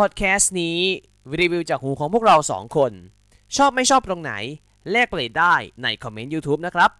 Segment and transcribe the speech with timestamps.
[0.00, 0.78] พอดแคสต์นี้
[1.40, 2.92] รีวิวจากหูของพวกเราสองคน
[3.56, 4.32] ชอบไม่ชอบตรงไหน
[4.90, 6.90] แลกเปลี่ยนได้ในคอมเมนต์ YouTube นะครับ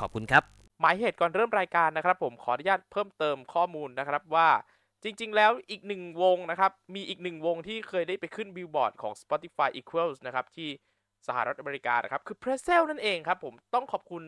[0.00, 0.42] ขอบคุณครับ
[0.80, 4.48] หมายเหตุก่อนเริ่มรายการนะครับ ผมขออนุญาตเพิ่มเติมข้อมูลนะครับว่า
[5.02, 10.68] จริง ๆ แล้วอีกหนึ่งวงนะครับ มีอีกหนึ่งวงที่เคยได้ไปขึ้นบิลบอร์ดของ Spotify Equals นะครับ ที่
[11.26, 14.22] สหรัฐอเมริกานะครับ คือ p r e s e l นั่นเองครับผมต้องขอบคุณ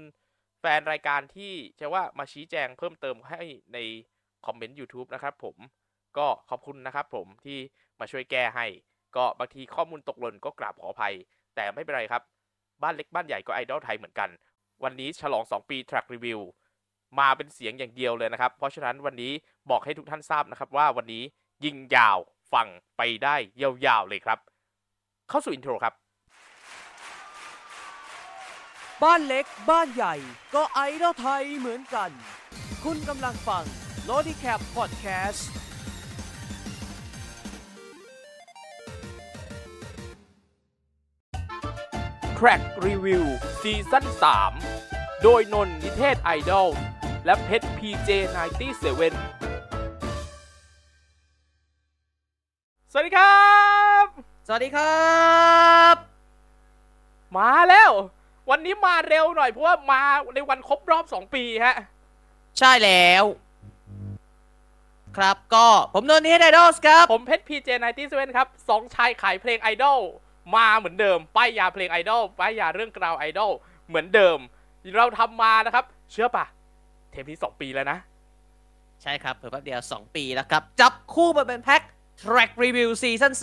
[0.60, 3.42] แฟนรายการที่จะว่ามาชี้แจงเพิ่มเติมให้
[3.72, 3.78] ใน
[4.46, 5.56] คอมเมนต์ YouTube นะครับผม
[6.18, 7.58] ก็ขอบคุณนะครับผมที่
[8.00, 8.66] มาช่วยแก้ให้
[9.16, 11.14] ก็บางทีข้อมูลตกหล่นก็กราบขออภัย
[11.54, 12.22] แต่ไม่เป็นไรครับ
[12.82, 14.30] บ้านเล็กบ้านใหญ่ก็ไอดอลไทยเหมือนกัน
[14.84, 16.40] วันนี้ฉลอง 2 ปี Track Review
[17.18, 19.32] มาเป็นเสียงอย่างเดียวเลยนะครับ เพราะฉะนั้นวันนี้
[19.70, 21.22] บอกให้ทุกท่านทราบนะครับว่าวันนี้
[21.64, 22.18] ยิงยาว
[22.52, 24.38] ฟังไปได้ยาวๆเลยครับ
[25.28, 25.94] เข้าสู่อินโทรครับ
[29.02, 30.14] บ้านเล็กบ้านใหญ่
[30.54, 32.10] ก็ไอดอลไทยเหมือนกัน
[32.84, 33.64] คุณกำลังฟัง
[34.08, 35.63] l o d i c a p Podcast
[42.46, 43.24] Track Review
[43.60, 44.04] ซีซั่น
[44.64, 46.68] 3 โดยนนท์นิเทศไอดอล
[47.24, 49.12] และเพชร PJ97
[52.92, 53.48] สวัสดีครั
[54.02, 54.04] บ
[54.46, 55.04] สวัสดีครั
[55.92, 55.94] บ
[57.36, 57.90] มาแล้ว
[58.50, 60.02] วันนี้มาเร็วหน่อยเพราะว่ามา
[60.34, 61.76] ในวันครบรอบ 2 ปีฮะ
[62.58, 63.24] ใช่แล้ว
[65.16, 70.00] ครับก็ผมนนท์นิเทศไอดอลครับ ผมเพชร PJ97 ครับสองชายขายเพลงไอดอล
[70.54, 73.50] มาเหมือนเดิม ป้ายยาเพลงไอดอลป้ายยาเรื่องกราวไอดอล
[73.88, 74.38] เหมือนเดิม
[74.96, 76.44] เราทำมานะครับ เชื่อปะ
[77.10, 77.98] เทปนี้ 2 ปีแล้วนะ
[79.02, 81.82] ใช่ครับเพิ่แป๊บเดียว 2 ปีแล้วครับ จับคู่มาเป็นแพ็ค
[82.22, 83.34] Track Review ซีซั่น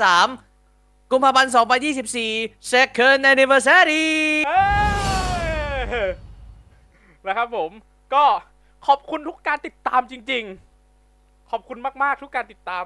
[0.51, 1.53] 3กุมภาพันธ์
[2.11, 4.05] 2024 Second Anniversary
[4.47, 4.63] เอ้
[5.79, 6.11] ย
[7.27, 7.71] นะครับผม
[8.13, 8.25] ก็
[8.87, 10.43] ขอบคุณทุกการติดตามจริง
[10.97, 12.85] ๆ ขอบคุณมาก ๆ ทุกการติดตาม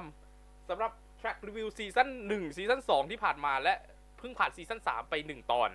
[0.68, 3.74] สำหรับ Track Review ซีซั่น1ซีซั่น2ที่ผ่านมาและ
[4.18, 5.70] เพิ่งผ่านซีซั่น3ไป1ตอน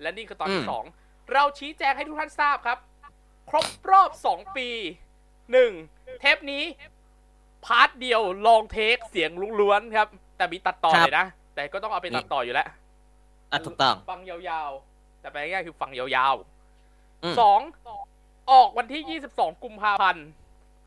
[0.00, 2.78] และนี่คือตอนที่อืม2เราชี้แจงให้ทุกท่านทราบครับ
[3.50, 4.68] ครบรอบ2ปี
[5.44, 6.64] 1เทปนี้
[7.64, 9.30] part เดียว long take เสียง
[9.60, 12.66] ล้วนๆครับ แต่มีตัดต่อเลยนะ แต่ก็ต้องเอาไปตัดต่ออยู่แล้ว
[13.52, 16.34] อะถูกต้องฟังยาวๆ แต่แปลง่ายๆคือฟังยาว
[17.24, 17.60] อืมๆสอง
[18.50, 20.26] ออกวันที่22กุมภาพันธ์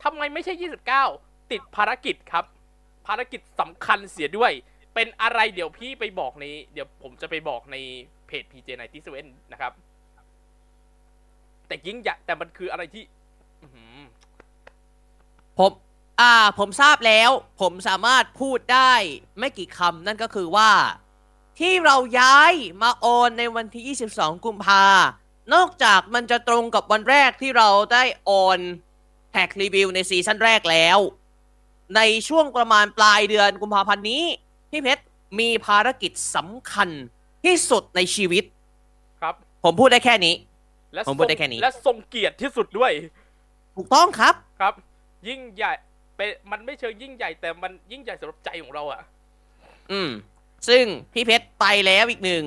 [0.04, 0.54] ทำไมไม่ใช่
[1.08, 2.46] 29ติดภารกิจครับ
[3.08, 4.52] ภารกิจสำคัญเสียด้วย
[5.02, 7.76] เป็นอะไรเดี๋ยวพี่ไปบอกในเดี๋ยวผมจะไปบอกใน
[8.28, 9.72] เพจ PJ97 นะครับ
[11.68, 13.04] แต่ยิ่งใหญ่แต่มันคืออะไรที่
[15.58, 15.72] ผม
[16.20, 18.94] อ่า ผมทราบแล้ว ผมสามารถพูดได้
[19.40, 20.72] ไม่กี่คำนั่นก็คือว่า
[21.60, 24.86] ที่เราย้ายมาโอนในวันที่ 22 กุมภา
[25.54, 28.60] นอกจากมันจะตรงกับวันแรกที่เราได้โอน
[29.32, 31.00] แท็กรีวิวในซีซั่นแรกแล้ว
[31.96, 34.26] ในช่วงประมาณปลายเดือนกุมภาพันธ์นี้
[34.72, 35.04] พี่เพชร
[35.40, 36.90] มีภารกิจสำคัญ
[37.46, 38.44] ที่สุดในชีวิต
[39.22, 40.34] ครับ ผมพูดได้แค่นี้
[40.94, 42.92] และผมพูดได้แค่นี้ และทรงเกียรติที่สุดด้วย
[43.76, 44.74] ถูกต้องครับครับ
[45.28, 45.72] ยิ่งใหญ่
[46.16, 49.02] เป็นมันไม่เชิงยิ่งใหญ่แต่มันยิ่งใหญ่สำหรับใจของเราอะ
[49.92, 50.10] อืม
[50.70, 52.44] ซึ่งพี่เพชรไปแล้วอีกหนึ่ง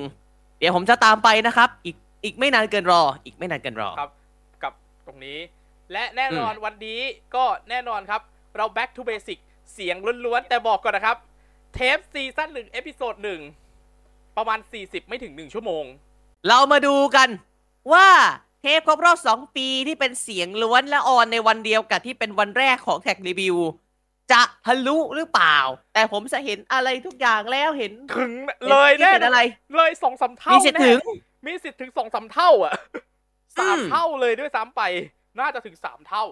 [0.59, 4.11] เดี๋ยวผมจะตามไปนะครับ อีกอีกไม่นานเกินรอ อีกไม่นานเกินรอครับ
[4.63, 4.73] กับ
[5.05, 5.39] ตรงนี้
[5.91, 6.99] และแน่นอนวันนี้
[7.35, 8.21] ก็แน่นอนครับ
[8.57, 9.39] เรา back to basic
[9.73, 9.95] เสียง
[10.25, 11.17] ล้วนๆแต่บอกก่อนนะครับ
[11.73, 13.41] เทปซีซั่นหนึ่ง episode หนึ่ง
[14.37, 15.85] ประมาณ 40 ไม่ถึง 1 ชั่วโมง
[16.47, 17.29] เรามาดูกัน
[17.93, 18.07] ว่า
[18.61, 23.55] เทปครบรอบ 2 ปีที่เป็นเสียงล้วนและ on ในวันเดียวกับที่เป็นวันแรกของ Track Review
[24.31, 25.57] จะทะลุหรือเปล่า
[25.93, 28.31] แต่ผมจะเห็นอะไรทุกอย่างแล้วเห็นถึง
[28.69, 29.39] เลยห็นแน่เห็นอะไร
[29.75, 32.73] เลยสองสามเท่ามีสิทธิ์ถึงแน่มีสิทธิ์ถึงสองสามเท่าอะ
[33.57, 34.81] สามอืมเท่าเลยด้วยซ้ำไป
[35.39, 36.25] น่าจะถึงสามเท่า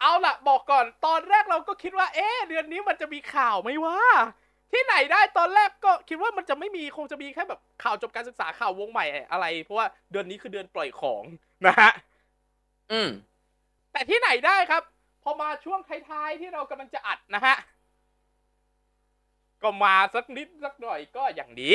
[0.00, 3.98] เอาล่ะ บอกก่อนตอนแรกเราก็คิดว่า เอ๊ะเดือนนี้มันจะมีข่าวไหมวะ
[4.72, 11.22] ที่ไหนได้ตอนแรกก็คิดว่ามันจะไม่มีคงจะมีแค่แบบข่าวจบการศึกษาข่าววงใหม่อะไร เพราะว่าเดือนนี้คือเดือนปล่อยของ
[11.66, 11.90] นะฮะ
[12.92, 13.08] อืม
[13.92, 14.82] แต่ที่ไหนได้ครับ
[15.22, 17.56] พอมาช่วงท้ายๆที่เรากำลังจะอัดนะฮะ
[19.62, 21.72] ก็มาสักนิดสักหน่อยก็อย่างดี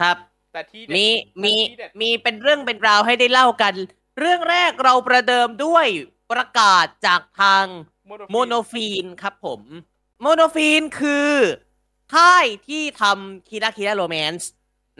[0.00, 0.16] ครับ
[0.52, 1.06] แต่ที่เด็ดมี
[1.44, 3.74] มีที่เด็ดมีเป็นเรื่องเป็นราวให้ได้เล่ากัน
[4.18, 5.86] เรื่องแรกเราประเดิมด้วย
[6.32, 7.64] ประกาศจากทาง
[8.30, 9.60] โมโนฟีนครับผม
[10.22, 11.32] โมโนฟีนคือ
[12.14, 14.50] ค่ายที่ทำคีราคีราโรแมนส์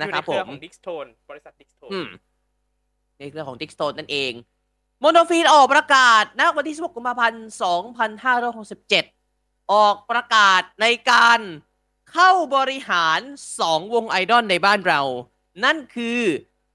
[0.01, 2.09] นะครับผอยู่ในเครือมของดิกสโทนบริษัทดิกสโทนอืม
[3.19, 4.33] ในเรื่องของดิกสโตนนั่นเอง
[5.01, 7.47] โมโนฟีนออกประกาศณวันที่ 16 กุมภาพันธ์
[8.79, 11.41] 2567 ออกประกาศในการ
[12.13, 13.21] เข้าบริหาร
[13.59, 15.01] 2 วงไอดอลในบ้านเรา
[15.65, 16.21] นั่นคือ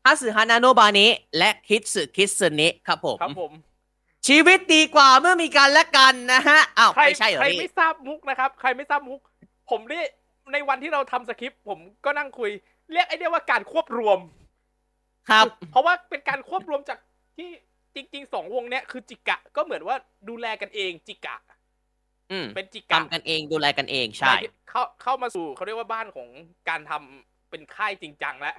[0.06, 3.52] ฮัสึฮานาโนบาเนะและคิดสึคิสเนะครับผมครับผม
[4.28, 9.20] ชีวิตดีกว่าเมื่อมีกันและกันนะฮะ อ้าวใครไม่ใช่เหรอใครพี่ไม่ทราบมุกนะครับ ใครไม่ทราบมุก
[9.70, 10.04] ผมนี่
[10.52, 12.52] ในวันที่เราทำสคริปต์ผมก็นั่งคุย
[12.92, 14.20] เรียกไอ้เนี่ยว่าการควบรวม
[15.30, 17.00] ครับ เพราะว่าเป็นการควบรวมจาก
[17.38, 17.50] ที่
[17.96, 19.96] จริงๆสองวงเนี้ยคือจิกะก็เหมือนว่า
[20.30, 21.38] ดูแลกันเองจิกะ
[22.32, 24.36] อืมเป็นจิกะทำกันเองดูแลกันเองใช่
[24.70, 26.30] เข้าเข้ามาสู่เขาเรียกว่าบ้านของ
[26.70, 28.56] การทำเป็นค่ายจริงจังแล้ว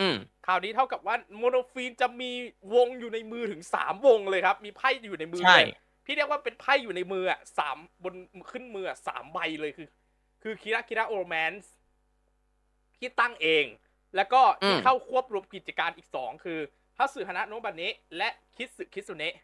[0.00, 0.16] อืม
[0.46, 2.32] คราวนี้เท่ากับว่าโมโนฟีนจะมี
[2.74, 5.68] วงอยู่ในมือถึงสามวงเลยครับ มีไพ่อยู่ในมือใช่เลย
[6.04, 8.14] พี่เรียกว่าเป็นไพ่อยู่ในมืออะสามบน
[8.50, 9.88] ขึ้นมืออะสามใบเลยคือ
[10.42, 11.72] คือคิระคิระโอแมนส์
[12.98, 13.64] ที่ตั้งเอง
[14.16, 16.58] แล้วก็ที่เข้าควบรวมกิจการอีกสองคือ
[16.98, 19.34] ฮัตสึฮานะโนะบันเนะและคิสึคิสุเนะ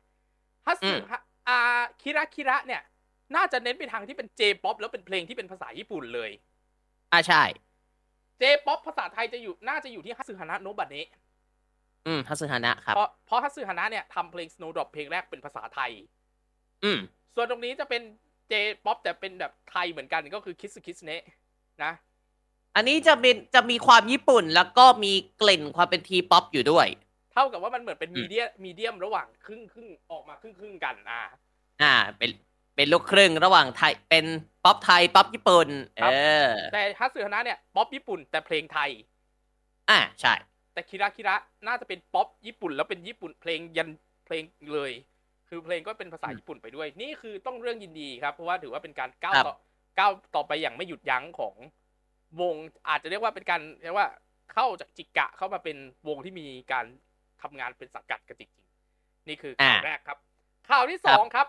[0.66, 1.58] ฮัตสึฮะอา
[2.02, 2.82] คิระคิระเนี่ย
[3.36, 6.30] น่าจะเน้นไปทางที่เป็น J-Pop แล้วเป็นเพลงที่เป็นภาษาญี่ปุ่นเลย
[7.12, 7.42] อ่าใช่
[8.38, 11.08] J-Pop ภาษาไทยจะอยู่น่าจะอยู่ที่ฮัตสึฮานะโนะบันเนะ
[12.06, 15.90] อืมฮัสซึฮานะครับเพราะเพราะฮัตสึฮานะเนี่ยทำเพลง Snowdrop เพลงแรกเป็นภาษาไทย
[16.84, 16.98] อืม
[17.34, 18.02] ส่วนตรงนี้จะเป็น
[18.48, 21.22] J-Pop แต่เป็นแบบไทยเหมือนกันก็คือคิสคิสเนะ
[21.84, 21.92] นะ
[22.76, 26.86] อันนี้จะเป็นจะมีความญี่ปุ่นแล้วก็มีกลิ่นความเป็น T-Pop อยู่ด้วย
[27.32, 31.22] เท่ากับว่ามันเหมือนเป็นอืมมีเดียมีเดียมระหว่างครึ่งครึ่งออกมาครึ่งครึ่งกันอ่า
[31.82, 32.30] อ่า เป็น
[32.76, 34.26] เป็นลูกครึ่งระหว่างไทยเป็น
[34.64, 35.68] ป๊อปไทยป๊อปญี่ปุ่น
[36.00, 36.14] ครัเอบ
[36.46, 38.90] อแต่ฮัตสึฮานะเนี่ยป๊อปญี่ปุ่นแต่เพลงไทย
[39.90, 40.34] อ่าใช่
[40.72, 41.36] แต่คิระคิระ
[41.66, 43.90] น่าจะเป็นป๊อปญี่ปุ่นแล้วเป็นญี่ปุ่นเพลงยัน
[44.26, 44.42] เพลง
[44.74, 44.92] เลย
[45.54, 49.54] คือเพลงก็เป็นภาษาญี่ปุ่นไปด้วย นี่คือต้องเรื่องยินดีครับ เพราะว่าถือว่าเป็นการก้าวต่อ
[49.98, 51.54] ก้าวต่อไปอย่างไม่หยุดยั้งของ
[52.40, 52.54] วง
[52.88, 54.08] อาจจะเรียกว่าเป็นการเรียกว่า
[54.52, 55.76] เข้าจากจิกะเข้ามาเป็น
[56.08, 56.86] วงที่มีการ
[57.42, 60.18] ทำงานเป็นสังกัดกันจริงๆนี่คือข่าวอ่าแรกครับ
[60.70, 61.46] ข่าวที่สองครับ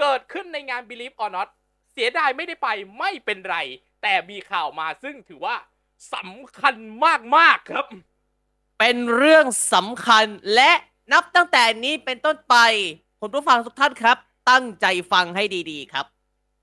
[0.00, 1.48] เกิดขึ้นในงาน Believe or Not
[1.92, 2.68] เสียดายไม่ได้ไป
[2.98, 3.56] ไม่เป็นไร
[4.02, 5.56] แต่มีข่าวมาซึ่งถือว่า
[6.14, 6.74] สำคัญ
[7.36, 7.86] มากๆครับ
[8.78, 10.72] เป็นเรื่องสำคัญและ
[11.12, 12.56] นับตั้งแต่นี้เป็นต้นไป
[13.26, 14.16] คุณผู้ฟังทุกท่านครับ
[14.50, 16.06] ตั้งใจฟังให้ดีๆ ครับ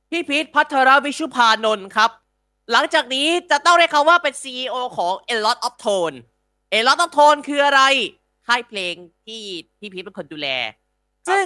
[0.09, 2.11] พี่พีทพัทรวิชุพานนท์ครับ
[2.71, 6.15] หลังจากนี้จะต้องเรียกเขาว่าเป็น CEO ของ A Lot of Tone
[6.73, 7.81] A Lot of Tone คืออะไร
[8.47, 9.41] ค่ายเพลงที่
[9.79, 10.47] พี่พีทเป็นคนดูแล
[11.29, 11.45] ซึ่ง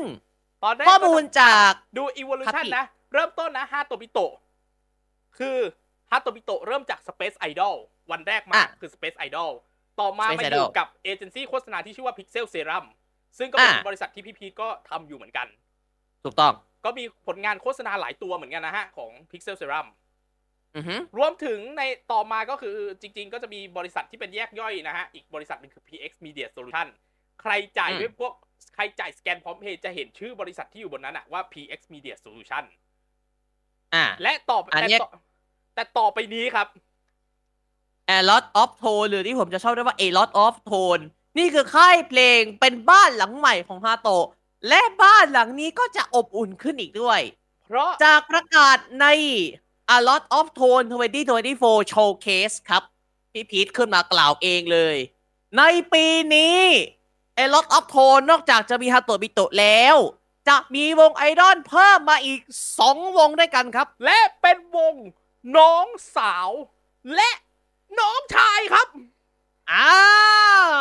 [0.64, 4.34] ตอนแรกข้อมูลจากดูครับ evolution พี่นะ เริ่มต้นนะฮาโตบิโตะ
[5.38, 5.58] คือ
[6.12, 7.76] ฮาโตบิโตะเริ่มจาก Space Idol
[8.12, 9.52] วันแรกมาอะคือ Space Idol
[10.00, 12.86] ต่อมา Space มาอยู่ Idol กับเอเจนซี่โฆษณาที่ชื่อว่า Pixel Serum
[13.38, 15.48] ซึ่งก็เป็นอะบริษัทที่พี่พีทก็ทำอยู่เหมือนกัน
[16.24, 16.54] ถูกต้อง
[16.86, 19.88] ก็มีผลงานโฆษณาหลายตัวเหมือนกันนะฮะ ของ Pixel Serum
[20.76, 26.88] อือฮึรวมถึงในต่อมาก็คือจริง ๆ ก็จะมีบริษัทที่เป็นแยกย่อยนะฮะ อีกบริษัทหนึงคือ PX Media Solution
[27.42, 28.34] ใครจ่ายด้วยพวก
[28.76, 32.64] ใครจ่ายสแกนพร้อมเพย์จะเห็นชื่อบริษัทที่อยู่บนนั้นอะว่า PX Media Solution
[33.94, 35.10] อ่า และต่อไปอันแต่เนี้ยต่อ
[35.76, 36.68] แต่ต่อไปนี้ครับ
[38.18, 41.04] A Lot of Tone หรือที่ผมจะชอบเรียกว่า A Lot of Tone
[41.38, 44.28] นี่คือค่ายเพลงเป็นบ้านหลังใหม่ของฮาโตะ
[44.70, 47.20] และบ้านหลังนี้ก็จะอบอุ่นขึ้นอีกด้วย
[47.66, 49.08] เพราะจากประกาศใน
[49.96, 50.86] A Lot of Tone
[51.38, 52.84] 2024 Showcase ครับ
[53.34, 54.98] พี่พีทขึ้นมากล่าวเองเลย
[55.58, 56.06] ในปี
[56.36, 56.62] นี้
[57.38, 59.96] A Lot of Tone นอกจากจะมีฮาโตะบิโตะแล้ว
[60.50, 62.42] จะมีวงไอดอลเพิ่มมาอีก
[62.80, 64.96] 2 วงด้วยกันครับ และเป็นวง
[65.58, 65.86] น้อง
[66.16, 66.50] สาว
[67.16, 67.30] และ
[68.00, 68.88] น้องชายครับ
[69.74, 69.94] อ้า
[70.68, 70.72] ว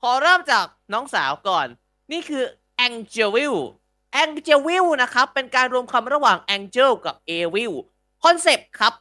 [0.00, 1.66] ขอเริ่มจากน้องสาวก่อน
[2.12, 2.44] นี่คือ
[2.86, 7.72] Angevil นะครับ เป็นการรวมคำระหว่าง Angel กับ Evil
[8.24, 8.92] คอนเซปต์ครับ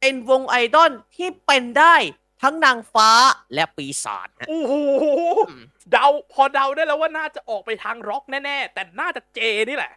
[0.00, 1.94] เป็นวงไอดอลที่เป็นได้
[2.42, 3.10] ทั้งนางฟ้า
[3.54, 4.74] และปีศาจฮะโอ้โห
[5.50, 9.38] อืมเดาพอเดาได้แล้วว่าน่าจะออกไปทางร็อกแน่ๆ แต่น่าจะ J
[9.68, 9.92] นี่แหละ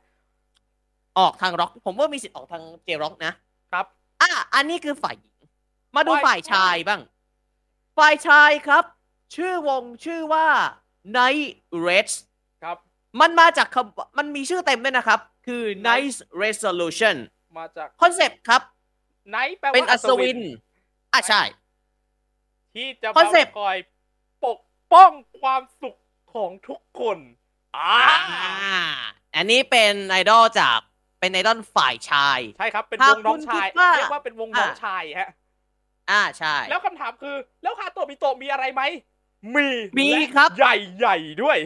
[1.17, 3.34] ออกทางร็อก ผมว่ามีสิทธิ์ออกทาง J-Rock นะ
[3.72, 3.86] ครับ
[4.22, 5.36] อะ อันนี้คือฝ่ายหญิง
[5.96, 7.01] มาดูฝ่าฝ่ายยชายบ้าง
[7.97, 8.83] ฝ่ายชายครับ
[9.35, 10.47] ชื่อวงชื่อว่า
[11.17, 11.47] Night
[11.85, 12.15] Reds
[12.63, 12.77] ครับ
[13.21, 17.15] มันมาจากคำมันมีชื่อเต็มด้วยนะครับ คือ Knight Resolution
[17.57, 18.61] มาจากคอนเซปต์ครับ
[19.31, 20.39] Knight แปลว่าเป็นอัศวิน
[21.13, 21.43] อะใช่
[22.75, 23.77] ที่จะคอนเซปต์มาคอย
[24.45, 24.59] ปก
[24.93, 25.11] ป้อง
[25.41, 25.95] ความสุข
[26.33, 27.17] ของทุกคน
[27.77, 27.95] อ่า
[28.31, 28.83] อ่า
[29.35, 30.79] อันนี้เป็นไอดอลจาก
[31.19, 35.29] เป็นไอดอลฝ่ายชาย ใช่ครับ เป็นหาวกงน้องชายคุณคิดว่าเรียกว่าเป็นวงน้องอ่าชายฮะ
[36.11, 38.83] อ่าใช่ แล้วคำถามคือ แล้วคาโตะมิโตะมีอะไรไหม
[39.55, 41.57] มีมีและครับ ใหญ่ใหญ่ๆด้วย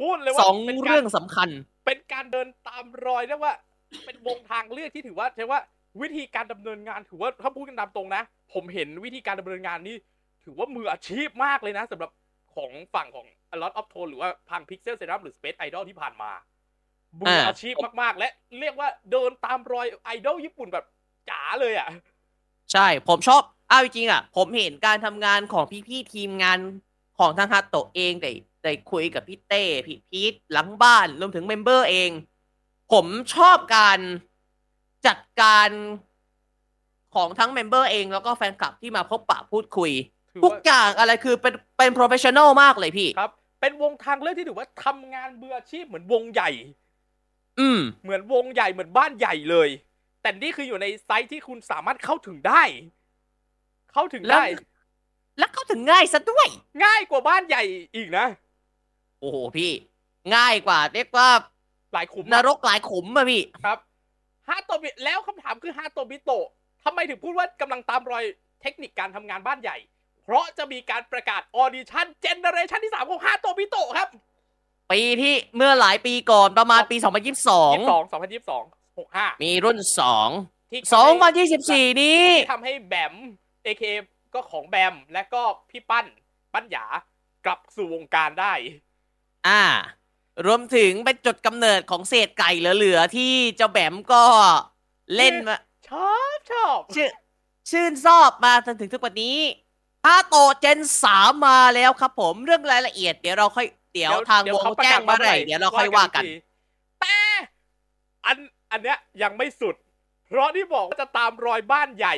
[0.00, 1.48] พูดเลยว่าสองป็นกาเรื่องสำคัญ
[1.86, 3.54] เป็นการเดินตามรอยเรียกว่า
[4.06, 5.60] เป็นวงทางเลือกที่ถือว่าใช่ว่า
[6.02, 8.22] วิธีการดำเนินงานถือว่าถ้าพูดกันตามตรงนะ
[8.52, 9.96] ผมเห็นวิธีการดำเนินงานนี่
[10.44, 12.10] ถือว่ามืออาชีพมากเลยนะสำหรับ
[12.54, 16.30] ของฝั่งของ A Lot of Tone หรือว่าทาง Pixel Serum หรือ Space Idol ที่ผ่านมา
[17.20, 20.84] มืออาชีพมากๆ และเรียกว่าเดินตามรอยไอดอลญี่ปุ่นแบบ
[21.30, 21.88] จ๋าเลยอะ
[22.72, 26.58] ใช่ผมชอบเอาจริงๆอะ ผมเห็นการทำงานของพี่ๆทีมงาน
[27.18, 28.32] ของทางฮาโตะเองได้
[28.64, 32.10] ได้คุยกับพี่เต้พี่พีทหลังบ้านรวมถึงเมมเบอร์เอง
[32.92, 33.98] ผมชอบการ
[35.06, 35.68] จัดการ
[37.14, 39.90] ของทั้งเมมเบอร์เองแล้วก็แฟนคลับที่มาพบปะพูดคุย
[40.30, 46.50] ถือทุกว่าอย่างอะไรคือเป็นเป็น professional มากเลยพี่ ครับ เป็นวงทางเลือกที่ถือว่าทำงานเบืออาชีพเหมือนวงใหญ่
[47.60, 49.68] อืม เหมือนวงใหญ่เหมือนบ้านใหญ่เลย
[50.22, 52.62] แต่นี่คืออยู่ในไซต์ที่คุณสามารถเข้าถึงได้
[53.92, 54.46] เข้าถึงแล้วได้
[55.38, 56.46] แล้วเข้าถึงง่ายซะด้วย
[56.84, 57.62] ง่ายกว่าบ้านใหญ่
[57.96, 58.26] อีกนะ
[59.20, 59.70] โอ้โหพี่
[60.36, 61.28] ง่ายกว่าเรียกว่า
[61.92, 63.78] หลายขุมนรกหลายขุมอะพี่ครับ
[64.48, 66.46] ฮาโตบิแล้วคำถามคือฮาโตบิโตะ
[66.84, 68.24] ทำไมถึงพูดว่ากำลังตามรอย
[68.62, 69.76] เทคนิคการทำงานบ้านใหญ่
[70.24, 74.08] เพราะจะมีการประกาศออดิชั่น generation ที่สามของฮาโตบิโตะครับ
[74.92, 77.74] ปีที่เมื่อหลายปีก่อนประมาณปียี่สอง
[78.12, 78.64] สองพันยี่สิบสอง
[78.98, 79.78] หกห้า2022มีรุ่น
[80.26, 80.92] 2ที่ทำ
[81.32, 83.14] ให้2024 นี้ที่ทำให้แบม
[83.66, 83.84] AK
[84.34, 86.06] ก็ของแบมและก็พี่ปั้น
[86.52, 86.86] ปั้นหยา
[87.44, 88.52] กลับสู่วงการได้
[89.48, 89.62] อ่า
[90.46, 94.24] รวมถึงเป็นจุดกำเนิดของเศษไก่เหลือๆที่เจ้าแบมก็
[95.16, 97.10] เล่นมาชอบชอบชื่อ
[97.70, 99.38] ชื่นชอบมาจนถึงทุกวันนี้
[100.04, 106.34] ถ้าโตเจนสามมาแล้วครับผมเรื่องรายละเอียดเดี๋ยวเราค่อยเดี๋ยวทางวงเขประแจ้กางศมาไหร่เดี๋ยวเราค่อยว่ากันอีที
[107.00, 107.16] แต่
[108.26, 108.36] อัน
[108.70, 109.74] อันเนี้ยยังไม่สุด
[110.28, 112.14] เพราะที่บอกว่าจะตามรอยบ้านใหญ่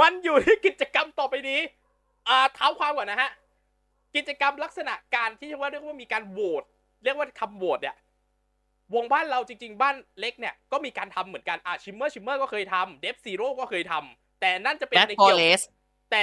[0.00, 1.60] มันอยู่ที่กิจกรรมต่อไปนี้
[2.28, 3.30] อ่าเท้าความก่อนนะฮะ
[4.16, 6.64] กิจกรรมลักษณะการที่ว่าเรียกว่ามีการโหวต
[7.04, 7.96] เรียกว่าคำโหวตเนี่ย
[8.94, 15.62] วงบ้านเราจริง ๆ บ้านเล็กเนี่ยก็มีการทำเหมือนกันอ่าชิมเมอร์ชิมเมอร์ก็เคยทำเดฟซีโร่ก็เคยทำแต่นั่นจะเป็นแบ็คในฟอเกี่ยวเรส
[16.10, 16.22] แต่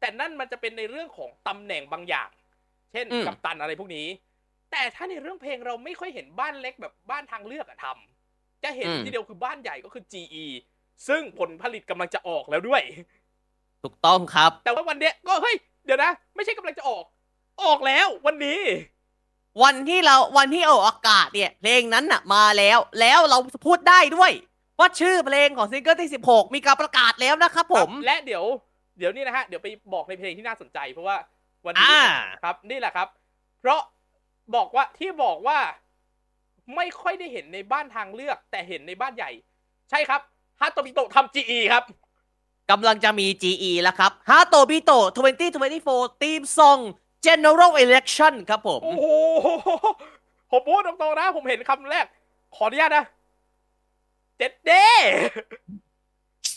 [0.00, 2.28] แต่นั่นมันจะเป็นในเรื่องของตำแหน่งบางอย่าง
[2.92, 4.06] เช่นอืมกัปตันอะไรพวกนี้
[4.70, 10.46] แต่ถ้าในเรื่องเพลงเราไม่ค่อยเห็นบ้านเล็กแบบบ้านทางเลือกอะทำจะเห็นทีเดียวคือบ้านใหญ่ก็คือ GE
[11.08, 12.82] ซึ่งผลผลิตกำลังจะออกแล้วด้วย
[13.82, 17.04] ถูกต้องครับ แต่ว่าวันเนี้ยก็เฮ้ยเดี๋ยวนะ ไม่ใช่กำลังจะออก
[17.64, 18.60] ออกแล้ววันนี้
[19.62, 24.32] วันที่เราวันที่ออกอากาศเนี่ย เพลงนั้นน่ะ มาแล้ว แล้วเราพูดได้ด้วย
[24.78, 28.44] ว่าชื่อเพลงของซิงเกิลที่ 16 มีการประกาศแล้วนะครับผมครับและเดี๋ยว
[28.98, 31.16] เดี๋ยวนี่นะฮะเดี๋ยวไปบอกในเพลงที่น่าสนใจ เพราะว่า
[31.66, 32.00] วันนี้อ่า
[32.42, 33.08] ครับนี่แหละครับ
[33.60, 33.80] เพราะ
[34.54, 35.58] บอกว่าที่บอกว่า
[36.76, 39.30] ไม่ค่อยได้เห็นในบ้านทางเลือก แต่เห็นในบ้านใหญ่
[39.90, 40.20] ใช่ครับ
[40.60, 41.84] ฮาโตบิโตะทำ GE ครับ
[42.70, 44.90] กำลังจะมี GE แล้วครับฮาโตบิโต
[45.56, 46.78] 2024 ทีมซอง
[47.26, 49.06] General Election ครับผม โอ้โห
[50.50, 52.06] ผมพูดตรงๆนะ ผมเห็นคำแรก
[52.54, 53.04] ขออนุญาตนะ
[54.38, 54.86] เจ็ดเด้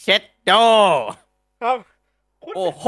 [0.01, 0.51] เช็ดโด
[1.61, 1.77] ครับ
[2.43, 2.85] คุณโอ้โห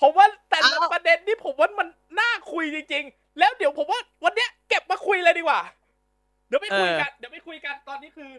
[0.00, 1.88] ผมว่าแต่ละเอาประเด็นนี่ผมว่ามัน
[2.20, 5.60] น่าคุยจริง ๆ แล้วเดี๋ยวผมว่าวันเนี้ยเก็บมาคุยเลยดีกว่า
[6.48, 8.30] เดี๋ยวไปคุยกัน เดี๋ยวไปคุยกันตอนนี้คือ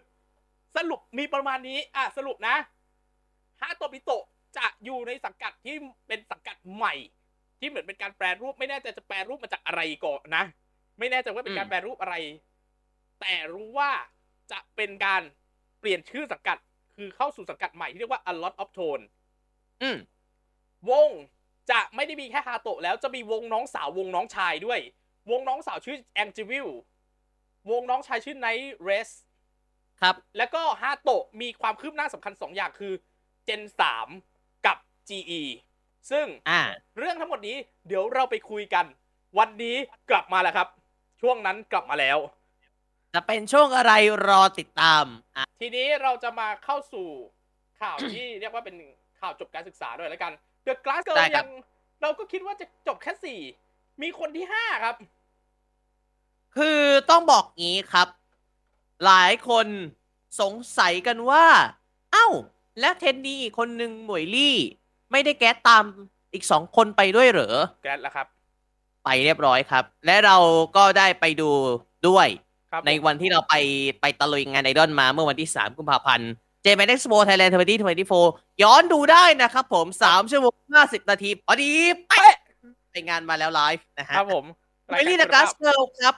[0.75, 2.55] สรุปมีประมาณนี้ อะสรุปนะ
[3.61, 4.23] ฮาโตบิโตะ
[4.57, 5.75] จะอยู่ในสังกัดที่
[6.07, 6.93] เป็นสังกัดใหม่
[7.59, 10.43] ที่เหมือนเป็นการแปลรูปไม่แน่ใจจะแปลรูปมาจากอะไรก่อนนะ
[10.99, 12.15] ไม่แน่ใจว่าเป็นการแปลรูปอะไร
[13.21, 13.91] แต่รู้ว่า
[14.51, 15.21] จะเป็นการ
[15.79, 16.57] เปลี่ยนชื่อสังกัด
[16.95, 19.03] คือเข้าสู่สังกัดใหม่ที่เรียกว่า a lot of tone
[19.81, 19.97] อืม
[20.89, 21.09] วง
[21.71, 24.79] จะไม่ได้มีแค่ฮาโตะแล้วจะมีวงน้องสาววงน้องชายด้วย
[25.31, 26.67] วงน้องสาวชื่อแองจิวิล
[27.71, 29.09] วงน้องชายชื่อไนท์เรส
[30.01, 32.93] ครับ แล้วก็ฮาโตะมีความคืบหน้าสำคัญ2อย่างคือ
[33.47, 33.61] Gen
[34.13, 34.77] 3 กับ
[35.09, 35.41] GE
[36.11, 36.61] ซึ่งอ่า
[36.97, 37.55] เรื่องทั้งหมดนี้
[37.87, 38.85] เดี๋ยวเราไปคุยกัน
[39.37, 39.75] วันนี้
[40.09, 40.67] กลับมาแล้วครับ
[41.21, 42.17] ช่วงนั้นกลับมาแล้ว
[43.13, 43.93] จะเป็นช่วงอะไร
[44.27, 45.05] รอติดตาม
[45.37, 47.07] อะทีนี้เราจะมาเข้าสู่
[47.81, 48.75] ข่าวที่เรียกว่าเป็น
[49.19, 50.33] ข่าวจบการศึกษาด้วยแล้วกัน
[50.65, 51.47] The Glass Girl ยัง
[52.01, 53.39] เราก็คิดว่าจะจบแค่สี่
[54.01, 54.95] มีคนที่ห้าครับ
[56.57, 58.07] คือต้องบอกงี้ครับ
[59.05, 59.67] หลายคน
[60.41, 61.45] สงสัยกันว่า
[62.13, 62.27] เอ้า
[62.79, 64.55] แล้วเทนนีอีกคนหนึ่งหมวยลี่
[65.11, 65.83] ไม่ได้แก๊สตาม
[66.33, 68.27] อีกสองคนไปด้วยเหรอ แกรดแล้วครับ
[69.05, 70.37] ไปเรียบร้อยครับ และเรา
[70.75, 71.49] ก็ได้ไปดู
[72.07, 72.27] ด้วย
[72.71, 73.53] ครับในวันที่เราไป
[74.01, 76.31] ไปตะลุยงานไอดอลมาเมื่อวันที่ 3 กุมภาพันธ์
[76.63, 81.71] เจมส์เอ็กซ์โปไทยแลนด์2024ย้อนดูได้นะครับผม 3 ชั่วโมง 50 นาทีพอดี
[82.07, 82.35] เป๊ะ
[82.91, 84.45] ไปงานมาแล้วไลฟ์นะฮะครับผม
[84.87, 86.15] ไมลี่ดักกัสเกิลครับ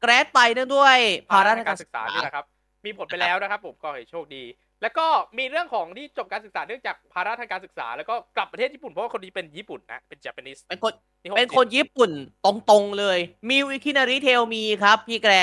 [0.00, 0.96] แกรดไปเนื่องด้วย
[1.30, 2.44] ภาภาระระทาทางงกาการรศึศึกกษาษานี่นะครับ
[2.86, 4.44] มีผลไปแล้วนะครับ ผมก็ให้โชคดี
[4.82, 5.06] แล้วก็
[5.38, 12.10] มีเรื่องของที่จบการศึกษาเนื่องจากภาระทางการศึกษา แล้วก็กลับประเทศญี่ปุ่นเพราะว่าคนนี้เป็นญี่ปุ่นนะเป็น Japanese เป็นคนนี่หกเป็นสิบคนญี่ปุ่น
[12.44, 15.34] ตรงๆเลยมิวอิคินาริเทลมีครับ พี่แกร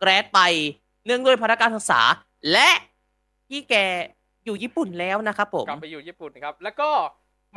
[0.00, 0.40] แกรดไป
[1.06, 2.00] เนื่องด้วยภาระการศึกษา
[2.52, 2.70] และ
[3.48, 3.74] พี่แก
[4.44, 6.90] อยู่ญี่ปุ่นแล้วนะครับผมกลับไปอยู่ญี่ปุ่นครับ แล้วก็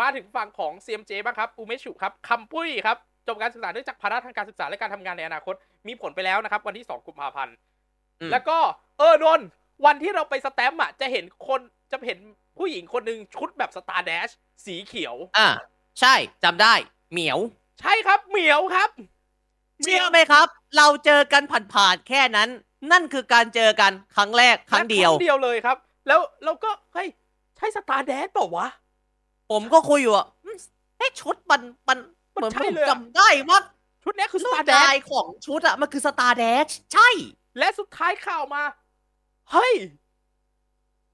[0.02, 2.98] มาถึงฝั่งของ CMJ บ้างครับอูเมชุครับคัมปุ้ยครับ
[3.28, 5.56] จบการศึกษาเนื่องจากภาระทางการศึกษาและการทำงานในอนาคต
[5.88, 7.56] มีผลไปแล้วนะครับ วันที่2กุมภาพันธ์
[8.22, 8.58] อืมแล้วก็
[8.98, 9.48] เออนนท์
[9.86, 11.62] วันที่เราไปสแตมป์อะจะเห็นคน
[11.92, 12.20] จะเห็น
[12.58, 14.30] ผู้หญิงคนหนึ่งชุดแบบสตาร์แดช
[14.66, 15.50] สีเขียว อ่า
[16.00, 16.14] ใช่
[16.44, 16.74] จำได้
[17.12, 17.40] เหมียว
[17.82, 18.90] ใช่ครับเหมียวครับ
[19.84, 22.50] เชื่อไหมครับ เราเจอกันผ่านๆแค่นั้น
[22.92, 25.78] นั่นคือการเจอกันครั้งแรกครั้งเดียวครั้งเดียวเลยครับ
[26.08, 27.08] แล้วเราก็เฮ้ย
[27.58, 28.68] ใช่สตาร์แดนเปล่าวะ
[29.52, 30.58] ผมก็คุยอยู่อะอืม
[30.98, 33.60] เอ๊ะชุดมันมันมัน เหมือนใช่ผมเลยอะจำได้ว่า
[34.04, 37.10] ชุดเนี้ยคือสลวตาดร์แดนลายของชุดอะมันคือสตาร์แดชใช่
[37.60, 38.64] และสุดท้ายข่าวมา
[39.52, 39.74] เฮ้ย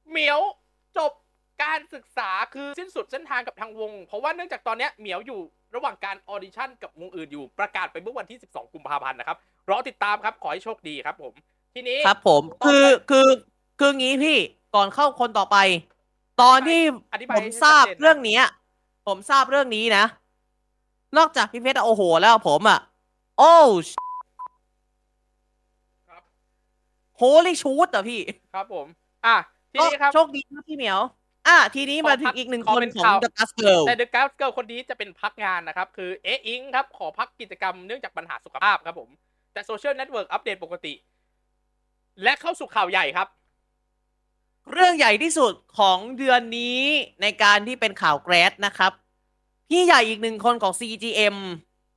[0.09, 0.39] เหมียว
[0.97, 1.11] จบ
[1.63, 5.39] การศึกษาคือสิ้นสุดเส้นทางกับทางวง เพราะว่าเนื่องจากตอนเนี้ยเหมียวอยู่
[5.75, 9.37] ระหว่างการออดิชั่นกับวงอื่นอยู่ประกาศไปเมื่อวันที่ 12 กุมภาพันธ์นะครับ
[9.69, 11.33] รอติดตามครับ ขอให้โชคดีครับผม
[11.73, 13.27] ทีนี้ครับผมต่อไปคือคือ
[13.79, 14.37] คืองี้พี่
[14.75, 15.57] ก่อนเข้าคนต่อไป
[16.41, 16.81] ตอนที่
[17.13, 18.43] อธิบายผมให้ทราบชัดเจนนะเรื่องเนี้ย
[19.07, 20.03] ผมทราบเรื่องนี้นะ
[21.17, 22.79] นอกจากพี่เพชรอะโอ้โหแล้วผมอะ
[23.37, 23.53] โอ้
[26.09, 26.23] ครับ
[27.17, 28.21] โฮลี่ชูดอะพี่
[28.53, 28.87] ครับผม
[29.25, 29.37] อะ
[29.73, 30.99] ทีก็นี้ครับ โชคดีนะพี่เหมียว
[31.47, 39.09] อะ ทีนี้มาถึงอีกหนึ่งขอคนเป็นของข่าว The Glass Girl แต่เดอะก s สเกิลคนนี้จะเป็นพักงานนะครับ คือเอะอิงครับ ขอพักกิจกรรมเนื่องจากปัญหาสุขภาพครับผม
[39.53, 40.93] แต่ social network อัปเดตปกติ
[42.23, 43.27] และเข้าสู่ข่าวใหญ่ครับ
[44.71, 46.81] เรื่องใหญ่ที่สุดของเดือนนี้
[47.21, 48.91] ในการที่เป็นข่าว grad นะครับ
[49.69, 51.35] พี่ใหญ่อีกหนึ่งคนของ CGM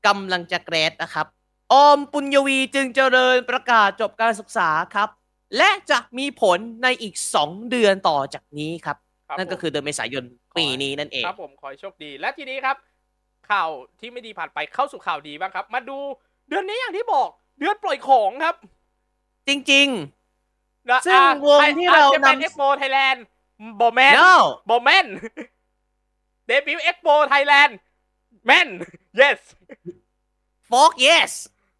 [0.06, 1.26] กำลังจะ grad นะครับ
[1.72, 5.08] ออมปุญญวีจึงเจริญประกาศจบการศึกษาครับ
[5.56, 7.14] และจะมีผลในอีก
[7.44, 8.96] 2 เดือนต่อจากนี้ครับ
[9.28, 10.24] ครับนั่นก็ผมคือเดือนเมษายน
[10.56, 12.76] ปีนี้นั่นเอง ครับผมขอให้โชคดี และทีนี้ครับ
[13.50, 13.68] ข่าว
[14.00, 15.98] ที่ไม่ดีผ่านไปเข้าสู่ข่าวดีบ้างครับ มาดู
[16.48, 18.56] เดือนนี้อย่างที่บอก เดือนปล่อยของครับ
[19.48, 19.88] จริง
[20.90, 23.24] นะซึ่งอะวงที่เราจะเป็นนำเอ็กโปไทยแลนด์
[23.80, 24.32] บอแมๆน no
[24.70, 25.51] บอแมนเด
[26.66, 27.78] บิวต์เอ็กโปไทยแลนด์
[28.46, 28.68] แมน
[29.20, 29.40] yes
[30.70, 31.32] fuck yes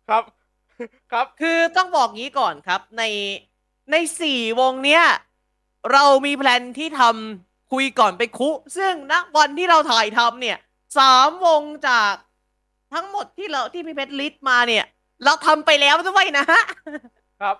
[0.09, 0.25] ครับ
[1.12, 3.02] ครับ คือต้องบอกงี้ก่อนครับ ใน
[3.91, 5.05] ในสี่วงเนี้ย
[5.93, 10.59] เรามี plan ที่ทำคุยก่อนไปคุ ซึ่งณวันที่เราถ่ายทำเนี่ย
[10.99, 12.14] สามวงจาก
[12.95, 14.85] ทั้งหมดที่เราที่พี่เพชร list มาเนี่ย
[15.25, 16.62] เราทำไปแล้วด้วยนะฮะ
[17.41, 17.57] ครับ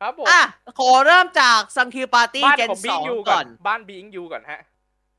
[0.00, 0.42] ครับผมอะ
[0.78, 4.60] ขอเริ่มจากซังคิวปาร์ตี้บ้านเจนของสบิองยูก่ก่ออนนบ้านบิงยูก่อนฮะ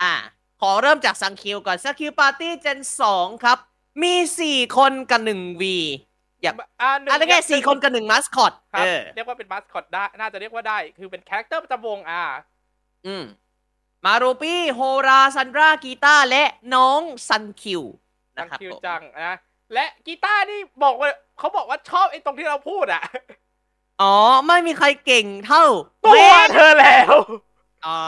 [0.03, 0.15] อะ
[0.61, 3.57] ขอเริ่มจากซังคิวก่อนซังคิวปาร์ตี้เจนสองครับ
[4.03, 5.77] มีสี่คนกับหนึ่งวี
[6.41, 12.23] อย่าอ่าหนึ่งอะได้แค่สี่คนกับหนึ่งมาสคอตครับเออเรียกว่าเป็นมาสคอตได้ น่าจะเรียกว่าได้ คือเป็นคาแรคเตอร์ประจำวงอ่า
[13.07, 13.23] อืม
[14.05, 16.43] มารูปี้โฮราซันดรากีตาร์และ
[16.75, 17.83] น้องซันคิว
[18.37, 19.35] จันะงครับคิวผมจังนะ
[19.73, 23.03] และกีตาร์นี่บอกว่าเขาบอกว่าชอบไอ้ตรงที่เราพูดอะ
[24.01, 24.15] อ๋อ
[24.47, 25.63] ไม่มีใครเก่งเท่า
[26.03, 27.13] ตัวแม่นเธอแล้ว
[27.85, 27.99] อ่า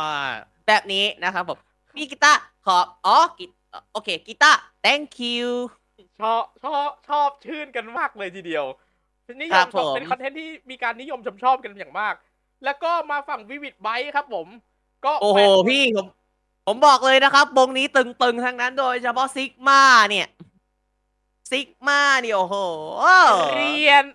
[0.67, 1.59] แบบนี้นะครับผม
[1.95, 3.45] พี่กีตาร์ขออ๋อกี
[3.93, 5.49] โอเคกีตาร์ thank you
[6.19, 8.65] ชอบชอบชอบชื่นกันมากเลยทีเดียว
[9.41, 12.15] นิยครัมบชอบผมเป็นคอนเทนต์ที่มีการนิยมชมชอบกันอย่างมาก
[12.65, 14.47] แล้วก็มาฝั่งวิวิดไบครับผม
[15.05, 16.07] ก็โอ้โหแปดคนพี่ผม
[16.67, 20.27] ผมบอกเลยนะครับวงนี้ตึงๆทั้งนั้นโดยเฉพาะซิกมาเนี่ย
[21.51, 22.55] ซิกมาเนี่ยโอ้โห
[23.51, 24.05] เกรียน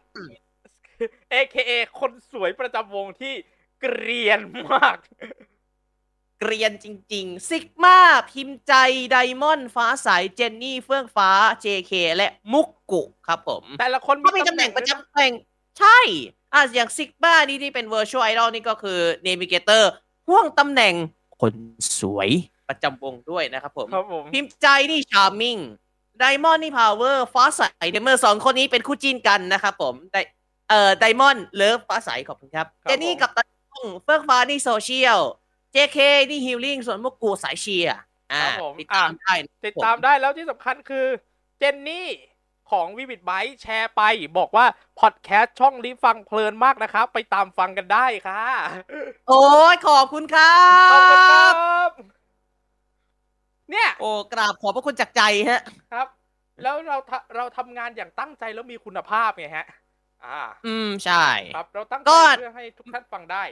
[1.33, 3.35] AKA คนสวยประจำวงที่
[3.81, 4.41] เกรียน
[4.73, 4.99] มาก
[6.41, 7.99] เกรียนจริง ๆ ซิกมา
[8.31, 8.75] พิมพ์ใจ
[9.11, 11.31] ไดมอนด์ฟ้าใส เจนนี่ เฟื่องฟ้า
[11.65, 15.33] JK และมุกกุครับผม แต่ละคนก็มีตำแหน่งประจำตำแหน่ง
[15.79, 15.99] ใช่
[16.55, 19.83] อะอย่างซิกมานี่ที่เป็น Virtual Idol นี่ก็คือ Navigator
[20.27, 20.95] พ่วงตำแหน่ง
[21.41, 21.55] คน
[22.01, 22.29] สวย
[22.69, 25.57] ประจำวงด้วยนะครับผมครับผมพิมพ์ใจนี่ชาร์มิง
[26.19, 30.17] ไดมอนด์นี่พาวเวอร์ฟ้าใสเดมเมอร์สองคนนี้เป็นคู่จิ้นกันนะครับผมได
[30.69, 35.21] เอ่อไดมอนด์เลิฟฟ้าใสขอบคุณครับเจนนี่กับตาต้องเฟื่องฟ้านี่โซเชียล
[35.75, 35.99] JK
[36.31, 37.97] นี่ฮิลลิ่งส่วนพวกกูสายเชียร์
[38.33, 41.07] อ่าครับผมติดตามได้นะติดตามได้แล้วที่สำคัญคือ
[41.59, 42.09] เจนนี่
[42.71, 43.31] ของวิวิดไบ
[43.63, 44.03] แชร์ไป
[44.39, 44.67] บอกว่า
[45.01, 48.45] พอดแคสต์ช่องนี้ฟังเพลินมากนะครับ ไปตามฟังกันได้ค่ะ
[49.29, 50.55] โอ้ยขอบคุณครั
[50.93, 51.55] ขอบคุณครับ
[51.89, 51.91] บ
[53.71, 55.61] เนี่ย โอ้กราบขอบพระคุณจากใจฮะ
[55.93, 56.09] ครับ
[56.63, 59.67] แล้วเราทำเราทำงานอย่างตั้งใจแล้วมีคุณภาพไงฮะ
[60.25, 61.27] อ่า อืมใช่
[61.57, 63.45] ครับ เราตั้งก็ใจเพื่อให้ทุกท่านฟังได้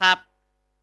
[0.00, 0.18] ครับ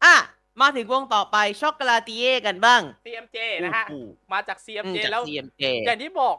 [0.06, 0.16] อะ
[0.60, 6.36] มาถึงวงต่อไปช็อกโกแลตเย่กันบ้าง CMJ นะฮะโอ้โหมาจากอืม CMJ จากแล้ว CMJ อย่างที่บอก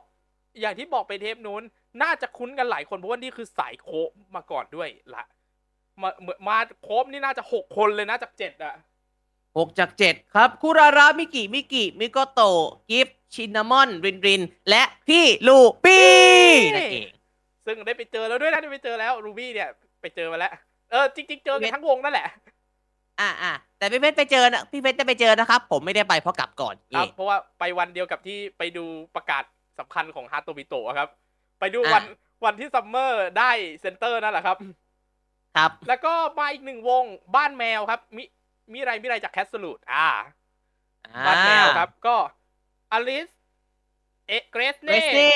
[0.62, 1.64] อย่างที่บอกไปเทปนู้น
[2.02, 5.24] น่าจะคุ้นกันหลายคนเพราะว่านี่คือสายโคบมาก่อนด้วยละ
[6.02, 8.76] มาเหมือนมาโคบนี่น่าจะหกคนเลยนะจากเจ็ดอะ
[9.58, 16.08] หกจากเจ็ดครับคุราระมิกิมิกิมิโกโตะกิฟชินามอนรินริน และพี่ลูปี้
[16.76, 17.10] นั่นเอง
[17.66, 19.70] ซึ่งได้ไปเจอแล้วด้วยนะได้ไปเจอแล้วรูบี้เนี่ย
[20.02, 20.52] ไปเจอมาแล้ว
[20.92, 22.28] เออจริง ๆ เจอกันทั้งวงนั่นแหละ
[23.20, 29.44] อ่าอ่าแต่พี่เพชรไปเจอนะพี่เพชรได้ไปเจอนะครับ ผมไม่ได้ไปเพราะกลับก่อนครับนี่เพราะว่าไปวันเดียวกับที่ไปดูประกาศ
[29.80, 31.10] สำคัญของฮาร์โตบิโตะครับ
[31.60, 32.04] ไปดูอะวัน
[32.46, 33.52] วันที่ซัมเมอร์ได้
[33.82, 34.58] เซนเตอร์นั่นแหละครับ
[35.58, 37.04] ครับ แล้วก็มาอีกหนึ่งวง
[37.36, 38.24] บ้านแมวครับ มิ
[38.72, 40.08] มิไรมิไรจากแคสลูดอ่า
[41.26, 42.16] บ้านแมวครับ ก็
[42.92, 43.30] อลิส
[44.28, 45.36] เอะเกรสเรเน่สเน่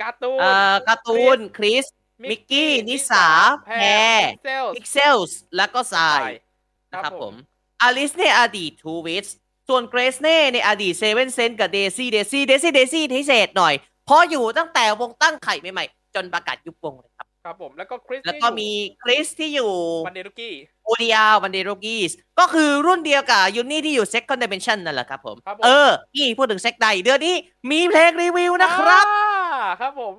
[0.00, 1.84] การ์ตูนเอ่อการ์ตูนคริส
[2.30, 3.26] มิกกี้ นิสา
[3.64, 3.84] แพร
[4.44, 6.30] เซลพิกเซลส์แล้วก็ทราย
[6.92, 7.36] นะครับผมผ
[7.80, 9.26] มอลิสในอดีตทูวิส
[9.68, 13.74] ส่วนเกรซเน่ในอดีตเซเว่นเซนกับเดซี่เดซี่เดซี่เดซี่พิเศษหน่อย
[14.06, 18.68] เพราะอยู่ตั้งแต่วงตั้งไข่ใหม่ๆ จนประกาศยุบวงเลยครับ ครับผม แล้วก็คริสแล้วก็มี
[19.02, 19.72] คริสที่อยู่
[20.06, 27.36] วันเดรุกี้โอเดียวันเดโรกีสก็คือรุ่นเดียวกับยูนี่ที่อยู่ Second Dimension นั่นแหละครับผมครับผม เออ นี่พูดถึงเซ็กไดเดือนนี้
[27.70, 30.14] มีเพลงรีวิวนะครับอ่าครับผม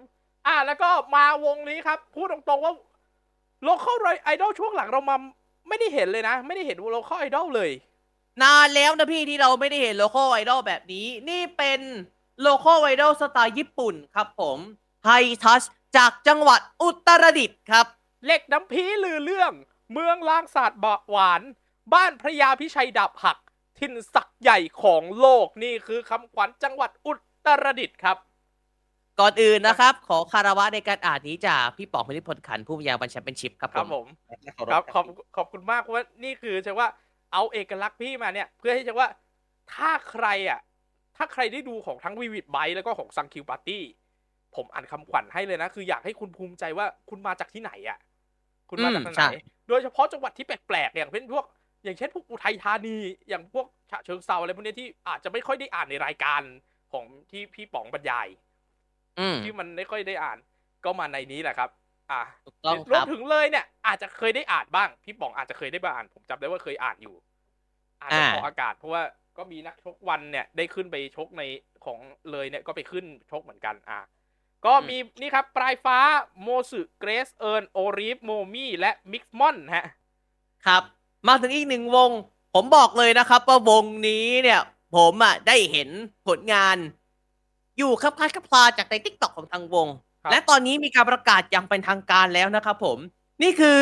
[0.48, 2.74] อ่าแล้วก็มาวงนี้ครับ พูดตรงๆว่า
[3.64, 5.16] โลเคอลไอดอลช่วงหลังเรามา
[5.70, 7.72] ไม่ได้เห็นเลยนะ ไม่ได้เห็นโลเคอลไอดอลเลย
[8.44, 11.80] นานแล้วนะพี่ที่เราไม่ได้เห็นโลโก้ไอดอลแบบนี้ นี่เป็น
[12.42, 14.58] โลโก้ไอดอลสไตล์ญี่ปุ่นครับผม
[15.06, 15.12] ไฮ
[15.44, 15.64] ทัช
[15.98, 17.86] จากจังหวัดอุตรดิตถ์ครับ
[18.26, 19.52] เหล็กน้ำพีลือเรื่อง
[19.92, 21.42] เมืองลางศาสตร์บะหวาน
[21.94, 23.38] บ้านพระยาพิชัยดาบหัก
[23.80, 27.14] ทินศักดิ์ใหญ่ของโลกนี่คือคำขวัญจังหวัดอุ
[27.46, 28.18] ตรดิตถ์ครับ
[29.20, 34.06] ก่อนอื่นนะครับ ขอคารวะในการอ่านนี้จากพี่ป๋องพิริพลขันธ์ผู้บรรยายบัญชาเป็นชิพครับครับผผมม
[34.70, 35.06] ครับขอบ
[35.36, 36.88] ขอบคุณมากเพราะว่านี่คือจะว่า
[37.34, 39.08] เอาเอกลักษณ์พี่มาเนี่ย เพื่อที่จะว่า
[39.74, 40.60] ถ้าใครอะ
[41.18, 43.84] ถ้าใครได้ดูของทั้งวีวิดไบแล้วก็ของซังคิวปาร์ตี้
[44.56, 48.00] ผมอ่านคำขวัญให้เลยนะ คืออยากให้คุณภูมิใจว่าคุณมาจากที่ไหนอะ
[48.70, 49.26] คุณมาจากอืมไหใช่น
[49.68, 51.46] โดยเฉพาะจังหวัดที่แปลกๆอย่างเป็นพวก
[51.84, 52.98] อย่างเช่นพวกอุทัยธานี
[53.30, 56.42] อย่างพวกฉะเชิงเซาอะไรพวกเนี้ยที่อาจจะไม่ค่อยได้อ่านในรายการ
[56.92, 58.49] ของที่พี่ป๋องบรรยายอืม
[59.42, 60.38] ที่มันไม่ค่อยได้อ่าน
[60.86, 61.70] ก็มาในนี้แหละครับ
[62.12, 67.16] อะถูกต้องรควรัมบถึงเลยเนี่ย อาจจะเคยได้อ่านบ้าง พี่ป๋องอาจจะเคยได้มาอ่านผมจำได้ว่าเคยอ่านอยู่
[68.02, 69.04] อ่านในอ่าของอากาศเพราะว่า
[69.38, 71.44] ก็มีนักชกวันเนี่ย ได้ขึ้นไปชกใน
[71.86, 72.00] ของ
[72.32, 74.00] เลยเนี่ยก็ไปขึ้นชกเหมือนกัน อะ
[74.66, 75.98] ก็มีนี่ครับ ปลายฟ้า
[76.42, 79.86] โมสึเกรสเอิร์นโอรีฟโมมี่และมิกซ์มอนฮะ
[80.66, 80.84] ครับ
[81.28, 82.10] มาถึงอีกหนึ่งวง
[82.54, 84.60] ผมบอกเลยนะครับว่าวงนี้เนี่ย
[84.96, 85.90] ผมอะได้เห็น
[86.28, 86.78] ผลงาน
[87.80, 89.88] อยู่ครับคล้ายครับคลาจากใน TikTok ของทางวง
[90.24, 92.98] ครับและตอนนี้มีการประกาศอย่างเป็นทางการแล้วนะครับผม
[93.44, 93.82] นี่คือ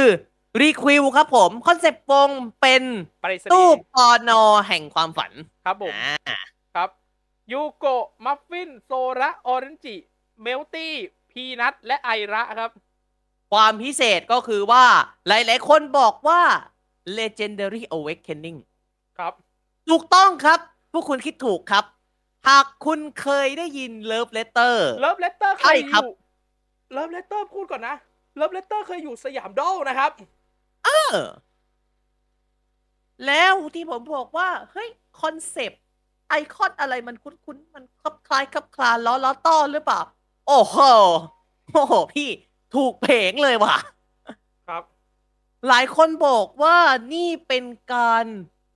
[0.62, 2.30] รีควิวครับผม concept วง
[2.62, 2.84] เป็น
[3.24, 5.32] ปริศนีตู้ย์ปอนอแห่งความฝัน
[5.66, 6.38] ครับผมอ่า
[6.76, 6.90] ครับ
[7.52, 9.96] ยูโกะมัฟฟิน โซระออเรนจิ
[10.42, 10.94] เมลตี้
[11.32, 12.72] พีนัทและไอระครับ
[13.52, 14.86] ความพิเศษก็คือว่า
[15.28, 16.42] หลายๆ คนบอกว่า
[17.18, 18.60] Legendary Awakening
[19.18, 19.34] ครับ
[19.90, 20.60] ถูกต้องครับ
[20.92, 21.86] พวกคุณคิดถูกครับ
[22.48, 26.10] หากคุณเคยได้ยิน Love Letter เลิฟเลตเตอร์เคใช่ยอครับยู่
[26.92, 27.96] เลิฟเลตเตอร์พูดก่อนนะ
[28.36, 30.12] เลิฟเลตเตอร์เคยอยู่สยามดอลนะครับ
[30.86, 31.16] เออ
[33.28, 34.90] แล้วที่ผมบอกว่า เฮ้ย
[35.22, 35.82] คอนเซปต์
[36.30, 40.02] ไอคอนอะไรมันคุ้นๆ มันคลับคล้ายคลับคลาล้อล้อต้อหรือเปล่า
[40.48, 40.78] โอ้โห
[41.74, 42.30] โอ้โห พี่
[42.76, 43.78] ถูกเพลงเลยว่ะ
[44.68, 44.84] ครับ
[45.68, 46.78] หลายคนบอกว่า
[47.14, 48.26] นี่เป็นการ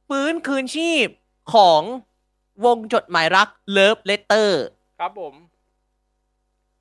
[0.08, 1.08] ฟื้นคืนชีพ
[1.54, 1.82] ของ
[2.66, 3.48] วงจดหมายรัก
[3.78, 4.50] Love Letter
[5.00, 5.34] ครับผม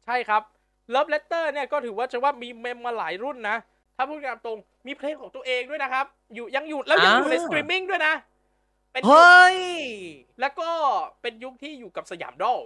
[0.05, 0.43] ใช่ครับ
[0.91, 3.57] Love Letter เนี่ยก็ถือว่าจะว่ามี mem มาหลายรุ่นนะ
[3.97, 8.15] ถ้าพูดกันตรงมีเพลงของตัวเองด้วยนะครับ อยู่ยังอยู่แล้วยังอยู่ในอ่าสตรีมมิ่งด้วยนะ
[8.93, 9.59] เป็นยุคเฮ้ย
[10.41, 10.71] แล้วก็
[11.23, 12.59] เป็นยุคที่อยู่กับสยามดอล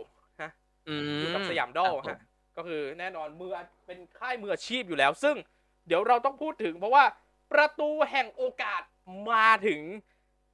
[0.42, 0.50] ฮะ
[0.88, 3.52] อืมอยู่กับสยามดอลครับผมฮะก็คือแน่นอนมือ
[3.86, 5.36] เป็นค่ายมืออาชีพอยู่แล้ว ซึ่ง
[5.86, 7.04] เดี๋ยวเราต้องพูดถึงเพราะว่า
[7.52, 8.82] ประตูแห่งโอกาส
[9.30, 9.80] มาถึง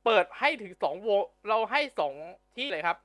[0.04, 1.08] เปิดให้ถึงสองโว
[1.48, 2.14] เราให้สอง
[2.56, 2.96] ที่เลยครับ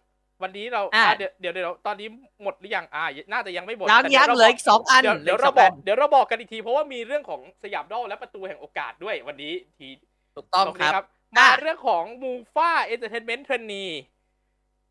[0.41, 2.08] วันนี้เราอะอะเดี๋ยวเดี๋ยวเดี๋ยวตอนนี้
[2.43, 9.88] หมดหรือยังอ่า น่าจะยังไม่หมดยังแต่ดี๋ยัวงราเหลืออีกสองอันเดี๋ยวเดี๋ยวหลืเรากสงบอกนเดี๋ยวเราบอกกันอีกทีเพราะว่ามีเรื่องของสยามดอลและประตูแห่งโอกาสด้วยวันนี้ที
[10.36, 11.05] ถูกต้องตรงคนี้รับ
[11.38, 13.86] มาอะเรื่องของมูฟ่าเอนเตอร์เทนเมนต์เทรนนี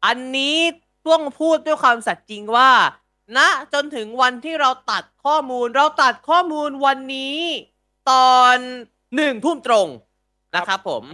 [0.07, 0.59] อันนี้
[1.07, 2.71] ต้องพูดด้วยความสัตย์จริงว่า
[3.37, 3.39] ณ
[3.75, 7.39] จนถึงวันที่เราตัดข้อมูล เราตัดข้อมูลวันนี้
[8.11, 8.57] ตอน
[9.17, 9.89] หนึ่งทุ่มตรง
[10.57, 11.05] นะครับผม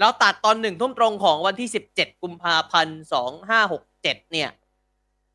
[0.00, 3.00] เราตัดตอนหนึ่งทุ่มตรงของวันที่ 17 กุมภาพันธ์
[3.64, 4.50] 2567 เนี่ย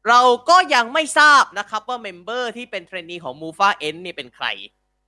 [0.08, 4.46] เราก็ยังไม่ทราบนะครับว่า member ที่เป็น trainee ของ m o v a N นี่เป็นใคร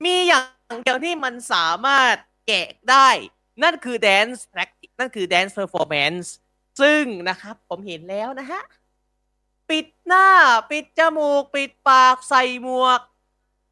[0.05, 0.41] มีอย่า
[0.75, 2.15] งเดียวที่มันสามารถ
[2.47, 3.09] แกะได้
[3.63, 6.27] นั่นคือ Dance Practice นั่นคือ Dance Performance
[6.81, 8.61] ซึ่งนะครับผมเห็นแล้วนะฮะ
[9.69, 10.27] ปิดหน้า
[10.71, 12.99] ปิดจมูก ปิดปากใส่หมวก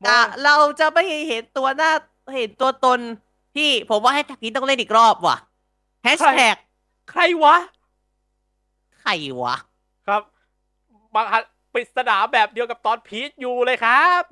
[0.04, 1.92] มองอะเราจะไม่เห็นตัวหน้า
[2.36, 3.00] เห็นตัวตน
[3.56, 5.38] ที่ผมว่าให้ทักนี้ต้องเล่นอีกรอบว่ะ
[6.04, 6.58] แฮชแท็ก
[7.12, 7.56] ใครวะ
[9.00, 9.12] ใคร
[9.42, 9.56] วะ
[10.08, 10.22] ครับ
[11.16, 14.24] บางอันปริศนาแบบเดียวกับตอนพีทอยู่เลยครับ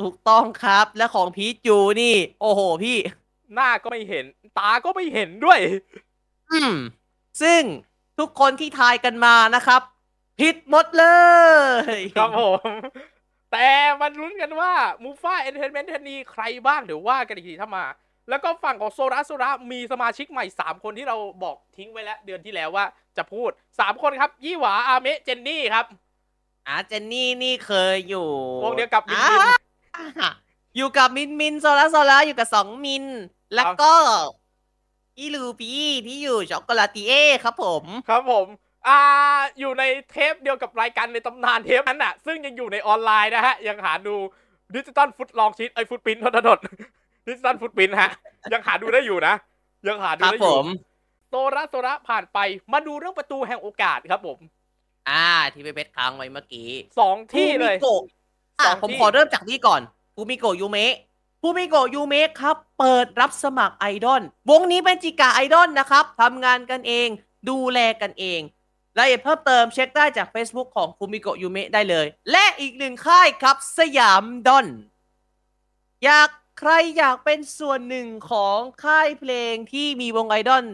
[0.00, 2.98] ถูกต้องครับ และของพีชจูนี่ โอ้โหพี่
[3.54, 4.24] หน้าก็ไม่เห็น
[4.58, 5.58] ตาก็ไม่เห็นด้วย
[6.52, 6.74] อืม
[7.42, 7.62] ซึ่ง
[8.18, 9.82] ทุกคนที่ทายกันมานะครับ
[10.40, 11.06] ปิดหมดเล
[11.94, 12.68] ย ครับผม
[13.52, 13.68] แต่
[14.00, 17.84] มันลุ้นกันว่ามูฟ่าเอนเตอร์เทนเมนต์นีใครบ้างเดี๋ยวว่ากันอีกทีถ้ามา
[18.28, 22.84] แล้วก็ฝั่งของโซระโซระมีสมาชิกใหม่ 3 คนที่เราบอกทิ้งไว้แล้วเดือนที่แล้วว่า
[23.16, 25.86] จะพูด 3 คนครับ ยี่หวาอาเมะเจนนี่ครับ
[26.68, 28.28] อาเจนนี่นี่เคยอยู่
[28.64, 29.40] วงเดียวกับมินมิน
[30.22, 30.30] อ่า
[30.76, 33.04] อยู่กับมินมินโซล่าโซล่าอยู่กับสองมิน
[33.54, 33.92] แล้วก็
[35.16, 37.12] พี่ลูปี้ที่อยู่ช็อกโกแลตเอ
[37.44, 38.46] ครับผม ครับผม
[38.88, 39.00] อ่า
[39.58, 44.14] อยู่ในเทปเดียวกับรายการในตำนานเทปนั้นน่ะ ซึ่งยังอยู่ในออนไลน์นะฮะ ยังหาดู
[44.74, 46.58] ดิจิตอลฟุตลองชีตไอฟุตปินทดด
[47.26, 48.10] ดิจิตอลฟุตปินฮะ
[48.52, 49.34] ยังหาดูได้อยู่นะ
[49.88, 50.66] ยังหาดูครับได้อผยู่ม
[51.30, 52.38] โตระโตระผ่านไป
[52.72, 54.38] มาดูเรื่องประตูแห่งโอกาสครับผม
[55.08, 58.02] อ่า ที่ไปเพชรค้างไว้เมื่อกี้สองที่เลยฟูมิโกะ
[58.60, 59.80] อะสองผมที่ขอเริ่มจากนี่ก่อน
[60.14, 60.94] ฟูมิโกะยูเมะ
[61.40, 67.08] ฟูมิโกะยูเมะครับ เปิดรับสมัครไอดอลวงนี้เป็นจิกาไอดอลนะครับทำงานกันเอง
[67.48, 68.40] ดูแลกันเอง
[68.98, 74.66] รายละเอียดเพิ่มเติมเช็คได้จาก Facebook ของฟูมิโกะยูเมะได้เลย และอีกหนึ่งค่ายครับ สยามดอน
[76.04, 80.64] อยาก ใครอยากเป็นส่วนหนึ่งของค่ายเพลงที่มีวงไอดอล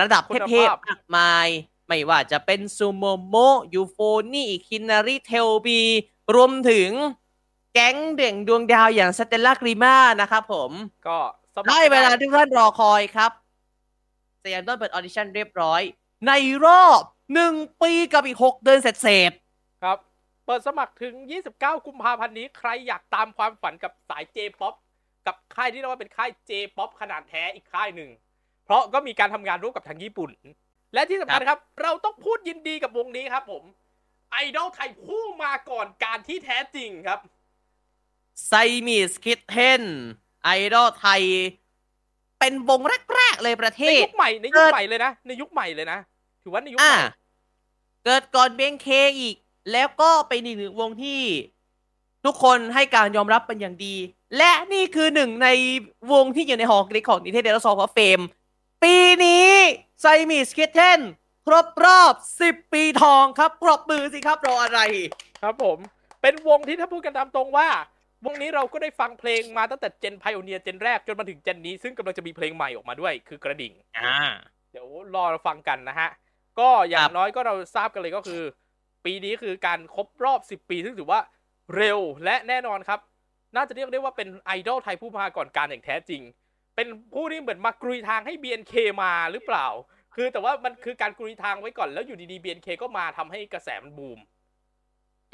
[0.00, 1.48] ระดับคุณเทพภาพๆมากมาย
[1.86, 3.34] ไม่ว่าจะเป็นซูโมโม
[3.74, 3.96] ยูโฟ
[4.32, 5.80] นี่คินาริเทลบี
[6.34, 6.90] รวมถึง
[7.72, 10.70] แก๊งเด่งดวงดาวอย่างสเตลล่ากรีมานะครับผม
[11.08, 11.18] ก็
[11.54, 13.30] สมัครได้เวลาที่ท่านรอคอยครับ
[14.42, 15.82] สยามดลเปิดออดิชั่นเรียบร้อย
[16.26, 16.32] ใน
[16.66, 17.00] รอบ
[17.34, 18.92] หนึ่งปีกับอีกหกเดือนเสร็
[19.30, 19.32] จ
[19.82, 19.98] ครับ
[20.46, 21.14] เปิดสมัครถึง
[21.52, 24.91] 29 กุมภาพันธ์นี้ใครอยากตามความฝันกับสาย J-POP กับ
[25.56, 28.10] ค่ายที่เรียกว่าเป็นค่าย J-POP ขนาดแท้อีกค่ายหนึ่ง
[28.64, 30.30] เพราะก็มีการทำงานร่วมกับทางญี่ปุ่น
[30.94, 33.62] และที่สำคัญครับ เราต้องพูดยินดีกับวงนี้ครับผม
[34.32, 37.20] ไอดอลไทยผู้มาก่อนการที่แท้จริงครับ
[37.84, 39.82] Siamese Kittenz
[40.44, 41.22] ไอดอลไทย
[42.38, 42.80] เป็นวง
[43.14, 45.98] แรกๆเลยประเทศ ในยุคใหม่ในยุคใหม่เลยนะ ในยุคใหม่เลยนะ
[46.42, 47.04] ถือว่าในยุคอ่าใหม่
[48.04, 48.88] เกิดก่อน BNK
[49.20, 49.36] อีก
[49.72, 51.20] แล้วก็เป็นอีกหนึ่งวงที่
[52.24, 53.94] ทุกคนให้การยอมรับเป็นอย่างดี
[54.36, 55.48] และนี่คือหนึ่งใน
[56.12, 58.20] วงที่อยู่ในหอเกียรติยศของ Nited Idols Hall of Fame
[58.82, 59.48] ปีนี้
[60.00, 61.00] Siamese Kittenz
[61.46, 64.80] ครบรอบ 10 ปีทองครับปรบมือสิครับรออะไร
[65.42, 65.78] ครับผม
[66.22, 67.68] เป็นวงที่ถ้าพูดกันตามตรงว่า
[68.24, 74.16] วงนี้เราก็ได้ฟังเพลงมาตั้งแต่เจนไพโอเนียเจนแรกจนมาถึงเจนนี้ซึ่งกำลังจะมีเพลงใหม่ออกมาด้วยคือกระดิ่ง อ่า
[74.70, 76.08] เดี๋ยวรอฟังกันนะฮะ
[76.60, 78.42] ก็อย่าครังบน้อยก็เราทราบกันเลยก็คือ
[79.04, 81.20] ปีนี้คือการครบรอบ 10 ปีซึ่งถือว่า
[81.76, 83.00] เร็วและแน่นอนครับ
[83.56, 86.22] น่าจะเรียกได้ว่าเป็นไอดอลไทยผู้มาก่อนการอย่างแท้จริง
[86.76, 89.66] เป็นผู้ที่เหมือนมากรุยทางให้ BNK มาหรือเปล่า
[90.14, 94.18] คือแต่ว่ามันคือการกรุยทางไว้ก่อนแล้วอยู่ดีๆ BNK ก็มาทำให้กระแสมันบูม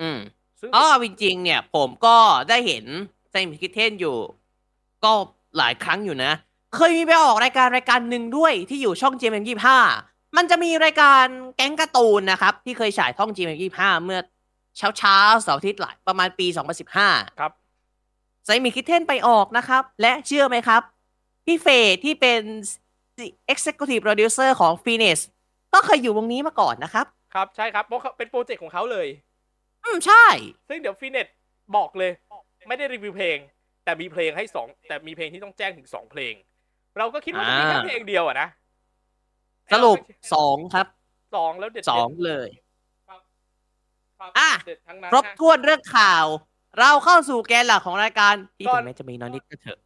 [0.00, 0.18] อืม
[0.60, 2.16] ซึ่งอ๋อจริงๆเนี่ย ผมก็
[2.48, 2.84] ได้เห็น
[3.30, 4.16] Siamese Kittenz อยู่
[5.04, 5.12] ก็
[5.58, 6.32] หลายครั้งอยู่นะ
[6.74, 9.44] เคยมีไปออกรายการรายการหนึ่งด้วยที่อยู่ช่อง GMM
[9.88, 11.24] 25 มันจะมีรายการ
[11.56, 14.20] แก๊งการ์ตูนนะครับ ที่เคยฉายช่อง GMM 25 เมื่อ
[14.78, 16.46] เช้าเช้าๆเสาร์อาทิตย์หลายประมาณปี
[16.92, 17.52] 2015 ครับ
[18.44, 20.82] Siamese Kittenz ไปออกนะครับ และเชื่อไหมครับ
[21.46, 22.42] พี่เฟยที่เป็น
[23.52, 25.16] Executive Producer ของ p h o e n i x
[25.74, 29.08] ก็เคยอยู่วงนี้มาก่อนนะครับ ครับใช่ครับเพราะเขาเป็นโปรเจกต์ของเขาเลย
[29.84, 30.26] อืมใช่
[30.68, 31.26] ซึ่งเดี๋ยวฟีเน็ต
[31.76, 32.12] บอกเลย
[32.68, 33.38] ไม่ได้รีวิวเพลง
[33.84, 36.34] แต่มีเพลงให้สองแต่มีเพลงที่ต้องแจ้งถึงสองเพลง
[36.98, 38.48] เราก็คิดว่าจะมีแค่อ่าเพลงเดียวอะนะ
[39.72, 39.96] สรุป
[40.34, 40.86] สองครับ
[41.36, 42.67] สองแล้วเด็ดสองเลยครับ
[44.38, 46.24] อะเด็ดทั้งนั้นครบฮะถ้วนเรื่องข่าว
[46.78, 49.78] เราเข้าสู่แกนหลักของรายการที่ก่ถึอนงแม้จะมีน้อยนิดก็เถอะ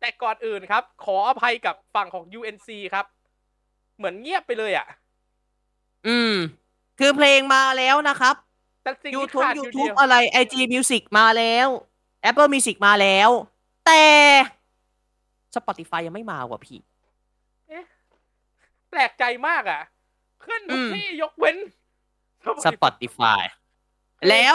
[0.00, 3.06] แต่ก่อนอื่นครับ ขออภัยกับฝั่งของ UNC ครับ
[3.96, 4.86] เหมือนเงียบไปเลยอะ
[6.06, 6.34] อืม
[6.98, 8.34] คือเพลงมาแล้วนะครับ
[8.82, 11.68] แต่สิ่งที่ YouTube ขาดอยู่เดี YouTube ยวอะไร IG Music มาแล้ว
[12.28, 13.30] Apple Music มาแล้ว
[13.86, 14.04] แต่
[15.54, 16.78] Spotify ยังไม่มาว่ะพี่
[18.90, 19.82] แปลกใจมากอะ
[20.44, 21.56] ขึ้นทุกอืมที่ยกเว้น
[22.64, 23.42] Spotify
[24.28, 24.54] แล้ว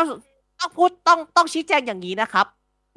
[0.59, 2.47] ต้องพูดต้องต้องชี้แจงอย่างนี้นะครับ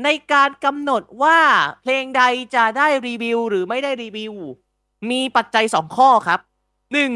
[0.05, 1.39] ในการกำหนดว่า
[1.83, 2.23] เพลงใด
[2.55, 4.35] จะได้รีวิวหรือไม่ได้รีวิว
[5.11, 6.41] มีปัจจัยสองข้อครับ
[6.93, 7.13] หนึ่ง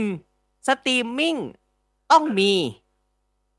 [0.69, 1.37] สตรีมมิ่ง
[2.13, 2.53] ต้องมี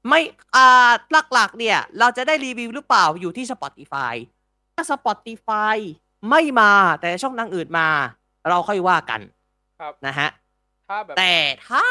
[0.08, 0.22] ไม่
[0.56, 0.92] อ่า
[1.34, 4.14] หลักๆเนี่ย เราจะได้รีวิวหรือเปล่าอยู่ที่ Spotify
[4.76, 5.78] ถ้า Spotify
[6.30, 7.90] ไม่มาแต่ช่องทางอื่นมา
[8.50, 9.22] เราค่อยว่ากัน
[9.80, 10.30] ครับนะฮะ
[10.90, 11.36] ถ้าแบบแต่
[11.70, 11.86] ถ้า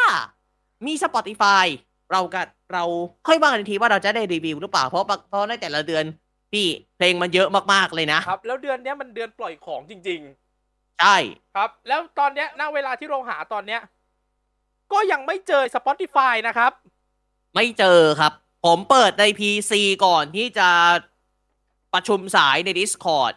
[0.87, 1.67] มี Spotify
[2.13, 2.43] เราก็
[2.73, 2.85] เรา
[3.27, 6.05] ค่อยว่ากันอีกทีว่าเราจะได้รีวิวหรือเปล่าเพราะเพราะในแต่ละเดือน
[6.53, 10.21] พี่เพลงมันเยอะมากๆเลยนะครับ แล้วเดือนเนี้ยมันเดือนปล่อยของจริง
[10.61, 11.17] ๆ ใช่
[11.57, 13.81] ครับ แล้วตอนเนี้ยณเวลาที่เราหาตอนเนี้ย
[14.93, 16.73] ก็ยังไม่เจอ Spotify นะครับ
[17.55, 18.33] ไม่เจอครับ
[18.65, 19.73] ผมเปิดใน PC
[20.05, 20.69] ก่อนที่จะ
[21.95, 23.35] ประชุมสายใน Discord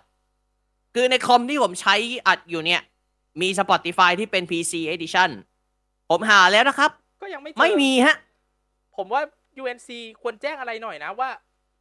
[0.93, 1.95] คือในคอมที่ผมใช้
[2.27, 2.81] อัดอยู่เนี่ย
[3.41, 5.29] มี Spotify ที่เป็น PC Edition
[6.09, 8.17] ผมหาแล้วนะครับ ก็ยังไม่เจอไม่มีฮะ
[8.97, 9.21] ผมว่า
[9.61, 9.89] UNC
[10.21, 11.29] ควรแจ้งอะไรหน่อยนะว่า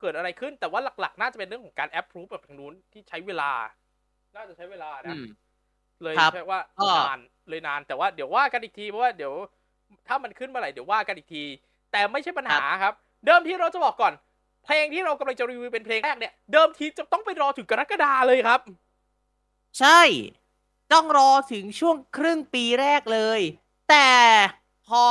[0.01, 3.51] เกิดอะไรขึ้นแต่ว่าหลักๆ น่าจะเป็นเรื่องของการแอปพรูฟแบบทางนู้นที่ใช้เวลา
[4.35, 5.27] น่าจะใช้เวลานะอืม
[6.03, 9.33] เลยครับใช่ว่าก็นานเลยนานแต่ว่าเดี๋ยวว่ากันอีกทีเพราะว่าเดี๋ยว
[10.09, 11.45] ถ้ามันขึ้นเมื่อไหร่เดี๋ยวว่ากันอีกที
[11.93, 12.95] แต่ไม่ใช่ปัญหาครับ
[13.27, 14.13] เดิมที่เราจะบอกก่อน
[14.65, 18.61] เพลงที่เรากำลังจะรีวิวเป็นเพลงแรกเนี่ยเดิมทีจะต้องไปรอถึงกรกฎาเลยครับ
[19.79, 20.01] ใช่
[20.91, 23.41] แต้องรอถึงช่วงครึ่งปีแรกเลย
[23.91, 24.11] แต่
[24.89, 25.07] พอ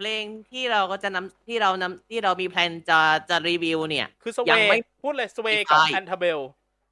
[0.00, 6.40] เพลงที่เราก็จะนำที่เรานำที่เรามีแพลนจะจะรีวิวเนี่ย คือสยัเวงไม่พูดเลยสเวกับ Spotify แอนทเบล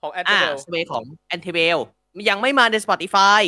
[0.01, 1.79] ของแอนทอ่าเบลสเวของ a n t i b e l
[2.29, 3.43] ยังไม่มาใน Spotify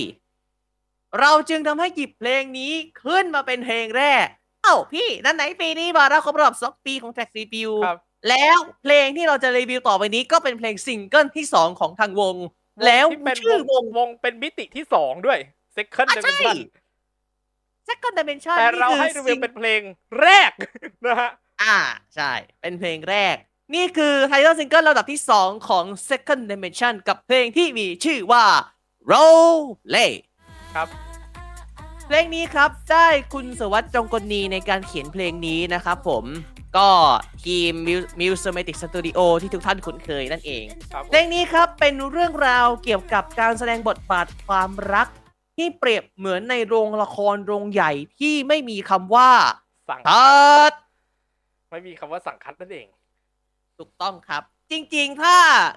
[1.21, 2.73] เราจึงทำให้หยิบเพลงนี้
[3.05, 4.27] ขึ้นมาเป็นเพลงแรก
[4.63, 12.37] เอ้าพี่นั่นไหนปีนี้มาแล้วครบรอบสองปีของ Track CPU ครับแล้วเพลงที่เราจะรีวิวต่อไปนี้ก็เป็นเพลงซิงเกิลที่2ของทางวง
[12.87, 15.39] แล้วที่เป็นชื่อวงวงเป็นมิติที่สองด้วย
[15.77, 16.59] Second อะใช่ Dimension
[17.91, 19.81] Second Dimension แต่เรานี่คือให้รีวิวเป็นเพลง
[20.21, 20.51] แรก
[21.07, 21.31] นะฮะ
[21.63, 21.77] อ่า
[22.15, 23.37] ใช่ เป็นเพลงแรก
[23.75, 28.45] นี่คือไทเทลซิงเกิลระดับที่ 2 ของ Second Dimension กับเพลงที่มีชื่อว่า
[29.11, 29.55] Roll
[29.95, 30.13] Lay
[30.75, 30.89] ครับ
[32.07, 36.25] เพลงนี้ครับ ได้คุณสวัสดิ์จงกลนีในการเขียนเพลงนี้นะครับผม
[36.77, 36.89] ก็
[37.45, 37.73] ทีม
[38.21, 45.09] Musematic Studio ที่ทุกท่านคุ้นเคยนั่นเองครับเพลงนี้ครับเป็นเรื่องราวเกี่ยวกับการแสดงบทบาทความรัก
[45.61, 49.31] ที่เปรียบเหมือนในโรงละครโรงใหญ่ที่ไม่มีคำว่า
[49.91, 50.73] สั่งตัด
[51.71, 52.87] ไม่มีคำว่าสั่งคัดนั่นเอง
[53.79, 55.37] ถูกต้องครับ จริงๆ ถ้า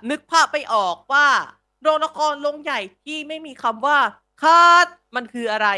[0.10, 1.28] นึกภาพไปออกว่า
[1.82, 3.98] โรงละครโรงใหญ่ที่ไม่มีคำว่า
[4.44, 5.70] คัดมันคืออะไร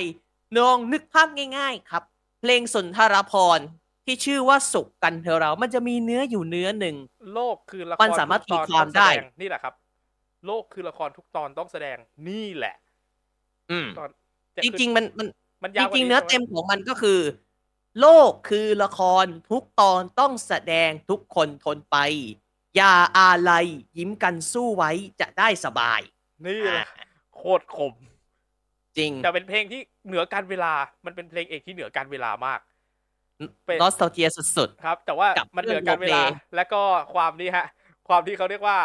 [0.58, 2.04] นองนึกภาพง่าย ๆ ครับ
[2.42, 3.66] เพลงสุนทรภรณ์
[4.06, 6.96] ที่ชื่อว่าสุขกันเธอเรา มันจะมีเนื้ออยู่เนื้อหนึ่ง
[7.34, 9.74] โลกคือละครมันสามารถทุกตอนตีความต้องแสได้งนี่แหละครับ
[10.46, 11.98] โลกคือละครทุกตอนต้องแสดง
[12.30, 12.76] นี่แหละ
[13.72, 14.10] อืมตอน
[14.64, 15.28] จริง ๆ มันมัน
[15.64, 17.20] มันจยาวกว่าริงๆเนื้อใช่ไหเต็มของมันก็คือ
[18.00, 21.98] โลกคือละครทุกตอนต้องแสดงทุกคนทนไป
[22.76, 26.02] อย่าอาลัยยิ้มกันสู้ไว้จะได้สบาย
[26.46, 26.88] นี่แหละ
[27.36, 27.94] โคตรคม
[28.98, 30.74] จริง แต่เป็นเพลงที่เหนือกาลเวลา
[31.06, 32.60] มันเป็นเพลงเอกที่เหนือการเวลามาก
[33.66, 36.82] เป็นนอสเต l เจียสุดครับ แต่ว่ากับมันเหนือกาลเวลาเรื่อง role play และก็
[37.14, 37.68] ความนี้ฮะ
[38.08, 38.78] ความที่เขาเรียกว่า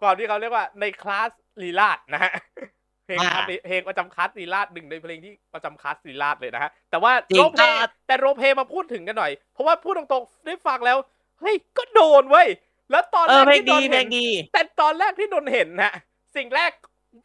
[0.00, 1.30] ความที่เขาเรียกว่าในคลาส
[1.62, 2.81] ลีลาศนะฮะเพ
[3.12, 10.96] ลงอ่าเพลงประจำคลาสลีลาศหนึ่งในเพลงที่ประจำคลาสลีลาศเลยนะฮะ แต่ว่าจริง role play อ่าแต่ role play มาพูดถึงกันหน่อย เพราะว่าพูดตรงๆได้ฟังแล้ว
[11.40, 12.48] เฮ้ย ก็โดนเว้ย
[12.90, 15.92] แล้วตอนๆเอแรอกเพลงที่โดดีนเพลเห็นงดีแต่ตอนแรกที่นนท์เห็นนะ
[16.36, 16.70] สิ่งแรก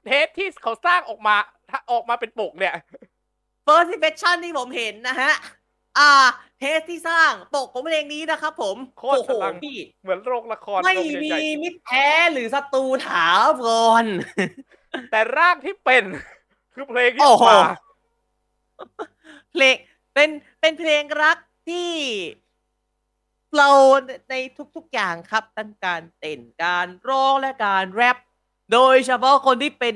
[0.06, 1.36] เทสที่เขาสร้างออกมา
[1.70, 2.74] ถ้าออกมาเป็นปกเนี่ย
[3.66, 5.34] First Impression ที่ผมเห็นนะฮะ
[5.98, 6.12] อ่า
[6.60, 13.28] เทสที่สร้างปกของเพลงนี้นะครับผม โคตรโอ้โหพลังพี่ เหมือนโรงละคร ไม่โรงมีใหญ่มิตรแท้หรือศัตรูถา
[13.62, 13.66] ว
[14.04, 14.77] รๆ
[15.12, 16.04] แต่ร่างที่เป็น
[16.74, 17.60] คือเพลงที่โอ้ออกโหมา
[19.52, 19.76] เพลง
[20.14, 21.38] เป็นเป็นเพลงรัก
[21.70, 21.92] ที่
[23.58, 23.70] เรา
[24.32, 24.36] ใน
[24.76, 28.18] ทุกๆอย่างครับทั้งการเต้นการร้องและการแรป
[28.74, 29.96] โดยเฉพาะคนที่เป็น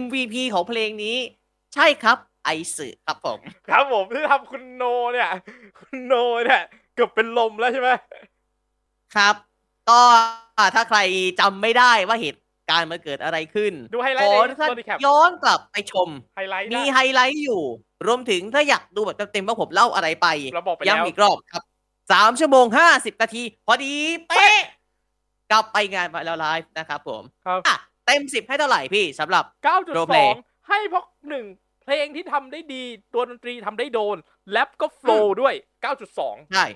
[0.00, 1.16] MVP ของเพลงนี้
[1.74, 3.38] ใช่ครับ ไอซ์ครับผม
[3.68, 5.30] ครับผมที่ทำคุณโนเนี่ย
[5.78, 6.14] คุณโน
[6.44, 6.62] เนี่ย
[6.94, 7.90] เกือบเป็นลมแล้วใช่ไหม
[9.16, 9.34] ครับ
[9.88, 10.00] ก็
[10.74, 10.98] ถ้าใคร
[11.40, 17.62] จำไม่ได้ว่าเหตุ การณ์มันเกิดอะไรขึ้นดูไฮไลขท์อในท่านตัวดีแคปย้อนกลับไปชมไฮไลท์มีนะไฮไลท์อยู่
[18.06, 21.62] รวมถึงถ้าอยากดูแบบเต็มๆว่าผมเล่าอะไรไปเราบอกไปแล้วย้ำอีกรอบครับ
[22.12, 23.94] สามชั่วโมงห้าสิบนาที พอดี
[24.28, 24.58] เป๊ะ
[25.50, 27.76] กลับไปงานมาแล้วไลฟ์นะครับผมครับอะ
[28.06, 29.44] เต็มสิบให้เท่าไหร่พี่สำหรับ
[29.96, 31.44] Role play 9.2ให้เพราะหนึ่ง
[31.82, 32.82] เพลงที่ทำได้ดี
[33.14, 34.16] ตัวดนตรีทำได้โดน
[34.50, 35.54] แรปก็ flow ด้วย
[36.04, 36.66] 9.2ใช่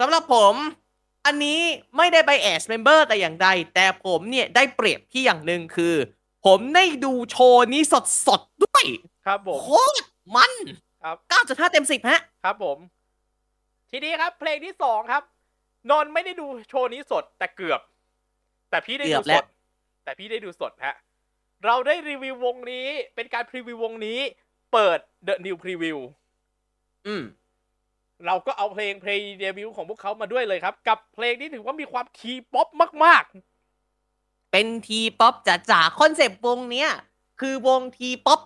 [0.00, 0.54] สำหรับผม
[1.26, 1.60] อันนี้
[1.96, 5.94] ไม่ได้ไป as member แต่อย่างใด แต่ผมเนี่ยได้เปรียบที่อย่างหนึ่งคือ
[6.46, 7.82] ผมได้ดูโชว์นี้
[8.26, 8.84] สดๆด้วย
[9.26, 9.68] ครับผมโค
[10.02, 10.52] ตรมัน
[11.02, 12.78] ครับ9.5 เต็ม 10 ฮะ ครับผม
[13.90, 15.22] ทีนี้ครับ เพลงที่สองครับ
[15.90, 17.80] นนท์ไม่ได้ดูโชว์นี้สดแต่เกือบ
[18.70, 19.44] แต่พี่ได้ดูสดเกือบแล้วด
[20.04, 20.94] แต่พี่ได้ดูสดฮะ
[21.64, 24.18] เราได้รีวิววงนี้เป็นการพรีวิววงนี้
[24.72, 25.98] เปิด The New Preview
[27.06, 27.24] อืม
[28.26, 32.68] เราก็เอาเพลงเพลงเดบิวต์ของพวกเขามาด้วยเลยครับ กับเพลงที่ถือว่ามีความ T-POP
[33.04, 33.24] มาก
[34.52, 35.34] เป็นทีป๊อป
[35.70, 36.90] จ๋าๆคอนเซปต์วงเนี้ย
[37.40, 38.40] คือวงทีป๊อป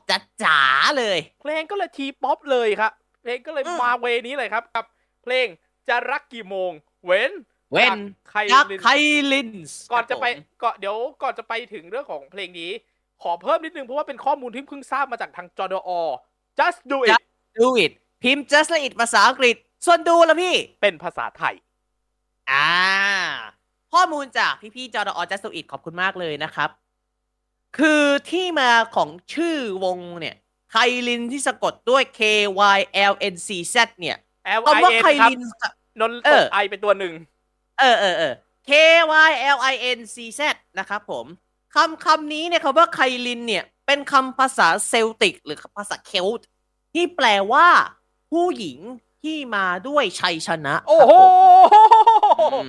[0.45, 4.85] จ๋าๆเลยๆเพลงก็เลยทีป๊อปเลยครับเพลงก็เลยอืมมาเวนี้เลยครับ กับ
[5.25, 5.47] เพลง
[5.89, 6.71] จะรักกี่โมง
[7.07, 7.33] เว้น
[7.73, 7.99] เว้นจาก
[8.31, 8.89] ใครยักลินไค
[9.33, 12.71] ลินส์ก่อนจะไปครับผมก่อนเดี๋ยวก่อนจะไปถึงเรื่องของเพลงนี้
[13.23, 15.91] ขอเพิ่มนิดนึงเพราะว่าเป็นข้อมูลที่เพิ่งทราบมาจากทางจอดอ
[16.59, 17.27] just do it Just
[17.61, 17.93] do it
[18.23, 19.57] พิมพ์ just like it ภาษาอังกฤษ
[19.87, 21.55] ส่วนดูแล้วพี่ เป็นภาษาไทย
[22.51, 22.69] อ่า
[23.93, 26.71] ข้อมูลจากพี่ๆจอดอ just do it ขอบคุณมากเลยนะครับ
[27.79, 30.37] คือที่มาของชื่อวงเนี่ย
[30.71, 30.77] ไค
[31.09, 32.21] ลินที่สะกดด้วย K
[32.77, 32.79] Y
[33.13, 34.17] L N C Z เนี่ย
[34.59, 35.41] L คำ I ว่า N ไคครับลิน
[36.01, 37.13] นนท์เอส่องไอเป็นตัวหนึ่ง
[37.79, 38.35] เออเออเออ
[38.69, 38.71] K
[39.29, 40.41] Y L I N C Z
[40.79, 41.27] นะครับผม
[41.75, 46.47] คำคำนี้เนี่ยคำว่าไคลินเนี่ย เป็นคำภาษาเซลติก หรือภาษาเคลต์
[46.95, 47.69] ที่แปลว่า
[48.31, 48.79] ผู้หญิง
[49.23, 51.13] ที่มาด้วยชัยชนะ โอ้โห
[52.39, 52.67] ครับผม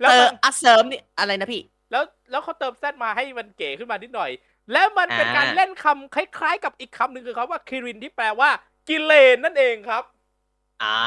[0.00, 4.30] แล้วเอมัอนอัเสริมนี่อะไรนะพี่ แล้วแล้วเขาเติมแซดมาให้มันเก๋ขึ้นมานิดหน่อย
[4.72, 8.50] แล้วมันเป็นการอ่าเล่นคำคล้ายๆ กับอีกคำหนึ่งคือคำว่าคิรินที่แปลว่า
[8.88, 10.02] กิเลนนั่นเองครับ
[10.82, 10.98] อ่า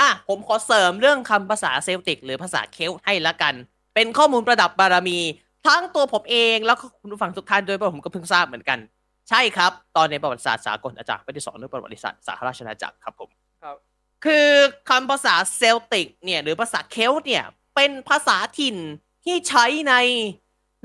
[0.00, 3.54] อะผมขอเสริมเรื่องคำภาษาเซลติก หรือภาษาเคลต์ให้ละกัน
[3.94, 5.18] เป็นข้อมูลประดับบารมี
[5.66, 8.78] ทั้งตัวผมเองแล้วก็คุณผู้ฟังทุกท่านด้วยเพราะผมก็เพิ่งทราบเหมือนกัน
[9.30, 13.30] ใช่ครับ ตอนในประวัติศาสตร์สากลอาจารย์ไม่ได้สอนเรื่องประวัติศาสตร์สหราชอาณาจักรครับผม
[13.62, 13.76] ครับ
[14.24, 14.48] คือ
[14.90, 18.76] คำภาษาเซลติกเนี่ยหรือภาษาเคลต์เนี่ยเป็นภาษาถิ่น
[19.24, 19.94] ที่ใช้ใน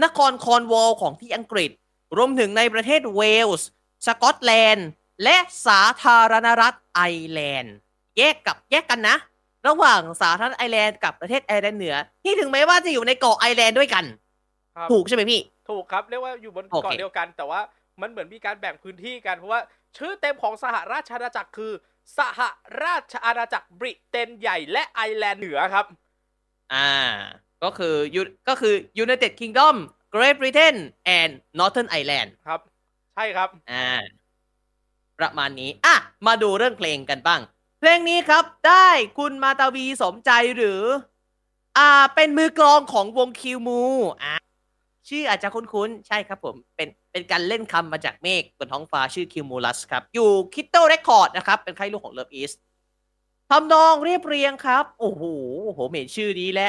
[0.04, 1.72] นครคอนวอลของที่อังกฤษ
[2.18, 3.68] รวมถึงในประเทศเวลส์
[4.06, 4.88] สกอตแลนด์
[5.24, 7.76] และสาธารณรัฐไอร์แลนด์
[8.18, 9.16] แยกกับแยกกันนะ
[9.68, 14.06] ระหว่างสาธารณรัฐไอร์แลนด์กับประเทศไอร์แลนด์เหนือ ที่ถึงแม้ว่าจะอยู่ในเกาะไอร์แลนด์ด้วยกัน
[14.76, 17.60] ครับถูกใช่ไหมพี่ ถูกครับ เรียกว่าอยู่บนโอเคเกาะเดียวกันแต่ว่า
[18.02, 19.62] มันเหมือนมีการแบ่งพื้นที่กันเพราะว่า
[19.98, 21.72] ชื่อเต็มของสหราชอาณาจักรคือ
[22.18, 22.40] สห
[22.84, 25.86] ราชอาณาจักรบริเตนใหญ่และไอร์แลนด์เหนือครับ
[26.74, 26.92] อ่า
[27.64, 28.74] ก็คือ U- ก็คือ
[29.04, 29.76] United Kingdom
[30.14, 30.76] Great Britain
[31.20, 32.62] and Northern Ireland ครับ
[33.16, 33.90] ใช่ครับ อ่า
[35.20, 35.96] ประมาณนี้ อะ
[36.28, 37.42] มาดูเรื่องเพลงกันบ้าง
[37.80, 38.88] เพลงนี้ครับได้
[39.18, 40.82] คุณมาตาวีสมใจหรือ
[41.78, 43.84] อ่า เป็นมือกลองของวงคิวมู
[44.24, 44.36] อ่า
[45.10, 52.52] ชื่ออาจจะคุ้นๆ ใช่ครับผม เป็นเป็นการเล่นคำมาจากเมฆบนท้องฟ้าชื่อ cumulus ครับ อยู่ Kitto Records นะครับ เป็นค่ายลูกของ LOVEiS
[53.52, 55.24] ทำนองเรียบเรียงครับ โอ้โห
[55.66, 56.68] โอ้โหเห็นชื่อนี้และ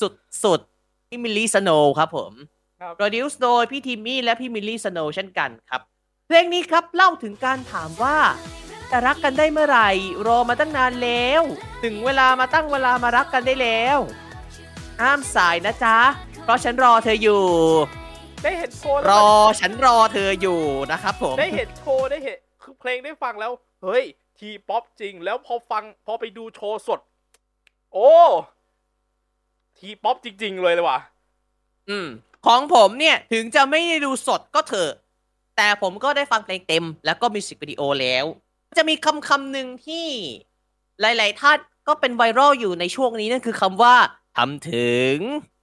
[0.00, 0.12] สุด
[0.44, 2.32] สุดๆพี่มิลลี่สโนว์ครับผม
[2.80, 5.80] ครับ produce โดยพี่ทิมมี่และพี่มิลลี่สโนว์เช่นกันครับ
[6.26, 8.18] เพลงนี้ครับเล่าถึงการถามว่า
[8.90, 9.90] จะรักกันได้เมื่อไหร่
[10.26, 11.42] รอมาตั้งนานแล้ว
[11.84, 13.98] ถึงเวลามาตั้งเวลามารักกันได้แล้ว
[15.00, 15.98] ห้ามสายนะจ๊ะ
[16.46, 17.42] เพราะฉันรอเธออยู่
[18.42, 20.60] ได้เห็นโชว์รแล้วอมันฉันรอเธออยู่
[20.92, 24.04] นะครับผม ได้เห็นโชว์ได้เห็นคือเพลงได้ฟังแล้ว เฮ้ย
[24.38, 27.00] ทีป๊อปจริง แล้วพอฟังพอไปดูโชว์สด
[27.92, 28.10] โอ้
[29.78, 30.98] ทีป๊อปจริง ๆ เลยเลยว่ะ
[31.88, 32.06] อืม
[32.46, 34.92] ของผมเนี่ยถึงจะไม่ได้ดูสดก็เถอะ
[35.56, 38.24] แต่ผมก็ได้ฟังเพลงเต็ม แล้วก็มิวสิกวิดีโอแล้ว
[38.78, 40.06] จะมีคำคำหนึ่งที่
[41.00, 43.94] หลาย ๆ ท่านก็เป็นไวรัลอยู่ในช่วงนี้นั่นคือคำว่า
[44.36, 45.53] ทำถึงครับ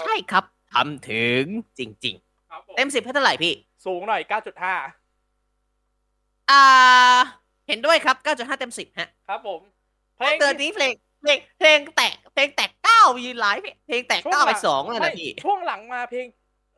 [0.00, 1.44] ใช่ครับทำถึง
[1.78, 2.16] จริง
[2.50, 3.52] ครับผมๆเต็มสิบให้เท่าไหร่พี่
[3.86, 4.22] สูงหน่อย
[5.16, 6.64] 9.5 อ่า
[7.68, 9.60] เห็นด้วยครับ 9.5 เต็มสิบฮะ ครับผม
[10.16, 16.26] เพลงเตือนนี้เพลงเพลงเพลงแตกเพลงแตกเก้ายืนหลายเพลงเพลงแตกเก้าไปสองเลยไม่นะพี่ ช่วงหลังมาเพลง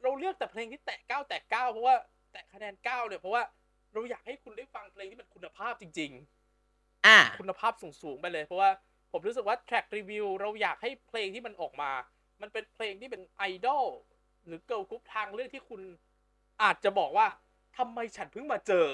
[0.02, 1.94] เราเลือกแต่เพลงที่แตะเก้าแตะเก้าเพราะว่า
[2.32, 3.42] แตะคะแนนเก้าเนี่ยเพราะว่า
[3.92, 6.10] เราอยากให้คุณได้ฟังเพลงที่มันคุณภาพจริง
[6.58, 8.70] ๆ อ่า คุณภาพสูงๆไปเลยเพราะว่า
[9.12, 11.90] ผมรู้สึกว่า track review เราอยากให้เพลงที่มันออกมา
[12.42, 13.84] มันเป็นเพลงที่เป็นไอดอล
[14.46, 15.80] หรือเกิร์ลกรุ๊ปทางเลือกที่คุณ
[16.62, 17.26] อาจจะบอกว่า
[17.76, 18.86] ทำไมฉันเพิ่งมาเจอ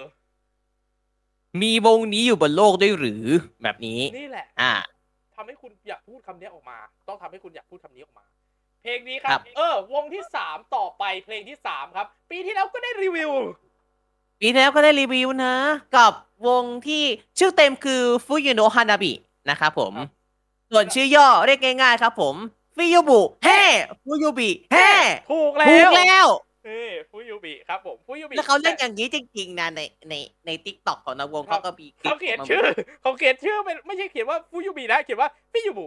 [1.62, 3.24] มีวงนี้อยู่บนโลกด้วยหรือ
[3.62, 4.72] แบบนี้ นี่แหละ อ่า
[5.34, 6.78] ทำให้คุณอยากพูดคำนี้ออกมา
[7.08, 8.26] ต้องทำให้คุณอยากพูดคำนี้ออกมา
[8.82, 13.30] เพลงนี้ครับบเออ วงที่สามต่อไปเพลงที่สามครับ ปีที่แล้วก็ได้รีวิว
[14.40, 15.54] ปีที่แล้วก็ได้รีวิวนะ
[15.96, 16.12] กับ
[16.46, 17.02] วงที่
[17.38, 19.12] ชื่อเต็มคือฟูยุโนะฮานาบิ
[19.50, 20.08] นะครับผมครับ
[20.70, 22.34] ส่วนชื่อย่อเรียกง่ายๆครับผม
[22.78, 23.60] ฟิยูบุเฮ่
[24.02, 24.88] ฟูยูบิเฮ่
[25.30, 26.26] ถูกแล้ถูกวแล้ว
[26.64, 26.78] เอ้
[27.10, 30.14] ฟูยูบิครับผมฟูยูบิแล้วเขาเล่นอย่างนี้จริง ๆ นะในใน
[30.46, 32.64] ใน TikTok ของวงเขาครับก็มีคลิปเขาเขียนมาชื่อ
[33.02, 35.86] เขาเขียนชื่อเป็นไม่ใช่เขียนว่าฟูยูบินะเขียนว่าฟิยูบุ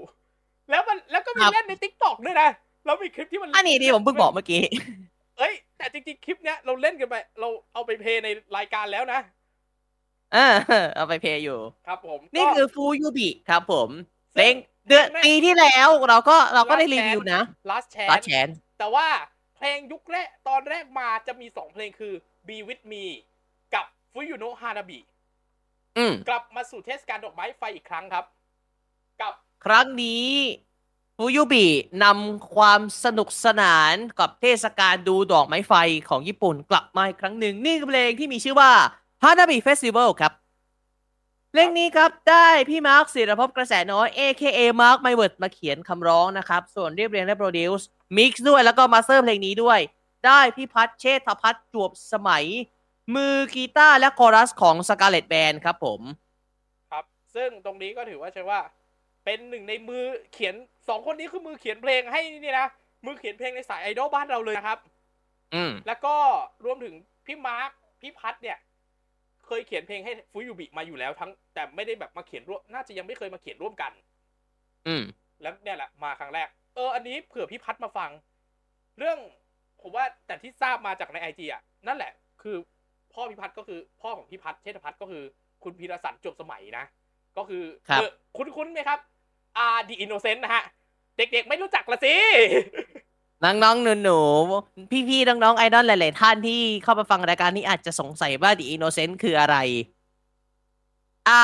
[0.70, 2.50] แล้วมันแล้วก็มีครับเล่นใน TikTok ด้วยนะ
[2.86, 4.62] แล้วมีคลิปที่มันอันนี้ที่ผมเพิ่งบอกเมื่อกี้
[5.38, 8.28] เอ้ย แต่จริงๆคลิปเนี้ยเราเล่นกันไป เราเอาไป play ใน
[8.58, 9.20] รายการแล้วนะ
[10.32, 10.40] เออ
[10.96, 13.90] เอาไป play อยู่ ครับผม นี่ก็คือฟูยูบิครับผม
[14.34, 14.56] ซึ่งเพลง
[14.92, 18.48] เดือนแรกปีที่แล้วเราก็เราก็ได้ รีวิว Last Chance นะ Last Chance
[18.80, 19.08] แต่ว่า
[19.56, 22.14] เพลงยุคแรกตอนแรกมาจะมีสองเพลงคือ
[22.48, 23.06] Be With Me
[23.74, 25.00] กับ f u y u n o Hanabi
[25.98, 28.26] อืมกลับมาสู่เทศกาลดอกไม้ไฟอีกครั้งครับ
[29.22, 29.34] กับ
[29.66, 30.28] ครั้งนี้
[31.18, 31.66] ฟูยูบิ
[32.04, 35.74] นำความสนุกสนานกับเทศกาลดูดอกไม้ไฟ
[36.10, 38.72] ของญี่ปุ่นกลับมาอีกครั้งหนึ่ง นี่คือเพลงที่มีชื่อว่า
[39.24, 40.34] Hanabi Festival ครับ
[41.54, 47.86] เพลงนี้ครับได้พี่มาร์คศิรภพกระแสน้อย AKA Mark m y w o r d มาเขียนคำร้องนะครับ ส่วนเรียบเรียงและ produce
[48.18, 49.80] mix ด้วยแล้วก็ master เพลงนี้ด้วย
[50.26, 52.46] ได้พี่พัฒน์เชษฐพัฒน์จวบสมัย
[53.16, 56.02] มือกีตาร์และคอรัสของ Scarlet Band ครับผม
[56.92, 58.60] ครับ ซึ่งตรงนี้ก็ถือว่าใช่ว่า
[59.26, 60.56] เป็นหนึ่งในมือเขียน
[60.88, 62.68] สองคนนี้คือมือเขียนเพลงให้นี่นะ
[63.06, 64.80] มือเขียนเพลงในสายไอดอลบ้านเราเลยนะครับ
[65.54, 66.16] อืมแล้วก็
[66.66, 66.96] รวมถึง
[67.26, 67.70] พี่มาร์ค
[68.02, 68.58] พี่พัฒน์เนี่ย
[69.54, 73.92] เคยเขียนเพลงให้ฟุยูบิมาอยู่แล้วทั้ง แต่ไม่ได้แบบมาเขียนร่วมน่าจะยังไม่เคยมาเขียนร่วมกัน
[74.88, 75.04] อืม
[75.42, 78.12] แล้วเนี่ยแหละมาครั้งแรก เออ อันนี้เผื่อพี่พัดมาฟัง
[79.00, 79.18] เรื่อง
[79.82, 82.56] ผมว่าแต่ที่ทราบมาจากในไอจีอะนั่นแหละ คือ
[83.14, 85.24] พ่อพี่พัดก็คือพ่อของพี่พัดเชษฐพัฒน์ก็คือ
[85.64, 86.86] คุณพีรสันติ จวบสมัยนะ
[87.38, 89.00] ก็คือครับเออคุ้นๆไหมครับ
[89.58, 90.64] อ่า The Innocent นะฮะ
[91.18, 92.16] เด็กๆไม่รู้จักละสิ
[93.44, 99.58] น้องๆหนูๆพี่ๆน้องๆไอดอลหลาย ๆ ท่านที่เข้ามาฟังรายการนี้อาจจะสงสัยว่า The Innocent คืออะไร
[101.30, 101.40] อ่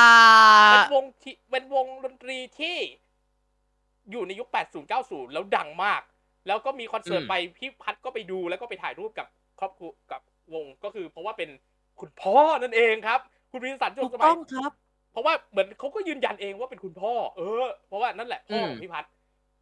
[0.70, 2.76] เป็นวงที่เป็นวงดนตรีที่
[4.10, 6.02] อยู่ในยุค 80 90 แล้วดังมาก
[6.46, 9.26] แล้วก็มีคอนเสิร์ตอืมไปพี่พัดก็ไปดูแล้วก็ไปถ่ายรูปกับ
[9.60, 10.20] ครอบครัวกับ
[10.54, 11.50] วงก็คือ เพราะว่าเป็น
[12.00, 13.20] คุณพ่อนั่นเองครับ
[13.50, 14.72] คุณวินสันจถูงกสมัต้ยองครับ
[15.12, 19.04] เพราะว่าเหมือนเขาก็ยืนยันเองว่าเป็นคุณพ่อ เออ เพราะว่านั่นแหละพ่อขออืงมพี่พัด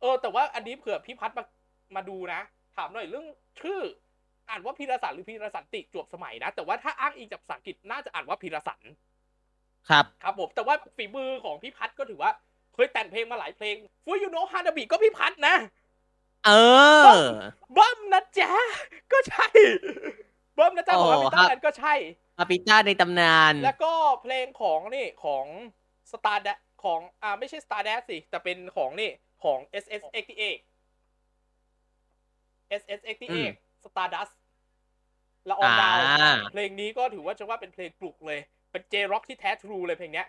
[0.01, 1.45] เออแต่ว่าอันนี้เผื่อพี่พัดมา
[1.95, 2.41] มาดูนะ
[2.77, 3.27] ถามหน่อยเรื่อง
[3.61, 3.81] ชื่อ
[4.49, 8.81] อ่านว่าพีรสันหรือพีรสันติจวบสมัยนะ แต่ว่าถ้าอ้างอิงจากภาษาอังกฤษน่าจะอ่านว่าพีรสัน
[9.89, 12.31] ครับครับผมแต่ว่าฝีมือของพี่พัดก็ถือว่า
[12.75, 15.55] เคยแต่งเพลงมาหลายเพลงฟูยูโนฮานาบิก็พี่พัดนะ
[16.47, 16.51] เอ
[17.03, 17.07] อ
[17.73, 18.53] เบิ้มนะจ๊ะ
[19.13, 19.47] ก็ใช่
[20.55, 21.95] เบิ้มนะจ๊ะของโอ้อาบิครัต้าบแลนก็ใช่
[22.39, 25.45] อาปิต้าในตำนาน แล้วก็เพลงของนี่ของ
[26.13, 26.49] สตาร์ด
[26.85, 29.11] ของอ่าไม่ใช่ Star d a s สิแต่เป็นของนี่
[29.45, 29.59] ของ
[32.81, 33.49] SS 88 SS อืม
[33.83, 34.33] 88 Stardust
[35.51, 38.41] ละอองดาวอ่าเพลงนี้ก็ถือว่าจะว่าเป็นเพลงปลุกเลย
[38.71, 40.27] เป็น J-Rock ที่แท้ทรูเลยเพลงเนี้ย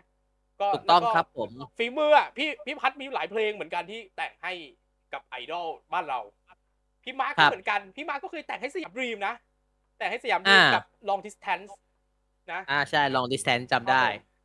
[0.61, 4.53] ก็ถูกต้องแล้วครับผมฝีมืออะพี่พี่พัดมีหลายเพลงเหมือนกันที่แต่งให้
[5.13, 6.19] กับไอดอลบ้านเรา
[7.03, 9.33] พี่มาร์คครัก็บเหมือนกัน พี่มาร์คก็เคยแต่งให้สยามดรีมนะ
[9.97, 11.71] แต่งให้สยามดรีมอ่ากักับ Long Distance
[12.51, 14.03] นะอ่าใช่ long distance จำได้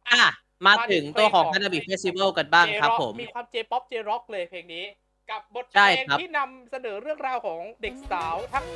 [0.09, 0.31] ครับผมอะ
[0.67, 4.85] มามาถึถึงงตัวของเพลงของ Hanabi Festival กันบ้างครับ J-Rock ผม มีความ J-Pop J-Rock เลยเพลงนี้
[5.33, 8.67] กับบทเพลงใช่ครับที่นำเสนอเรื่องราวของเด็กสาวทั้ง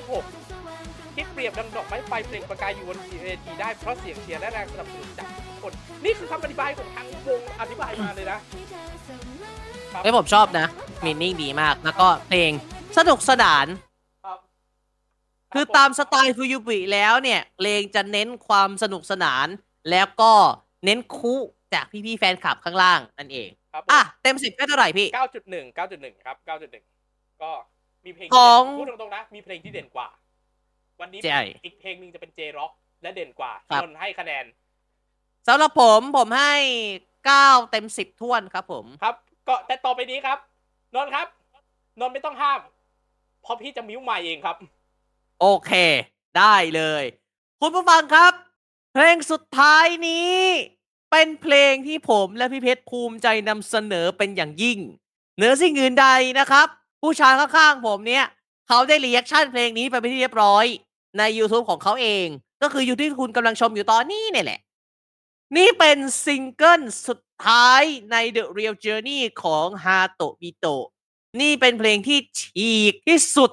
[0.63, 5.73] 6 ที่เปรียบดังดอกไม้ไฟเปล่งประกายอยู่บนเวทีได้เพราะเสียงเชียร์และแรงสนับสนุนจากทุกคน
[6.05, 8.39] นี่คือคำอธิบายของทางวงอธิบายมาเลยนะ
[9.93, 10.67] ครับเอ้ยผมชอบนะ
[11.05, 12.51] มีนิ่งดีมาก แล้วก็เพลง
[12.99, 13.67] สนุกสนาน
[14.25, 14.39] ครับ
[15.55, 19.47] คือตามสไตล์ฟูยูบิแล้วเนี่ยเพลงจะเน้นความสนุกสนาน
[19.91, 20.33] แล้วก็
[20.85, 21.35] เน้นคุ
[21.75, 25.09] จากพี่ๆแฟนคลับข้างล่างนั่นเอง ครับอะเต็มสิบได้เท่าไหร่พี่
[25.47, 26.37] 9.1 9.1ครับ
[26.89, 27.51] 9.1ก็
[28.05, 30.09] มีเพลงของที่เด่นพูดตรงๆนะ มีเพลงที่เด่นกว่า
[31.01, 32.73] วันนี้ใช่อีกเพลงหนึ่งจะเป็นเจร็อก
[33.03, 34.45] และเด่นกว่าครับนนท์ให้คะแนน
[35.49, 36.55] สำหรับผมผมให้
[37.27, 39.15] เก้าเต็มสิบท่วนครับ ผมครับ
[39.49, 40.39] ก็แต่ต่อไปนี้ครับ
[40.95, 41.27] นนท์ครับ
[42.01, 42.61] นนท์ไม่ต้องห้าม
[43.43, 44.57] เพราะพี่จะมิ้วใหม่เองครับ
[45.41, 45.73] โอเค
[46.39, 47.05] ได้เลย
[47.61, 48.33] คุณผู้ฟังครับ
[48.93, 50.37] เพลงสุดท้ายนี้
[51.19, 54.79] เป็นเพลงที่ผมและพี่เพชรภูมิใจนำเสนอเป็นอย่างยิ่ง
[55.37, 56.09] เหนือสิ่งอื่นใด
[56.39, 56.67] นะครับ
[57.03, 58.25] ผู้ชายข้างๆผมเนี่ย
[58.69, 60.65] เขาได้ reaction เพลงนี้ไปเป็นที่เรียบร้อย
[61.19, 62.27] ใน YouTube ของเขาเอง
[62.63, 64.61] ก็คืออยู่ที่คุณกำลังชมอยู่ตอนนี้เนี่ยแหละ
[65.57, 70.87] นี่เป็นซิงเกิลสุดท้ายใน The Real Journey ของฮาโตบิโตะ
[71.41, 73.51] นี่เป็นเพลงที่ฉีกที่สุด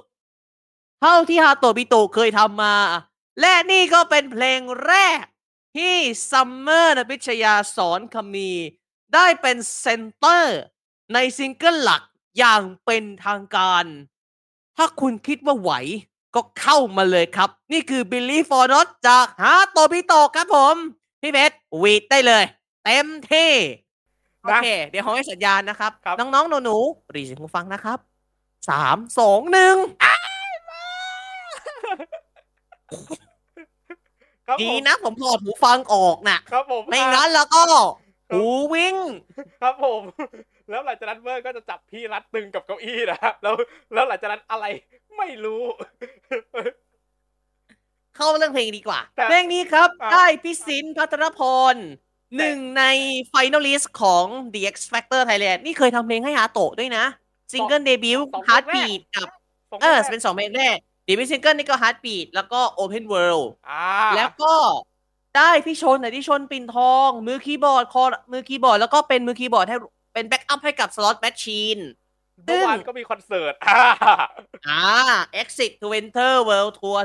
[1.02, 2.76] เท่าที่ฮาโตบิโตะเคยทำมา
[3.42, 5.24] และนี่ก็เป็นเพลงแรก
[5.76, 5.96] ที่
[6.32, 8.52] ซัมเมอร์นพิชยาสอนคำมี
[9.14, 10.60] ได้เป็นเซนเตอร์
[11.14, 12.02] ในซิงเกิลหลัก
[12.38, 13.86] อย่างเป็นทางการ
[14.78, 15.72] ถ้าคุณคิดว่าไหว
[16.36, 20.76] ก็เข้ามาเลยครับ นี่คือ Believe or Not จากฮาโตะบิโตะครับผม
[21.22, 22.44] พี่เพชรวีดได้เลย
[22.84, 23.52] เต็มที่
[24.42, 28.00] โอเคนะ เดี๋ยวขอให้สัญญาณนะครับครับ น้องๆ หนูๆหรี่เสียงหูฟังนะครับ
[28.70, 29.76] สามสองหนึ่ง
[34.48, 37.62] ครับดีผมนะผมถอดหูฟังออกน่ะ ครับผมไม่งั้นแล้วก็
[38.32, 38.96] หูวิ่ง
[39.62, 40.02] ครับผม
[40.70, 43.56] แล้วหลังจากนั้นเมอร์ก็จะจับพี่รัดตึงกับเก้าอี้นะฮะแล้ว
[43.94, 44.66] แล้วหลังจากนั้นอะไร
[45.18, 45.64] ไม่รู้
[48.16, 51.40] เข้าเรื่องเพลงดีกว่า แต่เพลงนี้ครับ อะ ได้พี่สินพัทรพ
[51.74, 51.76] ร
[52.38, 52.84] หนึ่งใน
[53.30, 57.06] finalist ของ The X Factor Thailand นี่เคยทำเพลงให้ฮาโตะด้วยนะ
[57.52, 59.28] ซิงเกิลเดบิวต์สองเพลง Heartbeat กับ
[59.72, 63.86] สงเออแรกเป็นสองเพลงแรกเดบิวต์ซิงเกิลนี่ก็ Heartbeat แล้วก็ Open World อ่า
[64.16, 64.54] แล้วก็
[65.38, 69.78] ได้พี่ชนไหนที่ชนปิ่นทอง มือคีย์บอร์ดคอมือคีย์บอร์ดแล้วก็เป็นมือคีย์บอร์ดให้
[70.14, 71.78] เป็น backup ให้กับ Slot Machine
[72.46, 73.84] เมื่อวานก็มีคอนเสิร์ต อ่า
[74.68, 74.84] อ่า
[75.42, 76.98] Exit to Winter World Tour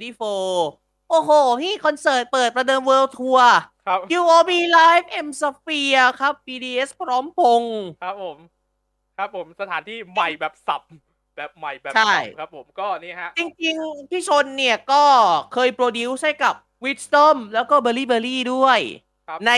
[0.00, 1.30] 2024 โอ้โห
[1.60, 3.42] พี่คอนเสิร์ตเปิดประเดิม World Tour
[3.86, 8.36] ครับ UOB Live M Sphere ครับ BTS พร้อมพงษ์ครับผม
[9.18, 10.82] ครับผมสถานที่ใหม่แบบสับ
[11.36, 15.02] แบบใหม่แบบใช่สับครับผมก็นี่ฮะ จริงๆ พี่ชนเนี่ยก็
[15.54, 18.80] เคยโปรดิวซ์ให้กับ Wisdom แล้วก็ Berry Berry ด้วย
[19.28, 19.52] ครับใน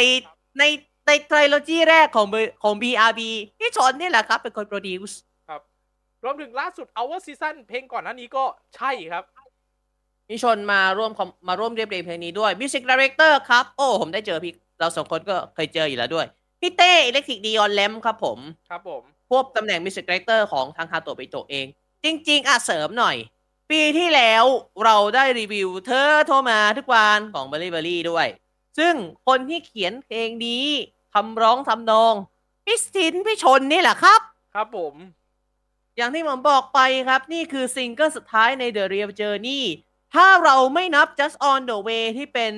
[0.58, 0.64] ใน
[1.06, 3.20] ในไทรโลจีแรกของ B- ของ BRB
[3.58, 5.18] พี่ชนนี่แหละครับ เป็นคนโปรดิวซ์
[6.24, 8.44] รวมถึงล่าสุด Our Season เพลงก่อนหน้านี้ก็
[8.76, 9.24] ใช่ครับ
[10.28, 16.26] พี่ชนมาร่วมคอมมาร่วมเรียบเรียงเพลงนี้ด้วย Music Director ครับ โอ้ ผมได้เจอพี่ เราสองคนก็เคยเจออยู่แล้วด้วย
[16.60, 18.38] พี่เต้ Electric Dion Lamp ครับผม
[18.70, 21.66] ครับผม ควบตำแหน่ง Music Director ของทางฮาโตะไปโตะเอง
[22.04, 23.16] จริง ๆ อะเสริมหน่อย
[23.70, 24.44] ปีที่แล้ว
[24.84, 28.26] เราได้รีวิวเธอโทรมาทุกวันของ b e r r y b e r r y ด้วย
[28.78, 28.94] ซึ่ง
[29.26, 30.64] คนที่เขียนเพลงนี้
[31.14, 32.14] คำร้องทำนอง
[32.64, 34.20] พี่สินพี่ชนนี่แหละครับ
[34.54, 34.94] ครับผม
[35.96, 39.62] อย่างที่ผมบอกไปครับ นี่คือซิงเกิลสุดท้ายใน The Real Journey
[40.14, 42.52] ถ้าเราไม่นับ Just on the Way ที่เป็น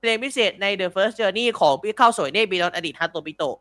[0.00, 3.56] เพลงพิเศษใน The First Journey ของพี่เข้าสวยเน่บีดอนอดีตฮาโตบิโตะ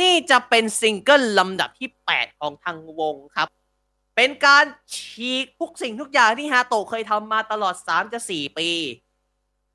[0.00, 3.48] นี่จะเป็นซิงเกิลลำดับที่ 8 ของทางวงครับ
[4.16, 4.64] เป็นการ
[4.94, 8.68] ฉีกทุกสิ่งทุกอย่างที่ฮาโตะเคยทำมาตลอด 3 จะ 4 ปี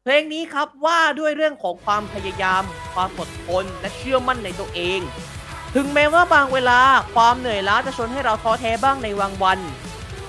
[0.03, 2.63] เพลงนี้ครับว่าด้วยเรื่องของความพยายาม
[2.93, 4.99] ความอดทน และเชื่อมั่นในตัวเอง
[5.75, 6.79] ถึงแม้ว่าบางเวลา
[7.15, 9.59] ความเหนื่อยล้าจะชวนให้เราท้อแท้บ้างในบางวัน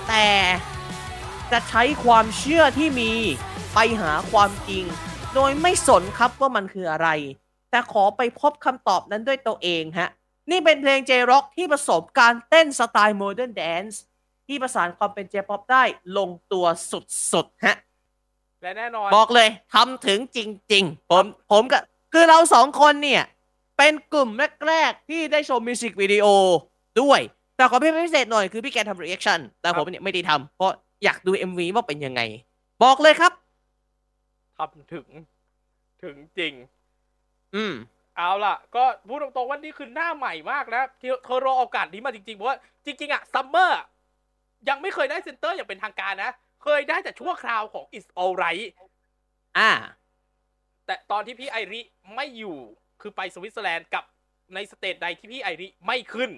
[0.07, 0.27] แต่
[1.51, 3.11] จะใช้ความเชื่อที่มี
[3.73, 4.83] ไปหาความจริง
[5.33, 7.07] โดยไม่สนครับว่ามันคืออะไร
[7.71, 10.09] แต่ขอไปพบคำตอบนั้นด้วยตัวเองฮะ
[10.51, 14.01] นี่เป็นเพลง J-Rock ที่ผสมการเต้นสไตล์ modern dance
[14.47, 15.83] ที่ประสานความเป็น J-Pop ได้
[16.17, 16.65] ลงตัว
[17.31, 17.75] สุดๆฮะ
[18.61, 20.39] และแน่นอน บอกเลยทำถึงจ
[20.73, 21.79] ริง ๆ ผมผมก็
[22.13, 23.23] คือเราสองคนเนี่ย
[23.77, 24.29] เป็นกลุ่ม
[24.67, 26.25] แรกๆ ที่ได้ชมมิวสิกวิดีโอ
[27.01, 27.19] ด้วย
[27.55, 30.71] แต่ขอพี่พิเศษหน่อยคือพี่แกทำ reaction แต่ผมเนี่ยไม่ได้ทำเพราะ
[31.03, 32.21] อยากดู MV ว่าเป็นยังไง
[32.83, 33.33] บอกเลยครับ
[34.57, 35.07] ทำถึง
[36.03, 36.53] ถึงจริง
[37.55, 37.73] อืม
[38.17, 43.81] เอาล่ะ ก็พูดตรงๆว่านี่คือหน้าใหม่มากนะที่เธอรอโอกาสนี้มาจริงๆเพราะว่าจริงๆอะซัมเมอร์
[44.69, 46.31] ยังไม่เคยได้ center อย่างเป็นทางการนะ
[46.63, 48.67] เคยได้แต่ชั่วคราวของ Is Alright
[49.57, 49.71] อ่า
[50.85, 51.81] แต่ตอนที่พี่ไอริ
[52.15, 52.57] ไม่อยู่
[53.01, 54.03] คือไปสวิตเซอร์แลนด์กับ
[54.53, 56.31] ในสเตจใดที่พี่ไอริไม่ขึ้น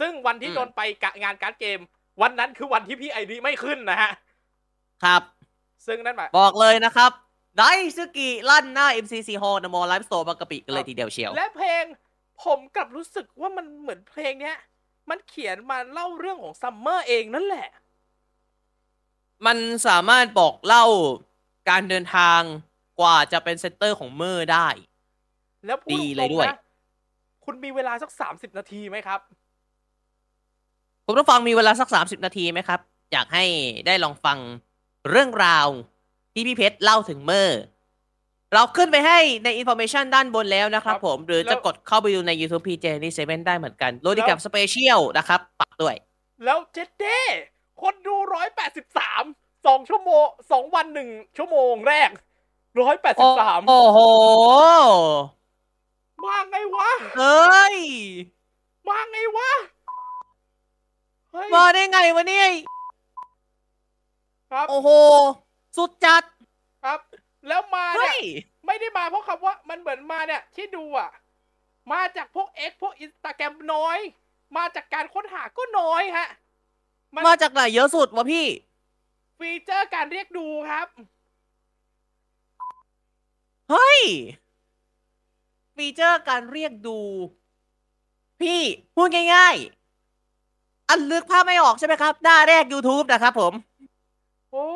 [0.00, 1.80] ซึ่งวันที่อืมโดนไปกะงานการ์ดเกม
[2.22, 4.12] วันนั้นคือวันที่พี่ไอริไม่ขึ้นนะฮะ
[5.04, 5.22] ครับ
[5.86, 7.12] ซึ่งนั่นหมายบอกเลยนะครับ
[7.58, 7.64] ได
[7.96, 11.84] ซึกิลั่นหน้า MCC Hall นมอลไลฟ์สโตร์บางกะปิกันเลยทีเดียวเชียว และเพลง
[12.44, 14.56] ผมกลับรู้สึกว่ามันเหมือนเพลงเนี้ย
[15.10, 17.68] มันเขียนมาเล่าเรื่องของซัมเมอร์เองนั่นแหละ
[19.46, 20.84] มันสามารถบอกเล่า
[21.70, 22.40] การเดินทาง
[23.00, 24.68] กว่าจะเป็น center ของเมอร์ได้
[25.66, 26.58] แล้วพูดดีตรงๆเลยด้วยนะ
[27.44, 29.20] คุณมีเวลาสักสามสิบนาทีไหมครับ
[31.04, 32.80] ผมต้องฟังมีเวลาสัก30นาทีไหมครับ
[33.12, 33.44] อยากให้
[33.86, 34.38] ได้ลองฟัง
[35.10, 35.68] เรื่องราว
[36.32, 37.62] ที่พี่เพชรเล่าถึงเมอร์
[38.54, 45.96] เราขึ้นไปให้ใน information ด้านบนแล้วนะครับครับผม หรือแล้วจะกดเข้าไปดูใน YouTube PJ นี่เซเว่นได้เหมือนกันโรดิกับแล้ว special นะครับปักด้วย
[46.44, 47.20] แล้วเจดเด้
[47.82, 49.22] คนดูร้อยแปดสิบสาม
[49.66, 52.10] สองชั่วโมงสองวันหนึ่งชั่วโมงแรก
[52.80, 53.98] ร้อยแปดสิบสามโอ้โห
[56.24, 57.76] มาไงวะเฮ้ย
[58.88, 59.50] มาไงวะ
[61.32, 62.48] เฮ้ยมาได้ไงวะเนี่ย
[64.50, 64.88] ครับโอ้โห
[65.76, 66.22] สุดจัด
[66.84, 67.00] ครับ
[67.48, 68.20] แล้วมาเนี่เฮ้ยย
[68.66, 71.10] ไม่ได้มาเพราะคำว่ามันเหมือนมาเนี่ยที่ดูอะ
[71.92, 73.98] มาจากพวก X พวกอินสตาแกรมน้อย
[74.56, 76.28] มาจากการค้นหาก็น้อยฮะ
[77.14, 78.46] มันมาจากไหนเยอะสุดวะพี่
[79.38, 80.88] feature การเรียกดูครับ
[83.70, 84.00] เฮ้ย
[85.76, 86.98] feature การเรียกดู
[88.40, 88.60] พี่
[88.94, 93.52] พูดง่ายๆ อันนึกภาพไม่ออกใช่ไหมครับ หน้าแรก YouTube นะครับผม
[94.50, 94.66] โอ้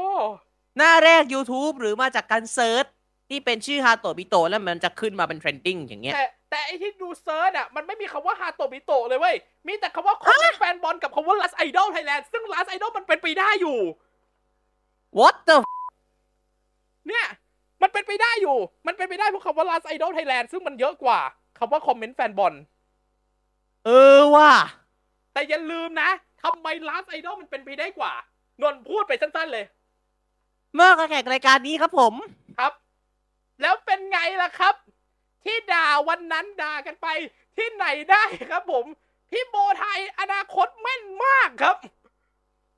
[0.77, 2.87] หน้าแรก YouTube หรือมาจากการ search
[3.29, 13.79] ที่เป็นชื่อฮาโตะบิโตะแล้วมันจะขึ้นมาเป็น trending อย่างเงี้ย แต่แต่ไอที่ดู search อะ มันไม่มีคำว่าฮาโตบิโตะเลยเว้ย มีแต่คำว่าคอมแฟนบอลกับคำว่า Last Idol Thailand ซึ่ง Last Idol มันเป็นไปได้อยู่
[15.19, 15.57] What the
[17.09, 17.27] เนี่ย
[17.83, 18.57] มันเป็นไปได้อยู่
[18.87, 21.21] มันเป็นไปได้เพราะคำว่า Last Idol Thailand ซึ่งมันเยอะกว่า
[21.59, 22.55] คำว่าคอมเมนต์แฟนบอล
[23.87, 24.53] เออว่ะ
[25.33, 26.11] แต่อย่าลืมนะ
[26.43, 28.13] ทำไม Last Idol มันเป็นไปได้กว่า
[28.63, 29.65] นนท์พูดไปสั้นๆเลย
[30.77, 32.15] เมื่อแข่งรายการนี้ครับผม
[32.59, 32.73] ครับ
[33.61, 34.75] แล้วเป็นไงล่ะครับ
[35.45, 37.07] ที่ด่าวันนั้นด่ากันไป
[37.57, 38.85] ที่ไหนได้ครับ ผม
[39.31, 41.77] พี่โบไทยอนาคตแม่นมากครับ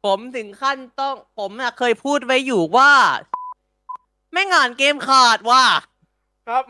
[0.04, 2.92] ผมถึงขั้นต้อง ผมน่ะเคยพูดไว้อยู่ว่า
[4.32, 5.64] แม่งอ่านเกมขาดว่ะ
[6.48, 6.64] ครับ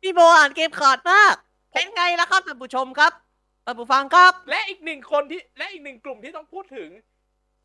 [0.00, 1.34] พี่โบอ่านเกมขาดมาก
[1.74, 3.12] เป็นไงล่ะครับท่านผู้ชมครับ
[3.64, 6.90] ท่านผู้ฟังครับ และอีกหนึ่งคนที่และอีกหนึ่งกลุ่มที่ต้องพูดถึง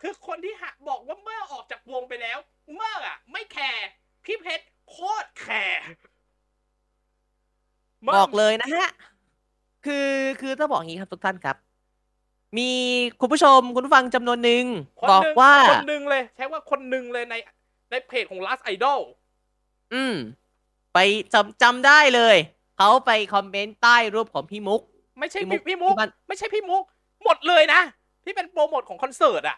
[0.06, 2.38] คือคนที่หะบอกว่าเมื่อออกจากวงไปแล้ว
[2.76, 3.88] เมื่ออะไม่แคร์
[4.26, 5.84] พี่เพชรโคตรแคร์
[8.06, 8.91] มื่บอกเลยนะฮะ
[9.86, 10.10] คือ
[10.41, 11.58] คือต้องบอกอย่างนี้ครับทุกท่านครับ
[12.58, 12.70] มี
[13.22, 14.66] คุณผู้ชมคุณผู้ฟังจำนวนหนึ่ง
[15.01, 17.36] คนบอกหนึ่งว่าคนหนึ่งเลย ใช้ว่าคนหนึ่งเลยใน
[17.91, 18.99] ในเพจของ Last Idol
[19.93, 20.16] อืม
[20.93, 20.97] ไป
[21.34, 22.36] จำจำได้เลย
[22.78, 24.82] เขาไปคอมเมนต์ใต้รูปของพี่มุก
[25.20, 26.84] ไม่ใช่พี่พี่มุกพี่มุกที่บ้านไม่ใช่พี่มุก
[27.24, 27.82] หมดเลยนะ
[28.26, 29.58] ที่เป็นโปรโมทของคอนเสิร์ตอะ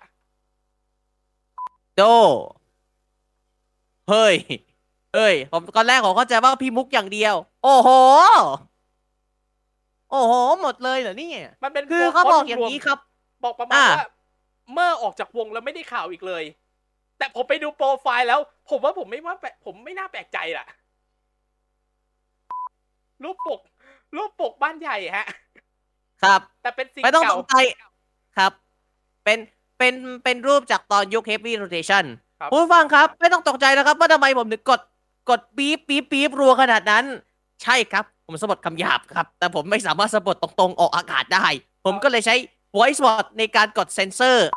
[1.98, 2.04] โด
[4.10, 4.36] เฮ้ย
[5.16, 7.90] เฮ้ย ผมตอนแรกผมเข้าใจว่าพี่มุกอย่างเดียว โอ้โห
[10.12, 13.00] โอ้โห หมดเลยเหรอเนี่ยมันเป็นคือเขาบอกอย่างนี้ครับ
[13.44, 14.08] บอกประมาณอ่าว่า
[14.74, 16.44] เมื่อออกจากวงแล้วไม่ได้ข่าวอีกเลย
[17.18, 18.40] แต่ผมไปดูโปรไฟล์แล้ว
[18.70, 20.66] ผมว่าผมไม่ว่าแปลกผมไม่น่าแปลกใจล่ะ
[23.24, 23.60] รูปปก
[24.16, 25.28] รูปปกบ้านใหญ่ฮะ
[26.24, 27.56] ครับ แต่เป็นสิ่งไม่ต้องตเก่ากใจ
[28.38, 28.52] ครับ
[29.24, 29.38] เป็น
[29.80, 32.06] เป็นเป็นรูปจากตอนยุค Heavy Rotation
[32.40, 34.82] ครับผู้ฟังครับไม่ต้องตกใจนะครับ ว่าทำไมผมถึงกด
[35.30, 37.06] กดปี๊บปี๊บปี๊บรัวขนาดนั้น
[37.64, 41.46] ใช่ครับ ผมสะบัดคำหยาบครับ แต่ผมไม่สามารถสะบัดตรงๆ ออกอากาศได้
[41.86, 42.36] ผมก็เลยใช้
[42.78, 44.48] voice bot ในการกดเซนเซอร์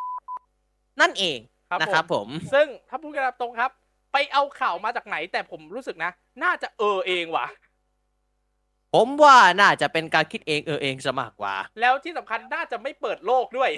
[1.00, 1.38] นั่นเอง
[1.70, 3.70] ครับนะครับผมผม ซึ่งถ้าพูดกันตรงครับ
[4.12, 6.10] ไปเอาข่าวมาจากไหน แต่ผมรู้สึกนะ
[6.42, 7.46] น่าจะเออเองว่ะ
[8.94, 13.70] ผมว่าน่าจะเป็นการคิดเองเออเองซะมากกว่า แล้วที่สำคัญน่าจะไม่เปิดโลกด้วย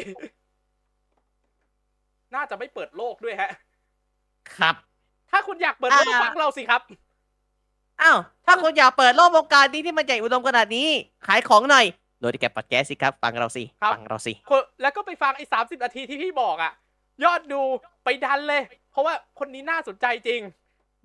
[2.35, 3.51] น่าจะไม่เปิดโลกด้วยฮะ
[4.57, 4.75] ครับ
[5.31, 6.83] ถ้าคุณอยากเปิดโลกอ่าฟังเราสิครับ
[8.03, 10.89] อ้าวถ้าคุณอยากเปิดโลกวงการนี้ที่มันใหญ่อุดมขนาดนี้
[11.27, 11.87] ขายของหน่อย
[12.21, 16.73] โดยที่แกปัดแก๊สสิครับ ฟังเราสิครับฟังเราสิคนแล้วก็ไปฟังไอ้สามสิบนาทีที่พี่บอกอะ
[17.25, 17.63] ยอดดู
[18.05, 20.41] ไปดันเลย เพราะว่าคนนี้น่าสนใจจริง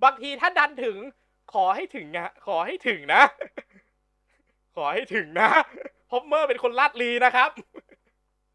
[0.04, 0.96] บางทีถ้าดันถึง
[1.52, 3.22] ขอให้ถึงอะขอให้ถึงนะ
[4.76, 5.48] ขอให้ถึงนะ
[6.10, 7.50] พอมเมอร์เป็นคนลาดลีนะครับ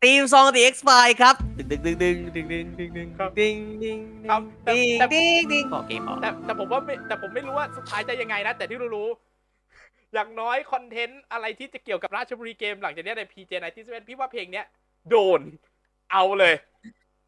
[0.05, 3.99] ทีมซอง The X File ครับดึงดึงดึงดึงดึงดึงดึงดึงครับดึงดึง
[4.29, 14.65] ครับแต่ดึงแต่ดึงดึงโอเคพอแต่แต่ผมว่าไม่แต่ผมไม่รู้ว่าสุดท้ายจะยังไงนะ แต่ที่รู้ๆอย่างน้อยคอนเทนต์อะไรที่จะเกี่ยวกับราชบุรีเกมหลังจากเนี้ยใน PJ 97พี่ว่าเพลงเนี้ย
[15.09, 15.41] โดน
[16.11, 16.53] เอาเลย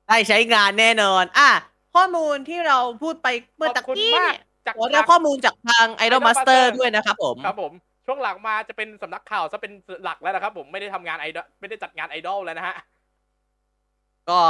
[0.07, 1.49] ได้ใช้งานแน่นอน อะ
[1.95, 7.73] ข้อมูลที่เราพูดไปเมื่อขตะอบคุณกี้มากเนี่ยจากขอได้ข้อมูลจากทาง Idol Idol Master Master ด้วยนะครับผมครับผม
[8.05, 9.73] ช่วงหลังมาจะเป็นสำนักข่าวซะเป็น
[10.03, 12.75] หลักแล้วนะครับผมไม่ได้ทำงานไอดอลไม่ได้จัดงานไอดอลแล้วนะฮะ
[14.29, 14.41] ก็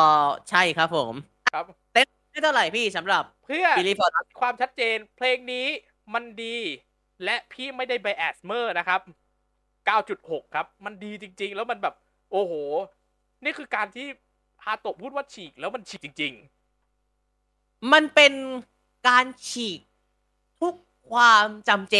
[0.49, 1.13] ใช่ครับผม
[1.53, 1.65] ครับ
[2.31, 5.67] ไม่เท่าไหร่พี่สำหรับเพื่อบิลลี่ฟอร์ดความชัดเจนเพลงนี้
[6.13, 6.57] มันดี
[7.23, 9.01] และพี่ไม่ได้ bias เมอร์นะครับ
[9.87, 11.95] 9.6 ครับ มันดีจริง ๆ แล้วมันแบบ
[12.31, 12.53] โอ้โห
[13.43, 14.07] นี่คือการที่
[14.63, 16.33] ฮาโตะพูดว่าฉีกแล้วมันฉีกจริง
[17.93, 18.33] มันเป็น
[19.07, 19.79] การฉีก
[20.61, 20.75] ทุก
[21.11, 21.97] ความจำเจ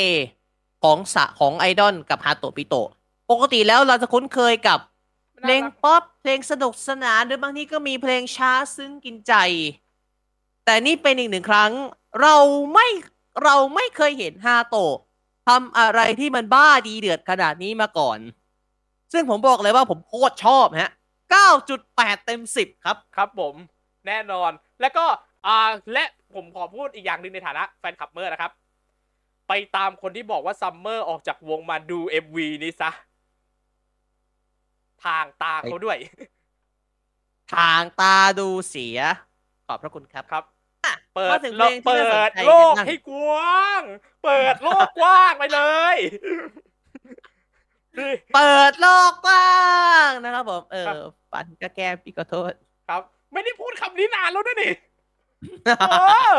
[0.84, 2.90] ของสะของไอดอลกับฮาโตะปิโตะ
[3.32, 9.34] ปกติแล้วเราจะคุ้นเคยกับๆเพลงน่ารักป๊อปเพลงสนุกสนานหรือบางทีก็มีเพลงช้าซึ้งกินใจ
[10.66, 11.72] แต่นี่เป็นอีกหนึ่งครั้ง
[12.22, 12.36] เรา
[12.74, 12.88] ไม่
[13.44, 14.96] เราไม่เคยเห็นฮาโตะ
[15.48, 18.20] ทำอะไรที่มันบ้าดีเดือดขนาดนี้มาก่อน
[19.14, 20.92] ซึ่งผมบอกเลยว่าผมโคตรชอบฮะ
[21.58, 23.56] 9.8 เต็ม 10 ครับ ครับผม
[24.08, 25.06] แน่นอน แล้วก็
[25.46, 25.58] อ่า
[25.94, 26.04] และ
[26.34, 28.52] ผมขอพูดอีกอย่างหนึ่งในฐานะแฟนคลับเมอร์นะครับ
[29.48, 32.92] ไปตามคนที่บอกว่าซัมเมอร์ออกจากวงมาดู MV นี้ซะ
[35.06, 35.98] ทางตาเขาด้วย
[37.54, 39.00] ทางตาดูเสีย
[39.68, 40.44] ขอบพระคุณครับครับ
[40.86, 43.84] อะเปิมาดถึงโลเพลกงที่เปิน่าสนดใจโลกกันบ้างให้กว้าง
[44.24, 45.62] เปิดโลกกว้างไปเล
[45.96, 45.98] ย
[48.00, 49.54] นี่เปิดโลกกว้า
[50.08, 50.98] งนะครับผม เอครัอบ
[51.32, 52.54] ปันก็แก้พี่ขอโทษ
[52.90, 53.02] ครับ
[53.34, 54.74] ไม่ได้พูดคำนี้นานแล้วด้วยนี่
[55.90, 55.96] เอ
[56.34, 56.36] อ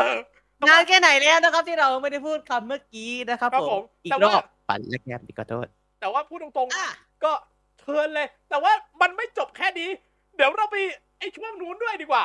[0.69, 5.67] นานแค่ไหนแล้วนะครับ ที่เราไม่ได้พูดคำเมื่อกี้นะครับครับผผมมอีแต่กรว่า อบปันและแก้พี่ขอโทษ
[6.01, 7.33] แต่ว่าพูดตรงอะ ๆ ก็
[7.81, 9.89] เชิญเลย แต่ว่ามันไม่จบแค่นี้
[10.37, 10.77] เดี๋ยวเราไป
[11.19, 12.25] ไอ้ช่วงนู้นด้วยดีกว่า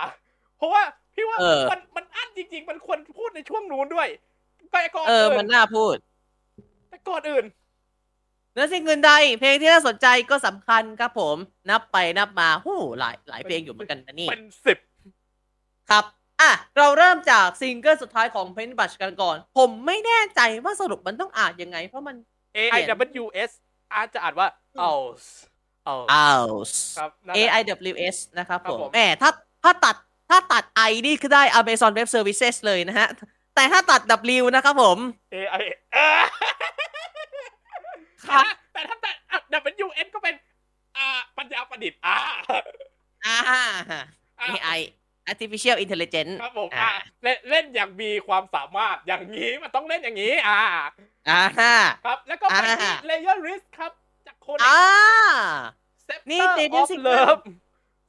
[0.57, 0.81] เพราะว่า
[1.13, 4.07] พี่ว่าเออ มันมันอั้นจริง ๆ มันควรพูดในช่วงนู้นด้วย
[4.71, 5.95] แต่ก่อนเออ อื่มันน่าพูด
[6.89, 7.45] แต่ก่อนอื่น
[8.53, 11.35] เนื้อสิ่งอื่นใด เพลงที่น่าสนใจก็สำคัญครับผม
[11.69, 14.77] นับไปนับมาหู้หลายหลายเพลงอยู่เหมือนกันนะนี่เป็นสิบ
[15.89, 16.05] ครับ
[16.41, 22.15] อะ เราเริ่มจากซิงเกิลสุดท้ายของ Paint Brush กันก่อน ผมไม่แน่ใจว่าสรุปมันต้องอ่านยังไง เพราะมัน
[22.57, 22.81] A I
[23.23, 23.51] W S
[23.93, 24.47] อาจจะอ่านว่า
[24.89, 25.23] aus
[25.89, 27.61] aus House ครับนั่น A แหละ I
[27.91, 29.29] W S นะครับครับผมผมแหมถ้า
[29.63, 29.95] ถ้าตัด
[30.29, 33.07] ถ้าตัด I นี่คือได้ Amazon Web Services เลยนะฮะ
[33.55, 34.01] แต่ถ้าตัด
[34.41, 34.97] W นะครับผม
[35.33, 35.63] A I
[35.93, 36.21] เออ
[38.27, 39.39] ครับแต่ถ้าแต่อะ
[39.85, 40.35] W S ก็เป็น
[40.97, 42.17] อ่า ปัญญาประดิษฐ์อ่า
[43.25, 43.37] อ่า
[43.91, 44.01] อะ
[44.49, 44.79] AI
[45.31, 50.59] Artificial Intelligence ครับผมอ่าอะเล่นเล่นอย่างมีความสามารถอย่างนี้มันต้องเล่นอย่างนี้ อ่า
[51.29, 51.41] อ่า
[52.05, 53.91] ครับ แล้วก็ไปที่อ่า Layer Risk ครับ
[54.27, 54.81] จากคนอ่า
[56.07, 57.41] Scepter นี่ Daniel of Sigmund Love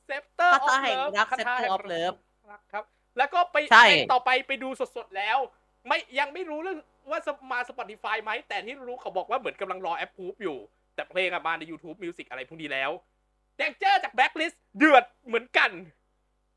[0.09, 2.17] Scepter คา of ถาแห่ง Love รักคาถา Scepter แห่ง of Love
[2.51, 2.85] รักครับ
[3.19, 5.39] แล้วก็ไปใช่เพลงต่อไปไปดูสดๆแล้ว
[5.87, 6.79] ไม่ยังไม่รู้เรื่อง
[7.11, 7.21] ว่า
[7.53, 10.59] มา Spotify ไหม แต่ที่รู้เขาบอกว่าเหมือนกำลังรอแอปพูฟอยู่
[10.95, 12.91] แต่เพลงอะมาใน YouTube Music อะไรพวกนี้แล้ว
[13.57, 15.71] แดงเจอร์จาก Blacklist เดือดเหมือนกัน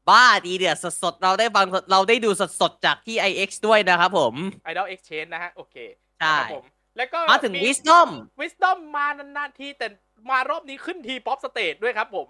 [0.09, 2.29] บ้าดีเดือดสดๆ เราได้ฟังเราได้ดู
[2.61, 4.33] สดๆ จากที่ IX ด้วยนะครับผม
[4.71, 5.75] Idol Exchange นะฮะ โอเค
[6.19, 6.65] ใช่ครับผม
[6.97, 8.07] แล้วก็มาถึง Wisdom
[8.41, 9.87] Wisdom มานานๆทีแต่
[10.29, 12.27] มารอบนี้ขึ้นทีป๊อปสเตจด้วยครับผม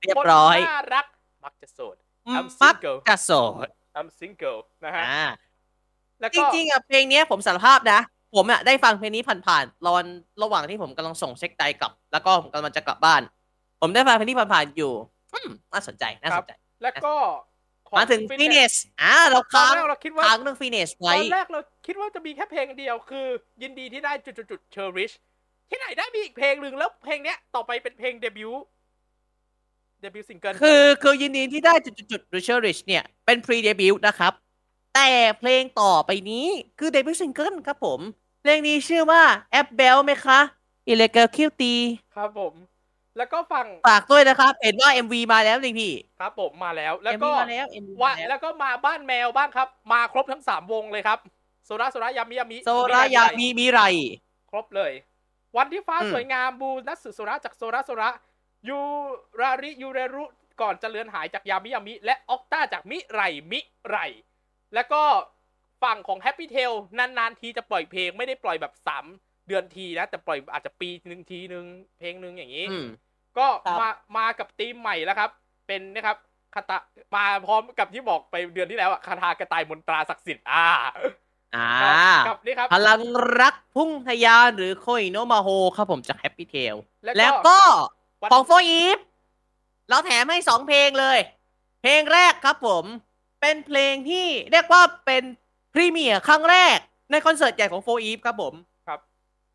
[0.00, 1.06] เรียบร้อยคนน่ารัก
[1.44, 1.96] มักจะโสด
[2.36, 3.30] I'm มัก single จะโส
[3.64, 3.66] ด
[3.98, 5.26] I'm single นะฮะอ่า
[6.20, 8.00] แล้วจก็ริงๆอะเพลงเนี้ยผมสารภาพนะ
[8.36, 10.04] ผมอะได้ฟังเพลงนี้ผ่านๆรอน
[10.42, 13.22] ระหว่างที่ผมกำลังส่งเช็คไดกลับ แล้วก็ผมกำลังจะกลับบ้าน
[13.80, 14.92] ผมได้ฟังเพลงนี้ผ่านๆอยู่
[15.34, 16.52] อืมน่าสนใจน่าสนใจ
[16.82, 17.14] แล้วก็
[17.88, 18.72] ของมาถึง Fitness ฟีเนส
[19.02, 23.26] อ่าเราตอนค้างแรกเราคิดว่าค้างเรื่องฟีเนสตไว้อนแรกเราคิดว่าจะมีแค่เพลงเดียวคือ
[23.62, 25.12] ยินดีที่ได้จุดจุดเชอริช
[25.70, 28.64] ที่ไหนได้มีอีกเพลงหนึ่งแล้วเพลงเนี้ยต่อไปเป็นเพลงเดบิวต์
[30.00, 34.32] เดบิวต์ซิงเกิลคือคือยินดีที่ได้จุดๆๆ Richard Rich เนี่ยเป็น pre debut นะครับ
[34.94, 36.46] แต่เพลงต่อไปนี้
[36.78, 38.00] คือ debut single ครับผม
[38.42, 39.22] เพลงนี้ชื่อว่า
[39.60, 40.40] a p b e l ไหมคะ
[40.92, 41.82] Illegal Cutie
[42.16, 42.54] ครับผม
[43.20, 51.18] แล้วก็ฟังฝากด้วยนะครับเห็นว่า MV มาแล้วนี่พี่ครับผมมาแล้ว แล้ว MV ก็มาแล้ว MV ว่ามาแล้วแล้วก็มาบ้านแมวบ้างครับ มาครบทั้งสามวงเลยครับ
[51.66, 53.80] โซระโซระยามิยามิโซรายามีมีไร
[54.50, 54.92] ครบเลย
[55.56, 58.10] วันที่ฟ้าอืมสวยงามบูนัสสุโซระจากโซระโซระ
[58.68, 58.78] ยู
[59.40, 60.24] ราริยูเรรุ
[60.60, 63.96] ก่อนจะเลือนหายจากยามิยามิ และออกต้าจากมิไรมิไร
[64.74, 65.02] แล้วก็
[65.82, 69.04] ฝั่งของแฮปปี้เทลนานๆทีจะปล่อยเพลงไม่ได้ปล่อยแบบสาม
[69.48, 71.64] เดือนทีนะ แต่ปล่อยอาจจะปีหนึ่งทีหนึ่ง
[71.98, 72.86] เพลงหนึ่งอย่างนี้อืม
[73.38, 75.30] ก็ครับมามากับธีมใหม่แล้วครับ
[75.66, 76.16] เป็นนะครับ
[76.54, 76.78] คาตา
[77.14, 80.66] มาพร้อมกับที่บอกไปเดือนที่แล้วอะคาถากระต่ายมนตราศักดิ์สิทธิ์อ่า
[81.56, 81.68] อ่า
[82.28, 83.00] กับนี่ครับพลัง
[83.40, 87.58] รักพุ่งทะยานหรือ恋の魔法ครับผมจาก Happy Tail แล้วแล้วก็
[88.22, 88.98] ก็ของ4EVE
[89.88, 91.18] เราแถมให้สองเพลงเลย
[91.82, 92.84] เพลงแรกครับผม
[93.40, 95.22] เป็นเพลงที่เรียกว่าเป็น
[95.74, 96.78] พรีเมียร์ครั้งแรก
[97.10, 98.69] ในคอนเสิร์ตใหญ่ของโฟอีฟครับผมครับ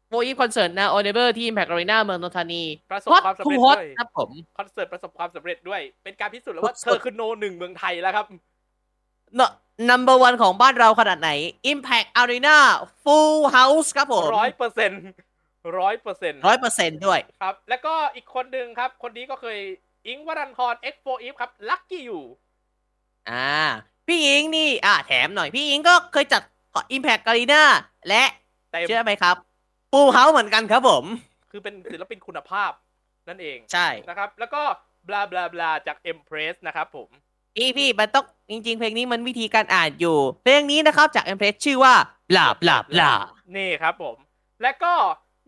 [0.08, 8.26] โฟอีฟคอนเสิร์ตนาโอเนเบอร์ที่ Impact Arena เมืองนนทบุรีประสบฮอตความสำทูเร็จฮอตด้วยครับผมคอนเสิร์ตประสบความสำเร็จด้วย เป็นการพิสูจน์แล้วว่าสุดๆเธอคือโนหนึ่งเมืองไทยแล้วครับ
[9.36, 9.52] เนอะ
[9.90, 11.30] number one ของบ้านเราขนาดไหน
[11.72, 12.58] Impact Arena
[13.04, 15.02] Full House ครับผมร้อยเปอร์เซ็นต์
[15.80, 19.60] ร้อยเปอร์เซ็นต์ร้อยเปอร์เซ็นต์ด้วยครับ แล้วก็อีกคนหนึ่งครับ คนนี้ก็เคย
[20.08, 22.24] อิงค์วรันทร X4 Eve ครับลัคกี้อยู่
[23.30, 23.50] อ่า
[24.08, 26.42] พี่อิงนี่ อ่าแถมหน่อย พี่อิงก็เคยจัด
[26.96, 27.62] Impact Arena
[28.10, 28.24] และ
[28.72, 29.36] แต่เชื่อไหมครับ
[29.96, 31.06] ปูเฮาเหมือนกันครับผม
[31.52, 32.72] คือเป็นศิลปินคุณภาพ
[33.28, 34.62] นั่นเองใช่นะครับ แล้วก็
[35.08, 37.10] บลาบลาบลาจาก Empress นะครับผม
[37.56, 41.94] พี่พี่มันต้องจริง ๆ เพลงนี้มันวิธีการอ่านอยู่ เพลงนี้นะครับจาก e m p r e s s ชื่อว่า
[42.32, 43.14] บลาบลาบลา
[43.56, 44.16] นี่ครับผม
[44.62, 44.94] และก็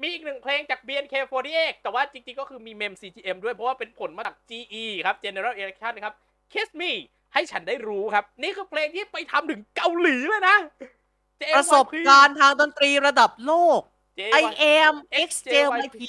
[0.02, 6.16] มีอีกหนึ่งเพลงจาก BNK48 แต่ว่าจริง ๆ ก็คือมีเมม CGM ด้วยเพราะว่าเป็นผลมาจาก GE ครับ General Election นะครับ
[6.54, 6.91] Kiss Me
[7.34, 10.58] ให้ฉันได้รู้ครับ นี่คือเพลงที่ไปทำถึงเกาหลีเลยนะ
[11.41, 13.82] JYP ประสบการณ์ทางดนตรีระดับโลก
[14.18, 14.93] I JYP am
[15.28, 16.01] XJYP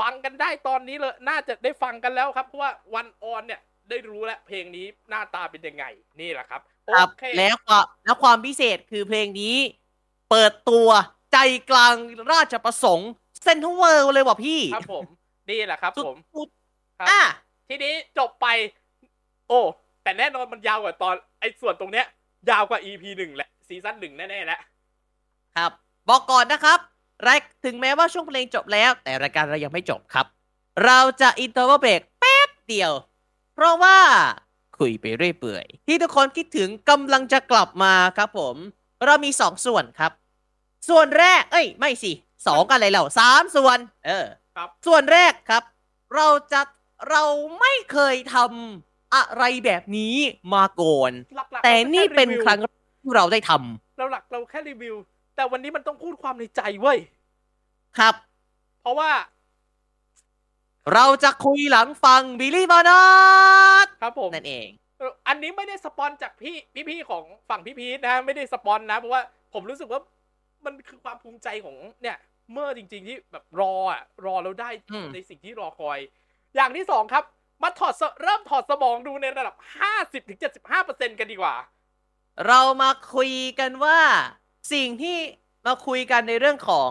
[0.00, 5.84] ฟังกันได้ตอนนี้เลย น่าจะได้ฟังกันแล้วครับ เพราะว่าวันออนเนี่ยได้รู้แล้วเพลงนี้หน้าตาเป็นยังไง
[6.20, 9.56] นี่แหละครับโอครับเคแล้วก็แล้วความพิเศษคือเพลงนี้
[10.30, 10.88] เปิดตัว
[11.32, 11.38] ใจ
[11.70, 11.94] กลาง
[12.32, 13.10] ราชประสงค์
[13.42, 15.04] เซนทรัลเวิลด์เลยว่ะพี่ ครับผม
[15.50, 16.48] นี่แหละครับสุดผมสุด
[16.98, 17.22] ครับอะ
[17.68, 18.46] ทีนี้จบไป
[19.48, 19.60] โอ้
[20.02, 22.06] แต่แน่นอนมันยาวกว่าตอน ไอ้ส่วนตรงเนี้ย
[22.50, 24.60] ยาวกว่า EP หนึ่งแหละซีซั่นหนึ่งแน่ๆแล้ว
[25.56, 25.72] ครับ
[26.08, 26.78] บอกก่อนนะครับ
[27.26, 30.26] รายถึงแม้ว่าช่วงเพลงจบแล้ว แต่รายการเรายังไม่จบครับ
[30.84, 32.92] เราจะ inter break แป๊บเดียว
[33.54, 33.98] เพราะว่า
[34.78, 38.56] คุยไปเรื่อยเปื่อย ที่ทุกคนคิดถึงกำลังจะกลับมาครับผม
[39.04, 40.12] เรามีสองส่วนครับ
[40.88, 42.12] ส่วนแรก เอ้ย ไม่สิ
[42.46, 45.62] สองอะไรเราสามส่วน เออครับส่วนแรกครับ
[46.14, 46.60] เราจะ
[47.10, 47.22] เรา
[47.60, 50.16] ไม่เคยทำอะไรแบบนี้
[50.54, 54.94] มาก่อนหลักๆแต่รานี่แค่เป็นวิวครั้งแรกที่เราได้ทำเราหลักเราแค่รีวิว
[55.36, 56.98] แต่วันนี้มันต้องพูดความในใจเว้ย
[57.98, 58.14] ครับ
[58.82, 59.10] เพราะว่า
[60.94, 63.02] เราจะคุยหลังฟังบิลลี่บอนั
[63.84, 64.68] ทครับผมนั่นเอง
[64.98, 66.56] เอ่ออันนี้ไม่ได้สปอนจากพี่
[66.90, 69.22] พี่ๆของฝั่งพี่พีทนะ ไม่ได้สปอนนะ เพราะว่า
[69.54, 70.00] ผมรู้สึกว่า
[70.64, 72.16] มันคือความภูมิใจของเนี่ย
[72.52, 75.98] เมื่อจริง ๆ ที่แบบรออะรอแล้วได้อืมในสิ่งที่รอคอย
[76.56, 77.24] อย่างที่สองครับ
[77.62, 79.54] มาถอดสเริ่มถอดสมองดูในระดับ
[80.36, 81.54] 50-75%กันดีกว่า
[82.46, 83.98] เรามาคุยกันว่า
[84.72, 85.18] สิ่งที่
[85.66, 86.90] มาคุยกันในเรื่องของ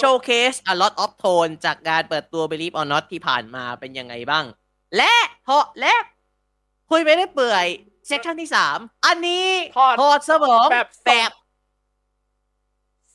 [0.00, 4.44] Showcase a lot of tone จากการเปิดตัว Believe or Not ที่ผ่านมาเป็นยังไงบ้าง
[4.96, 5.14] และ
[5.46, 5.94] พอและ
[6.90, 7.66] คุยไปเรื่อยเปื่อย
[8.06, 11.30] session ที่สามอันนี้ถอดถอดสมองแบบแบบ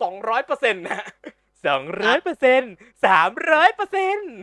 [0.02, 1.04] สองร้อยเปอร์เซ็นต์นะ
[1.68, 2.74] สองร้อยเปอร์เซ็นต์
[3.06, 4.34] สามร้อยเปอร์เซ็นต์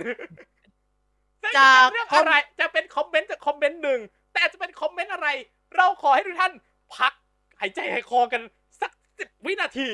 [1.59, 4.01] จากเรื่องอะไร จะเป็นคอมเมนต์จากคอมเมนต์หนึ่ง
[4.35, 5.29] แต่จะเป็นคอมเมนต์อะไร
[5.77, 6.53] เราขอให้ทุกท่าน
[6.97, 7.13] พัก
[7.61, 8.43] หายใจหายคอกัน
[9.21, 9.91] สักสิบวินาที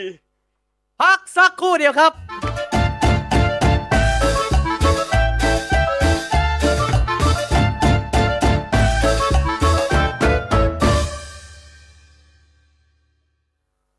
[1.01, 2.13] พักสักครู่เดียวครับ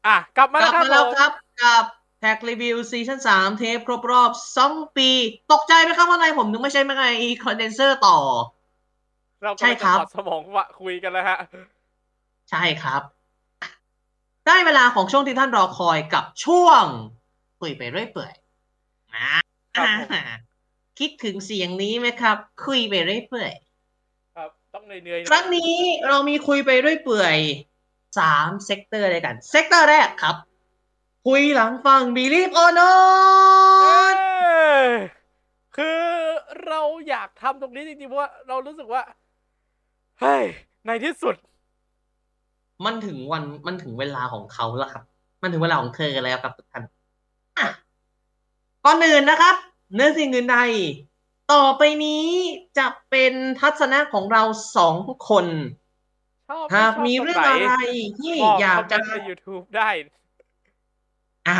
[0.06, 1.84] อะ กลับมากลัแล้วบครับมาแล้วผมครับกับ
[2.20, 5.10] แท็กรีวิวซีซั่นสามเทปครบรอบสองปี
[5.52, 7.06] ตกใจไหมครับว่าไงผมนึกไม่ใช่ไหมไง
[7.44, 8.18] คอนเดนเซอร์ต่อ
[9.44, 11.38] เราใช่กำลังครับจะถอดสมองวะคุยกันแล้วฮะ
[12.50, 13.17] ใช่ครับ
[14.48, 16.86] ได้เวลาของช่วงที่ท่านรอคอยกับช่วง
[17.60, 18.34] คุยไปเรื่อยเปื่อย
[19.16, 19.32] นะ
[19.78, 20.08] ครับผม
[21.00, 23.54] คิดถึงเสียงนี้ไหมครับ คุยไปเรื่อยเปื่อย
[24.36, 25.74] ครับต้องเหนื่อยๆหน่อยครั้งนี้
[26.08, 27.38] เรามีคุยไปเรื่อยเปื่อย
[28.20, 30.36] สาม sector ด้วยกัน sector แรกครับ
[31.26, 32.90] คุยหลังฟัง Believe or เอ้
[34.10, 34.18] Not ย
[35.78, 36.02] คือ
[36.68, 39.02] เราอยากทำตรงนี้จริงๆเพราะว่าเรารู้สึกว่า
[40.20, 40.44] เฮ้ย
[40.86, 41.36] ในที่สุด
[42.86, 45.04] มันถึงวันมันถึงเวลาของเขาแล้วครับ
[45.42, 46.84] มันถึงเวลาของเธอแล้วครับทุกท่าน
[47.58, 47.68] อะ
[48.84, 49.56] ก่อนอื่นนะครับ
[49.94, 50.60] เนื้อสิ่งอื่นใด
[51.54, 52.26] ต่อไปนี้
[52.78, 54.44] จะเป็นทัศนะของเรา
[54.78, 54.96] สอง
[55.30, 55.46] คน
[56.50, 57.76] ชอบหากชบมีตเรื่องอะไร
[58.20, 59.90] ที่บอกอยากจะคอมเมนต์ใน YouTube ได้
[61.48, 61.56] อ่า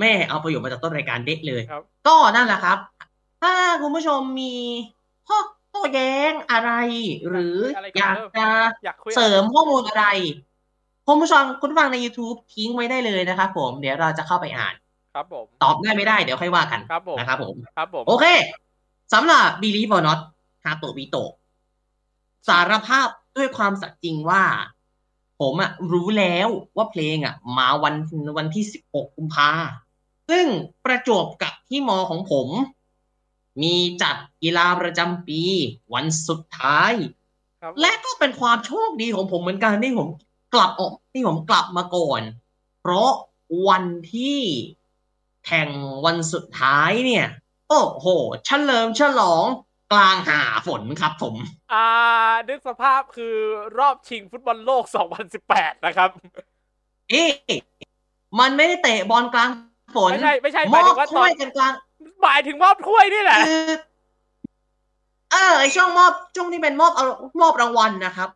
[0.00, 2.78] แม่เอาประโยชน์มาจากต้นรายการเด็กเลยครับก็นั่นแหละครับ
[3.42, 4.54] ถ้าคุณผู้ชมมี
[5.28, 6.70] ข้อโต้แย้งอะไร
[7.28, 8.48] หรืออะไรอกันยากเริ่มจะ
[8.84, 10.06] อยากคุยเสริมข้อมูลอะไร
[11.06, 14.74] คุณผู้ชมคุณฟังใน YouTube ทิ้งไว้ได้เลยนะครับผมเดี๋ยวเราจะเข้าไปอ่าน
[15.14, 18.24] ครับผม ตอบได้ไม่ได้เดี๋ยวค่อยว่ากันครับผมนะครับผมครับผมโอเค
[19.12, 20.20] สำหรับ Believe or Not
[20.64, 21.32] ฮาโตบิโตะ
[22.48, 24.42] สารภาพด้วยความสัตย์จริงว่า
[25.40, 27.94] ผมอะรู้แล้วว่าเพลงอะมาวัน
[28.38, 29.50] วันที่ 16 กุมภา
[30.30, 30.46] ซึ่ง
[30.84, 32.48] ประจวบกับที่มอของผม
[33.62, 35.42] มีจัดกีฬาประจำปี
[35.94, 36.92] วันสุดท้าย
[37.62, 40.08] ครับและก็เป็นความโชคดีของผมเหมือนกันที่ผม
[40.54, 42.22] กลับออกที่ผมกลับมาก่อน
[42.80, 43.10] เพราะ
[43.68, 43.84] วัน
[44.14, 44.40] ที่
[45.46, 45.70] แข่ง
[46.06, 47.26] วันสุดท้ายเนี่ย
[47.68, 48.06] โอ้โห
[48.46, 49.44] เฉลิมฉลอง
[49.92, 51.34] กลางหาฝนครับผม
[51.72, 51.88] อ่า
[52.48, 53.36] นึกสภาพคือ
[53.78, 54.84] รอบชิงฟุตบอลโลก
[55.34, 56.10] 2018 นะครับ
[57.10, 57.30] เอ๊ะ
[58.40, 59.50] มันไม่ได้เตะบอลกลาง
[59.96, 61.72] ฝนไม่ใช่ ไม่ใช่หมมายอถึบงว่าตถ้อวนยกันกลาง
[62.22, 63.70] หมายถึงมอบถ้วยนี่แหละคือ
[65.32, 67.04] เออไอช่วงมอบช่วงที่เป็นมอบเอา
[67.40, 68.28] มอบรางวัลนะครับ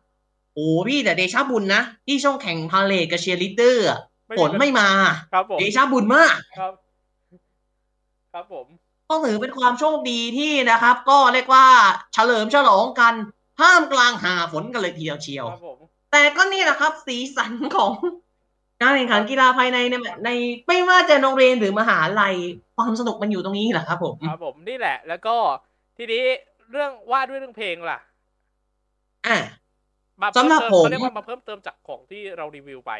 [0.53, 4.89] โอ้พี่แต่เดชาบุญนะที่ช่วงแข่งพาเหรดกับเชียร์ลีดเดอร์อะไม่มีฝนไม่มา
[5.33, 6.73] ครับผมเดชาบุญมากครับ
[8.33, 8.67] ครับผม
[9.09, 11.65] ก็ถือเป็นความโชคดีที่นะครับ ก็เรียกว่า
[12.13, 13.13] เฉลิมฉลองกัน
[13.59, 15.77] ท่ามกลางหาฝนกันเลยทีเดียวเชียวครับผม
[16.11, 17.91] แต่ก็นี่แหละครับ สีสันของ
[18.83, 20.29] การแข่งขันกีฬาภายในในใน
[20.67, 22.35] ไม่ว่าจะโรงเรียนหรือมหาลัย
[22.77, 25.35] ความสนุกมันอยู่ตรงนี้แหละครับผมครับผมนี่แหละ แล้วก็
[25.97, 26.23] ทีนี้
[26.71, 27.99] เรื่องว่าด้วยเรื่องเพลงล่ะ
[29.27, 29.37] อะ
[30.21, 32.93] มาสำหรับเพิ่มเติผมเขาเรียกว่ามาเพิ่มเติมจากของที่เรารีวิวไป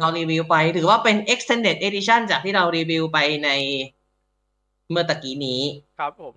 [0.00, 3.50] เรารีวิวไป ถือว่าเป็น extended edition จากที่เรารีวิวไปใน
[4.90, 5.60] เมื่อตะกี้นี้
[5.98, 6.34] ครับผม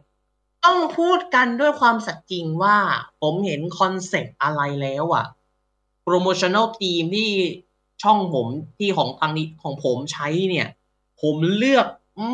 [0.66, 2.78] ต้องพูดกันด้วยความสัตย์จริงว่า
[3.22, 5.26] ผมเห็นคอนเซปต์อะไรแล้วอะ
[6.08, 7.32] promotional team ที่
[8.04, 8.48] ช่องผม
[8.78, 10.68] ที่ของทางนี้ของผมใช้เนี่ย
[11.22, 11.88] ผมเลือก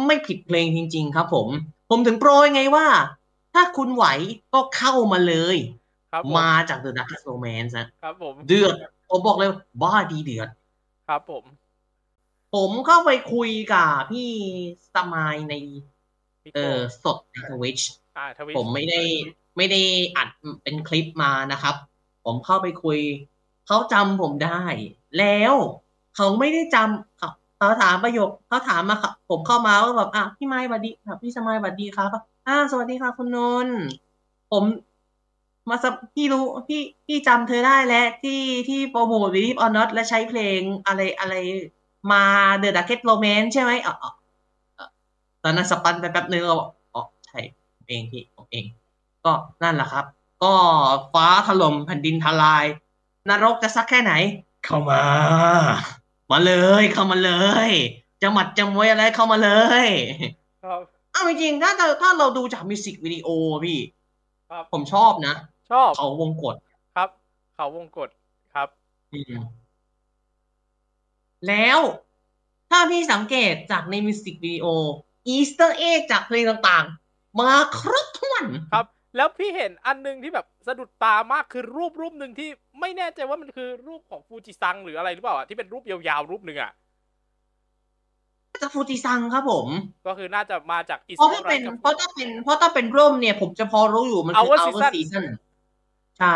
[0.08, 1.48] ไม่ผิดเพลงจริง ๆ ครับผม
[1.90, 2.88] ผมถึงโปรยไงว่า
[3.54, 4.06] ถ้าคุณไหว
[4.54, 5.58] ก็เข้ามาเลย
[6.12, 8.76] ครับผมมาจาก The Dark Romance นะครับผมเดือด
[9.10, 9.50] ผมบอกเลย
[9.82, 10.50] บ้าดีเดือด
[11.08, 11.44] ครับผม
[12.56, 14.30] ผมเข้าไปคุยกับพี่
[14.96, 15.54] สมายใน
[16.42, 17.80] พี่เอโก้อสดในทวิช
[18.18, 19.02] อ่าทวิตผมไม่ได้
[19.58, 19.82] ไม่ได้
[20.18, 20.30] อัด
[20.64, 21.76] เป็นคลิปมานะครับ
[22.26, 23.00] ผมเข้าไปคุย
[23.68, 24.62] เขาจำผมได้
[25.20, 25.54] แล้ว
[26.16, 32.10] เขาไม่ได้จำเขาเขาถามประโยคเขาถามมาครับผมเข้ามาว่าแบบอะพี่ไม้สวัสดีครับพี่สมัยสวัสดีครับ
[32.48, 33.78] อ่าสวัสดีค่ะคุณนนท์
[34.52, 34.64] ผม
[35.70, 41.36] มาสักพี่รู้พี่พี่จำเธอได้แล้วที่ที่โปรโมทวิดีออนนอตและใช้เพลงอะไรอะไร
[42.12, 42.24] มา
[42.58, 43.94] เดอะดักเก็ตโรแมนใช่ไหมอ๋อ
[45.44, 47.40] ตอนนั้นสปันไปแป๊บนึงก็บอกอ๋อใช่
[47.88, 48.66] เองพี่ผมเอง
[49.26, 50.06] ก็นั่นแหละครับ
[50.44, 50.54] ก็
[51.14, 52.66] ฟ้าถล่มแผ่นดินทลาย
[53.30, 54.14] นรกจะสักแค่ไหน
[54.66, 55.04] เข้ามา
[56.32, 57.32] มาเลยเข้ามาเล
[57.68, 57.70] ย
[58.22, 59.50] จะหมัดจะมวยอะไรเข้ามาเล
[59.86, 59.88] ย
[60.64, 63.28] ครับเอาจริงๆถ้าเราถ้าเราดูจากมิวสิกวิดีโอ
[63.66, 63.80] พี่
[64.50, 65.36] ครับผมชอบนะ
[65.72, 66.56] ชอบเขาวงกฏ
[66.96, 67.10] ครับ
[67.56, 68.10] เขาวงกฏ
[68.54, 68.68] ครับ
[69.14, 69.36] อืม
[71.48, 71.80] แล้ว
[72.70, 74.66] ถ้าพี่สังเกตจากในมิวสิกวิดีโอ
[75.28, 78.44] Easter egg จากเพลงต่างๆ มาครบถ้วน
[78.74, 78.86] ครับ
[79.16, 82.50] แล้วพี่เห็นอันหนึ่งที่แบบสะดุดตามากคือรูปรูปหนึ่งที่
[82.80, 86.72] ไม่แน่ใจว่ามันคือรูปของฟูจิซังหรืออะไรหรือเปล่าอะที่เป็นรูปยาวๆรูปหนึ่งอะ
[88.62, 89.68] จากฟูจิซังครับผม
[90.08, 95.26] ก็คือน่าจะมาจากอิสเพราะถ้าเป็นเพราะถ้าเป็นเพราะถ้าเป็นร่มเนี่ย ผมจะพอรู้อยู่มันคือ Our our Season season
[96.20, 96.36] ใช่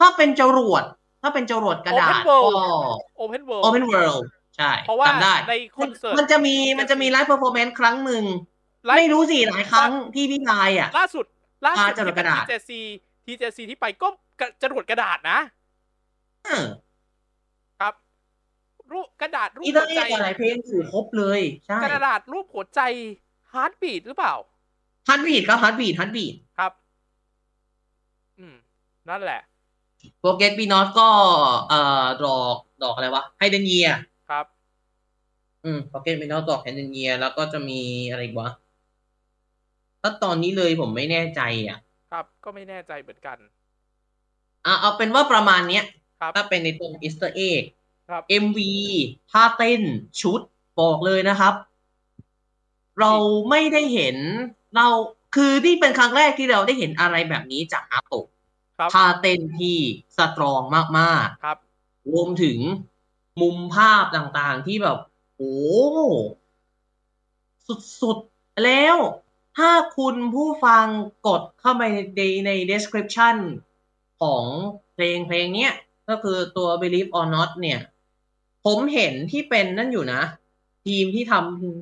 [0.00, 0.84] ถ้าเป็นจรวด
[1.22, 2.36] ถ้าเป็นจรวดกระดาษ Open World ก็
[3.16, 4.22] Open World Open World
[4.56, 8.24] ใช่เพราะว่าจำได้ในคอนเสิร์ตมันจะมีมันจะมีไลฟ์เพอร์ฟอร์แมนซ์ครั้งหนึ่ง
[8.86, 11.26] ไลฟ์ไม่รู้สิหลายครั้งที่พี่พายอะ ล่าสุด
[11.66, 12.80] ล่าสุดอ่าจรวดกระดาษทีเจซี
[13.24, 14.08] ทีเจซีที่ไปก็
[14.40, 15.38] กระจรวดกระดาษนะ
[16.44, 16.66] เออ
[17.80, 17.94] ครับ
[18.92, 22.80] รูปกระดาษรูปอีเตอหัร์วเอ็ใจกอะไรเพลงสู่ครบเลยใช่กระดาษรูปหัวใจ
[23.52, 24.34] ฮาร์ดบีดหรือเปล่า
[25.08, 26.72] ฮันบีดครับฮันบีดฮันบีดครับ
[28.38, 28.56] อืม
[29.08, 29.40] นั่นแหละ
[30.20, 31.08] Project Venus ก็
[31.68, 33.88] เอ่อดอกดอกอะไรวะไฮเดรนเยีย
[34.30, 34.46] ครับ
[35.64, 37.80] อืม Project Venus ดอกไฮเดรนเยียแล้วก็จะมี
[38.10, 38.50] อะไรอีกวะ
[40.08, 41.78] ถ้าตอนนี้เลยผมไม่แน่ใจอะ
[42.12, 43.38] ครับ ก็ไม่แน่ใจเหมือนกัน
[44.66, 45.84] อะเอาเป็นว่าประมาณเนี้ย
[46.20, 47.62] ครับถ้าเป็นในตรง Easter egg
[48.08, 48.58] ครับ MV
[49.32, 49.82] ท่าเต้น
[50.20, 50.40] ชุด
[50.80, 51.54] บอกเลยนะครับ
[53.00, 53.12] เรา
[53.50, 54.16] ไม่ได้เห็น
[54.76, 54.86] เรา
[55.34, 58.26] คือนี่เป็นครั้งแรกที่เราได้เห็นอะไรแบบนี้จากฮาโตะ
[58.78, 59.78] ครับท่าเต้นที่
[60.16, 60.62] สตรอง
[60.98, 62.58] มากครับๆรวมถึง
[63.40, 64.98] มุมภาพต่างๆที่แบบ
[65.36, 65.56] โอ้
[68.02, 68.96] สุดๆแล้ว
[69.56, 70.86] ถ้าคุณผู้ฟัง
[71.26, 71.82] กดเข้าไป
[72.16, 73.36] ในใน description
[74.20, 74.44] ของ
[74.94, 75.72] เพลงเพลงเนี้ย
[76.08, 77.80] ก็คือตัว Believe or Not เนี่ย
[78.64, 80.22] ผมเห็นที่เป็นนั่นอยู่นะ
[80.86, 81.34] ทีมที่ท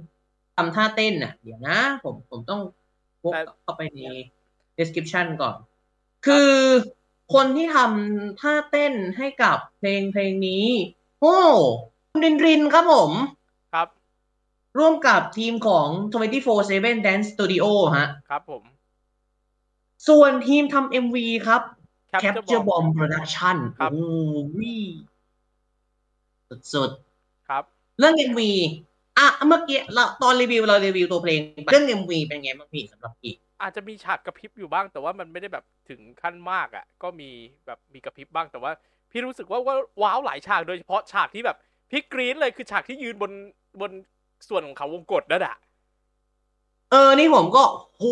[0.04, 2.60] ำทำท่าเต้นน่ะ เดี๋ยวนะ ผมผมต้อง
[3.24, 4.00] วกเข้าไปใน
[4.78, 5.56] description ก่อน
[6.26, 6.52] คือ
[7.34, 10.66] คนที่ทำท่าเต้นให้กับเพลงเพลงนี้
[11.20, 11.38] โอ้
[12.10, 13.10] คุณรินรินครับผม
[14.74, 17.64] รับร่วมกับทีมของ 24/7 Dance Studio
[17.98, 18.62] ฮะ ครับผม
[20.08, 21.16] ส่วนทีมทำ MV
[21.46, 21.62] ครับ
[22.12, 24.36] Capture Capture Bomb Bomb Production ครับโอ้โห
[26.74, 26.90] สุด
[27.48, 28.40] ครับๆเรื่อง MV
[29.18, 37.30] อะเมื่อกี้เราตอนรีวิวเรารีวิวตัวเพลงเรื่อง MV เป็นไงบ้างพี่สำหรับพี่อาจจะมีฉากกระพริบอยู่บ้าง แต่ว่ามันไม่ได้แบบถึงขั้นมากอะ ก็มี
[37.66, 38.72] แบบมีกระพริบบ้างแต่ว่า
[39.10, 41.56] พี่รู้สึกว่าว่าว้าวหลายฉากโดยเฉพาะฉากที่แบบ
[41.90, 43.32] พี่กรี๊ดเลยคือฉากที่ยืนบน
[43.80, 43.90] บน
[44.48, 45.56] ส่วนของเขาวงกตนั่นแหะ
[46.90, 47.64] เออ นี่ผมก็
[47.96, 48.04] โห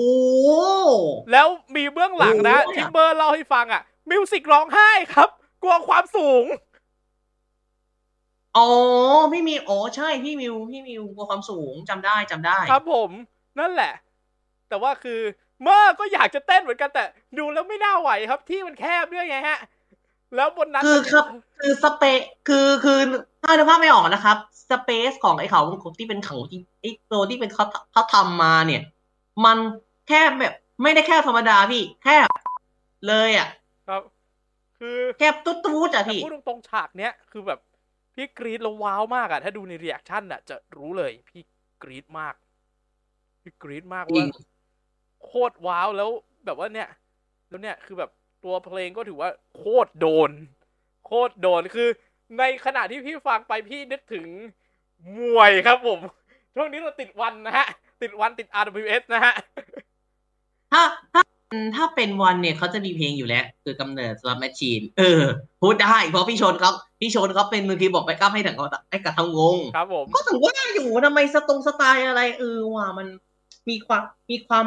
[1.32, 5.28] แล้วมีเบื้องหลังนะโอ้ยที่เบอร์เล่าให้ฟังอะ มิวสิกร้องไห้ครับ
[5.62, 6.44] กลัวความสูง
[8.56, 8.68] อ๋อ
[9.32, 13.10] พี่มิวอ๋อใช่ พี่มิว พี่มิวกลัวความสูงจำได้จำได้ ครับผม
[13.58, 13.92] นั่นแหละ
[14.68, 15.20] แต่ว่าคือ
[15.62, 17.04] เมื่อก็อยากจะเต้นเหมือนกันแต่
[17.38, 19.58] ดูแล้วไม่น่าไหวครับ ที่มันแคบด้วยไงฮะ
[20.36, 21.24] แล้วบนนั้นคือมันครับ
[21.60, 22.02] คือสเป
[22.48, 22.98] คือคือ
[23.42, 24.36] ถ้านึกภาพไม่ออกนะครับ
[24.70, 28.82] สเปซของไอ้เขาวงกตที่เป็นเขาที่ไอ้ตัวที่เป็นเขาเขาทำมาเนี่ย
[29.44, 29.58] มัน
[30.08, 32.28] แคบแบบไม่ได้แคบธรรมดาพี่ แคบ
[33.08, 33.48] เลยอะ
[33.88, 34.02] ครับ
[34.78, 37.60] คือแคบตุ๊ดตุ๊ดอะแต่พี่พูดตรงๆฉากเนี้ยคือแบบ
[38.14, 41.42] พี่กรี๊ดแล้วว้าวมากอะถ้าดูใน reaction อะจะรู้เลยพี่
[41.82, 42.34] กรี๊ดมาก
[43.42, 44.28] พี่กรี๊ดมากจริว่า
[45.24, 46.08] โคตรว้าวแล้ว
[46.44, 46.88] แบบว่าเนี่ย
[47.48, 48.10] แล้วเนี่ยคือแบบ
[48.44, 50.30] ตัวเพลงก็ถือว่าโคตรโดน
[51.06, 51.88] โคตรโดนคือ
[52.38, 54.26] ในขณะที่พี่ฟังไปพี่นึกถึง
[55.18, 55.98] มวยครับผม
[56.54, 57.66] ช่วงนี้เราติดวันนะฮะ
[58.02, 59.34] ติดวันติด RWS นะฮะ
[60.72, 60.82] ถ้า
[61.12, 61.22] ถ้า
[61.76, 65.22] ถ้าเป็นวันเนี่ยเขาจะมีเพลงอยู่แล้ว คือกำเนิดสลับแมชชีน เออ
[65.60, 66.70] พูดได้ เพราะพี่ชนเขา
[67.00, 68.56] พี่ชนเขาเป็นมือคีย์บอร์ดแบ็กอัพให้ถึง
[68.90, 73.06] ให้กับทั้งวงครับผมก็ถึงว่าอยู่ทำไมสตรงสไตล์อะไร เออว่ามัน
[73.68, 74.66] มีความมีความ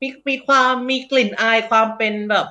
[0.00, 2.46] มีมีความมีกลิ่นอายความเป็นแบบ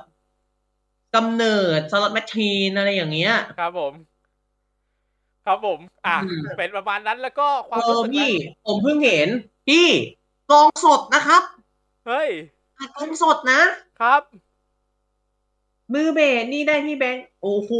[1.14, 3.92] กำเนิดสลัดแมชชีนอะไรอย่างเงี้ย ครับผม
[5.46, 9.28] ครับผม อะอืมเป็นประมาณนั้นแล้วก็ความเอรู้อสึกพี่นะผมเพิ่งเห็น
[9.68, 9.86] พี่
[10.50, 11.42] กลองสดนะครับ
[12.06, 12.28] เฮ้ย
[12.96, 13.60] กลองสดนะ
[14.00, 14.22] ครับ
[15.92, 17.70] มือเบสนี่ได้พี่แบงค์ โอ้โห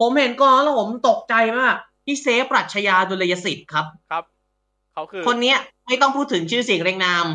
[0.00, 1.74] ผมเห็นกลองแล้วผมตกใจมาก
[2.04, 4.24] พี่เซฟปรัชญาดุลยสิทธิ์ครับ ครับ
[4.92, 7.26] เขาคือ คนเนี้ยไม่ต้องพูดถึงชื่อเสียงเรียงนาม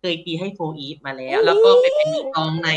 [0.00, 2.68] เคยตีให้ 4EVE มาแล้ว แล้วก็ไปเป็นมือกลองใน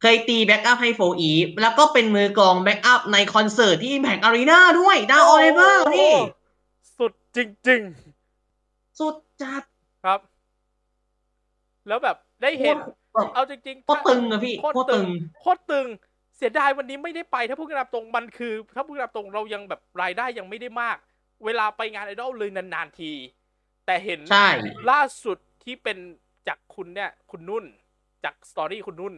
[0.00, 6.14] เคยตี backup ให้ 4EVE แล้วก็เป็นมือกลอง backup ในคอนเสิร์ตที่ Impact Arena ด้วยดาวออเรเบอร์พี่
[6.98, 7.38] สุดจ
[7.68, 7.82] ริง
[8.98, 10.20] สุดจัดๆครับ
[11.88, 12.76] แล้วแบบได้เห็น
[13.12, 15.08] โคตรเอาจริงๆโคตรตึงอะพี่ โคตรโคตรตึตึงง
[15.40, 15.86] โคตรตึง
[16.36, 20.96] เสียดายวันนี้ไม่ได้ไปถ้าพูดกันตามตรงมันคือ ถ้าพูดกันตามตรงเรายังแบบรายได้ยังไม่ได้มาก
[21.44, 23.12] เวลาไปงานไอดอลเลยนานๆที
[23.86, 24.48] แต่เห็นใช่
[24.90, 25.98] ล่าสุดที่เป็น
[26.48, 27.64] จากคุณเนี่ย คุณนุ่น
[28.24, 29.14] จากสตอรี่คุณนุ่น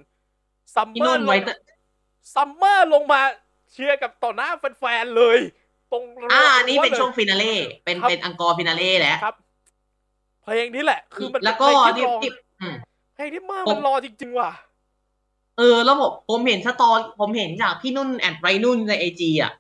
[0.75, 1.41] ซัมพี่เมอนุ่ร์นลไว้ง
[2.35, 3.21] ซัมเมอร์ลงมา
[3.73, 4.49] เชียร์กับต่อหน้า
[4.79, 5.39] แฟนๆเลย
[5.93, 6.03] ตรง
[6.33, 9.35] อ่าอันนี้เป็นรั้ลยช่วงฟินาเล่เป็นครับเป็นอังกอร์ฟินาเล่แล้วครับ
[10.43, 12.31] เพลงนี้แหละ คือมันแล้วก็เป็นเพลงที่ที่รอที่
[12.61, 12.75] อืม
[13.15, 14.51] เพลงที่เมื่อผมมันรอจริง ๆ ว่ะ
[15.59, 19.53] เออ แล้วผมผมเห็นสตอรผมเห็นจากพี่นุ่นแอดไรนุ่นในไอจีอะ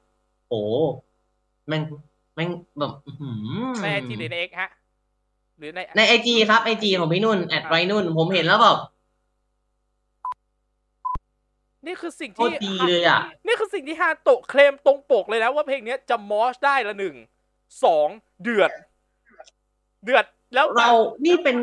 [0.48, 0.60] โอ้
[1.68, 1.82] แม่ง
[2.34, 3.36] แม่งแบบอื้อหือ
[3.82, 4.70] ในไอจีหรือในเอ็กฮะ
[5.58, 8.76] หรือในในไอจีครับไอจีของพี่นุ่นแอดไรนุ่น ผมเห็นแล้วแบบ
[11.86, 17.16] นี่คือสิ่งโคที่ตรดีเลยอะ นี่คือสิ่งที่ฮาโตะเคลมตรงปกเลยนะว่าเพลงเนี้ยจะมอชได้ละหนึ่ง
[17.84, 18.08] สอง
[18.42, 18.70] เดือด
[20.04, 20.24] เดือด
[20.54, 20.90] แล้วเรา
[21.26, 21.56] นี่เป็น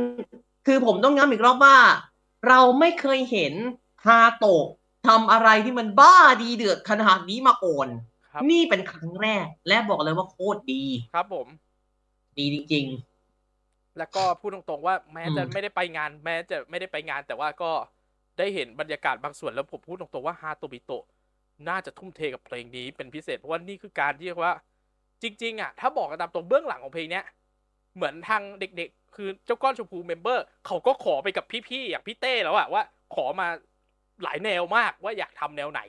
[0.68, 1.78] คือผมต้องย้ำอีกรอบว่า
[2.48, 3.54] เราไม่เคยเห็น
[4.06, 4.66] ฮาโตะ
[5.08, 7.88] ทำอะไรที่มันบ้าดีเดือดขนาดนี้มาก่อน
[8.32, 10.84] ครับนี่เป็นครั้งแรก และบอกเลยว่าโคตรดี
[11.14, 11.48] ครับผม
[12.38, 12.88] ดีจริง
[13.98, 17.72] แล้วก็พูดตรงๆว่าแม้จะอืมไม่ได้ไปงาน แม้จะไม่ได้ไปงานแต่ว่าก็
[18.38, 21.06] ได้เห็นบรรยากาศบางส่วนแล้วผมพูดตรงๆว่าฮาโตบิโตะ
[21.70, 24.54] น่าจะทุ่มเทกับเพลงนี้เป็นพิเศษเพราะว่านี่คือการที่เรียกว่า
[25.24, 27.26] จริง ๆ อะ ถ้าบอกกันตามตรงเบื้องหลังของเพลงเนี้ย
[27.96, 32.84] เหมือนทางเด็ก ๆ คือเจ้าก้อนชมพู member เขาก็ขอไปกับพี่ๆอย่างพี่เต้แล้วอะว่า
[33.16, 33.48] ขอมา
[34.24, 35.82] หลายแนวมากว่าอยากทำแนวไหน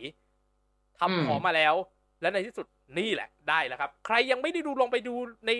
[0.98, 1.74] ทำอืมขอมาแล้ว
[2.20, 2.66] และในที่สุด
[2.98, 5.14] นี่แหละได้แล้วครับ ใครยังไม่ได้ดูลองไปดู
[5.46, 5.50] ใน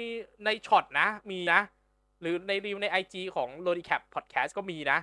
[0.45, 1.61] ใน Shorts นะ มีนะ
[2.21, 4.99] หรือในรีวิวใน IG ของ l o d i c a p Podcast ก็มีนะ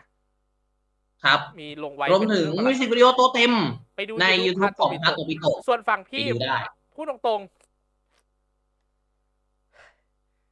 [1.23, 3.53] ครับ มีลงไว้รวมถึงเป็นมิเรื่วอสิกวิดีโอตัวเต็ม
[3.95, 6.57] ไปดูใน YouTube YouTube ของฮาโตบิโตะ ฮาโตบิโตะส่วนฝั่งไปพี่ดูได้
[6.95, 7.41] พูดตรง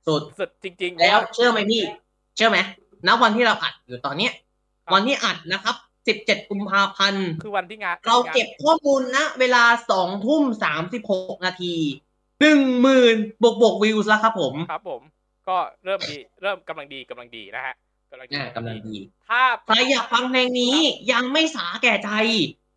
[0.07, 1.81] สุดๆสุดจริง ๆ แล้วเพราะว่าเชื่อไหมพี่
[2.35, 2.57] เชื่อไหม
[3.07, 4.31] ณวันที่เราอัดอยู่ตอนเนี้ย
[4.83, 5.75] ครับวันที่อัดนะครับ
[6.19, 9.63] 17กุมภาพันธ์คือวันที่งาน เราเก็บข้อมูลนะเวลา
[9.95, 10.43] 2ทุ่ม
[10.93, 11.75] 36นาที
[12.41, 15.01] หนึ่งหมื่นบวกบวกวิวแล้วครับผม ครับผม
[15.49, 17.75] ก็เริ่มดี เริ่มกำลังดีกำลังดีนะฮะ
[18.13, 18.97] กำลังดีอ่ากำลังดี
[19.29, 20.77] ถ้าใครอยากฟังเพลงนี้
[21.11, 22.11] ยังไม่สาแก่ใจ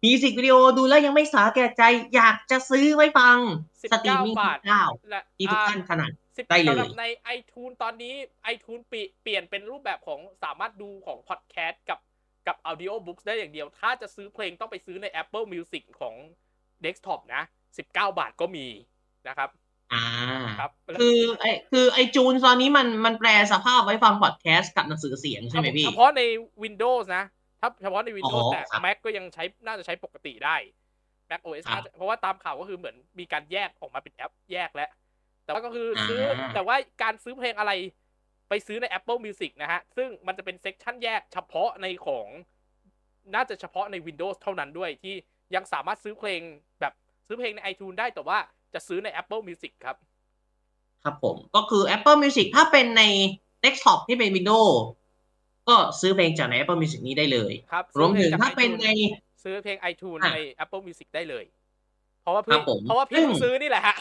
[0.05, 1.83] music video ดูแล้วยังไม่สาแก่ใจ
[2.15, 3.39] อยากจะซื้อไว้ฟัง
[3.83, 7.05] สิบสตรีเก้ามมิ่งบาทเก้าและที่ทุกอ่าท่านถนัดสิบได้เลยสำหรับใน
[7.37, 8.15] iTunes ตอนนี้
[8.55, 11.99] iTunes เปลี่ยนเปลี่ยนเป็นรูปแบบของสามารถดูของพอดแคสต์กับ
[12.47, 16.15] กับ Audio Books ได้อย่างเดียว ถ้าจะซื้อเพลงต้องไปซื้อใน Apple Music ของ
[16.85, 17.43] Desktop นะ
[17.79, 18.67] 19 บาทก็มี
[19.29, 19.49] นะครับ
[19.93, 20.05] อ่า
[20.61, 26.23] ครับ คือไอคือไอจูนตอนนี้มันมันแปลสภาพไว้ฟังพอดแคสต์กับหนังสือเสียงใช่ไหมพี่ เฉพาะใน
[26.63, 27.25] Windows นะ
[27.61, 30.57] ถ้าเฉพาะใน Windows อ๋อแต่ครับ Mac ก็ยังใช้น่าจะใช้ปกติได้
[31.31, 34.91] Mac OS ครับน่าจะเพราะว่าตามข่าวก็คือเหมือนมีการแยกออกมาเป็นแอปแยกแล้ว
[35.45, 37.73] แต่ว่าก็คือซื้ออาแต่ว่าการซื้อเพลงอะไร
[38.49, 42.27] ไปซื้อใน Apple Music นะฮะ ซึ่งมันจะเป็นเซกชันแยกเฉพาะในของ
[43.35, 45.15] น่าจะเฉพาะใน Windows เท่านั้นด้วยที่
[45.55, 46.41] ยังสามารถซื้อเพลง
[46.81, 46.93] แบบ
[47.27, 48.39] ซื้อเพลงใน iTunes ได้แต่ว่า
[48.75, 49.97] จะซื้อใน Apple Music ครับ
[51.05, 53.03] ครับผมก็คือ Apple Music ถ้าเป็นใน
[53.65, 54.73] Desktop ที่เป็น Windows
[55.69, 58.89] ก็ซื้อเพลงจากใน Apple Music นี้ได้เลยครับรวมถึงซื้อพลจกถ้าเป็น iTunes ใน
[59.43, 61.45] ซื้อเพลง iTunes อะใน Apple Music ได้เลย
[62.23, 63.97] เพราะว่าครัพี่บผมเพราะว่าพี่ซึ่งเพิ่งซื้อนี่แหละฮะ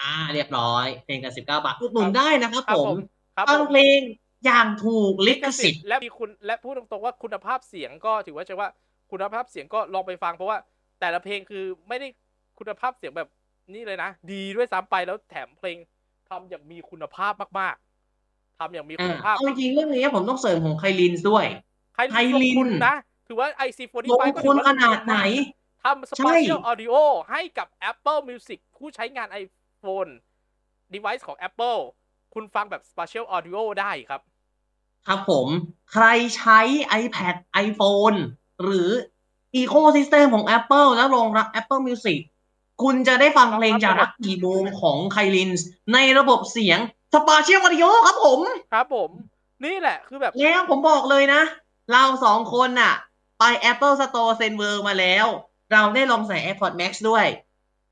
[0.00, 2.96] อ่า เรียบร้อย เพลงกัน19บาทอุดหนุนครับได้นะครับครับผผมม
[3.36, 3.98] ครับฟังผมเพลง
[4.44, 8.68] อย่างถูกลิขสิทธิ์และมีคุณและพูดตรงๆว่าคุณภาพเสียงก็ถือว่าใช่ว่า
[9.12, 10.58] คุณภาพเสียงก็ลองไปฟังเพราะว่า
[11.00, 12.08] แต่ละเพลงคือไม่ได้
[12.58, 13.28] คุณภาพเสียงแบบ
[13.74, 15.78] นี่เลยนะ ดีด้วยซ้ำไปแล้วแถมเพลง
[16.28, 21.44] ทำอย่างมีคุณภาพมากๆทำอย่างมีคุณอ่าภาพเอาจริงๆเรื่องนี้ผมต้องเสริมของไคลินด้วย
[21.94, 25.16] ใครไทยลินลงทุนนะ ถือว่า IC45 ลงก็ทุถืนอว่าขนาดไหน
[25.84, 26.94] ทำ Spatial Audio
[27.30, 30.10] ให้กับ Apple Music ผู้ใช้งาน iPhone
[30.94, 31.80] device ของ Apple
[32.34, 34.20] คุณฟังแบบ Spatial Audio ได้ครับ
[35.06, 35.48] ครับผม
[35.92, 36.06] ใคร
[36.36, 36.60] ใช้
[37.02, 37.34] iPad
[37.66, 38.18] iPhone
[38.62, 38.90] หรือ
[39.60, 42.18] Ecosystem ของ Apple แล้วรองรับ Apple Music
[42.82, 45.50] คุณจะได้ฟังเพลงจากรักกี่โมงของไคลิน
[45.92, 46.78] ในระบบเสียง
[47.14, 48.40] Spatial Audio ครับผม
[48.72, 49.10] ครับผม
[49.64, 51.42] นี่แหละคือแบบแล้วผมบอกเลยนะ
[51.92, 52.94] เราสองคนน่ะ
[53.38, 55.26] ไป Apple Store เซนเวิลด์มาแล้ว
[55.72, 57.26] เราได้ลองใส่ AirPods Max ด้วย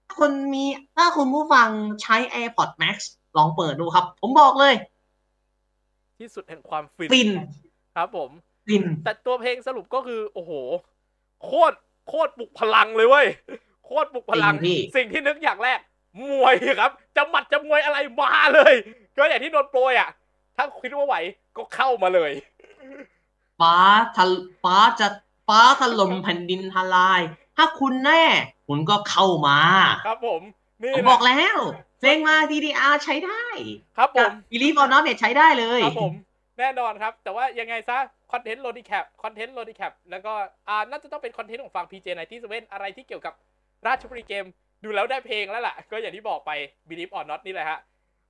[0.07, 0.65] ถ้าคุณมี
[0.97, 1.69] ถ้าคุณผู้ฟัง
[2.03, 2.97] ใช้ AirPods Max
[3.37, 4.75] ลองเปิดดูครับ ผมบอกเลย
[6.19, 7.31] ที่สุดแห่งความฟินฟิน
[7.97, 8.31] ครับผม
[8.67, 10.53] ฟินแต่ตัวเพลงสรุปก็คือ โอ้โห
[11.45, 11.77] โคตร
[12.09, 13.27] โคตรปลุกพลังเลยเว้ย
[13.85, 15.79] โคตรปลุกพลัง จริงพี่ สิ่งที่นึกอย่างแรก
[16.23, 18.75] มวยครับ จะหมัดจะมวยอะไรมาเลย
[19.17, 20.11] ก็อย่างที่โดนโปรยอะ
[20.57, 21.17] ถ้าคิดว่าไหว
[21.57, 22.33] ก็เข้ามาเลย
[23.61, 23.77] ฟ้า
[24.17, 24.25] ทะ
[24.63, 25.09] ฟ้าจะ
[25.49, 27.21] ฟ้าถล่มแผ่นดินทลาย
[27.57, 28.25] ถ้าคุณแน่
[28.69, 29.59] คุณก็เข้ามา
[30.07, 30.43] ครับผม
[30.83, 31.57] นี่ผมแหละบอกแล้ว
[32.01, 33.45] เพลงมา DDR ใช้ได้
[33.99, 36.13] ครับผม believe on อเนี่ยใช้ได้เลย ครับผม
[36.59, 37.99] แน่นอนครับ แต่ว่ายังไงซะ
[38.33, 40.33] content LODICAP content LODICAP แล้วก็
[40.69, 43.35] อ่าน่าจะต้องเป็น content ของฝั่ง PJ ในที่เซเว่นอะไรที่เกี่ยวกับ
[43.87, 44.47] ราชบุรีเกม
[44.85, 46.51] ดูแล้วได้เพลงแล้วล่ะ ก็อย่างที่บอกไป
[46.89, 47.81] Believe or Not นี่แหละฮะ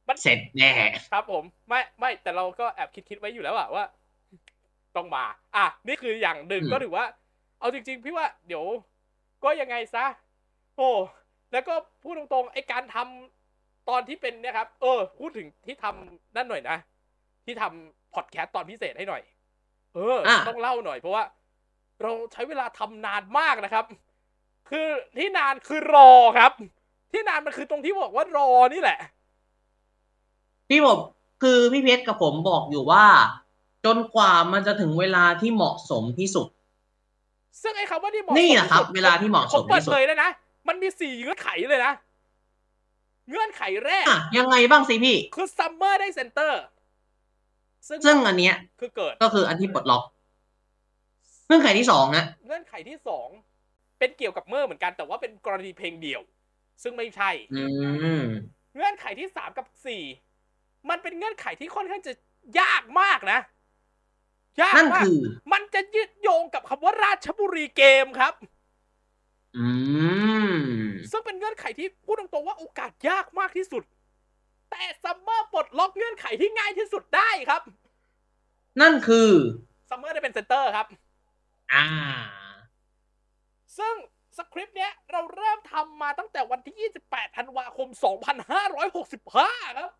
[0.08, 0.72] มันเสร็จแน่
[1.12, 3.84] ครับผม ไม่ไม่แต่เราก็แอบคิดคิดไว้อยู่แล้วอะว่า
[4.96, 5.24] ต้องมา
[5.56, 7.06] อะ นี่คืออย่างหนึ่งอืมก็ถือว่า
[7.60, 8.64] เอาจริง ๆ พี่ว่าเดี๋ยว
[9.44, 10.04] ก็ยังไงซะ
[10.76, 10.90] โอ้
[11.52, 16.76] แล้วก็พูดตรงๆไอการทำตอนที่เป็นเนี่ยครับ เออ พูดถึงที่ทำนั่นหน่อยนะ
[17.44, 19.22] ที่ทำพอดแคสต์ตอนพิเศษให้หน่อย
[19.94, 21.24] เอออะต้องเล่าหน่อยเพราะว่า
[22.02, 23.84] เราใช้เวลาทำนานมากนะครับ
[24.70, 24.88] คือ
[25.18, 26.52] ที่นานคือรอครับ
[27.12, 28.98] ที่นานมันคือตรงที่บอกว่ารอนี่แหละ
[30.68, 30.98] พี่ผม
[31.42, 33.04] คือพี่เพชรกับผมบอกอยู่ว่า
[33.84, 36.46] จนกว่ามันจะถึงเวลาที่เหมาะสมที่สุด
[37.62, 40.30] ซึ่งไอ้คำว่าที่เหมาะสมนี่แหละครับที่สุดเวลาที่เหมาะสมผเปิดที่สุดเผยเลยนะ
[40.68, 41.92] มันมีสี่เงื่อนไขเลยนะ
[43.30, 46.62] เงื่อนไขแรกอะยังไงบ้างสิพี่ คือซัมเมอร์ได้ center
[47.88, 50.02] ซึ่งซึ่งอันเนี้ย คือเกิด ก็คืออันที่ปลดล็อก
[51.46, 53.28] เงื่อนไขที่สองนะ เงื่อนไขที่สอง
[54.04, 56.22] เป็นเกี่ยวกับเมอร์เหมือนกันแต่ว่าเป็นกรณีเพลงเดี่ยว
[56.82, 57.64] ซึ่งไม่ใช่อื
[58.22, 58.24] ม
[58.74, 60.02] เงื่อนไขที่สามกับสี่
[60.90, 62.12] มันเป็นเงื่อนไขที่ค่อนข้างจะ
[62.60, 63.40] ยากมากนะ
[64.60, 65.20] ยากนั่นมากคือ
[65.52, 68.34] มันจะยึดโยงกับคำว่าราชบุรีเกมครับ
[69.58, 69.68] อื
[70.54, 70.56] ม
[71.10, 73.82] ซึ่งเป็นเงื่อนไขที่พูดตรงๆว่าโอกาสยากมากที่สุด
[74.70, 77.62] แต่ซัมเมอร์ปลดล็อกเงื่อนไขที่ง่ายที่สุดได้ครับ
[78.80, 79.30] นั่นคือ
[79.88, 80.86] ซัมเมอร์ได้เป็น center ครับ
[81.72, 81.84] อ่า
[83.78, 83.94] ซึ่ง
[84.38, 87.88] สคริปต์เนี้ยเราเริ่มทำมาตั้งแต่วันที่ 28 ธันวาคม
[88.62, 89.90] 2565 ครับ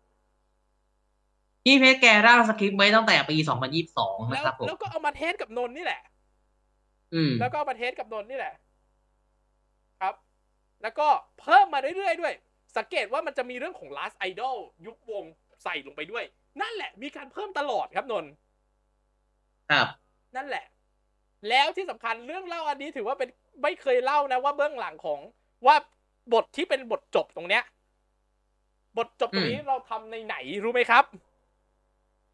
[1.63, 3.35] พี่เพชรแกร่างสคริปต์ไว้ตั้งแต่ปี
[3.83, 6.01] 2022แล้วนะครับผม แล้วก็เอามา test กับนนท์นี่แหละ
[7.13, 8.53] อืม แล้วก็เอามา test กับนนท์นี่แหละ
[10.01, 10.15] ครับ
[10.83, 11.07] แล้วก็
[11.41, 12.33] เพิ่มมาเรื่อยๆด้วย
[12.77, 15.23] สังเกตว่ามันจะมีเรื่องของ last idol ยุควง
[15.63, 16.23] ใส่ลงไปด้วย
[16.61, 18.31] นั่นแหละ มีการเพิ่มตลอดครับนนท์
[19.71, 19.87] ครับ
[20.35, 20.65] นั่นแหละ
[21.49, 23.29] แล้วที่สำคัญเรื่องเล่าอันนี้ถือว่าเป็น
[23.61, 25.19] ไม่เคยเล่านะว่าเบื้องหลังของ
[25.65, 25.75] ว่า
[26.33, 27.63] บทที่เป็นบทจบตรงเนี้ย
[28.97, 31.03] บทจบตรงนี้เราทำในไหนรู้ไหมครับ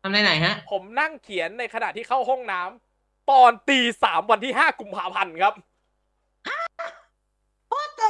[0.02, 5.54] ทำได้ไหนฮะ ผมนั่งเขียนในขณะที่เข้าห้องน้ำตอนตีสามวันที่ห้ากุมภาพันธ์ครับ
[7.74, 8.10] What the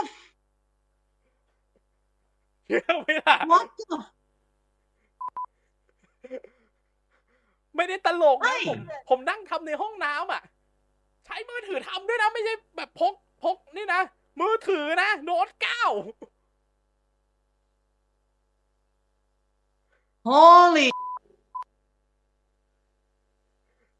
[2.65, 3.97] เชื่อไหมล่ะ What the
[7.75, 8.79] ไม่ได้ตลกเฮ้นะยผม
[9.09, 10.41] ผมนั่งทำในห้องน้ำอะ
[11.25, 14.01] ใช้มือถือทำด้วยนะ ไม่ใช่แบบพกพกนี่นะ
[14.39, 15.83] มือถือนะ โน้ตเก้า
[20.29, 20.87] Holy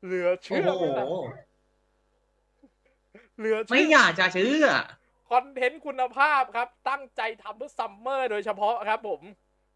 [0.03, 1.06] โอ้โห เหลือเชื่อโห ไหมล่ะ
[3.38, 4.68] เหลือเชื่อ ไม่อยากจะเชื่อ
[5.29, 9.22] content คุณภาพครับ ตั้งใจทำเพื่อซัมเมอร์โดยเฉพาะครับผม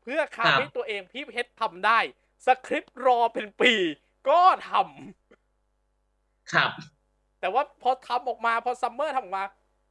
[0.04, 2.00] เพื่อคาครับ ให้ตัวเองพี่เพชรทำได้
[2.46, 3.74] สคริปต์รอเป็นปี
[4.30, 6.72] ก็ทำ ครับ
[7.46, 9.44] แต่ว่าพอทำออกมาพอซัมเมอร์ทำออกมา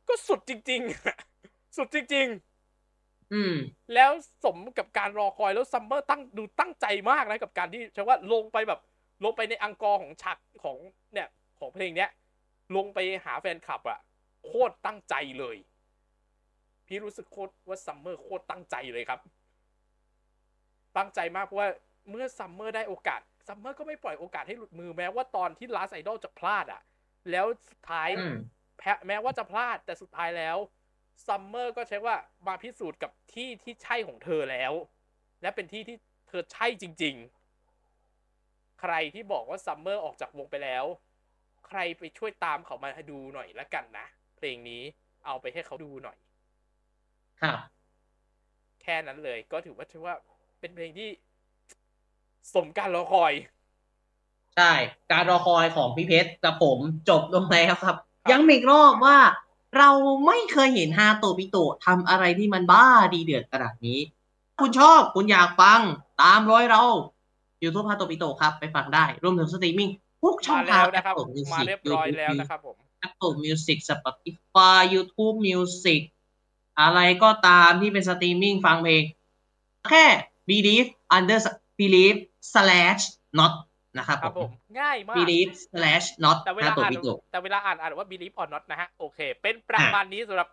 [0.09, 0.81] ก็สุดจริง
[1.29, 2.27] ๆ สุดจริง
[3.35, 4.11] อืมๆแล้ว
[4.45, 8.81] สมกับการรอคอยแล้วซัมเมอร์ตั้งดูตั้งใจมากนะกับการที่ใช่ว่าลงไปแบบ
[9.25, 10.77] ลงไปใน encore ของฉากของ
[11.13, 11.29] เนี่ย
[11.59, 12.11] ของเพลงเนี้ย
[12.77, 13.99] ลงไปหาแฟนคลับอะ
[14.47, 15.57] โคตรตั้งใจเลย
[16.87, 19.21] พี่รู้สึกโคตรว่าซัมเมอร์โคตรตั้งใจเลยครับ
[20.97, 21.69] ตั้งใจมากเพราะว่า
[22.11, 26.83] เมื่อซัมเมอร์ได้โอกาสซัมเมอร์ก็ไม่ปล่อยโอกาสให้หลุดมือแม้ว่าตอนที่ Last Idol จะพลาดอะ
[27.31, 28.37] แล้วสุดท้ายอืม
[28.79, 30.57] แพ้แม้ว่าจะพลาดแต่สุดท้ายแล้ว
[31.27, 32.15] ซัมเมอร์ก็ใช้ว่า
[32.47, 34.73] มาพิสูจน์กับที่ที่ใช่ของเธอแล้ว
[35.43, 35.97] และเป็นที่ที่
[36.29, 37.15] เธอใช่จริง
[37.99, 40.85] ๆ ใครที่บอกว่าซัมเมอร์ออกจากวงไปแล้ว
[41.67, 44.07] ใครไปช่วยตามเขามาให้ดูหน่อยละกันนะ
[44.37, 44.83] เพลงนี้
[45.27, 46.19] เอาไปให้เขาดูหน่อย
[47.43, 47.59] ครับ
[48.83, 50.15] แค่นั้นเลยก็ถือว่าถือว่า
[50.61, 51.09] เป็นเพลงที่
[52.55, 53.33] สมการรอคอย
[54.57, 54.73] ใช่
[55.13, 56.79] การรอคอยของพี่เพชรกับผม
[57.09, 57.97] จบลงแล้วครับ
[58.33, 59.19] ยังมีอีกรอบว่า
[59.79, 59.91] เรา
[60.27, 63.99] ไม่เคยเห็นฮาโตบิโตะทำอะไรที่มันบ้าดีเดือดขนาดนี้
[64.61, 65.81] คุณชอบคุณอยากฟัง
[66.23, 66.85] ตามร้อยเรา
[67.63, 69.91] YouTube ฮาโตบิโตะครับ ไปฟังได้ รวมถึงสตรีมมิ่ง
[70.23, 72.77] ทุกช่อมางแล้ทางวนะครับ Apple Music มาเรียบร้อยแล้ว YouTube นะครับผม
[73.07, 76.01] Apple Music Spotify YouTube Music
[76.81, 79.03] อะไรก็ตามที่เป็นสตรีมมิ่งฟังเพลง
[79.89, 80.07] แค่
[80.49, 81.39] believe under
[81.79, 82.19] believe
[82.53, 83.03] slash
[83.39, 83.53] not
[83.99, 84.51] นะครับครับผผมม
[84.81, 90.49] ง่ายมาก believe slash not แต่เวฮาลาโตอ่านบิโตะแต่เวลาอ่านอ่านว่า believe or not นะฮะโอเค เป็นประมาณนี้สำหรับ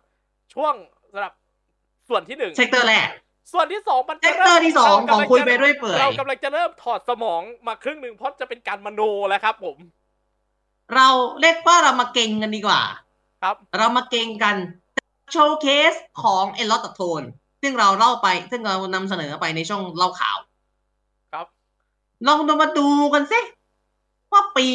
[0.54, 0.74] ช่วง
[1.12, 1.32] สำหรับ
[2.08, 3.08] ส่วนที่หนึ่ง sector แรก
[3.52, 9.76] ส่วนที่สองมันจะ sector ที่สองเากำลัของคุยจะไปเรื่อยเปื่อยเรากำลังจะเริ่มถอดสมองมาครึ่งหนึ่งเพราะจะเป็นการมโนแล้วครับ ผม
[10.94, 11.08] เรา
[11.40, 12.82] เรียกว่าเรามาเก่งกันดีกว่า
[13.42, 14.56] ครับ เรามาเก่งกัน
[15.32, 17.22] โชว์เคสของเอลอตโทน
[17.62, 20.51] ซึ่งเราเล่าไป ซึ่งเรานำเสนอไปในช่องเล่าข่าวครับ
[22.26, 23.40] ลองมาดูกันสิ
[24.32, 24.66] ว่าปี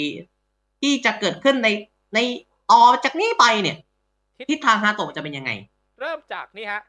[0.00, 1.68] 2024 ที่จะเกิดขึ้นใน
[2.14, 2.18] ใน
[2.70, 3.76] ต่อจากนี้ไปเนี่ย
[4.50, 5.50] ทิศทางฮาโตะจะเป็นยังไง
[6.00, 6.82] เริ่มจากนี่ฮะ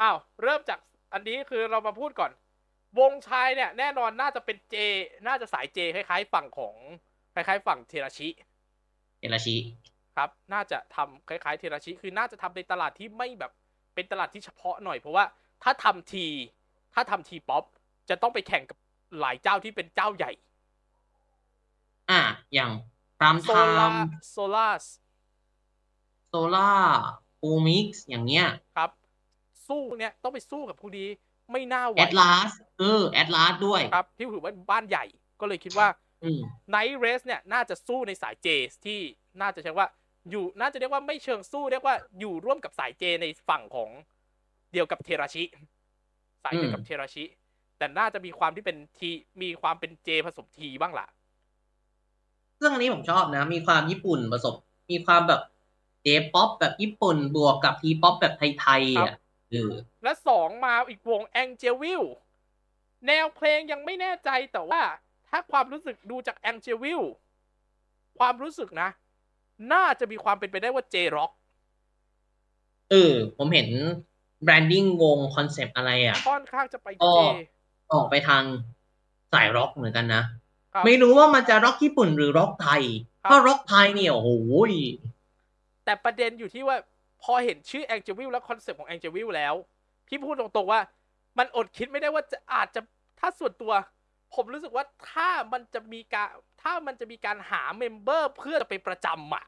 [0.00, 0.78] อ้าวเริ่มจาก
[1.12, 2.30] อันนี้คือเรามาพูดก่อน
[2.98, 4.74] วงชายเนี่ยแน่นอนน่าจะเป็นเจ
[5.26, 6.74] น่าจะสายเจคล้ายๆ ฝั่งของ
[7.34, 8.28] คล้ายๆ ฝั่งเทราชิ
[9.20, 9.56] เอราชิ
[10.16, 13.52] ครับ น่าจะทำคล้ายๆเทราชิคือน่าจะทำในตลาดที่ไม่แบบ
[13.94, 15.24] เป็นตลาดที่เฉพาะหน่อยเพราะว่า
[15.62, 16.26] ถ้าทำที
[16.94, 17.64] ถ้าทำทีป๊อป
[18.10, 18.78] จะต้องไปแข่งกับ
[19.20, 20.30] หลายเจ้าที่เป็นเจ้าใหญ่
[22.10, 22.20] อะ
[22.54, 22.70] อย่าง
[23.18, 24.68] พรามโซไทลาม์โซล่า
[26.28, 26.72] โซล่า
[27.40, 28.46] โอมิกซ์อย่างเงี้ย
[28.76, 28.90] ครับ
[29.68, 31.06] สู้เนี่ยต้องไปสู้กับผู้ดี
[31.52, 35.04] ไม่น่าไหวแอดลาสเออแอดลาสด้วยครับ ที่ถือว่าบ้านใหญ่
[35.40, 35.88] ก็เลยคิดว่า
[36.24, 38.48] อืมไนท์เรสเนี่ยน่าจะสู้ในสาย J
[38.84, 39.00] ที่
[39.40, 39.86] น่าจะใช้ว่า
[40.30, 43.90] อยู่น่าจะเรียกว่าไม่เชิงสู้เรียกว่าอยู่ร่วมกับสาย J ในฝั่งของ
[44.72, 45.44] เดียวกับเทราชิ
[46.42, 47.24] สายเดียวกับอืมเทราชิ
[47.80, 49.10] แต่น่าจะมีความที่เป็นที
[49.42, 51.06] มีความเป็น J ผสม T บ้างล่ะ
[52.60, 54.54] ซึ่งอันนี้ผมชอบนะ มีความญี่ปุ่นผสม
[54.90, 55.40] มีความแบบ
[56.02, 59.20] J-pop แบบญี่ปุ่นบวกกับ T-pop แบบไทยๆครัอะบ
[59.50, 62.02] เออและสองมาอีกวงแองเจวิล
[63.06, 64.82] แนวเพลงยังไม่แน่ใจแต่ว่า
[65.28, 67.00] ถ้าความรู้สึกดูจากแองเจวิล
[68.18, 68.88] ความรู้สึกนะ
[69.72, 71.30] น่าจะมีความเป็นไปได้ว่า J-rock
[72.90, 73.68] เออ ผมเห็น
[74.42, 77.16] branding วงคอนเซปต์อะไรอะ ค่อนข้างจะไปอ๋เจ
[77.92, 78.42] อออกไปทาง
[79.32, 80.22] สายร็อกเหมือนกันนะ
[80.74, 82.82] ครับไม่รู้ว่ามันจะร็อกญี่ปุ่นหรือร็อกไทย
[83.22, 84.30] ครับถ้าร็อกไทยเนี่ยโอ้โห
[84.70, 84.72] ย
[85.84, 86.76] แต่ประเด็นอยู่ที่ว่า
[87.22, 89.54] พอเห็นชื่อแองเจวิลและคอนเซปต์ของแองเจวิลแล้ว
[90.08, 90.80] พี่พูดตรงๆว่า
[91.38, 92.80] มันอดคิดไม่ได้ว่าจะอาจจะ
[93.20, 93.72] ถ้าส่วนตัว
[94.34, 96.30] ผมรู้สึกว่าถ้ามันจะมีการ
[96.62, 99.44] ถ้ามันจะมีการหา member เพื่อจะไปประจำอะ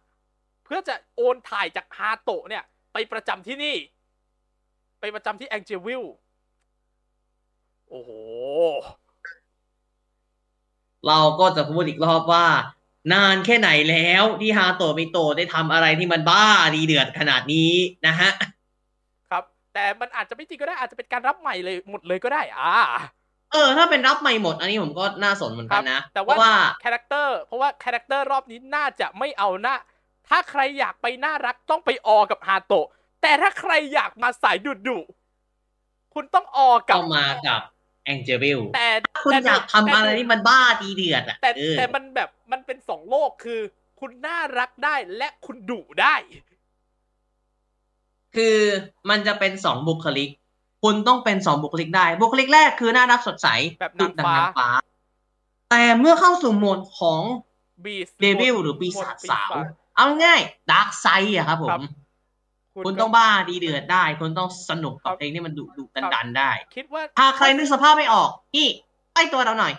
[0.65, 3.77] เพื่อจะโอนถ่ายจากฮาโตะเนี่ย ไปประจำที่นี่
[5.01, 6.03] ไปประจำที่แองเจวิล
[7.93, 8.13] โอ้โห
[11.07, 12.47] เราก็จะพูดอีกรอบว่า
[13.13, 17.73] นานแค่ไหนแล้วที่ฮาโตะมิโตะได้ทำอะไรที่มันบ้าดีเดือดขนาดนี้
[18.07, 18.31] นะฮะ
[19.31, 19.45] ครับ
[19.75, 22.75] แต่มันอาจจะไม่จริงก็ได้อาจจะเป็นการรับใหม่เลยหมดเลยก็ได้ อ่า
[23.53, 26.55] เออถ้าเป็นรับใหม่หมด อันนี้ผมก็น่าสนเหมือนกันนะ แต่เพว่าราะว่า
[26.85, 29.77] คาแรคเตอร์เพราะว่าคาแรคเตอร์รอบนี้น่าจะไม่เอาหน้า
[30.29, 32.87] ถ้าใครอยากไปน่ารักต้องไปออกับฮาโตะ
[33.23, 37.61] แต่ถ้าใครอยากมาสายดุดุๆคุณต้องออกับก็มากับ
[38.05, 38.89] แองเจวิลแต่
[39.25, 43.61] คุณแต่อยากทำอะไรที่มันบ้าดีเดือดอะแต่เออแต่มันแบบมันเป็นสองโลกคือ
[44.01, 46.15] คุณน่ารักได้และคุณดุได้
[48.37, 48.59] คือ
[49.11, 50.31] มันจะเป็นสองบุคลิก
[50.83, 53.49] คุณต้องเป็นสองบุคลิกได้ บุคลิกแรกคือน่ารักสดใส
[53.81, 54.69] แบบนางฟ้าดุดัฟ้า
[55.71, 57.23] แต่เมื่อเข้าสู่โหมดของ
[57.85, 59.51] beast devil หรือปีศาจสาว
[59.97, 60.41] เอาง่าย
[60.71, 61.81] dark side อะครับผครัมบ
[62.85, 68.69] คุณต้องบ้าดีเดือดได้ คุณต้องสนุกกับครับเพลงที่มันดุดุดันดันๆได้ คิดว่าถ้าใครนึกสภาพไม่ออก นี่
[69.15, 69.73] ไปตัวเราหน่อย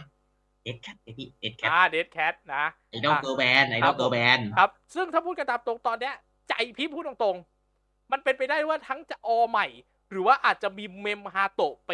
[0.63, 6.15] เด็ดแคทพี่เด็ดแคทอ่าเดดแคทนะไอดอล girl band ไอดอล girl band ครับ ซึ่งถ้าพูดกันตามตรงตอนเนี้ย
[6.49, 9.67] ใจพี่พูดตรงๆ มันเป็นไปได้ว่าทั้งจะออใหม่
[10.09, 11.91] หรือว่าอาจจะมีเมมฮาโตะไป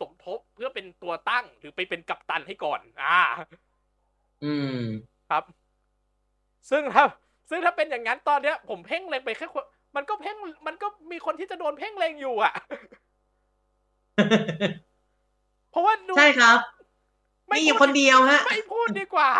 [0.00, 3.20] สมทบเพื่อเป็นตัวตั้งหรือไปเป็นกัปตันให้ก่อน อ่า
[4.44, 4.78] อืม
[5.30, 5.44] ครับ
[6.70, 7.04] ซึ่งถ้า
[7.50, 9.64] ซึ่งถ้าเป็นอย่างนั้นตอนเนี้ย ผมเพ่งเล็งไปแค่คน
[9.96, 10.36] มันก็เพ่ง
[10.66, 12.54] มันก็มีคนที่จะโดนเพ่งเล็งอยู่อะ
[15.70, 16.58] เพราะว่าดูใช่ครับ
[17.48, 19.30] ไม่มีอยู่พูดคนเดียวฮะ ไม่พูดดีกว่า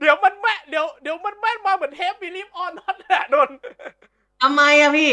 [0.00, 3.58] เดี๋ยวมันแม่นเดี๋ยวเดี๋ยวมันแม่นมาเหมือนเทป believe or not นั่นแหละนนท์
[4.42, 5.12] ทำไมอะพี่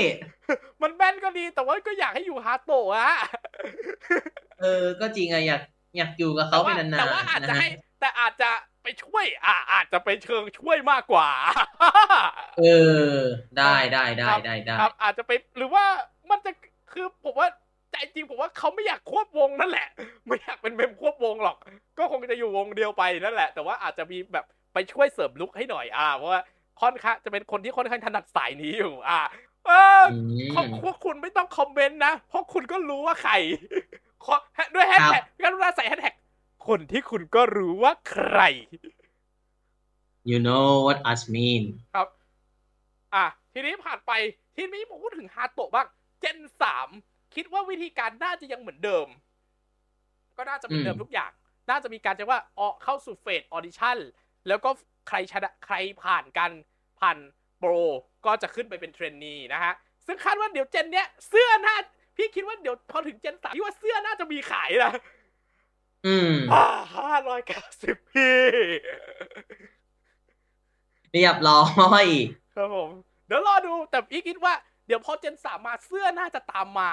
[0.81, 3.11] มันแม่นก็ดีแต่ว่าก็อยากให้อยู่ฮาโตะอะ
[4.61, 5.61] เออ ก็จริงอะอยาก
[5.97, 7.67] อยากอยู่กับเขาไปแต่นานๆแต่ว่าอาจจะนะฮะให้
[7.99, 8.49] แต่อาจจะ
[8.85, 11.29] ไปช่วย อ่าอาจจะไปเชิงช่วยมากกว่า
[12.59, 12.65] เอ
[13.17, 13.19] อ
[13.57, 15.85] ได้ได้ได้ได้ได้ครับ อาจจะไปหรือว่า
[16.29, 16.51] มันจะ
[16.91, 17.47] คือผมว่า
[17.91, 19.87] ใจจริงผมว่าเขาไม่อยากควบวงนั่นแหละ
[20.25, 21.57] ไม่อยากเป็นเมมควบวงหรอก
[21.97, 26.41] ก็คงจะอยู่วงเดียวไปนั่นแหละ แต่ว่าอาจจะมีแบบไปช่วยเสริมลุกให้หน่อยอ่าเพราะว่า
[26.81, 29.19] ค่อนข้างจะเป็นคนที่ค่อนข้างถนัดสายนี้อยู่ อ่า
[29.67, 29.71] เอ
[30.01, 30.19] ออื
[30.53, 33.33] พวกมพวกคุณไม่ต้องคอมเมนต์นะ เพราะคุณก็รู้ว่าใคร
[34.25, 34.35] ขอ
[34.75, 36.13] ด้วยแฮชแท็กกรุณาใส่แฮชแท็ก
[36.67, 38.39] คนที่คุณก็รู้ว่าใคร
[40.29, 41.63] you know what us mean
[41.95, 42.07] ครับ
[43.15, 44.11] อะ ทีนี้ผ่านไป
[44.55, 45.87] ทีนี้ผมพูดถึงฮาโตะบ้าง
[46.19, 46.89] gen สาม
[47.35, 49.07] คิดว่าวิธีการน่าจะยังเหมือนเดิม
[50.37, 51.31] ก็น่าจะเหมือนเดิมอืมทุกอย่าง
[51.69, 53.97] น่าจะมีการจะว่าออเข้าสู่ phase audition
[54.47, 54.69] แล้วก็
[55.07, 56.51] ใครชนะใครผ่านกัน
[56.99, 57.17] ผ่าน
[57.57, 57.71] โปร
[58.25, 59.73] ก็จะขึ้นไปเป็น trainee นะฮะ
[60.05, 61.75] ซึ่งคาดว่าเดี๋ยวเจนเนี้ยเสื้อน่า
[62.17, 64.93] พี่คิดว่าเดี๋ยวพอถึงเจนสามพี่ว่าเสื้อน่าจะมีขายนะ
[66.05, 66.33] อืม
[66.95, 68.37] ห้าร้อยเก้าสิบพี่
[71.11, 71.63] เรียบร้อ
[72.03, 72.05] ย
[72.55, 72.89] ครับผม
[73.27, 74.53] เดี๋ยวรอดู แต่พี่คิดว่า
[74.87, 76.91] เดี๋ยวพอเจนสามมาเสื้อน่าจะตามมา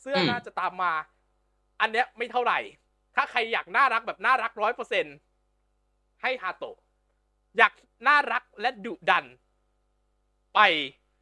[0.00, 0.92] เสื้อน่าจะตามมา
[1.80, 2.58] อันเนี้ยไม่เท่าไหร่
[3.14, 5.06] ถ้าใครอยากน่ารักแบบน่ารักร้อยเปอร์เซ็น
[6.22, 6.76] ให้ฮาโตะ
[7.58, 7.72] อยาก
[8.06, 9.24] น่ารักและดุดัน
[10.54, 10.60] ไป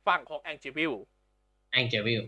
[0.06, 0.92] ฝั่งของแองจิวิล
[1.72, 2.22] แองเจวิล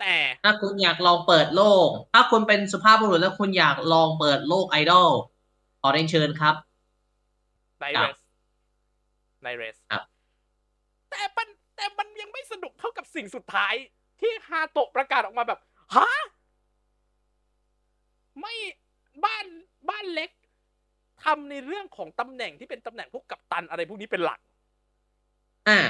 [0.00, 5.10] แต่ถ้าคุณอยากลองเปิดโลก ถ้าคุณเป็นสุภาพบุรุษแล้วคุณอยากลองเปิดโลกไอดอล
[5.80, 6.54] ขอเรียนเชิญครับ
[7.80, 8.18] ไนครัเรบส
[9.42, 10.02] ไนเรสครับ
[11.10, 13.74] แต่มันแต่มันยังไม่สนุกเท่ากับสิ่งสุดท้าย
[14.20, 15.60] ที่ฮาโตะประกาศออกมาแบบ
[15.94, 16.08] ฮะ
[18.40, 18.54] ไม่
[19.24, 19.46] บ้าน
[19.90, 20.30] บ้านเล็ก
[21.24, 24.40] ทำในเรื่องของตำแหน่งที่เป็นตำแหน่งพวกกัปตันอะไรพวกนี้เป็นหลัก
[25.68, 25.80] อ่า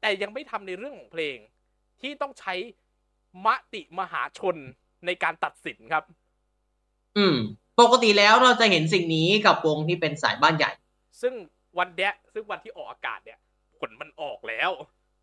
[0.00, 1.36] แต่ยังไม่ทำในเรื่องของเพลง
[2.00, 2.54] ที่ต้องใช้
[3.46, 4.56] มติมหาชน
[5.06, 6.04] ในการตัดสินครับ
[7.16, 7.36] อืม
[7.80, 10.70] ปกติแล้วเราจะเห็นสิ่งนี้กับวงที่เป็นสายบ้านใหญ่
[11.20, 11.34] ซึ่ง
[11.78, 13.38] วันเนี้ยซึ่งวันที่ออกอากาศเนี่ย
[13.78, 14.70] ผลมันออกแล้ว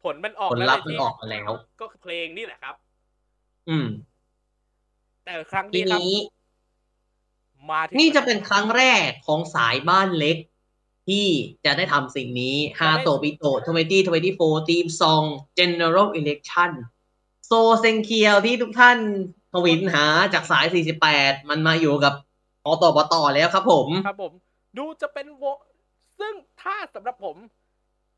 [0.03, 1.49] ผลมันออกผลแล้วลัพธ์ในมันที่ออกมาแล้ว
[1.81, 2.75] ก็คือเพลงนี่แหละครับ
[3.69, 3.87] อืม
[5.23, 6.15] แต่ครั้งทีนี้ครับนี้
[7.69, 10.37] มาถึงนี่จะเป็นครั้งแรกของสายบ้านเล็ก
[11.07, 11.27] ที่
[11.65, 13.43] จะได้ทำสิ่งนี้ฮาโตบิโต
[14.07, 15.23] 2024ทีมซอง
[15.57, 18.97] General Election โซเซงเคียวที่ทุกท่าน
[19.53, 20.65] ทวินหาจากสาย
[21.07, 22.13] 48 มันมาอยู่กับ
[22.65, 24.33] อตบต่อแล้วครับผม ครับผม
[24.77, 25.57] ดูจะเป็นวง
[26.19, 27.37] ซึ่งถ้าสำหรับผม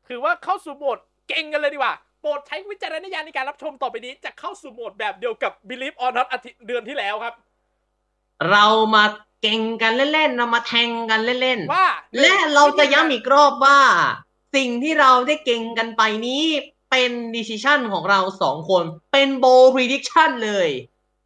[0.08, 0.98] ถือว่าเข้าสู่โหมด
[1.28, 7.34] เก่งกันเลยดีกว่าโปรดใช้วิจารณญาณในการรับชมต่อไปนี้ จะเข้าสู่โหมดแบบเดียวกับ Believe or Not อาทิตย์เดือนที่แล้วครับ
[8.50, 9.04] เรามา
[9.42, 13.78] เก่งกันเล่นๆเรามาแทงกันเล่นว่าๆและเราจะย้ำอีกรอบว่า
[14.56, 16.44] สิ่งที่เราได้เก่งกันไปนี้
[16.94, 20.68] เป็นดิส i ชันของเราสองคน เป็นโบ prediction เลย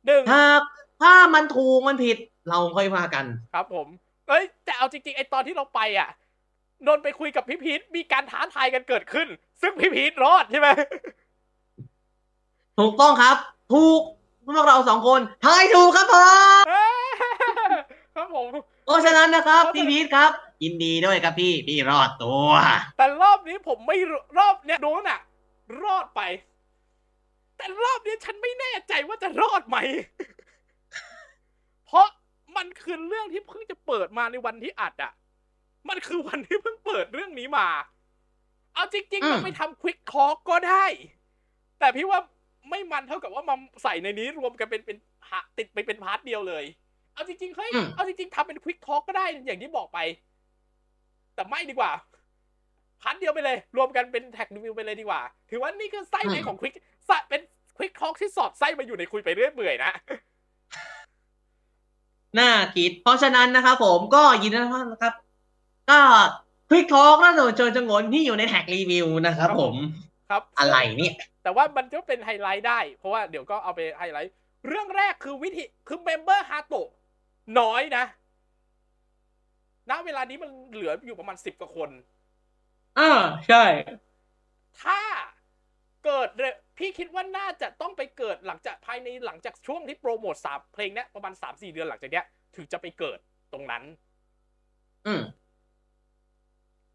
[0.07, 0.61] หนึ่งหาก
[1.03, 2.17] ถ้ามันถูกมันผิด
[2.49, 3.25] เราค่อยว่ากัน
[3.55, 3.87] ครับผม
[4.29, 6.09] เอ้ยแต่เอาจริงๆไอตอนที่เราไปอะ
[6.87, 9.29] นนท์ไปคุยกับพี่พีทมีการท้าทายกันเกิดขึ้น
[9.63, 10.69] ซึ่งพี่พีทรอดใช่ไหม
[12.79, 13.37] ถูกต้องครับ
[13.73, 14.01] ถูก
[14.45, 16.17] พวกเราสองคนทายถูกครับผ
[16.63, 16.65] ม
[18.17, 18.51] ครับผม
[18.87, 20.31] เพราะฉะนั้นนะครับครับพี่พีทครับ
[20.63, 22.51] ยินดีด้วยครับพี่พี่รอดตัว
[22.97, 25.21] แต่รอบนี้ผมไม่รรอบเนี้ยโดนอะ
[25.83, 26.21] รอดไป
[27.57, 29.79] แต่รอบนี้ฉันไม่แน่ใจว่าจะรอดไหม
[31.87, 32.07] เพราะ
[32.57, 35.13] มันคือเรื่องที่เพิ่งจะเปิดมาในวันที่อัดอะ
[35.89, 37.69] มันคือวันที่เพิ่งเปิดเรื่องนี้มา
[38.75, 40.85] เอาจริงอืๆมเราไปทำควิกคอก็ได้
[41.79, 42.21] แต่พี่ว่า
[42.71, 46.65] ไม่มันเท่ากับว่ามาใส่ในนี้รวมกันเป็นเป็น part ติดไปเป็น part เดียวเลย
[47.15, 49.99] เอาจริงๆเฮ้ย เอาจริงๆทำเป็น Quick Talk ก็ได้อย่างที่บอกไป
[51.35, 51.93] แต่ไม่ดีกว่า
[53.03, 56.75] part เดียวไปเลย รวมกันเป็น Track Review ไปเลยดีกว่า ถือว่านี่คือไส้ในของ Quick
[57.29, 57.41] เป็น
[57.77, 59.93] ควิกทอที่สอดไส้มาอยู่ในคุยไปเรื่อยเปื่อยนะ
[62.39, 65.15] น่าคิด เพราะฉะนั้นนะครับผมก็ยินดีนะครับ
[65.91, 66.01] ก็
[66.69, 69.77] Quick Talk k น่าจะเจอจงนที่อยู่ใน Track Review นะครับครับผม
[70.31, 74.33] ครับผม อะไรเนี่ย แต่ว่ามันก็เป็นไฮไลท์ได้ เพราะว่าเดี๋ยวก็เอาไปไฮไลท์
[74.69, 76.89] เรื่องแรกคือวิธีคือ member ฮาโตะ
[77.61, 78.05] น้อยนะ
[79.91, 81.91] ณ เวลานี้มันเหลืออยู่ประมาณสิบกว่าคน
[82.99, 83.11] อ่า
[83.49, 83.65] ใช่
[84.83, 84.99] ถ้า
[86.05, 86.45] เกิดเร
[86.79, 92.25] พี่คิดว่าน่าจะต้องไปเกิดหลังจากภายในหลังจากช่วงที่โปรโมทสามเพลงเนี้ยประมาณสามสี่เดือนหลังจากเนี้ย
[92.57, 93.19] ถึงจะไปเกิด
[93.53, 93.83] ตรงนั้น
[95.07, 95.23] อืม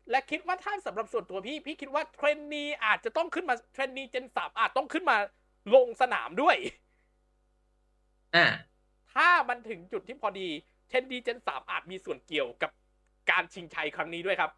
[0.09, 5.17] และคิดว่าถ้าสำหรับส่วนตัวพี่ พี่คิดว่าเทรนนีอาจจะต้องขึ้นมาเทรนนีเจนสามอาจต้องขึ้นมา
[5.75, 6.55] ลงสนามด้วย
[8.35, 8.45] อ่า
[9.13, 10.47] ถ้ามันถึงจุดที่พอดี
[10.87, 12.71] เทรนนีเจนสามอาจมีส่วนเกี่ยวกับ
[13.31, 14.51] การชิงชัยครั้งนี้ด้วยครับ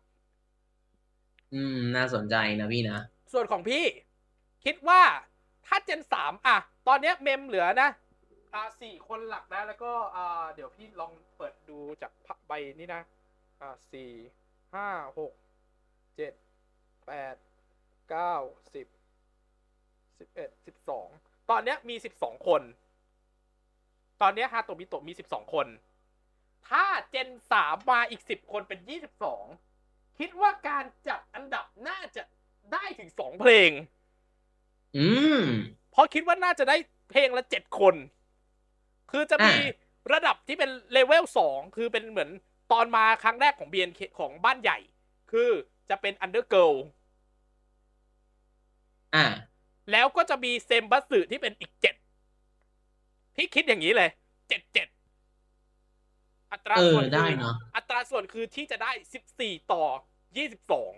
[1.53, 2.99] อืม น่าสนใจนะพี่นะ
[3.33, 3.83] ส่วนของพี่
[4.65, 5.01] คิดว่า
[5.65, 6.57] ถ้าเจนสามอะ
[6.87, 7.89] ตอนเนี้ยเมมเหลือนะ
[8.53, 12.11] อ่าสี่คนหลักนะ แล้วก็อ่าเดี๋ยวพี่ลองเปิดดูจาก
[12.47, 13.01] ใบนี้นะ
[13.61, 14.11] อ่าสี่
[14.75, 14.87] ห้า
[15.19, 15.33] หก
[16.15, 16.33] เจ็ด
[17.07, 17.35] แปด
[18.09, 18.35] เก้า
[18.73, 18.87] สิบ
[20.19, 21.07] สิบเอ็ดสิบสอง
[21.49, 22.61] ตอนเนี้ยมีสิบสองคน
[24.21, 25.67] ตอนเนี้ยฮาโตมิโตะมีสิบสองคน
[26.69, 29.43] ถ้าเจนสามมาอีกสิบคนเป็นยี่สิบสอง
[30.19, 32.23] คิดว่าการจัดอันดับน่าจะ
[32.73, 33.71] ได้ถึงสองเพลง
[34.97, 35.07] อื
[35.39, 35.43] ม
[35.91, 36.77] เพราะคิดว่าน่าจะได้
[37.09, 37.95] เพลงละเจ็ดคน
[39.11, 42.29] คือจะมีอ่าระดับที่เป็นเลเวลสองคือเป็นเหมือน
[42.71, 44.77] ตอนมาครั้งแรกของ BNK ของบ้านใหญ่
[45.31, 45.49] คือ
[45.89, 46.75] จะเป็น Undergirl
[49.15, 49.25] อ่า
[49.91, 51.95] แล้วก็จะมี選抜ที่เป็นอีกเจ็ด
[53.35, 54.09] พี่คิดอย่างนี้เลย
[54.49, 54.87] เจ็ดเจ็ด
[56.51, 59.83] อัตราเออส่วนได้คือเนอะอัตราส่วนคือที่จะได้สิบสี่ต่อ
[60.37, 60.91] ยี่สิบสอง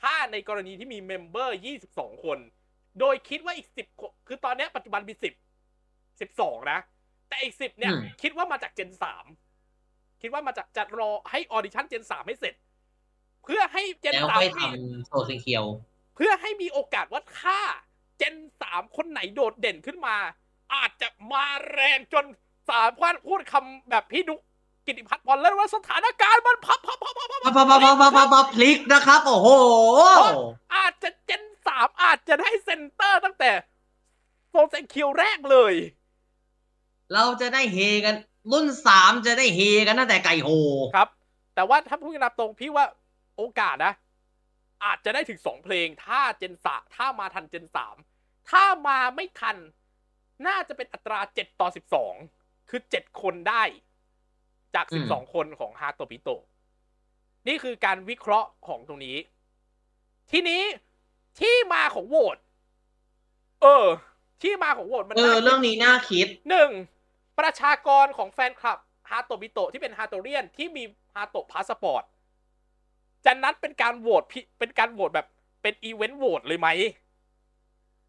[0.00, 2.38] ถ้าในกรณีที่มี member ยี่สิบสองคน
[3.00, 3.86] โดยคิดว่าอีกสิบ
[4.28, 5.34] คือตอนเนี้ยปัจจุบันมีสิบ
[6.20, 6.78] สิบสองนะ
[7.28, 9.24] แต่อีกสิบเนี่ยอืมคิดว่ามาจาก gen สาม
[10.22, 12.54] คิดว่ามาจากจะรอให้ audition gen สามให้เสร็จ
[13.44, 15.64] เพื่อให้เจนแล้วสามค่อยมีทำโซซิเคียว
[16.16, 17.58] เพื่อให้มีโอกาสว่าถ้า
[18.18, 20.16] gen สามคนไหนโดดเด่นขึ้นมา
[20.74, 22.24] อาจจะมาแรงจน
[22.70, 24.40] สามารถพูดคำแบบพี่นุก
[24.86, 29.48] กิติพัฒน์พรแล้วว่าสถานการณ์มันพับพับพับพับพับพับพับพับพับพับพับพับพลิกนะครับ โอ้โห
[30.74, 33.50] อาจจะ gen สามอาจจะได้ center ตั้งแต่
[34.50, 35.74] 総選挙แรกเลย
[37.12, 38.16] เราจะได้เฮกัน
[38.52, 40.50] รุ่นสามจะได้เฮกันตั้งแต่ไก่โห
[40.96, 41.08] ครับ
[41.54, 42.84] แต่ว่าถ้าพูดกันตามตรงพี่ว่า
[43.36, 43.94] โอกาสนะ
[44.84, 47.96] อาจจะได้ถึงสองเพลง ถ้าเจนสาถ้ามาทันเจนสาม
[48.50, 49.56] ถ้ามาไม่ทัน
[50.46, 52.14] น่าจะเป็นอัตราเจ็ดต่อสิบสอง
[52.68, 53.62] คือเจ็ดคนได้
[54.74, 56.28] จากอืสิมบสองคนของฮาโตปิโต
[57.48, 59.16] นี่คือการวิเคราะห์ของตรงนี้
[60.30, 60.62] ทีนี้
[61.40, 62.36] ที่มาของโหวต
[63.62, 63.86] เออ
[64.42, 66.70] ที่มาของโหวตมันเออน่าคิดเรื่องนี้น่าคิดหนึ่ง
[67.38, 68.78] ประชากรของแฟนคลับ
[69.10, 70.84] ฮาโตบิโตะที่เป็นฮาโตเรียนที่มี
[71.14, 72.02] ฮาโตพาสปอร์ต
[73.24, 75.26] จะนัดเป็นการโหวตพิเป็นการโหวตแบบ
[75.62, 76.68] เป็นอีเวนต์โหวตเลยไหม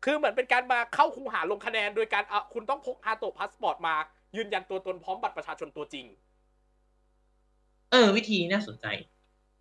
[0.04, 3.96] คือเหมือนเป็นการมาเข้าคูหาลงคะแนน โดยการอะคุณต้องพกฮาโตพาสปอร์ตมา
[4.36, 6.06] ยืนยันตัวตนพร้อมบัตรประชาชนตัวจริง
[7.94, 8.88] เออ วิธีน่าสนใจ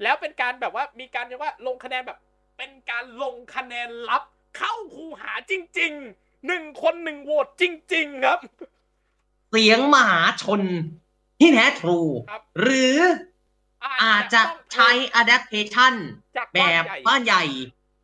[0.02, 2.18] แล้วเป็นการแบบว่ามีการเรียกว่าลงคะแนนแบบ
[2.58, 4.22] เป็นการลงคะแนนลับ
[4.56, 7.64] เข้าคูหาจริงๆหนึ่งคนหนึ่งโหวตจ
[7.94, 8.38] ริง ๆ ครับ
[9.50, 10.60] เสียงมหาชน
[11.40, 11.98] ที่แท้ทรู
[12.30, 12.98] ครับหรือ
[14.04, 14.90] อาจจะต้องใช้
[15.20, 15.94] adaptation
[16.36, 17.44] จากแบบ้านบใหญ่บ้านใหญ่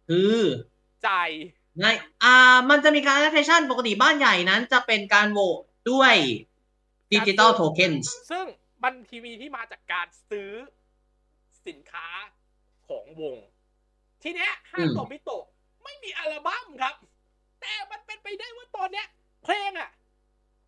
[0.08, 0.38] คือ
[1.08, 1.30] จ่าย
[1.80, 1.86] ใน
[2.24, 5.60] อ่า มันจะมีการ adaptation ปกติบ้านใหญ่นั้น จะเป็นการโหวต
[5.90, 6.14] ด้วย
[7.12, 8.46] ดิจิ t a ลโทเค็นส์ซึ่ง
[8.82, 10.50] มันทีวีที่มาจากการซื้อ
[11.66, 12.06] สินค้า
[12.88, 13.36] ของวง
[14.22, 15.44] ทีเนี้ยฮาโตมิโตะ
[15.84, 16.94] ไม่มีอัลบั้มครับ
[17.60, 19.06] แต่มันเป็นไปได้ว่าตอนเนี้ย
[19.42, 19.90] เพลงอะ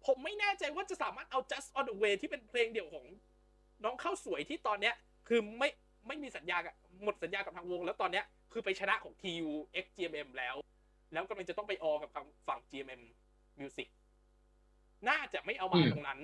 [0.06, 3.06] ผมไม่แน่ใจว่าจะสามารถเอา just on the way ที่เป็นเพลงเดี่ยวของ
[3.84, 4.94] น้องข้าวสวยที่ตอนเนี้ย
[5.28, 5.68] คือไม่
[6.06, 9.50] ไม่มีสัญญากับหมดสัญญากับทางวง แล้วตอนเนี้ยคือไปชนะของ TU
[9.84, 10.54] X GMM แล้ว
[11.12, 13.02] แล้วกำลังจะต้องไปออกับทางฝั่ง GMM
[13.60, 13.88] Music
[15.08, 16.20] น่าจะไม่เอามาอืมตรงนั้น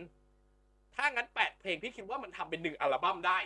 [0.97, 3.39] ถ้างั้นแปดเพลงพี่คิดว่ามันทำเป็นหนึ่งอัลบั้มได้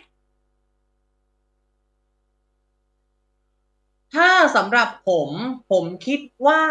[4.15, 5.29] ถ้าสำหรับผม
[5.71, 6.61] ผมคิดว่า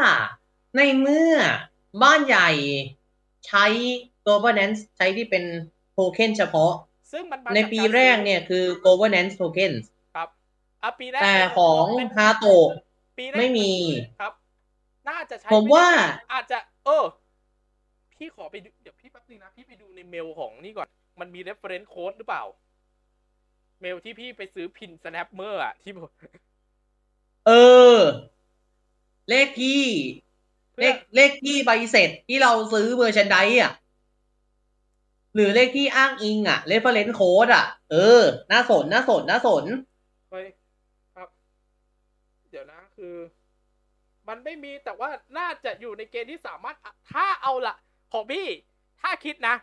[0.76, 1.34] ในเมื่อ
[2.02, 2.50] บ้านใหญ่
[3.46, 3.64] ใช้
[4.28, 5.44] governance ใช้ที่เป็น
[5.92, 6.72] โทเค็นเฉพาะ
[7.12, 9.84] ซึ่งมันมาในจากปีการแรกเนี่ยคือ governance tokens
[10.14, 10.28] ครับ
[10.84, 12.68] อะปีแรกแต่ของเป็นฮาโตะ
[13.18, 13.72] ปีแรกไม่มี
[14.20, 14.32] ครับ
[15.08, 15.88] น่าจะใช้ผมว่า
[16.32, 17.04] อาจจะ เออ
[18.14, 18.54] พี่ขอไป
[19.30, 20.88] นึงนะ พี่ไปดูในเมลของนี่ก่อน
[21.20, 22.44] มันมี reference code หรือเปล่า
[23.80, 26.10] เมลที่พี่ไปซื้อพิน snapmer อะที่บอก
[27.46, 27.50] เอ
[27.94, 27.96] อ
[29.30, 29.82] เลขที่
[30.78, 33.72] เลเพื่อขเลขที่ใบเสร็จที่เราซื้อเวอร์ชันไดอะ
[35.34, 39.64] หรือเลขที่อ้างอิงอะ reference code อะ เออ น่าสน น่าสน น่าสน
[40.30, 40.46] เฮ้ย
[41.14, 41.28] ครับ
[42.50, 43.14] เดี๋ยวนะคือ
[44.28, 47.74] มันไม่มีแต่ว่าน่าจะอยู่ในเกณฑ์ที่สามารถอะถ้าเอาละ
[48.12, 48.46] ของพี่
[49.02, 49.56] ถ้าคิดนะ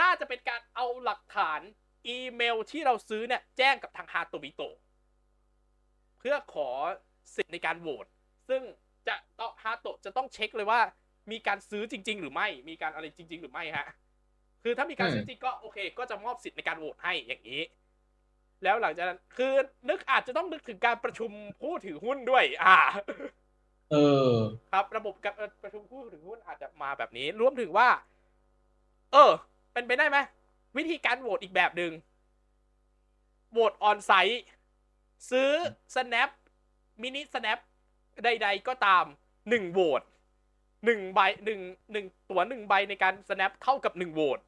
[0.00, 1.60] น่าจะเป็นการเอาหลักฐาน
[2.08, 4.76] อีเมลที่เราซื้อเนี่ยแจ้งกับทางฮาโตบิโตะ
[6.18, 6.68] เพื่อขอ
[7.34, 8.06] สิทธิ์ในการโหวต
[8.48, 8.62] ซึ่ง
[9.08, 10.80] จะต้องฮาโตะจะต้องเช็คเลยว่า
[11.30, 13.86] มีการซื้อจริง ๆ หรือไม่ มีการอะไรจริง ๆ หรือไม่ฮะ
[14.62, 17.62] คือถ้ามีการซื้อจริงก็โอเค ก็จะมอบสิทธิ์ในการโหวตให้อย่างนี้
[18.64, 19.52] แล้วหลังจากนั้น คือ
[19.88, 21.30] นึกอาจจะต้องนึกถึงการประชุม
[21.62, 22.76] ผู้ถือหุ้นด้วย อ่า
[23.90, 23.96] เอ
[24.32, 24.34] อ
[24.72, 27.88] ครับ ระบบการประชุมผู้ถือหุ้นอาจจะมาแบบนี้ รวมถึงว่า
[29.12, 29.30] เออ
[29.72, 30.18] เป็นไปได้ไหม
[30.76, 31.92] วิธีการโหวตอีกแบบหนึ่ง
[33.52, 34.44] โหวตออนไซต์
[35.30, 35.50] ซื้อ
[35.94, 36.30] snap
[37.02, 37.58] มินิ snap
[38.24, 39.04] ใด ๆ ก็ตาม
[39.48, 40.02] หนึ่งโหวต
[40.84, 41.60] หนึ่งใบหนึ่ง
[41.92, 44.38] หนึ่งตัวหนึ่งใบในการ snap เท่ากับหนึ่งโหวต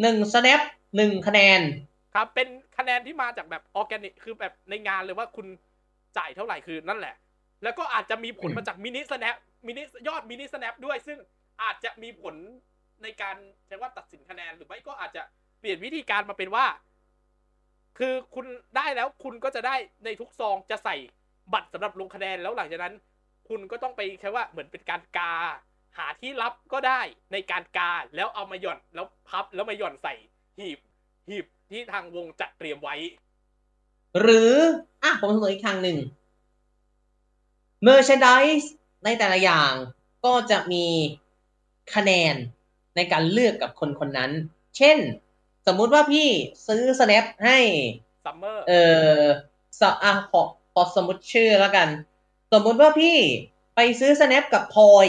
[0.00, 0.60] หนึ่ง snap
[0.96, 1.60] หนึ่งคะแนน
[2.14, 2.48] ครับ เป็น
[2.78, 5.46] คะแนนที่มาจากแบบออร์แกนิกคือแบบในงานเลยว่าคุณ
[6.16, 7.14] จ่ายเท่าไหร่คือนั่นแหละ
[7.62, 9.36] แล้วก็อาจจะมีผลอืมมาจาก mini snap
[9.66, 11.18] mini ยอด mini snap ด้วยซึ่ง
[11.62, 12.34] อาจจะมีผล
[13.02, 15.22] ในการใช้ว่าตัดสินคะแนนหรือไม่ก็อาจจะ
[15.60, 16.66] เปลี่ยนวิธีการมาเป็นว่า
[17.98, 18.46] คือคุณ
[18.76, 20.96] ได้แล้วคุณก็จะได้ในทุกซองจะใส่
[21.52, 22.94] บัตรสำหรับลงคะแนนแล้วหลังจากนั้น
[23.48, 25.34] คุณก็ต้องไปใช้ว่าเหมือนเป็นการกา
[25.98, 27.00] หาที่รับก็ได้
[27.32, 30.14] ในการกาแล้วเอามาหย่อนแล้วพับแล้วมาหย่อนใส่
[30.58, 30.78] หีบ
[31.28, 32.96] หีบที่ทางวงจัดเตรียมไว้
[34.20, 34.54] หรือ
[35.02, 35.98] อะผมเสนออีกทางหนึ่ง
[37.86, 38.66] merchandise
[39.04, 39.72] ในแต่ละอย่าง
[40.24, 40.86] ก็จะมี
[41.94, 42.34] คะแนน
[42.98, 44.30] ในการเลือกกับคนคนนั้น
[44.76, 44.98] เช่น
[45.66, 46.28] สมมุติว่าพี่
[46.66, 47.58] ซื้อ snap ให้
[48.24, 48.72] ซัมเมอร์เอ
[49.20, 49.22] อ
[49.80, 50.42] สะอะขอ
[50.72, 51.88] ขอสมมติชื่อแล้วกัน
[52.52, 53.16] สมมุติว่าพี่
[53.76, 55.08] ไปซื้อ snap กับพลอย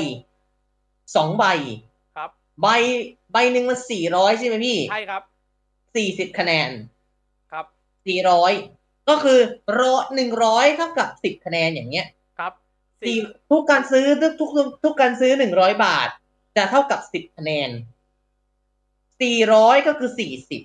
[1.15, 1.45] สองใบ
[2.15, 2.29] ครับ
[2.61, 2.67] ใบ
[3.33, 5.23] ใบหนึ่งมันสี่ร้อยใช่ไหมพี่ ใช่ครับ
[5.95, 6.69] สี่สิบคะแนน
[7.51, 7.65] ครับ
[8.05, 8.51] สี่ร้อย
[9.09, 9.39] ก็คือ
[9.79, 12.07] รอหนึ่งร้อยเท่ากับสิบคะแนนอย่างเงี้ย
[12.39, 12.53] ครับ
[13.01, 13.17] สี่
[13.49, 16.09] ทุกการซื้อทุกทุกทุกทุกการซื้อหนึ่งร้อยบาท
[16.57, 17.69] จะเท่ากับสิบคะแนน
[19.21, 20.61] สี่ร้อยก็คือสี่สิบ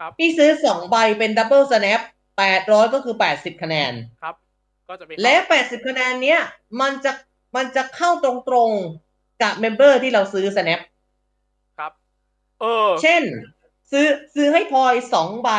[0.00, 2.00] ครับพี่ซื้อสองใบเป็น double snap
[2.38, 3.92] แปดร้อยก็คือแปดสิบคะแนน
[4.22, 4.34] ครับ
[4.88, 6.40] ก็จะไปและแปดสิบคะแนนเนี้ย
[6.80, 7.12] มันจะ
[7.56, 8.32] มันจะเข้าตร
[8.68, 10.80] งๆกับ member ที่เราซื้อ snap
[11.78, 11.92] ครับ
[12.60, 13.22] เออ เช่น
[13.90, 15.50] ซื้อซื้อให้พลอยสองใบ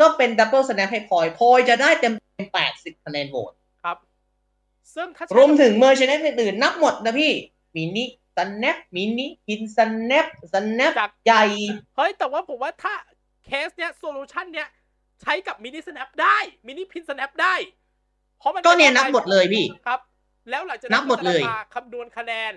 [0.00, 2.14] ก็เป็น double snap ให้พลอยพลอยจะได้เต็ม
[2.54, 3.52] แปดสิบคะแนนโหวต
[3.82, 3.96] ครับ
[4.94, 7.32] ซึ่งถ้าใช้รวมถึง merch n น c อื่นๆนับหมดนะพี่
[7.76, 11.44] mini snap mini pin snap snap จากใหญ่
[11.96, 12.94] เฮ้ย แต่ว่าผมว่าถ้า
[13.44, 14.68] เคสเนี้ย solution เนี้ย
[15.22, 16.36] ใช้กับมินิสแนปได้
[16.66, 17.54] มินิพินสแนปได้
[18.38, 20.00] เพราะมันก็เนี่ยป็นับหมดเลยพี่ครับ
[20.50, 22.52] แล้วหลังจากนับหมดเลยก็จะมาคำนวณคะแนน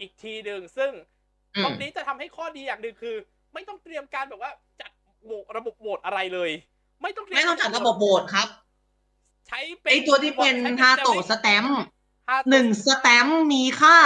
[0.00, 0.92] อีกทีหนึ่งซึ่ง
[1.56, 3.16] อืตรมงนี้จะทำให้ข้อดีอย่างหนึ่งคือ
[3.54, 4.50] ไม่ต้องเตรียมการแบบว่า
[4.80, 4.90] จัด
[5.24, 6.50] โหวตระบบโหวตอะไรเลย
[7.02, 8.48] ไม่ต้องเตรียไม่ต้องจัดระบบโหวตครับ
[9.48, 11.78] ใช้เป็นไอตัวที่เป็นใช้ฮาโตะสแตมป์
[12.28, 13.96] ฮาโตะหนึ่งสแตมป์มีค่า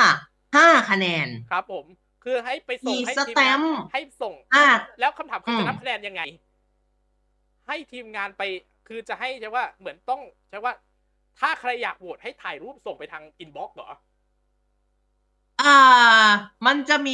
[0.57, 1.85] ห้าคะแนน ครับผม
[2.25, 4.67] คือให้ไปส่งมีให้สทีมแตงานมป์ให้ส่งอ่า
[5.01, 6.23] แล้วคำถามคืออืมจะนับคะแนนยังไง
[7.67, 8.43] ให้ทีมงานไป
[8.89, 10.73] คือจะให้ใช่ว่าเหมือนต้องใช่ว่า
[11.41, 13.91] ถ้าใครอยากโหวตให้ถ่ายรูปส่งไปทาง inbox เหรอ
[15.61, 15.67] อ่า
[16.67, 17.13] มันจะมี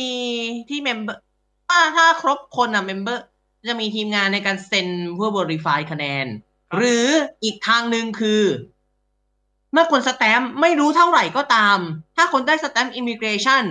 [0.69, 1.21] ที่ member
[1.69, 3.25] ถ้าถ้าครบคนอะ member
[3.69, 6.27] จะมีทีมงานในการเซ็นเพื่อ verify คะแนน
[6.71, 7.07] ครับหรือ
[7.43, 8.43] อีกทางหนึ่งคือ
[9.75, 11.79] เมื่อคนสแตมป์ไม่รู้เท่าไหร่ก็ตาม
[12.17, 13.65] ถ้าคนได้สแตมป์ immigration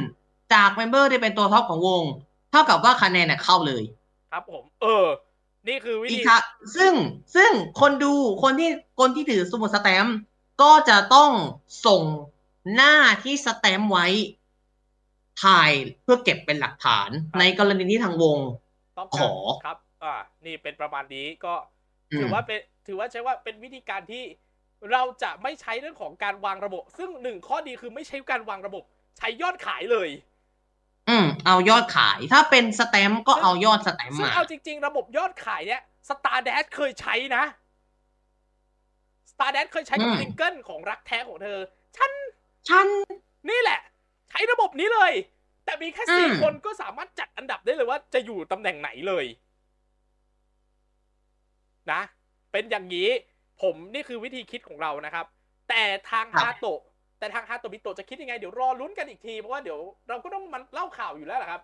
[0.54, 2.04] จาก member ที่เป็นตัว top ของวง
[2.52, 3.84] เท่ากับว่าคะแนนน่ะเข้าเลย
[4.32, 5.06] ครับผม เออ
[5.68, 6.42] นี่คืออีกวิธีทาง
[6.76, 6.94] ซึ่ง
[7.36, 7.52] ซึ่ง
[7.82, 8.14] คนดู
[8.44, 8.70] คนที่
[9.00, 10.16] คนที่ถือสมุดสแตมป์
[10.62, 11.32] ก็จะต้อง
[11.86, 12.02] ส่ง
[12.76, 14.08] หน้าที่สแตมป์ไว้
[15.44, 15.72] ถ่าย
[16.04, 17.10] เพื่อเก็บเป็นหลักฐาน
[17.40, 18.38] ในกรณีที่ทางวง
[18.98, 19.34] ต้องขการขอ
[19.66, 20.16] ครับ อ่า
[20.46, 21.54] นี่เป็นประมาณนี้ก็
[22.12, 24.24] อืมถือว่าเป็นถือว่าใช้ว่าเป็นวิธีการที่
[24.92, 28.84] เราจะไม่ใช้เรื่องของการวางระบบ ซึ่งหนึ่งข้อดีคือไม่ใช้การวางระบบ
[29.18, 30.10] ใช้ยอดขายเลย
[31.10, 37.44] อืมเอายอดขาย ถ้าเป็นสแตมป์ก็เอายอดสแตมป์ซึ่งมาเอาจริง ๆ ระบบยอดขายเนี่ย Star Dash เคยใช้นะ
[39.32, 41.60] Star Dash เคยใช้กับอืมซิงเกิลของรักแท้ของเธอ
[41.98, 42.12] ฉัน
[42.70, 42.88] ฉัน
[43.50, 43.80] นี่แหละ
[44.30, 45.14] ใช้ระบบนี้เลย
[45.66, 49.26] แต่มีแค่สี่อืมคนก็สามารถจัดอันดับได้เลยว่าจะอยู่ตำแหน่งไหนเลย
[51.92, 52.02] นะ
[52.52, 53.10] เป็นอย่างนี้
[53.64, 55.26] ผมนี่คือวิธีคิดของเรานะครับ
[55.70, 56.82] แต่ทางฮาโตะ
[57.20, 59.80] แต่ทางฮาโตะบิโตะจะคิดยังไงเดี๋ยวรอลุ้นกันอีกทีเพราะว่าเดี๋ยว
[60.10, 61.62] เราก็ต้องมันเล่าข่าวอยู่แล้วแหละครับ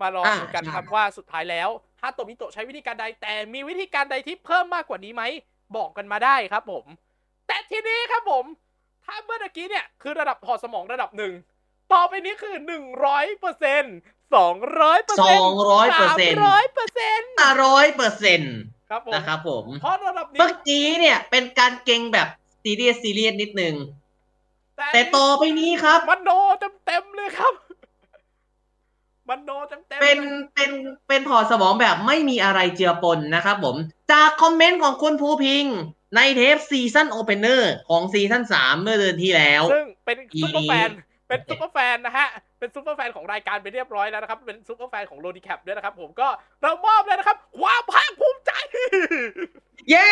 [0.00, 1.68] มารออ่าดูกันใช่ครับว่าสุดท้ายแล้ว
[2.00, 5.22] ฮาโตะบิโตะใช้วิธีการใด แต่มีวิธีการใดที่เพิ่มมากกว่านี้ไหม
[5.76, 6.84] บอกกันมาได้ครับ ผม
[7.46, 8.44] แต่ทีนี้ครับผม
[9.04, 11.32] ถ้าเมื่อตะกี้เนี่ยคือระดับถอดสมองระดับหนึ่ง
[11.92, 13.84] ต่อไปนี้คือหนึ่งร้อยเปอร์เซ็น
[14.34, 17.32] ต์สองร้อยเปอร์เซ็นต์สองร้อยเปอร์เซ็นต์ร้อยเปอร์เซ็นต์
[17.64, 18.54] ร้อยเปอร์เซ็นต์
[18.90, 22.28] ครับผมนะครับผมเพราะระดับนี้เมื่อกี้เนี่ยเป็นการเก่งแบบ
[22.62, 23.74] ซีเรียสซีเรียสนิดนึง
[24.92, 26.30] แต่ต่อไปนี้ครับ มันโน
[26.60, 27.54] เต็มเต็มๆเลยครับ
[29.28, 30.18] มันโนเต็มเต็มเป็น
[30.54, 30.70] เป็น
[31.08, 33.76] เป็นถอดสมองแบบไม่มีอะไรเจือปนนะครับผม
[34.12, 35.64] จากคอมเมนต์ของคุณภูพิง
[36.16, 42.26] ในเทป season opener ของ season สามเมื่อเดือนที่แล้ว ซึ่งเป็น super fan อี เป็น super fan นะฮะ
[42.58, 46.28] เป็น super fan ของรายการไปเรียบร้อยแล้วนะครับ เป็น super fan ของโรดีแคปด้วยนะครับผมก็
[46.62, 48.52] เรามอบเลยนะครับ ความภาคภูมิใจ
[49.90, 50.08] เย้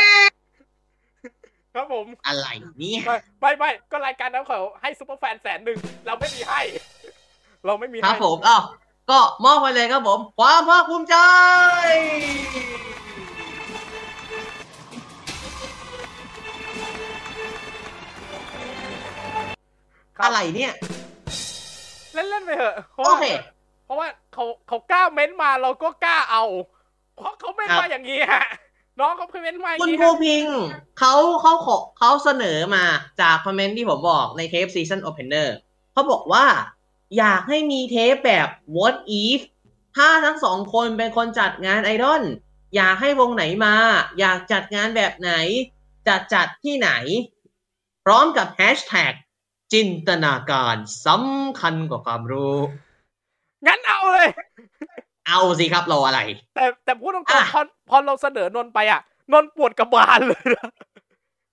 [1.75, 2.47] ครับผม อะไร
[2.79, 6.61] เนี่ย ไม่ไม่ไม่ก็รายการนั้นเขาให้ซุปเปอร์แฟนแสนหนึ่งเราไม่มีให้
[7.67, 8.63] เราไม่มีครับให้ ผมอ้าว
[9.11, 11.17] ก็มอบไปเลยครับผม ความภาคภูมิใจ
[20.17, 20.73] ครับ อะไรเนี่ย
[22.15, 23.27] เล่นเล่นๆไปเถอะเพราะโอว่าเค
[23.85, 26.45] เพราะว่าเขาเขากล้าเม้นมาเราก็กล้าเอา
[27.17, 28.45] เพราะเขาเม้นครับมาอย่างนี้ฮะ
[29.01, 30.45] น้องเขาเม้นมาอย่าคุงณนี้ภูฮะพิง
[30.99, 32.85] เขาเขาขอเขาเสนอมา
[33.21, 35.57] จากคอมเมนต์ที่ผมบอกในเทปซีซั o นโอเพนเนอร์
[35.93, 36.47] เขาบอกว่า
[37.19, 39.41] อยากให้มีเทปแบบ what if
[39.97, 42.23] ถ้าทั้งสองคนเป็นคนจัดงานไอดอล
[42.77, 43.75] อยากให้วงไหนมา
[44.19, 45.33] อยากจัดงานแบบไหน
[46.07, 46.91] จะจัดที่ไหน
[48.05, 49.13] พร้อมกับแฮชแท็ก
[49.73, 50.77] จินตนาการ
[51.07, 52.57] สำคัญกว่าความรู้
[53.67, 54.29] งั้นเอาเลย
[55.29, 56.21] เอาสิครับรออะไร
[56.55, 59.01] แต่แต่พูดตรงอะๆพอพอเราเสนอนนท์ไปอะ
[59.33, 60.69] นนท์ปวดกระบาลเลยนะ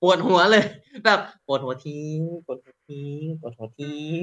[0.01, 0.65] ปวดหัวเลย
[1.05, 4.21] แบบปวดหัวทิ้งปวดหัวทิ้งปวดหัวทิ้ง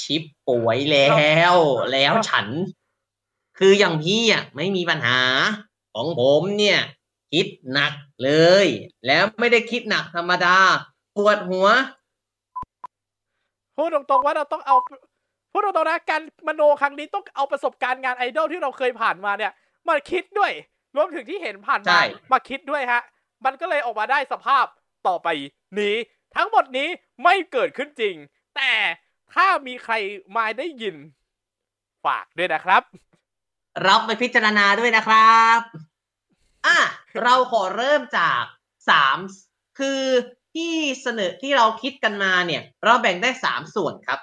[0.00, 1.08] ชิปป่วยแล้
[1.52, 1.56] ว
[1.92, 2.46] แล้วฉัน
[3.58, 5.20] คืออย่างพี่อะไม่มีปัญหา
[5.94, 6.80] ของผมเนี่ย
[7.32, 7.92] คิดหนัก
[8.24, 8.30] เล
[8.64, 8.66] ย
[9.06, 10.56] แล้วไม่ได้คิดหนักธรรมดา
[11.16, 11.66] ปวดหัว
[13.80, 14.76] พูดตรงๆว่าเราต้องเอา
[15.52, 19.52] พูดตรงๆนะการมโนครั้งนี้ต้องเอาประสบการณ์งานไอดอลที่เราเคยผ่านมาเนี่ย
[19.88, 20.52] มาคิดด้วย
[20.96, 23.02] รวมถึงที่เห็นผ่านใช่มามาคิดด้วยฮะ
[23.44, 24.64] มันก็เลยออกมาได้สภาพ
[25.06, 25.28] ต่อไป
[25.78, 25.96] นี้
[26.36, 26.88] ทั้งหมดนี้
[27.24, 28.14] ไม่เกิดขึ้นจริง
[28.56, 28.72] แต่
[29.34, 29.94] ถ้ามีใคร
[30.36, 30.96] มาได้ยิน
[32.04, 32.82] ฝากด้วยนะครับ
[33.86, 35.58] รับไปพิจารณาด้วยนะครับ
[36.66, 36.78] อะ
[37.22, 38.42] เราขอเริ่มจาก
[38.88, 39.16] สาม
[39.78, 40.02] คือ
[40.54, 44.20] ที่เสนอที่เราคิดกันมาเนี่ย เราแบ่งได้สามส่วนครับ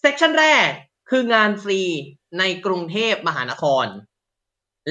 [0.00, 0.68] section แรก
[1.10, 1.80] คืองานฟรี
[2.38, 3.86] ในกรุงเทพมหานคร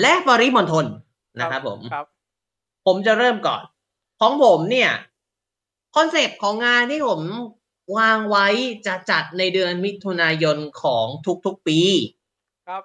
[0.01, 0.85] และปริมณฑล
[1.39, 2.05] นะครับผมครับ
[2.85, 3.61] ผมจะเริ่มก่อน
[4.19, 4.91] ของผมเนี่ย
[5.95, 7.21] คอนเซปต์ของงานที่ผม
[7.97, 8.47] วางไว้
[8.87, 11.05] จะจัดในเดือนมิถุนายนของ
[11.45, 11.79] ทุกๆปี
[12.67, 12.83] ครับ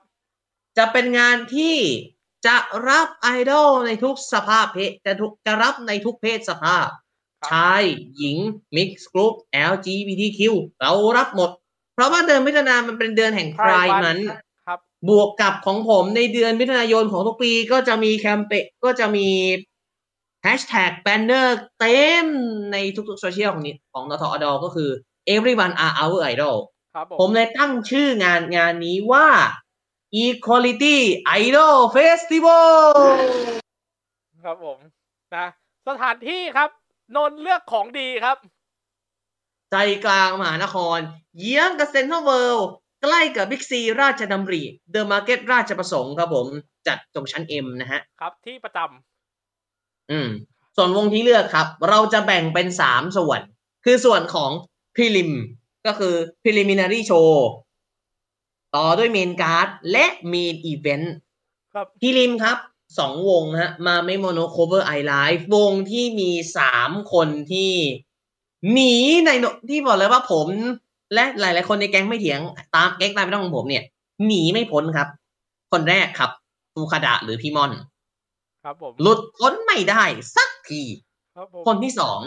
[0.78, 1.77] จะเป็นงานที่
[2.47, 2.57] จะ
[2.89, 7.04] รับไอดอลในทุกสภาพเพศจะทุกจะรับในทุกเพศสภาพครับ
[7.51, 7.83] ชาย
[8.16, 8.37] หญิง
[8.77, 9.35] มิกซ์กรุ๊ป
[9.71, 10.41] LGBTQ
[10.81, 11.51] เรารับหมด
[11.95, 14.19] เพราะว่าเดือนมิถุนายนมันเป็นเดือนแห่งไพร์ Pride นั้น
[14.66, 19.29] ครับ บวกกับของผมในเดือนมิถุนายนของทุกปีก็จะมีแคมเปญก็จะมี
[20.43, 22.27] แฮชแท็ก banner เต็ม
[22.73, 22.77] ใน
[23.09, 24.91] ทุกๆโซเชียลของนี้ของนทอดก็คือ
[25.35, 26.57] everyone are our idol
[26.95, 29.29] ครับผมเลยตั้งชื่องานงานนี้ว่า
[30.25, 30.97] Equality
[31.43, 32.79] Idol Festival
[34.45, 34.79] ครับผม
[35.35, 35.47] นะ
[35.89, 36.71] สถานที่ครับ
[37.17, 38.39] นนท์เลือกของดีครับ
[39.71, 40.99] ใจกลางมหานคร
[41.41, 42.69] เยื้องกับเซ็นทรัลเวิลด์
[43.03, 46.47] ใกล้กับบิ๊กซีราชดำริ The Market ราชประสงค์ครับผม
[46.87, 50.29] จัดตรงชั้น M นะฮะ ครับที่ประจำอืม
[50.77, 53.41] ส่วนวงที่เลือกครับ เราจะแบ่งเป็นสามส่วน
[53.85, 54.51] คือส่วนของ
[54.97, 55.31] พิลิม
[55.87, 57.31] ก็คือ preliminary show
[58.75, 61.15] ต่อด้วยเมนการ์ดและเมนอีเวนต์
[61.75, 62.59] ครับพิลิมครับ
[62.99, 67.73] สองวงนะฮะมาไม่โมโนโคเวอร์ไอไลฟ์วงที่มีสามคนที่
[68.73, 68.95] หนี
[69.27, 70.47] ในโนที่บอกเลยว่าผม
[71.15, 72.41] และหลายๆคนในแก๊งไม่เถียง
[72.75, 73.85] ตามแก๊งตามไม่ต้องของผมเนี่ย
[74.27, 75.09] หนีไม่พ้นครับ
[75.73, 76.31] คนแรกครับ
[76.75, 77.73] ฟูคาดะหรือพี่มอน
[78.65, 80.05] ครับผมหลุดพ้นไม่ได้
[80.37, 80.83] สักที
[81.37, 82.19] ครับผมคนที่สอง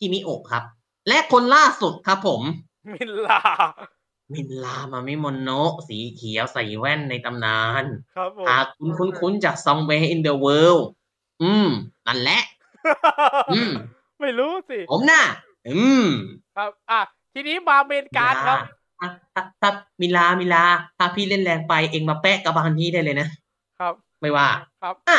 [0.00, 0.64] กิมิโอะครับ
[1.08, 2.42] และคนล่าสุดครับผม
[2.94, 3.40] มินลา
[4.34, 7.84] มินลามามิโมโนะสีเขียวใส่แว่นในตำนาน
[8.16, 10.82] ครับผมหากคุณคุ้นๆจาก Somewhere in the World
[11.42, 11.68] อืม
[12.06, 12.42] นั่นแหละ
[13.52, 13.70] อืม
[14.20, 15.22] ไม่รู้สิ ผมน่ะ
[15.68, 16.06] อืม
[16.56, 17.00] ครับ อะ
[17.34, 18.58] ทีนี้มา main card ครับ
[19.00, 20.64] ถ้าถ้าถ้ามิลา มิลา
[20.98, 23.28] ถ้าพี่เล่นแรงไปเองมาแปะกับบานพี่ได้เลยนะ
[23.78, 24.48] ครับ ไม่ว่า
[24.82, 25.18] ครับ อะ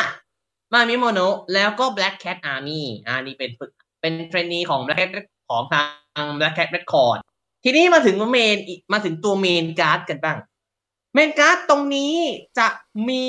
[0.72, 3.70] มามิโมโนะแล้วก็ Black Cat Army อ่านี่เป็นฝึก
[4.00, 5.10] เป็น trainee ของ Black Cat
[5.50, 5.82] ของทา
[6.22, 7.18] ง Black Cat Record
[7.64, 10.38] ทีนี้มาถึง main อีกมาถึงตัว main card กันบ้าง
[11.14, 12.14] main card ตรงนี้
[12.58, 12.68] จะ
[13.08, 13.28] มี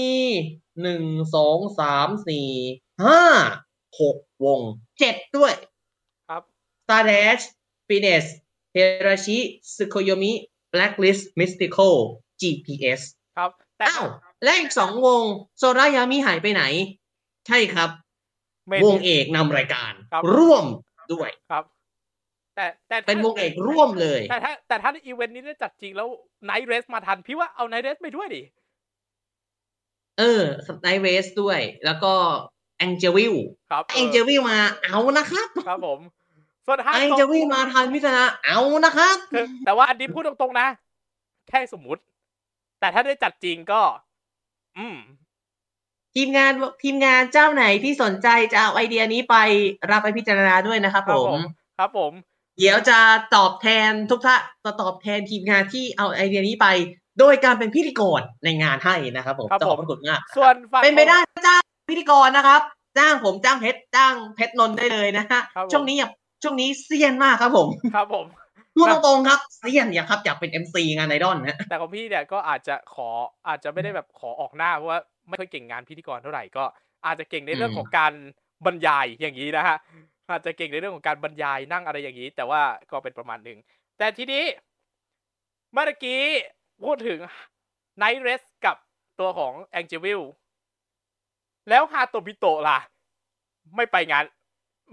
[0.82, 1.04] หนึ่ง
[1.36, 2.50] สองสามสี่
[3.06, 3.22] ห้า
[4.00, 4.62] หกวง
[5.00, 5.54] เจ็ดด้วย
[6.30, 6.44] ครับ
[6.84, 7.44] s t a r d a s h
[7.88, 8.26] Fines
[8.76, 9.38] Hirashi
[9.74, 10.32] Tsukuyomi
[10.74, 11.94] Blacklist Mystical
[12.42, 13.02] GPS
[13.38, 14.08] ครับแต่อ้าว
[14.44, 15.22] และอีกสองวง
[15.58, 16.64] โซรายามิหายไปไหน
[17.48, 17.90] ใช่ครับ
[18.68, 20.66] เมนวงเอกนำรายการครับร่วม
[21.14, 21.64] ด้วยครับ
[22.56, 26.08] แต่แต่ถ้าเป็นวงเอกร่วมเลย แต่ถ้าแต่ถ้าอีเวนต์นี้ได้จัดจริงแล้ว
[26.46, 28.42] ไนท์เรสมาทัน พี่ว่าเอาไนท์เรสไปด้วยดิ
[30.20, 30.42] เออ
[30.82, 32.14] ไนเวสด้วย แล้วก็
[32.78, 33.34] แองเจวิล
[33.70, 36.00] ครับแองเจวิลมาเอานะครับ ครับผม
[36.66, 40.68] ส่วนฮาแองโตเจวิลมาทันพิจารณาเอานะครับคือแต่ว่าอันนี้พูดตรงๆนะ
[41.50, 42.02] แค่สมมุติ
[42.80, 43.82] แต่ถ้าได้จัดจริงก็
[44.78, 44.98] อืม
[46.16, 46.52] ทีมงาน
[46.84, 49.36] ทีมงานเจ้าไหนที่สนใจจะเอาไอเดียนี้ไป
[49.92, 51.42] รับไปพิจารณาด้วยนะครับครัผบผมม
[51.78, 52.14] ครับผม
[52.60, 53.00] เดี๋ยวจะ
[53.36, 56.68] ตอบแทนทุกท่านจะตอบแทนทีมงานที่เอาไอเดียนี้ไป
[57.20, 62.62] โดยการเป็นพิธีกรในงานให้นะครับผมครับต้องขอบผมพระคุณมากส่วนฝั่งเป็นไปได้ของจ้างพิธีกรนะครับ
[62.98, 66.10] จ้างผมจ้างเพชรจ้างเพชรนนท์ได้เลยนะฮะครับผมช่วงนี้อย่า
[66.44, 68.26] ช่วงนี้เซียนมากครับผมครับผม
[68.76, 73.10] พูดตรงๆครับเซียนอย่าครับอยากเป็น MC งานไอดอลนะแต่ของพี่เนี่ยก็อาจจะขอ
[73.48, 76.64] อาจจะไม่ได้แบบขอออกหน้าเพราะว่าไม่ค่อยเก่งงานพิธีกรเท่าไหร่ก็
[77.06, 78.14] อาจจะเก่งในเรื่องอืมของการ
[78.66, 79.78] บรรยายอย่างนี้นะฮะ
[80.30, 82.62] อาจจะเก่งในเรื่องของการบรรยายนั่งอะไรอย่างนี้ แต่ว่า
[82.92, 83.60] ก็เป็นประมาณหนึ่ง
[83.98, 84.44] แต่ทีนี้
[85.74, 86.22] เมื่อกี้
[86.84, 87.20] พูดถึง
[87.98, 88.76] ไนท์เรสกับ
[89.20, 90.22] ตัวของแองเจวิล
[91.70, 92.80] แล้วฮาโตบิโตะล่ะ
[93.76, 94.24] ไม่ไปงาน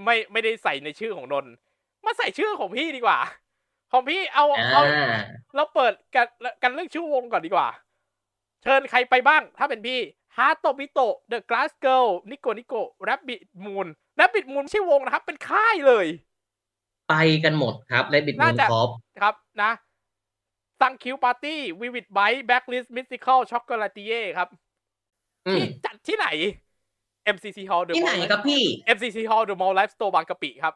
[0.04, 1.52] ไม่ไม่ได้ใส่ในชื่อของนนท์
[2.04, 3.18] มาใส่ชื่อของพี่ดีกว่า
[3.92, 5.20] ของพี่เอาเอาอ่า
[5.54, 6.26] เราเปิดกัน
[6.62, 7.68] กันเรื่องชื่อวงก่อนดีกว่า
[8.62, 10.00] เชิญใครไปบ้าง ถ้าเป็นพี่
[10.36, 16.06] ฮาโตบิโตะเดอะกลาสเกิลนิโกนิโกแรบบิ t มูน แรบบิ t มูนไม่ใช่วงนะครับ เป็นค่ายเลย
[17.08, 17.14] ไป
[17.44, 18.88] กันหมดครับและบิดมูน่านจะคอป
[19.20, 19.70] ครับนะ
[20.80, 24.48] ซังคิวปาร์ตี้วิวิดไบแบ็กลิสมิสติคอลช็อกโกแลตเย่ครับ
[25.46, 26.28] อืมที่จัดที่ไหน
[27.34, 28.62] MCC Hall The ที่ไหน Mall ครับพี่
[28.96, 30.74] MCC Hall The Mall Life Store บางกะปิครับ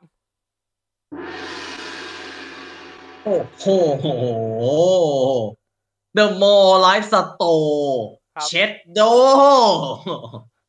[3.24, 3.64] โอ้โห
[6.16, 7.94] The Mall Life Store
[8.34, 9.00] ครับเช็ดโด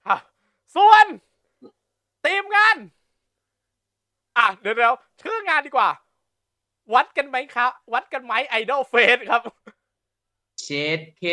[0.06, 0.19] ครับ
[0.76, 1.06] ส่วน
[2.27, 2.77] ทีมงาน
[4.37, 5.89] อะ เดี๋ยวเดี๋ยวชื่องานดีกว่า
[6.93, 9.41] วัดกันไหมครับ วัดกันไหมไอดอลเฟสครับ
[10.61, 11.25] เช็ดเค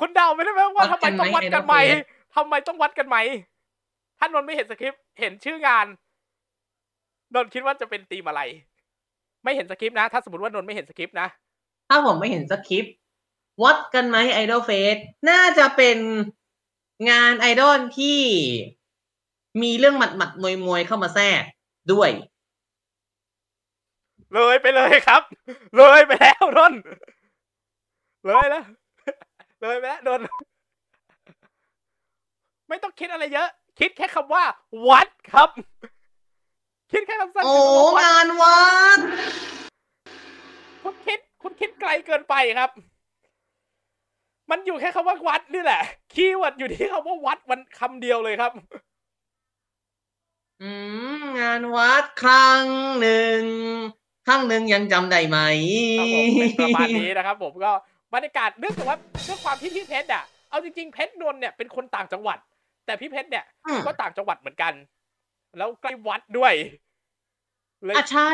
[0.00, 3.16] คุณเดาไม่ได้ไหมว่าวัทำดไมกันไหมต้องวัดกันไหม Idol Fest ทำไมต้องวัดกันไหม
[4.18, 5.86] ท่านนนท์ไม่เห็นสคริปต์ เห็นชื่องาน
[7.34, 8.42] นนท์คิดว่าจะเป็นธีมอะไร
[9.44, 11.28] ไม่เห็นสคริปต์นะ ถ้าสมมติว่านนท์ไม่เห็นสคริปต์นะ
[11.88, 12.94] ถ้าผมไม่เห็นสคริปต์
[13.62, 14.96] วัดกันไหมไอดอลเฟส
[15.30, 15.98] น่าจะเป็น
[17.10, 18.20] งานไอดอลที่
[19.62, 21.42] มีเรื่องหมัดหมัดมวยมวยๆเข้ามาแทรก
[21.92, 22.10] ด้วย
[24.34, 25.22] เลยไปเลยครับ
[25.76, 26.80] เลยไปแล้วนนท์
[28.26, 28.64] เลยแล้ว
[29.60, 30.26] เลยไปแล้วนนท์
[32.68, 33.48] ไม่ต้องคิดอะไรเยอะ
[33.80, 34.44] คิดแค่คำว่า
[34.88, 35.48] วัดครับ
[36.92, 38.64] คิดแค่คำสั้นโอ้คือคำว่าวัดงานวั
[38.96, 38.98] ด
[40.82, 42.70] คุณคิด คุณคิดไกลเกินไปครับ
[44.50, 45.80] มันอยู่แค่คำว่าวัดนี่แหละ
[46.14, 48.52] keyword อยู่ที่คำว่าวัดมันคำเดียวเลยครับ
[50.62, 50.70] อื
[51.20, 52.64] มงานวัดครั้ง
[53.00, 53.42] หนึ่ง
[54.26, 55.38] ครั้งหนึ่งยังจำได้ไหม
[55.98, 57.72] ครับผมเป็นประมาณนี้นะครับ ผมก็
[58.14, 62.38] บรรยากาศเนื่องจากว่าด้วยความที่พี่เพชรอะเอาจริงๆเพชรนนท์เนี่ยเป็นคนต่างจังหวัด
[62.86, 64.72] แต่พี่เพชรเนี่ยอืมก็ต่างจังหวัดเหมือนกัน
[65.58, 66.52] แล้วใกล้วัดด้วย
[67.84, 68.32] เลย อะใช่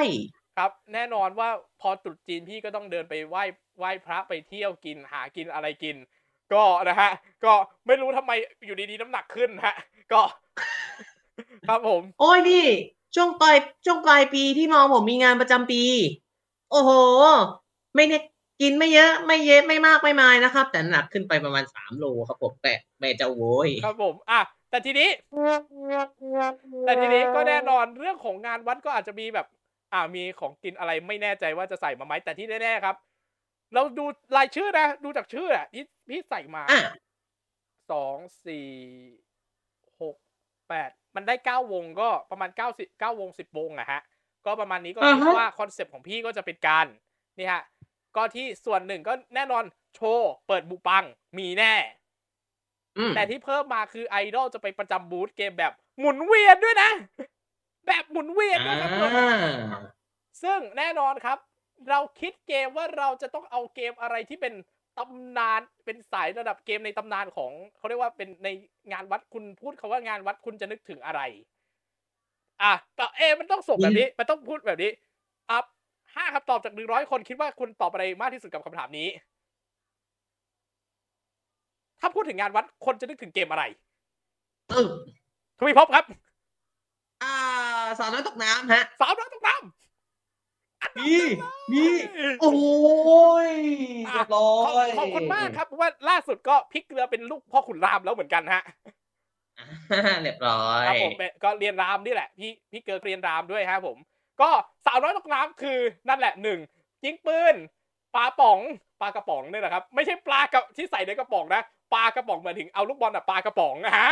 [0.56, 1.48] ครับแน่นอนว่า
[1.80, 3.44] พอตรุษจีนพี่ก็ต้องเดินไปไหว้
[3.78, 5.96] ไหว้พระไปเที่ยวกินหากินอะไรกิน
[6.52, 7.10] ก็นะฮะ
[7.44, 7.52] ก็
[7.86, 8.32] ไม่รู้ทำไม
[8.66, 9.76] อยู่ดีๆน้ำหนักขึ้นฮะ
[10.12, 10.20] ก็
[11.68, 12.64] ครับผม โอ้ยนี่
[13.14, 13.56] ช่วงปลาย
[13.86, 15.82] ช่วงปลายปีที่มองผมมีงานประจำปี
[16.70, 16.90] โอ้โห
[17.94, 18.22] ไม่เนี่ย
[18.60, 24.40] กินไม่เยอะ ไม่เยอะไม่มากไม่มายนะครับ แต่น้ำหนักขึ้นไปประมาณสามโลครับผมแต่แม่เจ้าโว้ยครับผมอะ
[24.70, 25.08] แต่ทีนี้
[26.86, 29.46] แต่ทีนี้ก็แน่นอนเรื่องของงานวัดก็อาจจะมีแบบ
[29.92, 32.96] อ่ามีของกินอะไรไม่แน่ใจว่าจะใส่มาไหมแต่ที่แน่ๆครับ
[33.74, 34.04] เราดู
[34.36, 36.82] รายชื่อนะดูจากชื่ออะที่พี่ใส่มาอะ
[37.92, 38.16] สอง
[38.46, 38.68] สี่
[40.02, 40.16] หก
[40.68, 44.00] แปด มันได้เก้าวงก็ประมาณเก้าสิบเก้าวงสิบวงอะฮะ
[44.46, 46.86] ก็ประมาณนี้ก็อ่าคิดฮะว่าคอนเซปต์ของพี่ก็จะเป็นการ
[47.38, 47.62] นี่ฮะ
[48.16, 49.64] ก็ที่ส่วนหนึ่งก็แน่นอน
[49.94, 51.04] โชว์เปิดบุปัง
[51.38, 51.74] มีแน่
[52.98, 56.90] อืมแต่ที่เพิ่มมาคือไอดอลจะไปประจำบูธเกมแบบหมุนเวียนด้วยนะ
[57.86, 59.82] แบบหมุนเวียนด้วยครับผมอ่า
[60.42, 61.38] ซึ่งแน่นอนครับ
[61.90, 64.54] เราคิดเกมว่าเราจะต้องเอาเกมอะไรที่เป็น
[64.98, 68.48] ตำนานเป็นสายระดับเกมในตำนานของเขาเรียกว่าเป็นใน
[68.92, 71.20] งานวัดคุณพูดคาว่างานวัดคุณจะนึกถึงอะไร
[72.62, 74.90] อะแต่เอะมันต้องส่งแบบนี้ มันต้องพูดแบบนี้
[75.50, 75.58] อะ
[76.14, 79.08] ห้าคำตอบจากหนึ่งร้อยคนคิดว่าคุณตอบอะไรมากที่สุดกับคำถามนี้
[82.00, 83.64] ถ้าพูดถึงงานวัดคนจะนึกถึงเกมอะไร
[84.70, 84.88] เออ
[85.58, 86.04] ทวีภพครับ
[87.22, 87.34] อ่า
[87.98, 89.85] สาวน้อยตกน้ำฮะสามร้อยตกน้ำ
[90.98, 91.14] มี
[91.72, 91.84] มี
[92.40, 92.52] โอ้
[93.48, 93.50] ย
[94.12, 98.62] เรียบร้อขอยขอบคุณมากครับเพราะว่าล่าสุดก็พลิกเรือเป็นลูกพ่อขุนรามแล้วเหมือนกันฮะ
[99.92, 103.96] อ่าเรียบร้อยครับผมเป็นก็เรียนรามนี่แหละ พี่พี่เกิร์กเรียนรามด้วยครับผม
[104.40, 104.50] ก็
[104.86, 106.58] สาวน้อยตกน้ำคือนั่นแหละหนึ่ง
[107.04, 107.54] ยิงปืน
[108.14, 108.58] ปลาป๋อง
[109.00, 111.62] ปลากระป๋องเนี่ยนะครับ ไม่ใช่ปลากระที่ใส่ในกระป๋องนะ
[111.94, 114.10] ปลากระป๋องหมายถึงเอาลูกบอลอะปลากระป๋องอะฮะ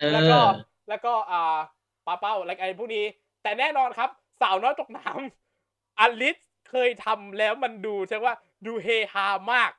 [0.00, 0.38] เออแล้วก็
[0.88, 1.56] แล้วก็อ่า
[2.06, 3.04] ปลาเป้าอะไรไอ้พวกนี้
[3.42, 4.10] แต่แน่นอนครับ
[4.42, 5.43] สาวน้อยตกน้ำ
[5.98, 6.36] อลิส
[6.70, 8.34] เคยทำแล้วมันดูใช่ว่า
[8.66, 9.72] ดูเฮฮามาก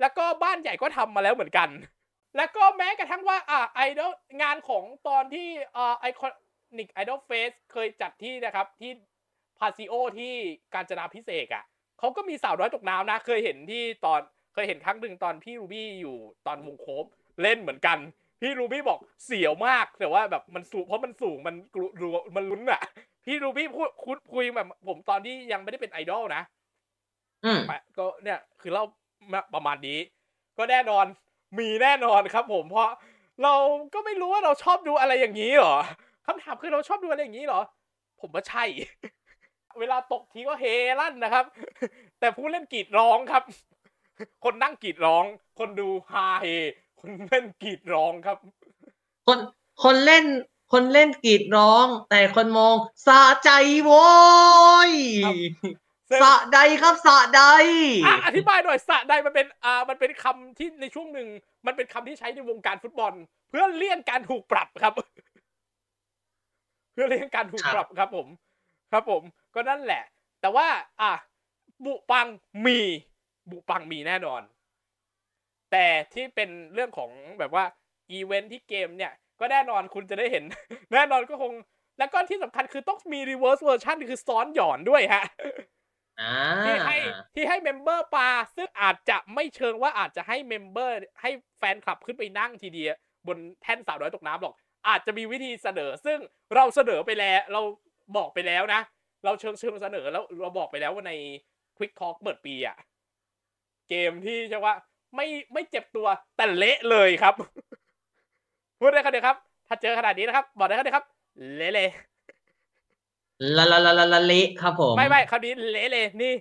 [0.00, 1.68] แล้วก็บ้านใหญ่ก็ทำมาแล้วเหมือนกัน
[2.36, 8.92] แล้วก็แม้กระทั่งว่าอ่าไอดอลงานของตอนที่อ่า Iconic Idol Fest เคยจัดที่นะครับที่
[9.58, 10.34] พาซิโอที่
[10.74, 11.64] กาญจนาพิเศษกอะ
[11.98, 14.20] เขาก็มีสาวน้อยตกน้ำนะ เคยเห็นที่ตอน
[14.54, 17.04] เคยเห็นครั้งหนึ่งตอนพี่รูบี้อยู่ตอนวงโคบ
[17.42, 17.98] เล่นเหมือนกัน
[18.40, 22.80] พี่รูบี้บอกเสียวมากแต่ว่าแบบมันสูงเพราะมันสูงมันกลัวรัวมันลุ้นอะ
[23.24, 26.42] พี่รูบี้พูดคุยคุยแบบผมตอนที่ยังไม่ได้เป็นไอดอลนะ
[27.44, 28.84] อืมไปก็เนี่ย คือเล่า
[29.32, 29.98] มาประมาณนี้
[30.58, 31.06] ก็แน่นอน
[31.58, 32.90] มีแน่นอนครับ ผมเพราะ
[33.42, 33.54] เรา
[33.94, 35.76] ก็ไม่รู้ว่าเราชอบดูอะไรอย่างนี้เหรอ
[36.26, 37.60] คำถามคือเราชอบดูอะไรอย่างนี้เหรอ
[38.20, 38.64] ผมว่าใช่
[39.80, 40.64] เวลาตกทีก็เฮ
[41.00, 41.44] ลั่นนะครับ
[42.20, 43.42] แต่ผู้เล่นกรีดร้องครับ
[44.44, 45.24] คนนั่งกรีดร้อง
[45.58, 46.46] คนดูฮาเฮ
[47.00, 48.38] คนเล่นกรีดร้องครับ
[49.26, 49.38] คน
[49.82, 50.24] คนเล่น
[50.74, 52.74] คนเล่นกรีดร้อง แต่คนมอง
[53.06, 53.50] สะใจ
[53.84, 54.06] โว้
[54.90, 54.92] ย
[55.24, 55.34] ครับ
[56.10, 57.42] ซึ่งสะใดครับสะใด
[58.06, 61.28] อะอธิบายหน่อยสะใดมันเป็นอ่ามันเป็นคำที่ในช่วงหนึ่ง
[61.66, 63.12] มันเป็นคำที่ใช้ในวงการฟุตบอล
[63.50, 64.92] เพื่อเลี่ยงการถูกปรับครับ
[66.92, 68.26] เพื่อเลี่ยงการถูกครับปรับครับผม
[68.92, 69.22] ครับผม
[69.54, 70.02] ก็นั่นแหละ
[70.40, 70.66] แต่ว่า
[71.00, 71.12] อะ
[71.84, 72.26] บุปัง
[72.66, 72.78] มี
[73.50, 74.42] บุปังมีแน่นอน
[75.72, 77.64] แต่ที่เป็นเรื่องของแบบว่า
[78.10, 80.44] อีเวนท์ที่เกมเนี่ย ก็แน่นอนคุณจะได้เห็น
[80.92, 81.52] แน่นอนก็คง
[81.98, 85.24] แล้วก็ที่สำคัญคือต้องมี reverse version คือซ้อนหย่อนด้วยฮะ
[86.20, 86.32] อ่า
[86.64, 86.96] ที่ให้
[87.34, 92.94] ที่ให้ member ปลาซึ่งอาจจะไม่เชิงว่าอาจจะให้ member ให้แฟนคลับขึ้นไปนั่งทีเดียว
[93.26, 94.54] บนแท่นสาวน้อยตกน้ำหรอก
[94.88, 96.18] อาจจะมีวิธีเสนอ ซึ่ง
[96.54, 97.60] เราเสนอไปแล้ว เรา
[98.16, 98.80] บอกไปแล้วนะ
[99.24, 101.12] เราเชิงเชิงเสนอแล้วเราบอกไปแล้วว่าใน
[101.76, 102.76] Quick Talk เปิดปีอะ
[103.88, 104.74] เกมที่ใช่ว่า
[105.16, 106.06] ไม่ไม่เจ็บตัว
[106.36, 107.34] แต่เละเลยครับ
[108.78, 109.36] พูดได้ครับเดียวครับ
[109.68, 111.04] ถ้าเจอขนาดนี้นะครับ บอกได้ครับเดียวครับ
[111.56, 111.88] เละเลย
[113.56, 116.32] ละละละละละเละครับผม ไม่ไม่คราวนี้เละเลยนี่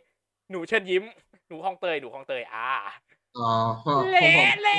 [0.52, 1.04] หนูเชิญยิ้ม
[1.48, 2.70] หนูคลองเตยหนูคลองเตยอ่า
[3.38, 3.52] อ๋อ
[4.12, 4.32] เละ
[4.64, 4.78] เละ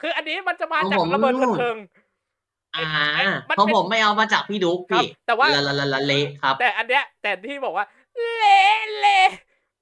[0.00, 1.76] คืออันนี้มันจะมาจากระเบิดเพลิง
[2.76, 2.84] อ่า
[3.46, 7.86] เป็นของผมไม่เอามาจากพี่ดุ๊กพี่แต่ว่าละละละละเละครับ แต่อันเนี้ยแต่ที่บอกว่า
[8.36, 9.30] เละเละ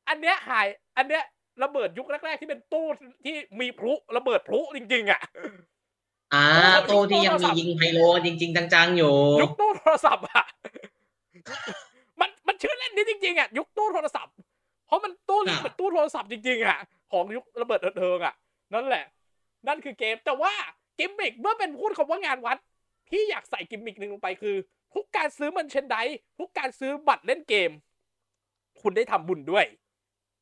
[0.09, 0.66] อันเนี้ยหาย
[0.97, 1.23] อันเนี้ย
[1.62, 2.87] ระเบิดยุคแรกๆที่เป็นตู้
[3.24, 5.20] ที่มีพลุระเบิดพลุจริง ๆ อะ
[6.34, 6.44] อ่า
[6.88, 10.44] ตู้ที่ยังมียิงไฮโลจริง ๆ จังๆอยู่ยุคตู้โทรศัพท์อะ
[12.20, 14.34] มันมันชื่อเล่นนี้จริงๆอะยุคตู้โทรศัพท์
[14.86, 16.78] เพราะมันตู้ครับเหมือนตู้โทรศัพท์จริงๆอะ
[17.12, 18.34] ของยุคระเบิดเทิงอะ
[18.74, 19.04] นั่นแหละ
[19.68, 20.52] นั่นคือเกมแต่ว่า
[20.98, 22.56] กิมมิกเมื่อเป็นพูดคำว่างานวัด
[23.09, 24.56] พี่อยากใส่กิมมิกหนึ่งลงไปคือ
[24.94, 25.96] ทุกการซื้อมันเชนได
[26.38, 27.70] ทุกการซื้อบัตรเล่นเกม
[28.80, 29.66] คุณได้ทำบุญด้วย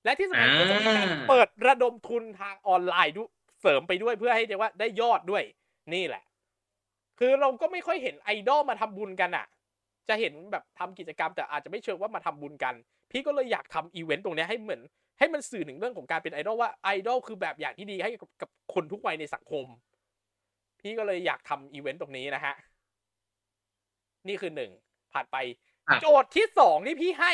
[0.05, 3.31] และที่สำคัญคือจะมีการอ่าเปิดระดมทุนทางออนไลน์ด้วย
[3.61, 5.43] เสริมไปด้วยเพื่อให้เรียกว่าได้ยอดด้วย
[5.95, 6.23] นี่แหละ
[7.19, 9.47] คือเราก็ไม่ค่อยเห็นไอดอลมาทำบุญกันอะ
[10.09, 12.75] จะเห็นแบบทำกิจกรรมแต่อาจจะไม่เชิงว่ามาทำบุญกัน
[13.11, 14.81] พี่ก็เลยอยากทำอีเวนต์ตรงเนี้ยให้เหมือน
[15.19, 19.65] ให้มันสื่อถึงเรื่องของการเป็นไอดอลว่าไอดอลคือแบบอย่างที่ดีให้กับกับคนทุกวัยในสังคม
[20.81, 22.55] พี่ก็เลยอยากทำอีเวนต์ตรงนี้นะฮะ
[24.29, 24.71] นี่คือหนึ่ง
[25.13, 25.37] ผ่านไป
[25.89, 27.33] ครับโจทย์ที่สองที่พี่ให้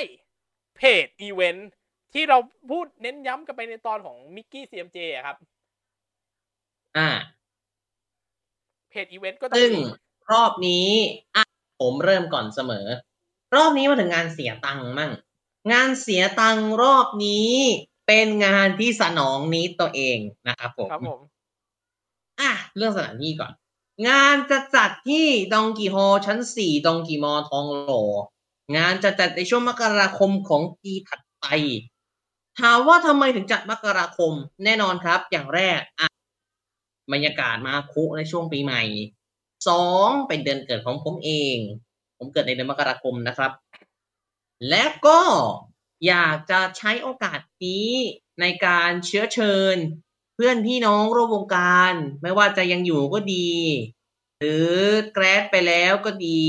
[0.76, 1.70] เพจอีเวนต์
[2.12, 2.38] ที่เรา
[2.70, 5.36] พูดเน้นย้ำกันไปในตอนของมิกกี้ซีเอ็มเจอะครับ
[6.96, 7.08] อ่า
[8.96, 9.84] เพจอีเวนต์ก็ต้องซึ่งมี
[10.32, 10.88] รอบนี้
[11.36, 11.44] อะ
[11.80, 12.86] ผมเริ่มก่อนเสมอ
[13.54, 15.12] รอบนี้มาถึงงานเสียตังค์มั่ง
[15.72, 17.52] งานเสียตังค์รอบนี้
[18.06, 20.18] เป็นงานที่สนองนี้ตัวเอง
[20.48, 21.20] นะครับผมครับผม
[22.40, 23.52] อะเรื่องสถานที่ก่อน
[24.08, 28.04] งานจะจัดที่ดองกีฮอชั้นสี่ดองกีมอทองหล่อ
[28.76, 31.44] งานจะจัดในช่วงมกราคมของปีถัดไป
[32.60, 34.32] ถามว่าทำไมถึงจัดมกราคม
[34.64, 36.08] แน่นอนครับ อย่างแรกอะ
[37.12, 38.82] บรรยากาศมาคุในช่วงปีใหม่
[39.68, 41.56] สองเป็นเดือนเกิดของผมเอง
[42.18, 43.52] ผมเกิดในเดือนมกราคมนะครับ
[44.68, 45.20] และก็
[46.06, 47.90] อยากจะใช้โอกาสนี้
[48.40, 49.76] ในการเชื้อเชิญ
[50.34, 53.50] เพื่อนพี่น้องร่วมวงการ ไม่ว่าจะยังอยู่ก็ดี
[54.40, 54.72] หรือ
[55.14, 56.46] แกรดไปแล้วก็ดี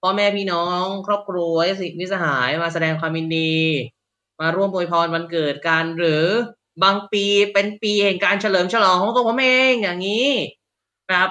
[0.00, 3.56] พ่อแม่พี่น้อง ครอบครัวญาติมิสหายมาแสดงความยินดี
[4.40, 6.24] มาร่วมอวยพรวันเกิดกันหรือ
[6.82, 10.28] บางปีเป็นปีแห่งการเฉลิมฉลองของตัวผมเองอย่างนี้
[11.08, 11.30] ครับ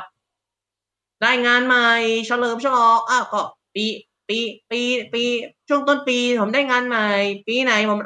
[1.21, 1.89] ได้งานใหม่
[2.27, 3.43] เฉลิมฉลองอ้าวก็
[3.75, 3.85] ปี
[4.27, 4.37] ปี
[4.71, 4.81] ปี
[5.13, 5.23] ปี
[5.69, 7.07] ช่วงต้นปีผมได้งานใหม่
[7.47, 7.99] ปีไหนผม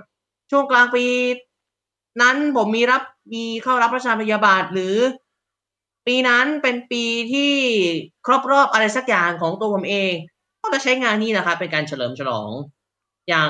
[0.51, 1.05] ช่วงกลางปี
[2.21, 3.03] นั้นผมมีรับ
[3.33, 4.97] มีเข้ารับประชาพยาบาทหรือ
[6.07, 7.03] ปีนั้นเป็นปี
[7.33, 7.53] ที่
[8.25, 10.13] ครบรอบอะไรสักอย่างของตัวผมเอง
[10.61, 12.51] ก็จะใช้งานนี้นะครับเป็นการเฉลิมฉลอง
[13.29, 13.49] อย่าง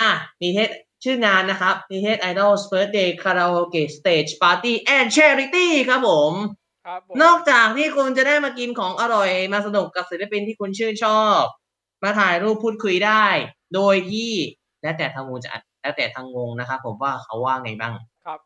[0.00, 0.10] อะ
[0.40, 0.70] มีเทศ
[1.04, 6.32] ชื่องานนะครับมีเทศ Idols Birthday Karaoke Stage Party and Charity ครับผม
[6.86, 11.40] ครับผมนอกจากที่คุณจะได้มากินของอร่อยมาสนุกกับศิลปินที่คุณชื่นชอบ
[12.02, 13.26] มาถ่ายรูปพูดคุยได้
[13.74, 14.32] โดยที่
[14.82, 17.92] แล้วแต่ทางวงจะอัดแล้วแต่ทางวงนะครับผมว่าเขาว่าไงบ้าง
[18.24, 18.40] ครับ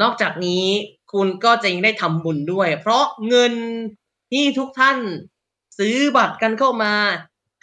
[0.00, 0.64] นอกจากนี้
[1.12, 3.54] คุณก็จะยังได้ทำบุญด้วย เพราะเงิน
[4.30, 4.98] ที่ทุกท่าน
[5.78, 6.94] ซื้อบัตรกันเข้ามา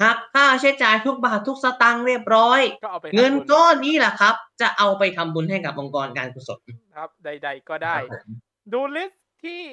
[0.04, 6.60] หักค่าใช้จ่ายทุกบาททุกสตางค์เรียบร้อย ก็เอาไปเงินทำบุญก้อนนี้แหละครับ จะเอาไปทำบุญให้กับองค์กรการกุศล
[6.96, 8.30] ครับ ใด ๆ ก็ได้ครับผม
[8.74, 9.64] ดูลิสต์ที่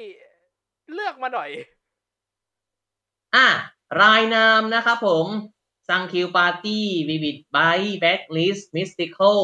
[0.92, 1.51] เลือกมาหน่อย
[3.36, 3.48] อะ
[4.01, 5.26] รายนามนะครับผม
[5.88, 7.59] ซังคิวปาร์ตี้วิวิดไบ
[8.01, 9.42] แบ็กลิสมิสติคอล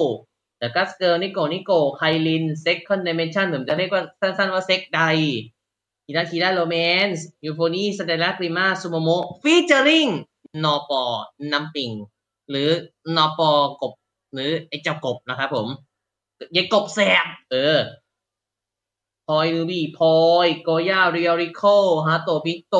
[0.58, 5.02] เดอะกัสเกิร์นิโกนิโกไคลินเซ็กคอนเดเมชันผมจะเรียกว่าสั้นๆว่าเซ็กได
[6.04, 6.76] ทีนาทีได้โรแม
[7.06, 9.08] นส์ยูโฟนีสเตลลากริมาซูโมโม
[9.42, 10.06] ฟีเจอริง
[10.64, 11.02] นอปอ
[11.52, 11.90] น้ำปิง
[12.50, 12.68] หรือ
[13.16, 13.50] นอปอ
[13.80, 13.92] กบ
[14.34, 15.68] หรือไอ้เจ้ากบนะครับผม
[16.56, 17.78] ยายกบแสบเออ
[19.26, 20.14] พอยลูบี้พอ
[20.46, 21.62] ยโกย่าเรียริโค
[22.06, 22.76] ฮาโตปิโต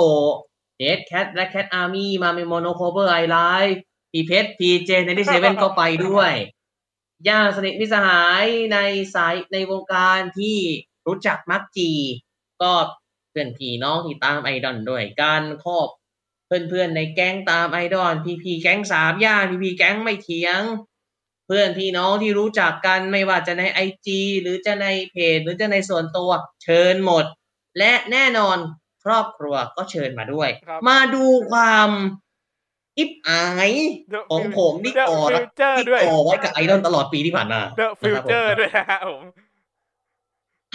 [0.79, 3.79] เดดแคทและแคทอาร์มี่มาเมโมโนโคเวอร์ไอไลท์
[4.13, 6.33] พีเพชพีเจในที่เซเว่นก็ไปด้วย
[7.29, 8.79] ญาสนิทมิสหายใน
[9.15, 10.57] สายในวงการที่
[11.07, 11.91] รู้จักมักจี
[12.63, 12.73] ก็
[13.31, 15.89] เพื่อนพี่น้องที่ตามไอดอลด้วยการครอบ
[16.51, 20.61] เพื่อนๆในแก๊งตามไอดอลพีพีแก๊งสามย่านพีพีแก๊งไม่เถียง
[21.47, 26.31] เพื่อนพี่น้องที่รู้จักกันไม่ว่าจะในไอจีหรือจะในเพจหรือจะในส่วนตัว
[26.63, 27.25] เชิญหมด
[27.79, 28.57] และแน่นอน
[29.05, 31.91] ครอบครัวก็เชิญมาด้วยครับมาดูความ
[32.99, 33.71] อิบอาย
[34.13, 39.23] The ของ Fut- ผมที่ The ก่อรัก Future ที่ด้วยก่อไว้กับไอดอลตลอดปีที่ผ่านมา The นะครับผม Future ด้วยนะฮะผม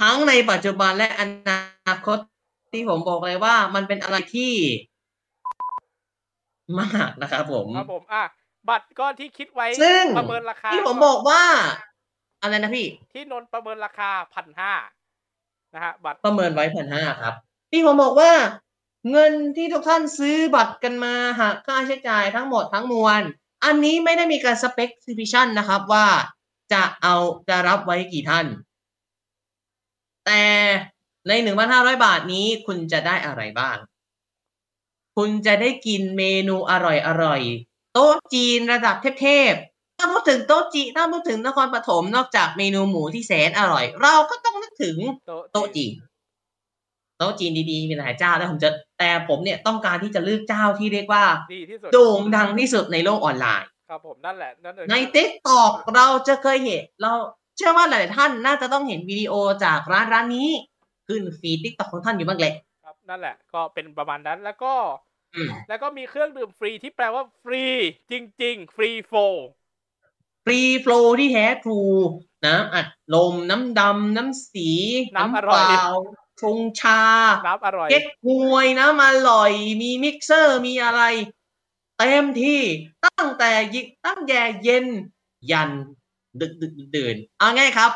[0.02, 2.18] ทั้งในปัจจุบันและอนาคต
[2.72, 4.54] ที่ผมบอกเลยว่ามันเป็นอะไรที่
[6.80, 8.26] มากนะครับผมครับผมอะ
[8.70, 11.44] บัตรก็ที่คิดไว้ซึ่งประเมินราคาที่ผมบอกว่า
[12.42, 14.74] อะไรนะพี่ ที่นนท์ประเมินราคาพันห้า
[15.74, 17.34] นะฮะบัตรประเมินไว้พันห้าครับ
[17.72, 18.32] ที่ผมบอกว่า
[19.12, 23.22] เงินที่ทุกท่านซื้อบัตรกันมาหักค่าใช้จ่ายทั้งหมดทั้งมวล
[23.66, 26.08] อันนี้ไม่ได้มีการสเปคซิฟิชันนะครับว่า
[26.74, 27.16] จะเอา
[27.50, 28.46] จะรับไว้กี่ท่าน
[30.26, 30.44] แต่
[31.28, 33.78] ในหนึ่งพันห้าร้อยบาทนี้คุณจะได้อะไรบ้าง
[35.16, 44.98] คุณจะได้กินเมนูอร่อยอร่อยๆโต๊ะจีนระดับเทพๆถ้าพูดถึงโต๊ะจีนถ้าพูดถึงนครปฐมนอกจากเมนูหมูที่แสนอร่อย เราก็ต้องนึกถึง
[45.28, 45.94] โต๊ะโต๊ะจีน
[47.18, 48.70] โต๊ะจีนดีๆมีหลายเจ้าแล้วผมจะ
[49.00, 51.24] แต่ผมเนี่ยต้องการที่จะเลือกเจ้าที่เรียกว่า
[51.54, 57.12] ดีที่สุดโด่งดังที่สุดในโลกออนไลน์ครับผมนั่นแหละนั่นเลยใน Tik Tok เราจะเคยเห็นเรา
[57.58, 59.34] เชื่อว่าหลายๆท่านน่าจะต้องเห็นวิดีโอ
[59.66, 60.50] จากร้านร้านนี้
[61.08, 65.05] ขึ้นฟีด t ิ k t o k ของท่านอยู่บ้างแหละครับนั่นแหละก็เป็นประมาณนั้นแล้วก็อืม
[65.70, 67.64] แล้วก็มีเครื่องดื่มฟรีที่แปลว่าฟรี
[68.12, 68.14] จ
[68.44, 69.14] ริง ๆ free flow
[70.46, 71.82] free flow ที่แท้ true
[72.46, 74.70] น้ำอัดลมน้ำดำน้ำสี
[75.16, 75.88] น้ำอเปร่อยล่า
[76.42, 77.02] ชงชา
[77.48, 79.52] น้ำอร่อยเก๊กฮวยน้ำอร่อย
[79.82, 81.02] มีมิกเซอร์มีอะไร
[81.98, 82.62] เต็มที่
[83.06, 84.86] ตั้งแต่ยิตั้งแต่เย็น
[85.52, 85.72] ยัน
[86.42, 87.92] ดึกดึกๆดื่นๆเอาง่ายครับ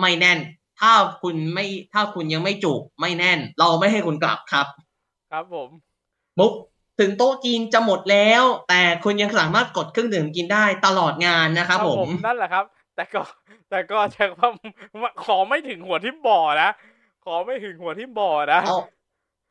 [0.00, 0.38] ไม่แน่น
[0.80, 0.92] ถ้า
[1.22, 4.66] คุณไม่ถ้าคุณยังไม่จุกไม่แน่น เราไม่ให้คุณกลับครับ
[5.30, 5.68] ครับผม
[6.38, 6.52] มุก
[7.00, 12.64] ถึงโต๊ะจีนจะหมดแล้ว แต่คุณยังสามารถกดเครื่องดื่มกินได้ตลอดงานนะครับผมนั่นแหละครับ
[12.96, 13.20] แต่ก็
[13.70, 14.48] แต่ก็ใช้ว่า
[15.24, 16.70] ขอไม่ถึงหัวทิ่มบ่อนะ
[17.24, 18.78] ขอไม่ถึงหัวทิ่มบ่อนะเอา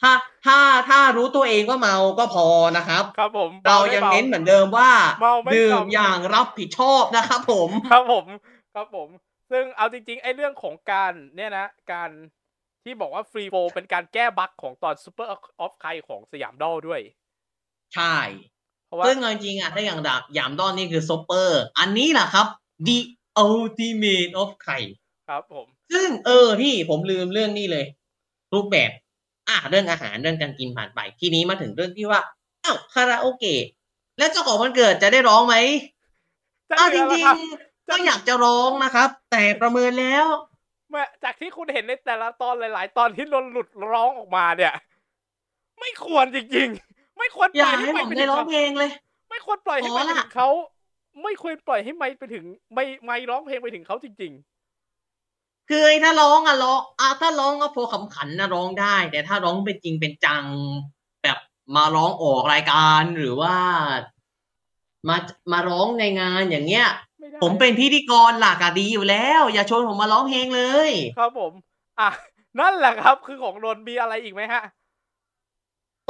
[0.01, 0.13] ถ้า
[0.45, 0.59] ถ้า
[0.89, 2.47] ถ้ารู้ตัวเองว่าเมาก็พอ
[2.77, 8.25] นะครับ ครับผมเราไม่ยังบเน้นเหมือนเดิมว่าเมาไม่ดื่มขับอย่างรับผิดชอบนะครับผมครับผม
[8.75, 9.09] ครับผม
[9.51, 12.09] ซึ่งเอาจริง ๆ ไอ้เรื่องของการเนี่ยนะ การ
[12.83, 17.01] ที่บอกว่า free flow เป็นการแก้ bug ของตอน super of ไข่ของสยามดอลด้วย
[17.95, 18.17] ใช่
[18.85, 22.47] เพราะว่าซึ่งเอาจริงๆอะถ้าอย่างดาบยามดอนนี่คือซปเปอร์ อันนี้แหละครับ
[22.87, 22.97] the
[23.45, 24.79] ultimate of ไข่
[25.29, 27.85] ครับผม ซึ่งเออพี่ผมลืมเรื่องนี้เลย
[28.53, 28.91] รูปแบบ
[29.49, 32.21] อะเรื่องอาหารเรื่องการกินผ่านไปทีนี้มาถึงเรื่องที่ว่า
[32.63, 33.63] อ้าวคาราโอเกะ
[34.17, 35.55] แล้วเจ้าของวันเกิดจะได้ร้องไหม
[36.69, 40.25] จะอ้าวเหจลือริงแล้วครับๆก็อยากจะร้องนะครับ แต่ประเมินแล้ว
[40.89, 44.73] เมื่อจากที่คุณเห็นในแต่ละตอนหลาย ๆ ตอนที่นนหลุดร้องออกมาเนี่ย
[45.79, 48.91] ไม่ควรจริงๆ ไม่ควรอปล่ย่าอยให้ให้ไมผมค์ไปได้ถึงร้องเขาเพลงเลย
[49.29, 50.49] ไม่ควรปล่อยให้ขไมอค์ไปละถึงเขา
[51.23, 54.33] ไม่ควรปล่อยให้ไมค์ไปถึง ไม่ไม่ร้องเพลงไปถึงเขาจริง
[55.71, 60.43] คือไอ้ถ้าร้องอะร้องอะถ้าร้องก็พอขำขันนะร้องได้ แต่ถ้าร้องเป็นจริงเป็นจัง
[61.23, 61.37] แบบ
[61.75, 63.55] มาร้องออกรายการหรือว่า
[65.07, 65.17] มา
[65.51, 71.51] มาร้องในงานอย่างเงี้ยๆไม่ได้ผมเป็นพิธีกรหลักอะดีอยู่แล้ว อย่าชวนผมมาร้องเพลงเลย ครับผม
[71.99, 72.09] อะ
[72.59, 74.63] นั่นแหละครับ คือของนนท์มีอะไรอีกไหมฮะ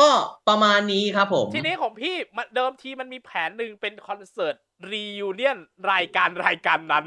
[0.01, 0.09] ก็
[0.49, 4.55] ประมาณนี้ครับผม ทีนี้ของพี่มันเดิมทีมันมีแผนหนึ่งเป็นคอนเสิร์ต
[4.91, 5.57] reunion
[5.91, 7.05] รายการรายการนั้น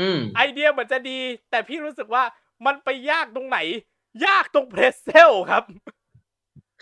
[0.00, 1.18] อืม ไอเดียเหมือนจะดี
[1.50, 2.24] แต่พี่รู้สึกว่า
[2.66, 3.58] มันไปยากตรงไหน
[4.26, 5.64] ยากตรง presale ครับ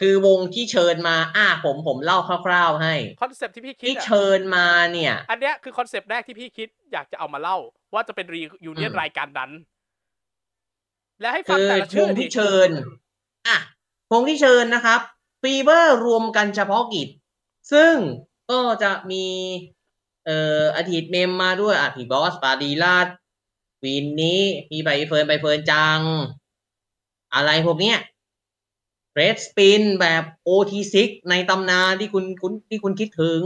[0.01, 7.59] คือวงที่เชิญมา อะผมผมเล่าคร่าวๆให้คอนเซปต์ที่พี่คิดที่อะเชิญมาเนี่ย อันเนี้ยคือคอนเซปต์แรกที่พี่คิดอยากจะเอามาเล่า
[7.95, 9.51] ว่าจะเป็นรียูเนียนอืมรายการนั้น
[11.21, 12.69] และให้ฟังคือแต่ละวชื่องดิที่เชิญ
[13.49, 13.59] อะ
[14.13, 15.01] วงที่เชิญนะครับ
[15.43, 17.09] ฟีเบอร์รวมกันเฉพาะกิจ
[17.73, 17.95] ซึ่ง
[18.51, 19.27] ก็จะมี
[20.25, 23.09] เอ่ออาทิตเมมมาด้วยอะพี่บอสปาดีลาด
[23.85, 26.01] วินนี้มีใบเฟิร์นใบเฟิร์นจัง
[27.35, 27.99] อะไรพวกเนี้ย
[29.15, 30.97] เรดสปินแบบ OT6
[31.31, 33.41] ในตำนานที่คุณคุณที่คุณคิดถึง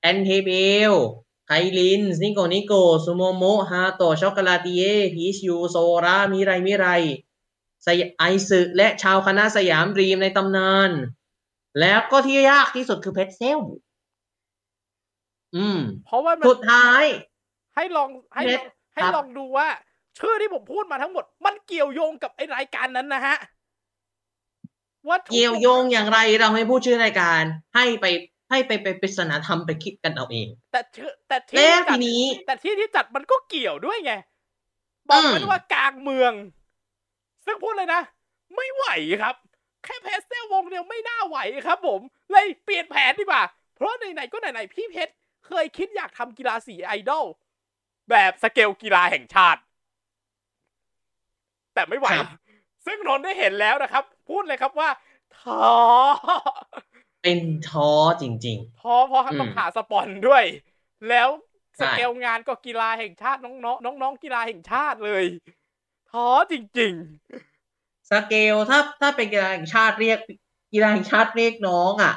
[0.00, 0.50] แอนเทเบ
[0.90, 0.92] ล
[1.46, 2.72] ไคลินนิโกนิโก
[3.04, 4.82] ซูโมโมฮาโตช็อกโกลาติเอ
[5.14, 6.86] พีชยูโซรามิไรมิไร
[7.82, 7.88] ไซ
[8.18, 10.90] ไอซึและชาวคณะสยามดรีมในตำนาน
[11.80, 13.60] แล้วก็ที่ยากที่สุดคือเพชรเซล
[15.56, 17.04] อืม เพราะว่ามันสุดท้าย
[17.74, 18.62] ให้ลองให้ลอง
[18.94, 19.68] ให้ครับลองดูว่า
[20.18, 23.36] ชื่อที่ผมพูดมาทั้งหมด มันเกี่ยวโยงกับไอรายการนั้นนะฮะ
[25.08, 27.42] ว่าทุเกี่ยวโยงอย่างไรเราไม่พูดชื่อรายการ
[27.74, 28.06] ให้ไป
[28.50, 34.12] ให้ไปไปปริศนาธรรมไปคิดกันเอาเอง แต่ชื่อแต่ที่แล้วจัทีดนี้ แต่ที่ที่จัดมันก็เกี่ยวด้วยไง
[35.08, 36.32] บอกอืมไว้ว่ากลางเมือง
[37.44, 38.00] ซึ่งพูดเลยนะ
[38.54, 38.84] ไม่ไหว
[39.22, 39.34] ครับ
[39.84, 41.36] แค่เพชรเซลวงเดียวไม่น่าไหว
[41.66, 42.00] ครับ ผม
[42.32, 43.42] เลยเปลี่ยนแผนดีกว่า
[43.74, 45.12] เพราะไหนๆก็ไหนๆพี่เพชร
[45.46, 47.24] เคยคิดอยากทำกีฬาสีไอดอล
[48.10, 49.60] แบบสเกลกีฬาแห่งชาติ
[51.74, 52.26] แต่ไม่ไหวครับ
[52.86, 54.88] ซึ่งนนท์ได้เห็นแล้วนะครับ พูดเลยครับว่า
[55.38, 55.54] ท้อ
[57.22, 57.90] เป็นท้อ
[58.20, 60.44] จริงท้อเพราะอืมต้องหาสปอนด้วย
[61.08, 61.28] แล้ว
[61.80, 65.24] สใช่เกลงานก็กีฬาแห่งชาติน้องๆน้องๆกีฬาแห่งชาติเลย
[66.12, 66.92] ท้อจริง
[67.50, 70.18] ๆ สเกลถ้าถ้าเป็นกีฬาแห่งชาติเรียก
[70.72, 72.14] กีฬาแห่งชาติเรียกน้องอะ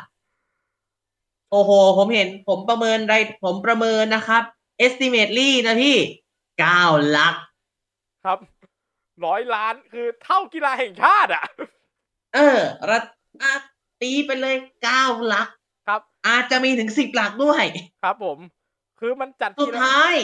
[1.51, 4.43] โอ้โห ผมเห็นผมประเมินได้ผมประเมินนะครับ
[4.85, 5.97] estimately นะพี่
[6.59, 6.83] เก้า
[7.17, 8.39] ลักๆครับ
[9.25, 11.45] ร้อยล้านคือเท่ากีฬาแห่งชาติอะ
[12.33, 12.59] เออ
[12.89, 13.03] รัฐ
[13.41, 13.53] อะ
[14.01, 15.03] ตีไปเลยเก้า
[15.33, 15.47] ลัก
[15.87, 17.63] ครับ อาจจะมีถึงสิบหลักด้วย
[18.03, 18.37] ครับผม
[18.99, 20.15] คือมันจัดสุดกีฬาท้าย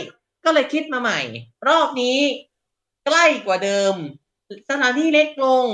[0.45, 1.19] ก็เลยคิดมาใหม่
[1.67, 2.17] รอบนี้
[3.09, 3.95] ใกล้กว่าเดิม
[4.69, 5.65] สถานที่เล็กลง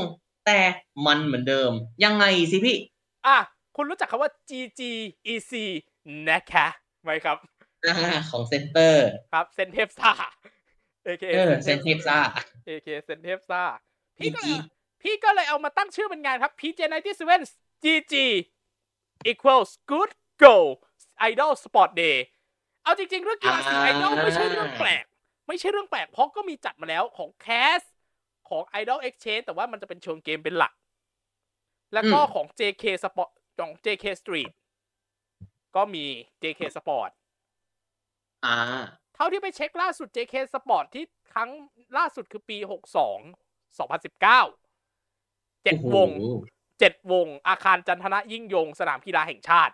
[0.46, 0.60] แต่
[1.06, 1.72] มันเหมือนเดิม
[2.04, 2.78] ยังไงสิพี่
[3.26, 3.38] อะ
[3.76, 5.54] คุณรู้จักคำว่า GGEC
[6.30, 6.68] นะคะ
[7.04, 7.38] ไหมครับ
[7.86, 7.96] อ่า
[8.32, 10.12] ของเซนเตอร์ครับเซนเทปซ่า
[11.08, 12.18] AKA เออเซนเทปซ่า
[12.68, 13.62] AK เซนเทปซ่า
[14.18, 14.62] พี่ก็เลย PG
[15.02, 17.22] พี่ก็เลยเอามาตั้งชื่อเป็นงานครับ PJ97
[17.84, 18.16] GG
[19.32, 20.12] equals good
[20.44, 20.56] go
[21.30, 22.18] idol sport day
[22.84, 25.06] เอาจริงๆ เรื่องกีฬาสีอ่าไอดอลไม่ใช่เรื่องแปลก
[25.48, 27.82] ไม่ใช่เรื่องแปลกเพราะก็มีจัดมาแล้วของ CAS
[28.50, 30.74] ของ Idol Exchange แต่ว่ามันจะเป็นเชิงเกมเป็นหลัก
[31.94, 34.52] แล้วก็ของ JK Sport ของ JK Street
[35.76, 36.06] ก็มี
[36.44, 37.10] JK Sport
[38.46, 38.58] อ่า
[39.16, 41.50] เท่าที่ไปเช็คล่าสุด JK Sport ที่ครั้ง
[41.98, 46.10] ล่าสุดคือปี 62 2019 เจ็ดโอ้โหวง
[46.80, 49.74] เจ็ดวง อาคารจันทนะยิ่งยง สนามกีฬาแห่งชาติ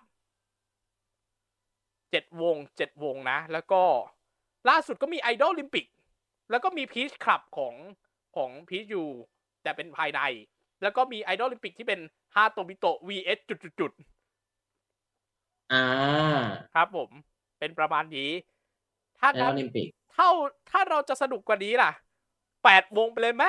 [2.11, 3.81] เจ็ดวง เจ็ดวงนะ แล้วก็
[4.69, 5.85] ล่าสุดก็มีไอดอลลิมปิก
[6.49, 7.75] แล้วก็มีพีชคลับของ
[8.35, 9.03] ของพีชยู
[9.63, 10.21] แต่เป็นภายใน
[10.81, 11.99] แล้วก็มีไอดอลลิมปิกที่เป็น
[12.35, 17.09] ฮาโตบิโต vs จุดจุดจุดๆอ่าๆครับผม
[17.59, 18.29] เป็นประมาณนี้
[19.19, 20.29] ถ้าแองั้โอนลิมปิกเท่า
[20.69, 21.91] ถ้าเราจะสนุกกว่านี้ล่ะ
[22.63, 23.43] แปดวงไปเลยไหม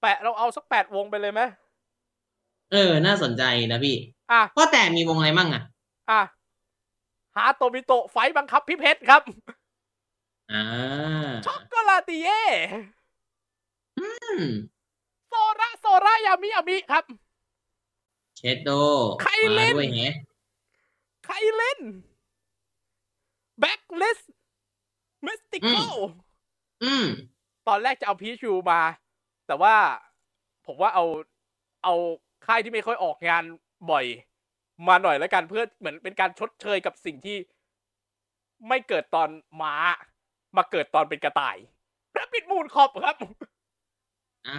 [0.00, 1.40] แปะเราเอาสักแปดวงไปเลยไหม
[2.72, 3.42] เออ น่าสนใจ
[3.72, 3.96] นะพี่
[4.30, 5.62] อะก็แต่มีวงอะไรมั่งอะ
[6.08, 6.20] อะ
[7.38, 9.22] หาโตมิโตะไฟท์บังคับพี่เพชรครับ
[10.52, 10.64] อ่า
[11.46, 12.42] ช็อกโกลาติเย่
[13.98, 14.06] อื
[14.38, 14.42] ม
[15.28, 17.04] โซระโซระยามิอามิครับ
[18.36, 18.70] เชดโด
[19.22, 20.14] ใครเล่นมาด้วยแฮะ
[21.24, 21.80] ใครเล่น
[23.60, 24.20] แบ็กลิส
[25.26, 25.94] มิสติคอล
[26.84, 27.04] อืม
[27.68, 28.80] ตอนแรกจะเอาพีชูมา
[29.46, 29.74] แต่ว่า
[30.66, 31.04] ผมว่าเอา
[31.84, 31.94] เอา
[32.46, 33.44] ค่ายที่ไม่ค่อยออกงาน
[33.90, 34.04] บ่อย
[34.86, 37.36] มาหน่อยแล้วกันเพื่อเหมือนเป็นการชดเชยกับสิ่งที่
[38.68, 39.28] ไม่เกิดตอน
[39.60, 39.74] ม้า
[40.56, 41.56] มาเกิดตอนเป็นกระต่าย
[42.12, 43.16] แรปปิดมูนคอปครับ
[44.46, 44.56] อ่า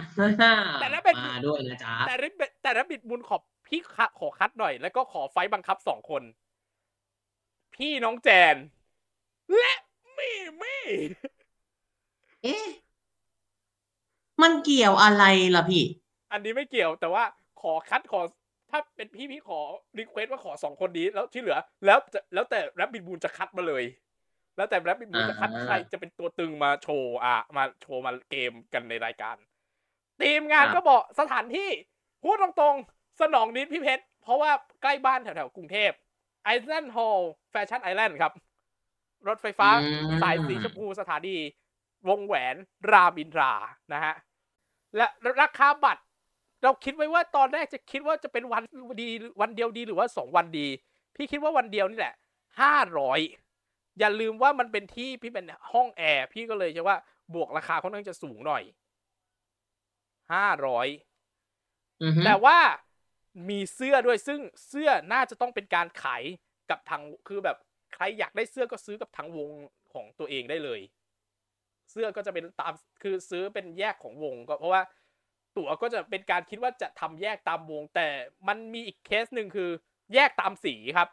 [0.80, 2.32] แต่ถ้าเป็นมาด้วยนะจ๊ะแต่รับ
[2.62, 6.22] แต่รับบิดมูลขอบพี่ขะขอคัดหน่อย แล้วก็ขอไฟท์บังคับสองคน
[7.74, 8.56] พี่น้องแจน
[9.56, 9.72] และ
[10.16, 10.84] มี่มี่
[12.42, 12.66] เอ๊ะ
[14.42, 15.24] มันเกี่ยวอะไร
[15.54, 15.84] ล่ะพี่
[16.32, 17.24] อันนี้ไม่เกี่ยวแต่ว่า
[17.60, 18.20] ขอคัดขอ
[18.70, 19.60] ถ้าเป็นพี่พี่ขอ
[19.98, 23.84] request ว่าขอสองคนนี้แล้วที่เหลือ แล้วจะแล้วแต่ Rabbit Moon จะคัดมาเลย
[24.56, 29.36] แล้วแต่ Rabbit Moon จะคัดอ่าใครจะเป็นตัวตึงมาโชว์อะมาโชว์มาเกมกันในรายการ
[30.20, 31.68] ทีมงานครับก็บอกสถานที่
[32.22, 34.50] พูดตรงๆ สนอง need พี่เพชร เพราะว่า
[34.82, 35.90] ใกล้บ้านแถวๆกรุงเทพ
[36.44, 38.32] Island Hall Fashion Island ครับ
[39.28, 41.36] รถไฟฟ้าอืมสายสีชมพูสถานี
[42.08, 42.56] วงแหวน
[42.90, 43.52] รามอินทรา
[43.92, 44.14] นะฮะ
[44.96, 45.06] และ
[45.40, 46.02] ราคาบัตร
[46.62, 48.62] เราคิดไว้ว่าตอนแรกจะคิดว่าจะเป็นวัน
[49.02, 49.08] ดี
[49.40, 50.66] วันเดียวดีหรือว่าสองวันดี
[51.16, 52.14] พี่คิดว่าวันเดียวนี่แหละ
[52.60, 53.20] ห้าร้อย
[53.98, 56.96] อย่าลืมว่ามันเป็นที่พี่เป็นห้องแอร์พี่ก็เลยจะว่า
[57.34, 58.62] บวกราคาค่อนข้างจะสูงหน่อย
[60.32, 60.88] ห้าร้อย
[62.02, 62.58] อือฮึแต่ว่า
[63.50, 66.22] มีเสื้อด้วยซึ่งเสื้อน่าจะต้องเป็นการขาย
[66.70, 67.56] กับทางคือแบบ
[67.94, 69.50] ใครอยากได้เสื้อก็ซื้อกับทางวง
[69.92, 70.80] ของตัวเองได้เลย
[71.90, 72.72] เสื้อก็จะเป็นตาม
[73.02, 74.82] คือซื้อเป็นแยกของวงก็เพราะว่า
[75.60, 78.06] ตั๋วก็จะเป็นการคิดว่าจะทำแยกตามวง แต่
[78.48, 79.70] มันมีอีกเคสหนึ่งคือ
[80.14, 81.08] แยกตามสีครับ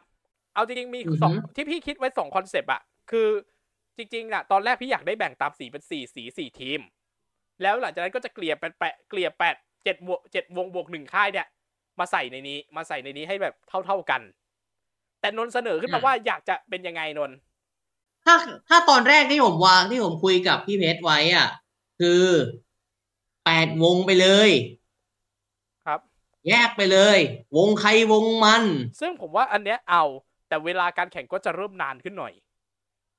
[0.54, 3.28] เอาจริงๆมีสองที่พี่คิดไว้สองคอนเซปต์อะคือ
[3.96, 6.80] จริงๆอะตอนแรกพี่อยากได้แบ่งตามสีเป็นสี่สีสี่ทีม
[7.62, 11.46] แล้วหลังจากนั้นก็จะเกลี่ยแปดแปดเกลี่ยแปดเจ็ดบวกเจ็ดวงบวกหนึ่งค่ายเนี่ย
[11.98, 14.20] มาใส่ในนี้มาใส่ในนี้ให้แบบเท่าๆกัน
[15.20, 17.36] แต่นนท์เสนอขึ้นมาว่าอยากจะเป็นยังไงนนท์
[18.24, 18.34] ถ้า
[18.68, 21.48] ถ้าตอนแรกที่ผมวางที่ผมคุยกับพี่เพชรไว้อะ
[22.00, 22.22] คือ
[23.48, 24.50] แปดวงไปเลย
[25.84, 26.00] ครับ
[26.48, 27.18] แยกไปเลย
[27.56, 28.64] วงใครวงมัน
[29.00, 30.04] ซึ่งผมว่าอันเนี้ยเอา
[30.48, 32.34] แต่เวลาการแข่งก็จะเริ่มนานขึ้นหน่อย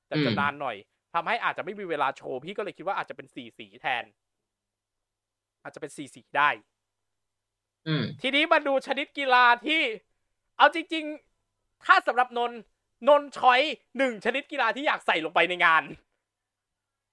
[0.08, 0.76] แต่จะอืมนานหน่อย
[1.14, 4.04] ทำให้อาจจะไม่มีเวลาโชว์พี่ก็เลยคิดว่าอาจจะเป็นสี่สีแทน
[5.62, 6.50] อาจจะเป็นสี่สีได้
[7.86, 9.82] อืมทีนี้มาดูชนิดกีฬาที่
[10.58, 11.04] เอาจริง
[11.46, 12.60] ๆ ถ้าสำหรับนนท์
[13.08, 13.60] นนท์ช้อย
[13.98, 15.82] หนึ่งชนิดกีฬาที่อยากใส่ลงไปในงาน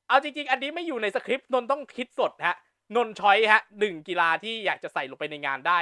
[0.08, 2.58] เอาจริง ๆ อันนี้ไม่อยู่ในสคริปต์นนท์ต้องคิดสดฮะ
[2.96, 5.80] นนท์ช้อยฮะหนึ่งกีฬาที่อยากจะใส่ลงไปในงานได้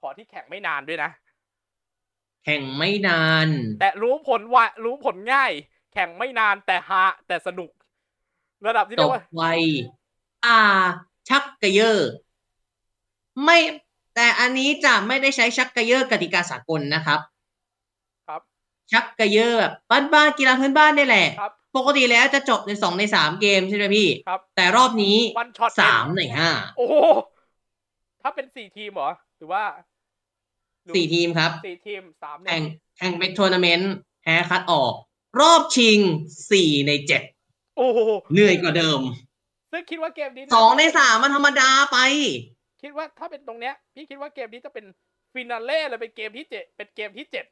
[0.00, 1.10] ขอที่แข่งไม่นานด้วยนะ
[2.44, 3.48] แข่งไม่นาน
[3.80, 5.52] แต่รู้ผลว่ารู้ผลง่าย
[5.92, 7.70] แข่งไม่นานแต่ฮาแต่สนุก
[8.66, 9.42] ระดับที่จเรียบกว่าไว
[10.46, 10.60] อ่า
[11.28, 12.10] ชักกระเยอร์
[13.44, 13.58] ไม่
[14.14, 17.20] แต่อันนี้จะไม่ได้ใช้ชักกระเยอร์กติกาสากลนะครับ
[18.28, 18.42] ครับ
[18.92, 19.72] ชักกระเยอร์แบบ
[20.14, 26.94] บ้านๆกีฬาพื้นบ้านนี่แหละครับ ปกติแล้วจะจบในสองในสามเกมใช่ไหมพี่ ครับ แต่รอบนี้ one shot สามในห้าโอ้โห
[28.22, 29.62] ถ้าเป็นสี่ทีมเหรอหรือว่า
[30.84, 32.62] หรือสี่ทีมครับสี่ทีมสามในแข่ง
[32.98, 33.92] แข่งเป็นทัวร์นาเมนต์
[34.22, 34.92] แพ้คัดออก
[35.40, 35.98] รอบชิง
[36.50, 37.22] สี่ในเจ็ด
[37.76, 37.98] โอ้โห
[38.32, 39.00] เหนื่อยกว่าเดิม
[39.72, 41.98] ซึ่งคิดว่าเกมนี้สองในสามมันธรรมดาไป
[42.82, 44.84] คิดว่าถ้าเป็นตรงเนี้ย พี่คิดว่าเกมนี้จะเป็น
[45.32, 47.44] ฟินาเล่เลยเป็นเกมที่เจ็ดเป็นเกมที่เจ็ด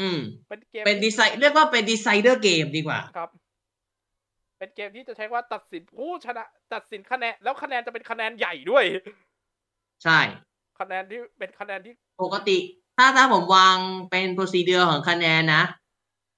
[0.00, 3.30] อืม เป็นเกมเป็นดีไซน์เรียกว่าเป็นดีไซเดอร์เกมดีกว่า ครับ
[4.58, 6.44] เป็นเกมที่จะใช้ว่าตัดสินผู้ชนะ
[6.74, 8.84] ตัดสินคะแนน แล้วคะแนนจะเป็นคะแนนใหญ่ด้วย
[10.04, 10.20] ใช่
[10.80, 12.58] คะแนนที่เป็นคะแนนที่ปกติ
[12.96, 13.76] ถ้าถ้าผมวาง
[14.10, 15.64] เป็น procedure ของคะแนนนะ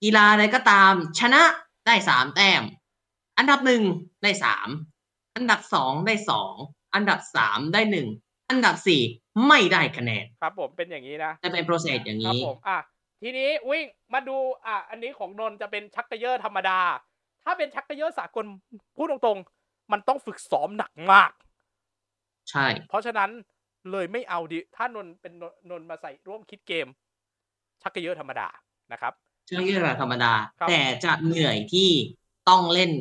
[0.03, 1.43] กีฬาอะไรก็ตาม ชนะ
[1.87, 2.63] ได้สามแต้ม
[3.39, 3.83] อันดับหนึ่ง
[4.23, 4.69] ได้สาม
[5.37, 6.53] อันดับสองได้สอง
[6.95, 8.09] อันดับสามได้หนึ่ง
[8.51, 9.03] อันดับสี่
[9.47, 12.79] ไม่ได้คะแนน ครับ ผมเป็นอย่างนี้นะ จะเป็น process อย่างครับนี้ผม อะ
[13.23, 13.85] ทีนี้วิ่ง
[14.15, 14.37] มาดู
[14.67, 16.81] อะอันนี้ของนนท์จะเป็นชักเกยอร์ธรรมดา
[17.45, 18.45] ถ้าเป็นชักเกยอร์สากล
[18.97, 21.31] พูดตรงๆ มันต้องฝึกซ้อมหนักมาก
[22.51, 23.31] ใช่ เพราะฉะนั้น
[23.91, 26.87] เลยไม่เอาดิ ถ้านนท์เป็นนนนนท์มาใส่ร่วมคิดเกม
[27.83, 28.49] ชักกะเย่อธรรมดา
[28.93, 29.13] นะครับ
[29.47, 31.91] เชื่อยื่นธรรมดาครับแต่จะเหนื่อยที่
[32.49, 32.93] ต้องเล่น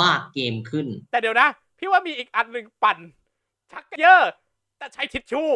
[0.00, 1.48] มากเกมขึ้น แต่เดี๋ยวนะ
[1.78, 2.98] พี่ว่ามีอีกอันหนึ่งปั่น
[3.72, 4.30] ชักกะเย่อ
[4.78, 5.50] แต่ใช้ทิชชู่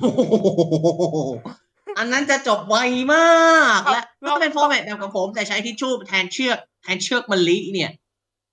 [0.00, 2.76] โอ้โหอันนั้นจะจบไว
[3.14, 3.28] มา
[3.76, 7.90] กครับและเราถ้าเป็น format เดียวกับผม แต่ใช้ทิชชู่แทนเชือกแทนเชือกมะนิลาเนี่ย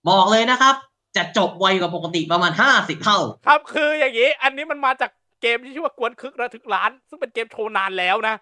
[0.10, 0.76] บอกเลยนะครับ
[1.16, 8.36] จะจบไวกว่าปกติประมาณห้าสิบเท่า ครับคืออย่างนี้ อันนี้มันมาจากเกมที่ชื่อว่ากวนคึกระทึกล้าน ซึ่งเป็นเกมโชว์นานแล้วนะ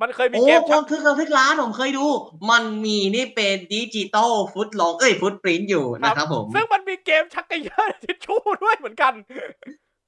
[0.00, 2.06] มันเคยมีโอ้เกมคชัวากมคึกเราทึกร้านผมเคยดู
[2.50, 9.12] มันมีนี่เป็นดิจิตอลฟุตลองเอ้ยฟุตปรินต์อยู่นะครับผมซึ่งมันมีเกมชักกระยานทิชชู่ด้วยเหมือนกัน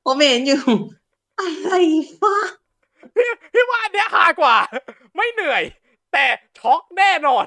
[0.05, 0.63] ผมเห็นอยู่
[1.41, 1.71] อะไร
[2.21, 2.37] ฟะ
[3.17, 4.57] พี่พี่ว่าอันเนี้ยฮากว่า
[5.17, 5.63] ไม่เหนื่อย
[6.13, 6.27] แต่
[6.59, 7.47] ช็อกแน่นอน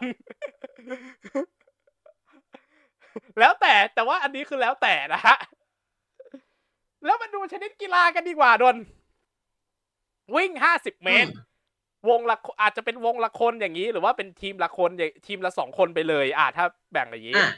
[3.39, 5.35] แล้วแต่แต่ว่าอันนี้คือแล้วแต่นะฮะ
[7.05, 8.75] แล้วมาดูชนิดกีฬากันดีกว่าดน
[10.35, 11.31] วิ่งห้าสิบเมตร
[12.09, 17.51] วงละคนอาจจะเป็นวงละคนอย่างนี้ หรือว่าเป็นทีมละคนอย่างทีมละสองคนไปเลยอ่าถ้าแบ่งอย่างนี้อะ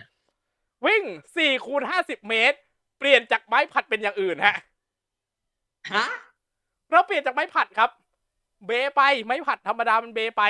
[0.85, 1.03] วิ่ง
[1.37, 2.57] สี่คูณห้าสิบเมตร
[2.99, 4.55] เปลี่ยนจากไม้ผัดเป็นอย่างอื่นฮะ
[5.93, 6.05] ฮะ
[6.93, 7.89] เราเปลี่ยนจากไม้ผัดครับ
[8.65, 10.43] เบไปไม้ผัดธรรมดามันเบไป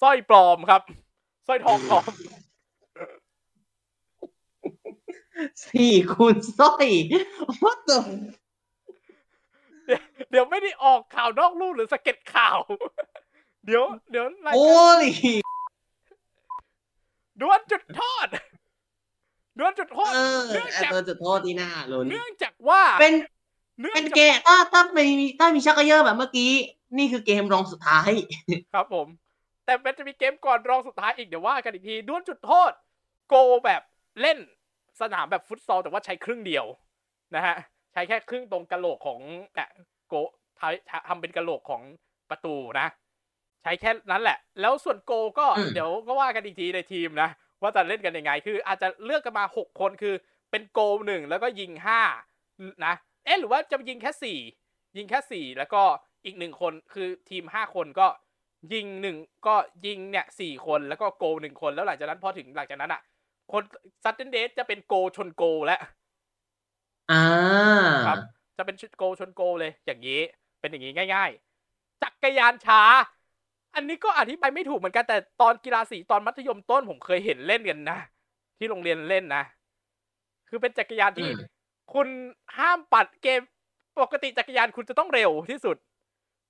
[0.00, 0.82] สร้อยปลอมครับ
[1.46, 2.12] สร้อยทองปลอม
[5.64, 6.86] สี่คูณสร้อย
[7.62, 7.98] what the
[10.30, 12.58] เดี๋ยวไม่ได้ออกข่าวนอกลู่หรือสะเก็ดข่าว
[13.66, 15.04] เดี๋ยว เดี๋ยวรายโอ้การ
[15.36, 15.40] ย
[17.40, 18.26] ดวลจุดโทษ
[19.58, 23.14] ดวลจุดโทษเออเนื่องไอจากตัวจุดโทษที่น่าลุ้นเนื่องจากว่าเป็น
[23.80, 26.50] เนื่องเป็นจากเกมถ้าถ้าไม่มีถ้ามีชักเกยอร์แบบเมื่อกี้
[26.98, 28.10] นี่คือเกมรองสุดท้าย
[28.74, 29.06] ครับผม
[29.64, 32.72] แต่มันจะมีเกมก่อนรองสุดท้ายอีกเดี๋ยวว่ากันอีกทีดวลจุดโทษ
[33.28, 33.34] โก
[33.64, 33.82] แบบ
[34.20, 34.38] เล่น
[35.00, 36.64] สนามแบบฟุตซอลแต่ว่าใช้ครึ่งเดียว
[37.34, 37.56] นะฮะ
[37.92, 39.20] ใช้แค่ครึ่งตรงกะโหลกของ
[39.54, 39.68] เนี่ย
[40.08, 40.14] โก
[40.60, 41.82] ทำทำเป็นกะโหลกของ
[42.30, 42.86] ประตูนะ
[43.62, 47.30] ใช้แค่นั้นแหละ แล้วส่วนโกก็อืมเดี๋ยวก็ว่ากันอีกทีในทีมนะ
[47.62, 50.14] ว่าจะเล่นกันยังไง คืออาจจะเลือกกันมาหกคนคือ
[50.50, 52.00] เป็นโกหนึ่งแล้วก็ยิงห้า
[52.86, 52.94] นะ
[53.24, 54.38] เอ๊ะหรือว่าจะยิงแค่สี่
[54.96, 55.82] ยิงแค่สี่แล้วก็
[56.24, 58.06] อีกหนึ่งคนคือทีมห้าคนก็
[58.72, 59.54] ยิงหนึ่งก็
[59.86, 63.00] ยิงเนี่ยสี่คนแล้วก็โกลหนึ่งคนแล้วหลังจากนั้นพอถึงหลังจากนั้นอะ
[63.52, 63.62] คน
[64.04, 65.80] sudden death จะเป็นโกลชนโกลแล้ว
[67.10, 68.18] อ่าครับ
[68.56, 70.20] จะเป็นชุดโกลชนโกลเลย อย่างนี้
[70.60, 71.30] เป็นอย่างนี้ง่าย
[71.66, 72.80] ๆ จักรยานช้า
[73.74, 77.98] อันนี้ก็อธิบายไม่ถูกเหมือนกันแต่ตอนกีฬาสีตอนมัธยมต้นผมเคยเห็นเล่นกันนะ
[78.58, 79.42] ที่โรงเรียนเล่นนะ
[80.48, 81.36] คือเป็นจักรยานที่อืม
[81.92, 82.08] คุณ
[82.58, 83.40] ห้ามปัดเกม
[84.00, 85.76] ปกติจักรยานคุณจะต้องเร็วที่สุด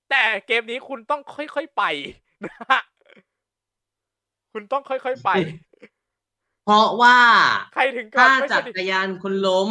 [0.09, 1.83] แต่เกมนี้คุณต้องค่อยๆไป
[2.45, 2.81] นะฮะ
[4.53, 5.29] คุณต้องค่อยๆไป
[6.65, 7.17] เพราะว่า
[7.73, 9.69] ใครถึงกัถ้านไม่จัใช่กรยานคุณล้ม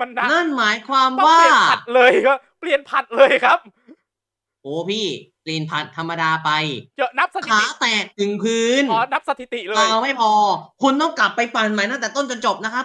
[0.00, 3.58] มันนะนั่นหมายความต้องว่าเปลี่ยนผัดเลยครับเปลี่ยนผัดเลยครับ
[4.62, 5.06] โอ้พี่
[5.42, 6.50] เปลี่ยนผัดธรรมดาไป
[6.96, 10.32] เจอะนับสถิขาติแตกถึงพื้นอ๋อนับสถิติเลยเราไม่พอ
[10.82, 12.84] คุณต้องกลับไปปั่นใหม่ตั้งแต่ต้นจนจบนะครับ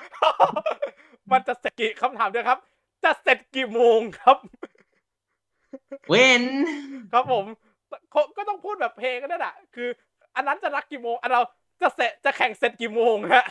[1.32, 2.60] มันจะเสร็จกี่คำถามเดียวครับ
[3.04, 4.38] จะเสร็จกี่โมงครับ
[6.10, 6.44] เว้น
[7.14, 7.46] ครับผม
[8.14, 9.90] ก็ก็ต้องพูดแบบเพลงกันนั่นแหะคือ
[10.36, 11.42] อันนั้นจะรักกี่โมง อันเรา
[11.82, 13.46] จะเสร็จจะแข่งเสร็จกี่โมงฮะ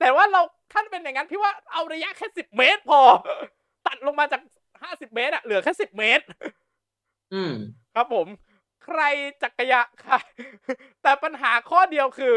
[0.00, 0.40] แต่ว่าเรา
[0.72, 3.00] ท่านเป็นอย่างนั้นพี่ว่าเอาระยะแค่สิบเมตรพอ
[3.86, 4.40] ตัดลงมาจาก
[4.82, 6.24] ห้าสิบเมตรอะเหลือแค่สิบเมตร
[7.34, 7.54] อืม
[7.94, 8.26] ครับผม
[8.84, 9.00] ใคร
[9.42, 10.18] จักรยานค่ะ
[11.02, 12.36] แต่ปัญหาข้อเดียวคือ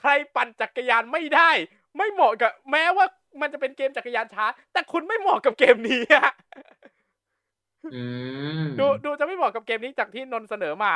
[0.00, 1.50] ใครปั่นจักรยานไม่ได้
[1.96, 3.06] ไม่เหมาะกับ แม้ว่า
[3.40, 6.30] มันจะเป็นเกมจักรยานช้า แต่คุณไม่เหมาะกับเกมนี้อะ
[7.94, 8.04] อื
[8.62, 10.92] มดูดูจะไม่เหมาะกับเกมนี้จากที่นนท์เสนอมา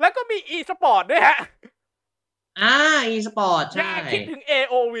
[0.00, 1.38] แล้วก็มี e สปอร์ตด้วยฮะ
[2.60, 2.74] อ่า
[3.14, 4.96] e สปอร์ตอย่าใช่ คิดถึง AOV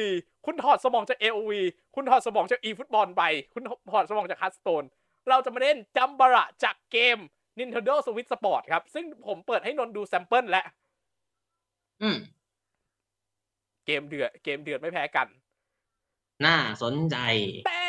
[0.46, 1.52] คุณถอดสมองจาก AOV
[1.94, 3.22] คุณถอดสมองจาก e ฟุตบอลไป
[3.54, 3.62] คุณ
[3.92, 4.86] ถอดสมองจาก Hearthstone
[5.28, 7.18] เราจะมาเล่น Chambara จากเกม
[7.58, 10.66] Nintendo Switch Sport ครับ ซึ่งผมเปิดให้นนท์ดู sample แล้ว
[12.02, 12.16] อืม
[13.86, 15.28] เกมเดือดเกมเดือดไม่แพ้กัน
[16.44, 17.16] น่าสนใจ
[17.66, 17.84] แต่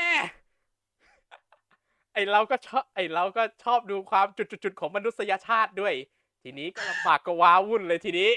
[2.13, 5.93] ไอเราก็ชอบไอเราก็ชอบดูความจุดๆๆของมนุษยชาติด้วย
[6.43, 8.31] ทีนี้ก็ลำบากก็ว้าวุ่นเลยทีนี้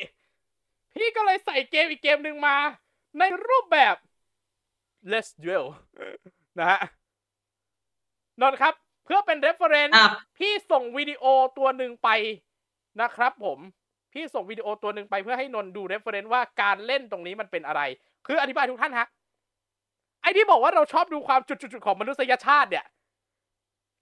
[0.95, 2.57] พี่ก็เลยใส่เกมอีกเกมหนึ่งมา
[3.19, 3.95] ในรูปแบบ
[5.11, 5.65] Let's Duel
[6.59, 6.81] นะฮะ
[8.41, 8.75] นนท์ครับ
[9.05, 11.25] เพื่อเป็น reference ครับพี่ส่งวิดีโอ
[11.59, 12.09] ตัวหนึ่งไป
[13.01, 13.59] นะครับผม
[14.13, 17.83] พี่ส่งวิดีโอตัวหนึ่งไปเพื่อให้นนท์ดู reference ว่าการเล่นตรงนี้มันเป็นอะไร
[18.27, 19.09] คืออธิบายทุกท่านฮะ
[20.23, 22.85] ไอ้ที่บอกว่าเราชอบดูความจุดๆของมนุษยชาติเนี่ย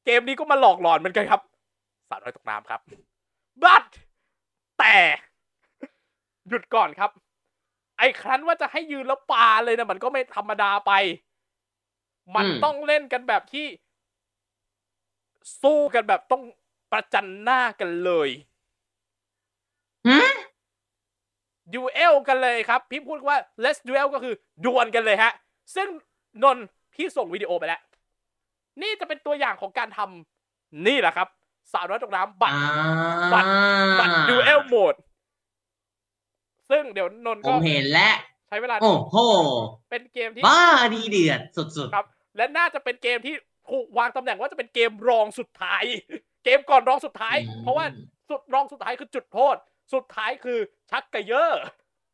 [0.05, 1.41] เกมนี้ก็มาหลอกหลอนเหมือนกันครับ
[2.09, 2.81] สาวน้อยตกน้ำครับ
[3.65, 3.85] but
[4.79, 4.97] แต่
[6.49, 7.11] หยุดก่อนครับ
[7.99, 10.93] ไอ้ครั้นว่าจะให้ยืนแล้วปาเลยนะมันก็ไม่ธรรมดาไป
[12.35, 13.67] มันต้องเล่นกันแบบที่
[15.63, 16.43] สู้กันแบบต้อง
[16.93, 18.29] ประจันหน้ากันเลย
[20.07, 20.37] หืม
[21.75, 24.35] ดูเอลกันเลยครับ พี่พูดว่า let's duel ก็คือ
[24.65, 25.33] ดวลกันเลยฮะ
[25.77, 25.89] ซึ่ง
[26.43, 27.81] นนท์พี่ส่งวิดีโอไปแล้ว
[28.83, 31.29] นี่จะเป็นตัวอย่างของการทำนี่แหละครับ
[31.73, 33.49] สาวน้อยตกน้ำบัตรอ่าบัตร
[34.01, 34.95] บัตรดูเอลโหมด
[36.71, 38.15] ซึ่งเดี๋ยวนนท์ผก็มเห็นแล้ว
[38.49, 39.17] ใช้เวลา โอ้โห
[39.91, 40.63] เป็นเกมที่บ้า
[40.95, 43.35] ดีเดือดสุดครับ และน่าจะเป็นเกมที่
[43.71, 45.85] ถูกวางตำแหน่งว่าจะเป็นเกมรองสุดท้าย
[46.45, 47.85] เกมก่อนรองสุดท้ายอืมเพราะว่า
[48.29, 49.57] สุดรองสุดท้ายคือจุดโทษ
[49.93, 50.59] สุดท้ายคือ
[50.91, 51.53] ชักกระเยอะ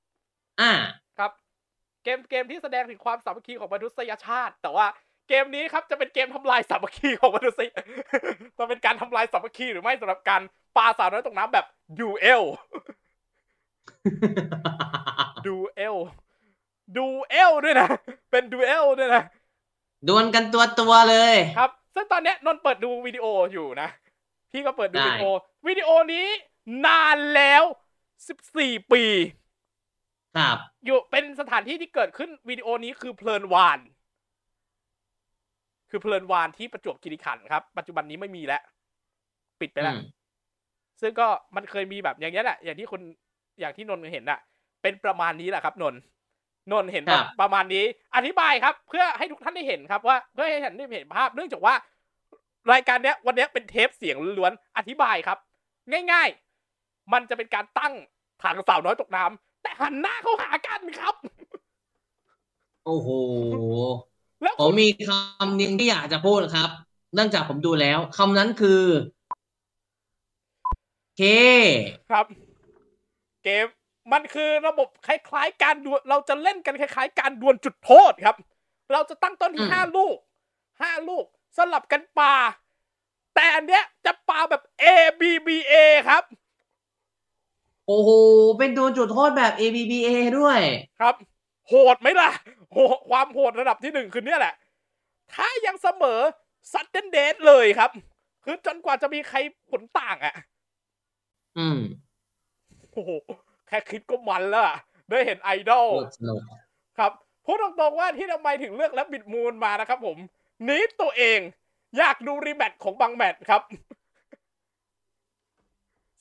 [0.00, 0.72] ๆอ่า
[1.18, 1.30] ครับ
[2.04, 4.86] เกมเกมที่แสดงถึงความสามัคคีของมนุษยชาติ แต่ว่า
[5.28, 7.68] เกมนี้ครับจะเป็นเกมทำลายสามัคคีของมนุษย
[8.58, 10.42] จะเป็นการทำลายสามัคคีหรือไม่สำหรับการ
[10.76, 11.66] ปาสาวน้อยตกน้ำแบบ
[12.00, 12.42] ดูเอล
[15.46, 15.96] ดูเอล
[16.96, 17.88] ดูเอลด้วยนะ
[18.30, 19.22] เป็นดูเอลด้วยนะ
[20.08, 23.88] ดวลกันตัวตัวๆเลย ครับ ซึ่งตอนเนี้ยนนท์เปิดดูวิดีโออยู่นะ
[24.52, 25.24] พี่ก็เปิดดูได้วิดีโอ
[25.66, 26.26] วิดีโอนี้
[26.84, 27.62] นานแล้ว
[28.28, 29.04] 14ปี
[30.36, 33.78] ครับ อยู่เป็นสถานที่ที่เกิดขึ้นวิดีโอนี้คือเพลินวาน
[35.90, 38.62] คือเพลินวานที่ประจวบคีรีขันธ์ครับ ปัจจุบันนี้ไม่มีแล้ว
[39.60, 40.04] ปิดไปแล้วอืม
[41.00, 41.26] ซึ่งก็
[41.56, 43.00] มันเคยมีแบบอย่างนี้ยแหละ อย่างที่คน
[43.60, 44.40] อย่างที่นนท์เห็นน่ะ
[44.82, 46.00] เป็นประมาณนี้แหละครับ นนท์
[46.72, 47.84] นนท์เห็นครับประมาณนี้
[48.16, 51.74] อธิบายครับ เพื่อให้ทุกท่านได้เห็นครับว่าเพื่อให้ท่านได้เห็นภาพ เนื่องจากว่า
[52.72, 55.38] รายการเนี้ย วันเนี้ยเป็นเทปเสียงล้วนๆอธิบายครับ
[56.12, 56.43] ง่ายๆ
[57.12, 57.94] มันจะเป็นการตั้ง
[58.42, 61.14] ถังสาวน้อยตกน้ำแต่หันหน้าเข้าหากันครับ
[62.84, 63.08] โอ้โห
[64.42, 66.70] แล้วผมมีคำหนึ่งที่อยากจะพูดครับ
[67.14, 68.82] เนื่องจากผมดูแล้วคำนั้นคือ
[71.16, 72.26] เคครับ
[73.44, 73.66] เกม
[74.12, 78.36] มันคือระบบคล้ายๆ การดวลเราจะเล่นกันคล้าย ๆ การดวลจุดโทษครับ
[78.92, 80.16] เราจะตั้งต้นอืที่มห้าลูก
[80.82, 81.24] ห้าลูก
[81.56, 82.34] สลับกันปา
[83.34, 84.84] แต่อันเนี้ยจะปาแบบ A
[85.20, 85.74] B B A
[86.08, 86.22] ครับ
[87.86, 88.10] โอ้โห
[88.58, 90.60] เป็นดวลจุดโทษแบบ ABBA ด้วย
[91.00, 91.14] ครับ
[91.68, 92.30] โหดไหมล่ะ
[92.72, 92.78] โห
[93.10, 94.54] ความโหดระดับที่หนึ่งคือเนี่ยแหละ
[95.34, 96.20] ถ้ายังเสมอ
[96.72, 97.90] ซัดเดนเดทเลยครับ
[98.44, 99.38] คือจนกว่าจะมีใคร
[99.70, 100.34] ผลต่างอะ่ะ
[101.58, 101.80] อืม
[102.92, 103.10] โอ้โห
[103.68, 104.76] แค่คิดก็มันแล้วอะ
[105.10, 106.40] ได้เห็นไอดอลโคตรสนุก
[106.98, 107.12] ครับ
[107.44, 110.16] พูดตรงๆว่าที่ทำไมถึงเลือกและบิดมูลมานะครับผม
[110.64, 111.38] หนี้ตัวเอง
[111.98, 113.62] อยากดูรีแมตช์ของบางแมตช์ครับ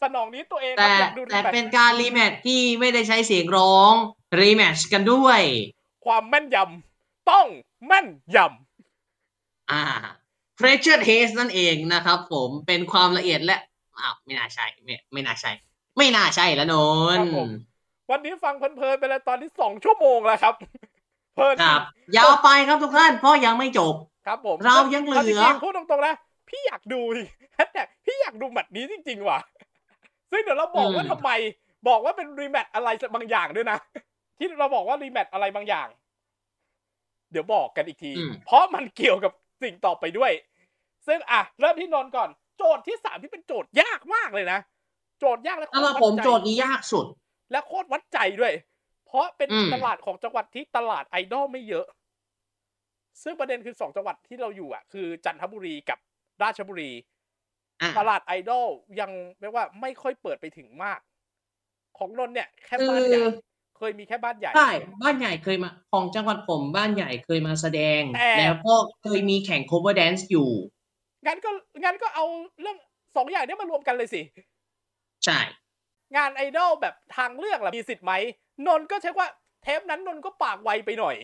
[0.04, 3.94] สนองนี้ตัวเองคแต่รับอยากดูรีแต่แมตช์เป็นการรีแมทที่ไม่ได้ใช้เสียงร้อง
[4.40, 5.42] รีแมทช์กันด้วย
[6.06, 7.48] ความแม่นยำต้อง
[7.86, 8.38] แม่นย
[9.70, 9.76] อ่า
[10.60, 13.58] pressure test นั่นเองนะครับผมเป็นความละเอียดและ
[13.98, 15.52] อ้าวไม่น่าใช่ไม่ไม่น่าใช่
[15.98, 17.50] ไม่น่าใช่แล้วนำครันบผม
[18.12, 20.56] วันนี้ฟังเพลินๆไปแล้วตอนที่สองชั่วโมงแล้วครับ
[21.36, 21.82] เพลินครับ
[22.16, 26.14] ยาวไปครับทุกท่านเพราะยังไม่จบครับผมเรายังเหลือาจริงๆพูดตรงๆนะ
[26.50, 27.00] พี่อยากดู
[27.56, 29.40] แฮชแท็กพี่อยากดูแมตช์นี้จริงๆว่ะ
[30.34, 31.30] ซึ่งเดี๋ยวเราบอกว่าอืมทำไม
[31.88, 33.78] บอกว่าเป็นรีแมตช์อะไรบางอย่างด้วยนะ
[34.38, 35.88] ที่เราบอกว่ารีแมตช์อะไรบางอย่าง
[37.32, 39.32] เดี๋ยวบอกกันอีกทีอืมเพราะมันเกี่ยวกับ
[39.64, 40.32] สิ่งต่อไปด้วย
[41.08, 44.60] ซึ่งอะเริ่มที่นนท์ก่อน โจทย์ที่สามที่เป็นโจทย์ยากมากเลยนะ
[45.20, 47.06] โจทย์ยากและโคตสำหรรับวัดผมใจโจทย์นี้ยากสุด
[47.52, 48.54] และโคตรวัดใจด้วย
[49.06, 51.86] เพราะเป็นอืมตลาดของจังหวัดที่ตลาดไอดอลไม่เยอะ
[53.24, 56.00] ซึ่งประเด็นคือสองจังหวัดที่เราอยู่อะ คือจันทบุรีกับ
[56.44, 57.13] ราชบุรีอะ
[58.00, 58.68] ตลาดไอดอล
[59.00, 59.12] ยัง
[59.42, 61.00] เรียกว่าไม่ค่อยเปิดไปถึงมาก
[61.98, 63.24] ของนนท์เนี่ยแค่คืบ้านอใหญ่
[63.78, 70.50] เคยมีแค่บ้านใหญ่ใช่บ้านใหญ่เคยมา ของจังหวัดผมบ้านใหญ่เคยมาแสดงแต่แล้วก็เคยมีแข่ง cover dance อยู่
[71.26, 71.50] งั้นก็
[71.84, 72.26] งั้นก็เอา
[72.62, 72.78] เรื่อง
[73.16, 74.22] สองอย่างเนี้มารวมกันเลยสิ
[75.26, 75.40] ใช่
[76.16, 78.14] งานไอดอลแบบทางเลือกล่ะมีสิทธิ์ไหม
[78.68, 79.28] นนท์ก็ใช้ว่า
[79.64, 81.16] เทปนั้นนนท์ก็ปากไวไปหน่อย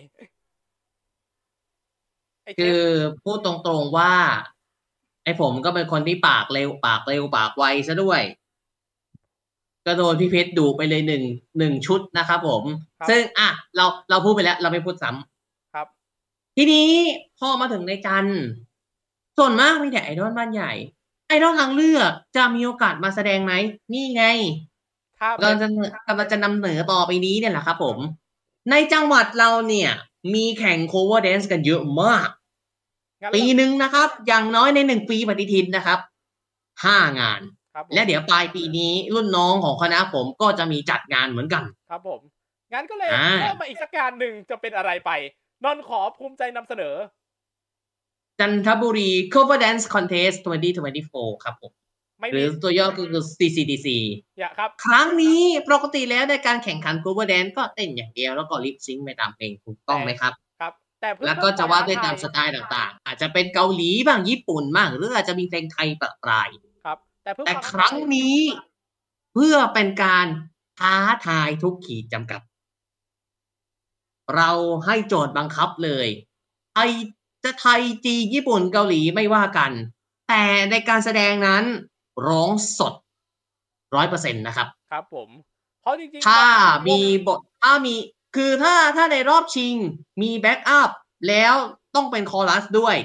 [2.44, 2.84] ไอเทคืปอ
[3.23, 4.11] พูดตรงๆว่า
[4.57, 4.59] ไอ้
[5.41, 8.22] ผมก็เป็นคนที่ปากเร็วปากเร็วปากไวซะด้วย
[9.85, 11.23] ก็โดนพี่เพชรดูไปเลยหนึ่ง
[11.57, 12.64] หนึ่งชุดนะครับผม
[12.99, 15.88] ครับซึ่งอะเราเราพูดไปแล้ว เราไม่พูดซ้ำครับ
[16.56, 16.88] ทีนี้
[17.39, 18.41] พอมาถึงในจันทร์
[19.38, 20.73] ส่วนมากมีแต่ไอดอลบ้านใหญ่
[21.27, 23.53] ไอดอลทางเลือกจะมีโอกาสมาแสดงไหม
[23.93, 24.23] นี่ไง
[25.19, 25.68] ถ้าเป็เรานจะ
[26.07, 27.97] กำลังจะนำเหนือต่อไปนี้เนี่ยแหละครับผม
[28.72, 29.91] ในจังหวัดเราเนี่ย
[30.34, 32.38] มีแข่ง cover dance กันเยอะมากงั้น
[33.35, 35.99] ปีหนึ่งนะครับ อย่างน้อยในหนึ่งปีปฏิทินนะครับ
[36.83, 37.41] ห้างาน
[37.73, 42.21] ครับผมและเดี๋ยวปลายปีนี้รุ่นน้องของคณะผมก็จะมีจัดงานเหมือนกัน ครับผม
[42.73, 45.11] งั้นก็เลยอ่าเพิ่มมาอีกสักการหนึ่งจะเป็นอะไรไป
[45.63, 46.95] นนท์ขอภูมิใจนำเสนอ
[48.39, 50.37] จันทบุรี cover dance contest
[50.91, 51.71] 2024 ครับผม
[52.19, 53.87] ไม่หรืมีอตัวย่อก็คือ CCDC
[54.39, 60.48] อย่าครับ ครั้งนี้ปกติแล้วในการแข่งขัน cover dance ก็เต้นอย่างเดียวแล้วก็ลิปซิงค์ไปตามเพลงถูกต้องไหมครับครับ
[61.01, 66.49] แต่เพื่อแล้วก็จะว่าดด้วยเพิ่ตามควสไตล์ต่างๆ อาจจะเป็นเกาหลีบ้างญี่ปุ่นบ้างหรืออาจจะมีเพลงไทยประปราย
[66.85, 68.38] ครับ แต่เพื่อแต่วามครั้งนี้
[69.34, 70.26] เพื่อเป็นการ
[70.80, 70.95] ท้า
[71.26, 72.41] ทายทุกขีดจำกัด
[74.35, 74.51] เรา
[74.85, 76.07] ให้โจทย์บังคับเลย
[76.73, 76.89] ไทย
[77.43, 79.71] จะไทยจีนญี่ปุ่นเกาหลีไม่ว่ากัน
[80.30, 81.63] แต่ในการแสดงนั้น
[82.27, 82.93] ร้องสด
[83.95, 85.30] ร้อยเปอร์เซ็นต์นะครับ ครับผม
[85.81, 87.95] เพราะจริงๆ ถ้าบางวงมีบทถ้ามี
[88.35, 89.76] คือถ้าถ้าในรอบชิง
[90.22, 90.89] มีแบ็กอัพ
[91.27, 91.53] แล้ว
[91.95, 92.95] ต้องเป็นคอรัสด้วย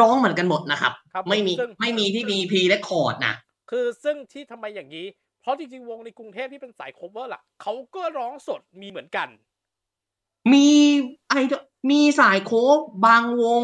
[0.00, 3.34] ร้องเหมือนกันหมดนะครับครับผไม่มีซึ่งไม่มีที่มีพีและคอร์ดนะ
[3.70, 5.06] คือซึ่งที่ทำไมอย่างนี้
[5.40, 9.28] เพราะจริงๆ วงในกรุงเทพที่เป็นสาย cover ล่ะเขาก็ร้องสดมีเหมือนกัน
[10.52, 10.68] มี
[11.28, 13.62] ไอดอลมีสายโค้กบางวง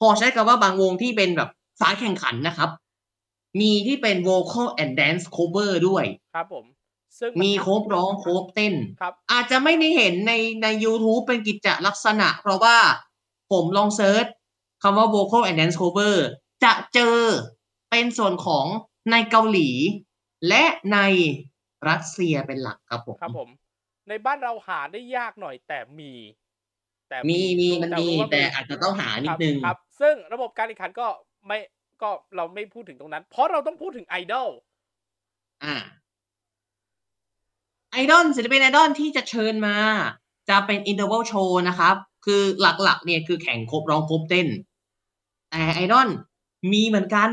[0.00, 1.50] พอใช้คำว่าบางวงที่เป็นแบบ
[1.80, 2.70] สายแข่งขันนะครับ
[3.60, 6.04] มีที่เป็น vocal and dance cover ด้วย
[6.34, 6.64] ครับผม
[7.18, 10.32] ซึ่งนมีโค้กร้องโค้กเต้นครับ อาจจะไม่ได้เห็นใน
[10.62, 12.76] ใน YouTube เป็นกิจลักษณะ เพราะว่า
[13.52, 14.26] ผมลอง search
[14.82, 16.16] คำว่า vocal and dance cover
[16.64, 17.18] จะเจอ
[17.90, 18.66] เป็นส่วนของ
[19.10, 19.70] ในเกาหลี
[20.48, 20.98] และใน
[21.88, 23.48] รัสเซียเป็นหลักครับผมครับผม
[24.08, 26.12] ในบ้านเราหาได้ยากหน่อยแต่มี
[27.08, 31.06] แต่มีมีมันแต่มีรู้ว่าแต่อาจจะต้องหานิดนึงครับครับ ซึ่งระบบการแข่งขันก็
[31.46, 31.58] ไม่
[32.02, 34.48] ก็เราไม่พูดถึงตรงนั้น เพราะเราต้องพูดถึงไอดอล
[35.64, 35.76] อ่า
[37.94, 39.76] ไอดอลศิลปินไอดอลที่จะเชิญมา
[40.48, 44.48] จะเป็นอินเ r อร์ l โชว์นะครับ คือหลักๆ เนี่ยคือแข่งครบร้องครบเต้น
[45.50, 46.08] แต่ไอดอล
[46.72, 47.30] มีเหมือนกัน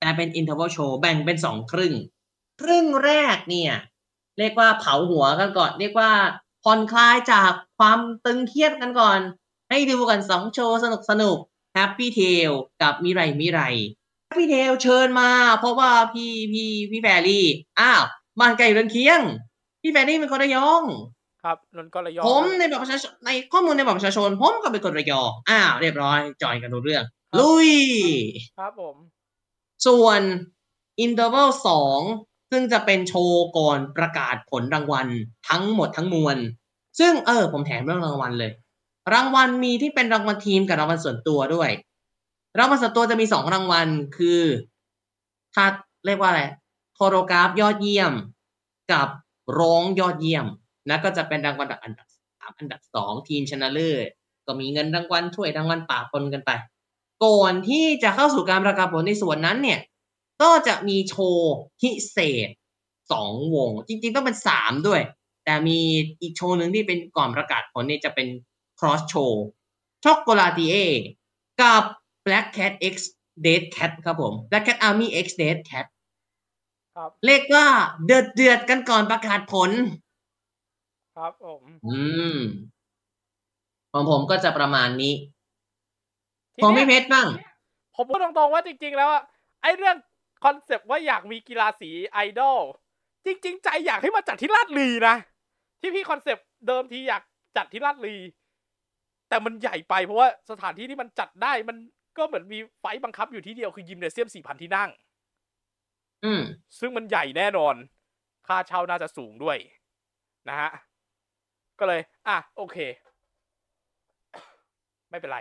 [0.00, 1.94] แต่เป็นอินเ r อร์ l โชว์แบ่งเป็นสองครึ่ง
[2.60, 3.74] ครึ่งแรกเนี่ย
[4.38, 6.10] เรียกว่าเผาหัวกันก่อน เรียกว่า
[6.64, 9.20] ผ่อนคลายจากความตึงเครียดกันก่อน
[9.70, 11.38] ให้ดูกันสองโชว์สนุกสนุก
[11.76, 12.52] Happy Tail
[12.82, 13.60] กับมิไรมิไร
[14.28, 15.30] Happy Tail เชิญมา
[15.60, 17.46] เพราะว่าพี่พี่พี่แฟรี่
[17.80, 18.02] อ้าว
[18.38, 19.22] บ้านไกลเรือนเคียง
[19.82, 20.84] พี่แฟรี่เป็นคนระยอง
[21.42, 27.04] ครับนนท์ก็ระยองผมในบัตรประชาชนในข้อมูลในบัตรประชาชน ผมก็เป็นคนระยองอ้าวเรียบร้อยจอยกันรู้เรื่อง
[27.38, 27.70] ลุย
[28.58, 28.96] ครับผม
[29.86, 30.20] ส่วน
[31.04, 32.00] Interval สอง
[32.50, 35.06] ซึ่งจะเป็นโชว์ก่อนประกาศผลรางวัล
[35.48, 36.36] ทั้งหมดทั้งมวล
[36.98, 38.52] ซึ่งเออ ผมแถมเรื่องรางวัลเลย
[39.14, 41.70] รางวัลมีที่เป็นรางวัลทีมกับรางวัลส่วนตัวด้วย
[42.58, 44.42] รางวัลส่วนตัวจะมีสองรางวัลคือ
[45.54, 45.64] ถ้า
[46.06, 46.42] เรียกว่าอะไร
[46.94, 48.12] โคโรกราฟยอดเยี่ยม
[48.92, 49.08] กับ
[49.58, 50.46] ร้องยอดเยี่ยม
[50.88, 54.08] นะก็จะเป็นรางวัลอันดับสามอันดับสองทีมชนะเลิศ
[54.46, 56.50] ก็มีเงินรางวัลถ้วยรางวัลป่าปนกันไป
[57.24, 59.80] ก่อนที่จะเข้าสู่การประกาศผลในส่วนนั้นเนี่ย
[60.42, 62.48] ก็จะมีโชว์พิเศษ
[63.12, 65.02] สองวง จริงๆต้องเป็นสามด้วย
[65.44, 65.78] แต่มี
[66.20, 68.28] อีกโชว์หนึ่งที่เป็นก่อนประกาศผลเนี่ยจะเป็น
[68.78, 69.32] cross show
[70.04, 70.74] ช็อกโกลาติเย่
[71.60, 71.82] กับ
[72.26, 72.94] Black Cat X
[73.44, 75.86] Dead Cat ครับผม Black Cat Army X Dead Cat
[76.96, 77.66] ครับ เรียกว่า
[78.04, 79.70] เดือดเดือดๆกันก่อนประกาศผล
[81.16, 81.96] ครับผม อื
[82.34, 82.38] ม
[83.92, 85.14] ของผมก็จะประมาณนี้
[86.54, 87.26] ทีของเนี้พี่เพชรเนี่ยบ้าง
[87.96, 89.22] ผมพูดตรงๆว่าจริง ๆ แล้วอะ
[89.62, 89.96] ไอเรื่อง
[90.44, 92.58] concept ว่าอยากมีกีฬาสีไอดอล
[93.26, 95.16] จริง ๆ ใจอยากให้มาจัดที่ลาดลีนะ
[95.80, 97.22] ที่พี่ concept เดิมทีอยาก
[97.56, 98.16] จัดที่ลาดลี
[99.28, 101.76] แต่มันใหญ่ไปเพราะว่าสถานที่ที่มันจัดได้มัน
[102.18, 104.90] ก็เหมือนมี fight บังคับอยู่ที่เดียวคือยิมเนเซียมสี่พันที่นั่ง
[106.24, 106.42] อืม
[106.78, 107.74] ซึ่งมันใหญ่แน่นอน
[108.46, 109.58] ค่าเช่าน่าจะสูงด้วย
[110.48, 110.70] นะฮะ
[111.78, 112.76] ก็เลย อะ โอเค
[115.10, 115.38] ไม่เป็นไร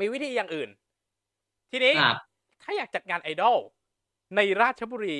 [0.00, 0.70] มีวิธีอย่างอื่น
[1.70, 2.16] ทีนี้ครับ
[2.62, 3.58] ถ้าอยากจัดงานไอดอล
[4.36, 5.18] ในราชบุรี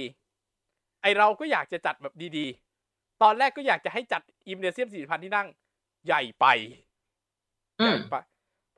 [1.02, 5.48] ไอเราก็อยากจะจัดแบบดีๆ ตอนแรกก็อยากจะให้จัดอิมเนเซียมสี่พันที่นั่ง
[6.06, 6.46] ใหญ่ไป
[7.80, 8.14] อืใหญ่มไป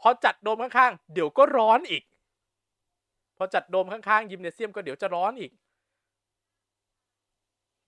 [0.00, 2.02] พอจัดโดมข้างๆ เดี๋ยวก็ร้อนอีก
[3.39, 5.52] พอจัดโดมข้างๆยิมเนเซียมก็เดี๋ยวจะร้อนอีก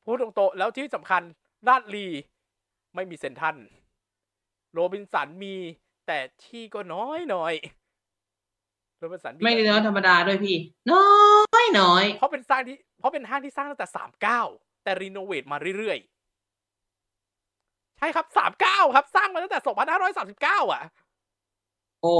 [0.05, 1.23] พูดตรงๆแล้วที่สำคัญ
[1.69, 2.07] ลาดลี
[2.95, 3.57] ไม่มีเซนทรัน
[4.73, 5.55] โรบินสันมี
[6.07, 7.55] แต่ที่ก็น้อยหน่อย
[8.99, 10.57] โรบินสันไม่ได้น้อยธรรมดาด้วยพี่
[10.93, 11.09] น้อ
[11.63, 14.43] ยน้อยเพราะเป็นสร้างที่เพราะเป็นห้างที่สร้างตั้งแต่สามเก้า
[14.85, 20.83] แต่รีโนเวทมาเรื่อยๆ ใช่ครับสามเก้าครับ สร้างมาตั้งแต่สองพันห้าร้อยสามสิบเก้าอะ
[22.03, 22.17] โอ้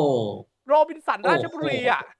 [0.69, 2.03] โรบินสันโอ้ราชบุรีอะ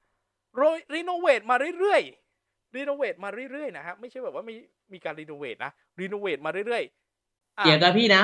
[0.59, 0.61] ร
[0.95, 4.55] renovate มาเรื่อยๆ renovate มาเรื่อยๆนะฮะไม่ใช่แบบว่าไม่
[4.93, 8.23] มีการ renovate นะ renovate มาเรื่อยๆอะเดี๋ยวกับพี่นะ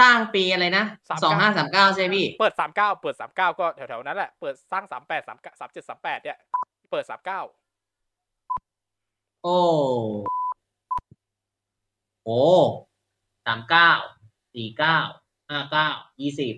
[0.00, 6.38] สร้างปีอะไรนะ39สองห้าสามเก้าใช่ไหมพี่ เปิดสามเก้าเปิดสามเก้าก็แถวๆนั้นแหละเปิดสร้างสามแปดสามสามเจ็ดสามแปดเนี่ย
[6.90, 7.40] เปิดสามเก้า
[9.42, 9.58] โอ้
[12.24, 12.42] โอ้
[13.46, 13.90] สามเก้า
[14.54, 14.98] สี่เก้า
[15.48, 15.88] ห้าเก้า
[16.20, 16.54] ยี่สิบ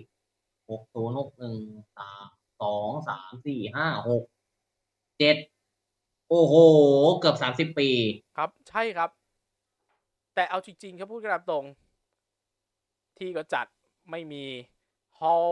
[0.69, 1.57] หกศูนย์หกหนึ่ง
[1.97, 2.27] สาม
[2.61, 4.23] สองสามสี่ห้าหก
[5.19, 5.35] เจ็ด
[6.29, 6.53] โอ้โห
[7.19, 7.89] เกือบสามสิบปี
[8.35, 9.09] ครับ ใช่ครับ
[10.35, 11.65] แต่เอาจริงๆครับพูดกันตามตรง
[13.17, 13.67] ที่ก็จัด
[14.11, 14.45] ไม่มี
[15.19, 15.51] hall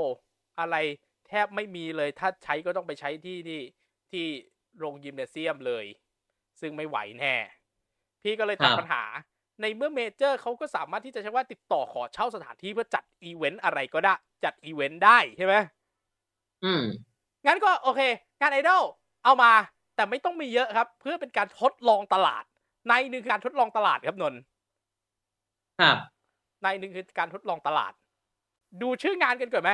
[0.60, 0.76] อะไร
[1.28, 3.62] แทบไม่มีเลย ถ้าใช้ก็ต้องไปใช้ที่ที่
[4.12, 4.26] ที่
[4.78, 5.86] โรงยิมเนเซียมเลย
[6.62, 7.36] ซึ่งไม่ไหวแน่
[8.24, 9.04] พี่ก็เลยตัดครับปัญหา
[9.62, 15.56] ในเมื่อเมเจอร์เขาก็สามารถที่จะใช้ว่าติดต่อขอเช่าสถานที่เพื่อจัดอีเวนต์อะไรก็ได้ จัดอีเวนต์ได้ใช่ไหม
[16.64, 16.82] อืม
[17.46, 18.02] งั้นก็โอเค
[18.40, 18.84] งานไอดอล
[19.24, 19.52] เอามา
[19.96, 22.44] แต่ไม่ต้องมีเยอะครับ เพื่อเป็นการทดลองตลาด
[22.90, 24.42] ในหนึ่งการทดลองตลาดครับนนท์
[25.82, 25.98] ครับ
[26.64, 27.94] ในหนึ่งคือการทดลองตลาด
[28.82, 29.72] ดูชื่องานกันก่อนไหม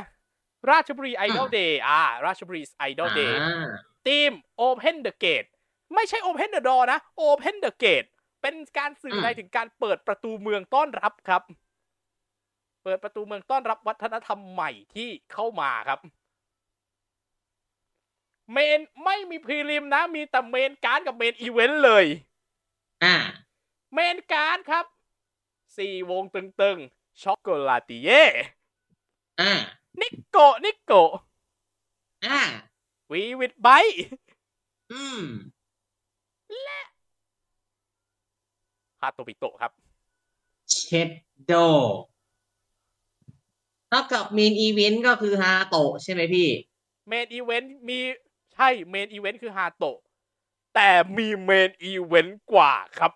[0.71, 3.67] ราชบุรีไอดอลอะเดย์อ่า ราชบุรีไอดอลเดย์อ่า
[4.07, 5.49] ทีม Open the Gate
[5.95, 8.07] ไม่ใช่ Open the Door นะ Open the Gate
[8.41, 11.41] เป็นการสื่ออืมในถึงการเปิดประตูเมืองต้อนรับครับ
[12.83, 15.99] เปิดประตูเมืองต้อนรับวัฒนธรรมใหม่ที่เข้ามาครับ
[18.51, 22.05] main ไม่มี prelim นะ มีแต่ main card กับ main event เลย
[23.03, 23.15] อ่า
[23.93, 24.85] main card ครับ
[25.77, 28.23] สี่วงตึงๆ ช็อกโกลาติเย่
[29.39, 29.51] อ่า
[30.01, 31.11] นิโกะนิโกะ
[32.25, 32.41] อ่า
[33.11, 33.67] วีวิดไบ
[34.91, 35.21] อืม
[38.99, 39.71] ฮาโตบิโตะครับ
[40.71, 40.77] เช
[41.07, 41.09] ด
[41.45, 41.53] โด
[43.89, 46.49] เท่ากับมีนอีเวนต์ก็คือฮาโตะใช่ไหมพี่
[47.07, 47.99] เมนอีเวนต์มี
[48.57, 49.99] ใช่เมนอีเวนต์คือฮาโตะ
[50.75, 53.11] แต่มีเมนอีเวนต์กว่าครับ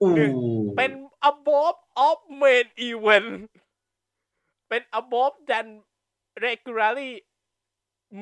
[0.00, 0.32] อูหนึ่ง
[0.76, 0.92] เป็น
[1.30, 3.30] above of main event
[4.68, 5.66] เป็น above than
[6.44, 7.12] regularly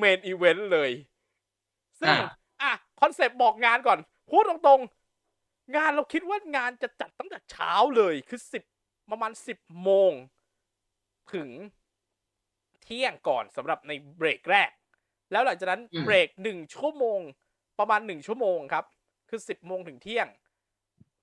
[0.01, 0.91] main event เลย
[1.99, 2.29] ซึ่งอะ
[2.61, 8.63] อะ คอนเซปต์บอกงานก่อน พูดตรงๆ งานเราคิดว่างานจะจัดตั้งแต่เช้าเลยคือสิบ
[9.11, 10.11] ประมาณสิบโมง
[11.33, 11.49] ถึง
[12.83, 14.69] เที่ยงก่อนสำหรับในเบรกแรก
[15.33, 17.19] แล้วหลังจากนั้นอืมเบรกหนึ่งชั่วโมง
[17.79, 18.85] ประมาณหนึ่งชั่วโมงครับ
[19.29, 20.27] คือสิบโมงถึงเที่ยง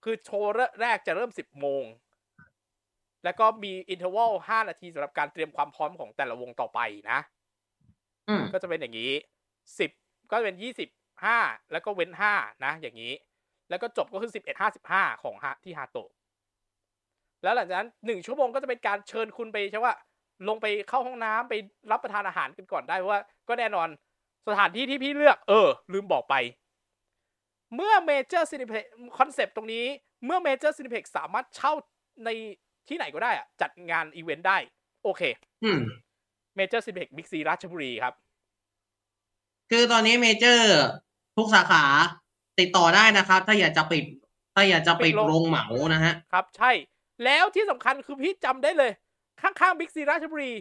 [0.04, 1.84] คือโชว์แรกจะเริ่มสิบโมง
[3.24, 6.80] แล้วก็มีอินเทอร์วัลห้านาทีสำหรับการเตรียมความพร้อมของแต่ละวงต่อไป
[7.10, 7.18] นะ
[8.28, 9.12] อืมก็จะเป็นอย่างนี้
[9.78, 9.90] สิบ
[10.30, 10.90] ก็จะเป็นยี่สิบ
[11.24, 11.38] ห้า
[11.72, 13.14] แล้วก็เว้นห้านะ อย่างนี้
[13.70, 16.10] แล้วก็จบก็คือสิบเอ็ดห้าสิบห้าของฮะที่ฮาโตะ
[17.42, 19.94] แล้วหลังจากนั้นหนึ่งชั่วโมงก็จะเป็นการเชิญคุณไปใช่ว่า
[20.48, 21.54] ลงไปเข้าห้องน้ำไป
[21.90, 23.88] รับประทานอาหารกันก่อนได้เพราะว่า ก็แน่นอน
[24.48, 26.34] สถานที่ที่พี่เลือก เออ ลืมบอกไป
[27.74, 29.84] เมื่อเมเจอร์ซีนีเพล็กซ์ concept ตรงนี้
[30.24, 31.72] เมื่อเมเจอร์ซีนีเพล็กซ์สามารถเช่า
[32.24, 32.28] ใน
[32.88, 34.58] ที่ไหนก็ได้อะจัดงานอีเวนต์ได้
[35.04, 35.22] โอเค
[35.64, 35.78] อืม
[36.56, 38.14] เมเจอร์ซีนีเพล็กซ์บิ๊กซีราชบุรีครับ
[39.70, 40.72] คือตอนนี้เมเจอร์
[41.36, 41.84] ทุกสาขา
[42.58, 44.04] ติดต่อได้นะครับ ถ้าอยากจะปิด
[44.54, 46.72] ถ้าอยากจะปิดปิดโรงโรงเหมานะฮะ ครับ ใช่
[47.24, 48.90] แล้วที่สำคัญคือพี่จำได้เลย
[49.42, 50.52] ข้างๆบิ๊กซีราชบุรี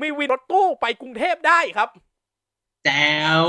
[0.00, 1.88] มีวินรถตู้ไปกรุงเทพได้ครับ
[2.84, 3.14] แจ๋
[3.46, 3.48] ว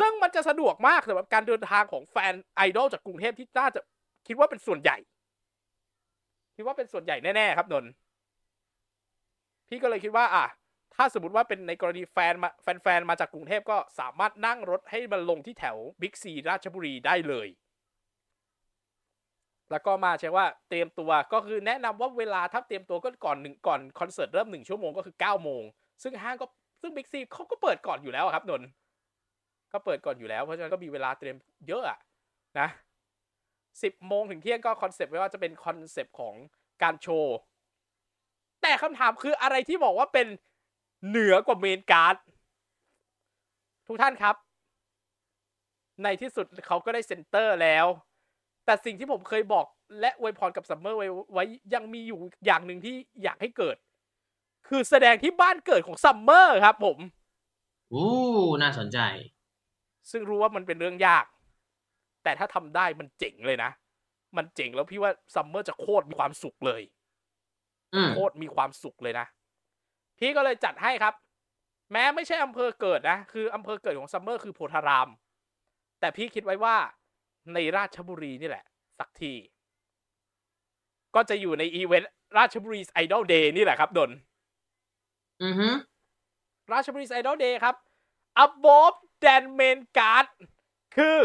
[0.00, 3.80] ซึ่งมันจะสะดวกมากสำหรับการเดินทางของแฟนไอดอลจากกรุงเทพที่น่าจะ
[4.26, 4.96] คิดว่าเป็นส่วนใหญ่
[6.56, 7.90] คิดว่าเป็นส่วนใหญ่แน่ๆครับนนท์
[9.68, 10.46] พี่ก็เลยคิดว่า อะ
[10.94, 17.48] ถ้าสมมติว่าเป็นในกรณีแฟนมาแฟนๆมาจากกรุงเทพก็สามารถนั่งรถให้มันลงที่แถวบิ๊กซีราชบุรีได้เลย
[19.70, 25.62] แล้วก็มาใช่ว่าเตรียมตัวก็คือแนะนำว่าเวลาถ้าเตรียมตัวก็ก่อนหนึ่งก่อนคอนเสิร์ตเริ่มหนึ่งชั่วโมงก็คือเก้าโมง
[26.02, 26.46] ซึ่งห้างก็
[26.80, 28.62] ซึ่งบิ๊กซีเขาก็เปิดก่อนอยู่แล้วครับนนท์
[29.72, 31.36] ก็เปิดก่อนอยู่แล้วเพราะฉะนั้นก็มีเวลาเตรียม
[31.68, 31.98] เยอะอะ
[32.58, 32.68] นะ
[33.82, 36.34] สิบโมงถึงเที่ยงก็ concept ไว้ว่าจะเป็น concept ของ
[36.82, 37.36] การโชว์
[38.62, 40.26] แต่คำถามคืออะไรที่บอกว่าเป็น
[41.08, 42.16] เหนือกว่า main card
[43.86, 44.36] ทุกท่านครับ
[46.02, 47.86] ในที่สุดเขาก็ได้ center แล้ว
[48.68, 49.66] แต่สิ่งที่ผมเคยบอก
[50.00, 53.76] และอวยพรกับซัมเมอร์ไว้ไว้ยังมีอยู่อย่างหนึ่งที่อยากให้เกิด
[54.68, 56.98] คือแสดงที่บ้านเกิดของซัมเมอร์ครับผม
[57.92, 58.08] อู้
[58.62, 58.98] น่าสนใจ
[60.10, 61.24] ซึ่งรู้ว่ามันเป็นเรื่องยาก
[62.24, 63.70] แต่ถ้าทำได้มันเจ๋งเลยนะ
[64.36, 66.82] มันเจ๋งแล้วพี่ว่าซัมเมอร์จะโคตรมีความสุขเลย
[67.94, 69.26] อืมโคตรมีความสุขเลยนะ
[70.18, 71.14] พี่ก็เลยจัดให้ครับ
[71.92, 75.08] แม้ไม่ใช่อำเภอเกิดนะ คืออำเภอเกิดของซัมเมอร์คือโพธาราม
[76.00, 76.76] แต่พี่คิดไว้ว่า
[77.54, 78.64] ในราชบุรีนี่แหละ
[78.98, 79.32] สักที
[81.14, 84.10] ก็จะอยู่ในอีเวนต์ราชบุรีไอดอลเดย์นี่แหละครับนนท์
[85.42, 85.68] อือฮึ
[86.72, 87.74] ราชบุรีไอดอลเดย์ครับ
[88.44, 90.26] above than main guard
[90.96, 91.18] คือ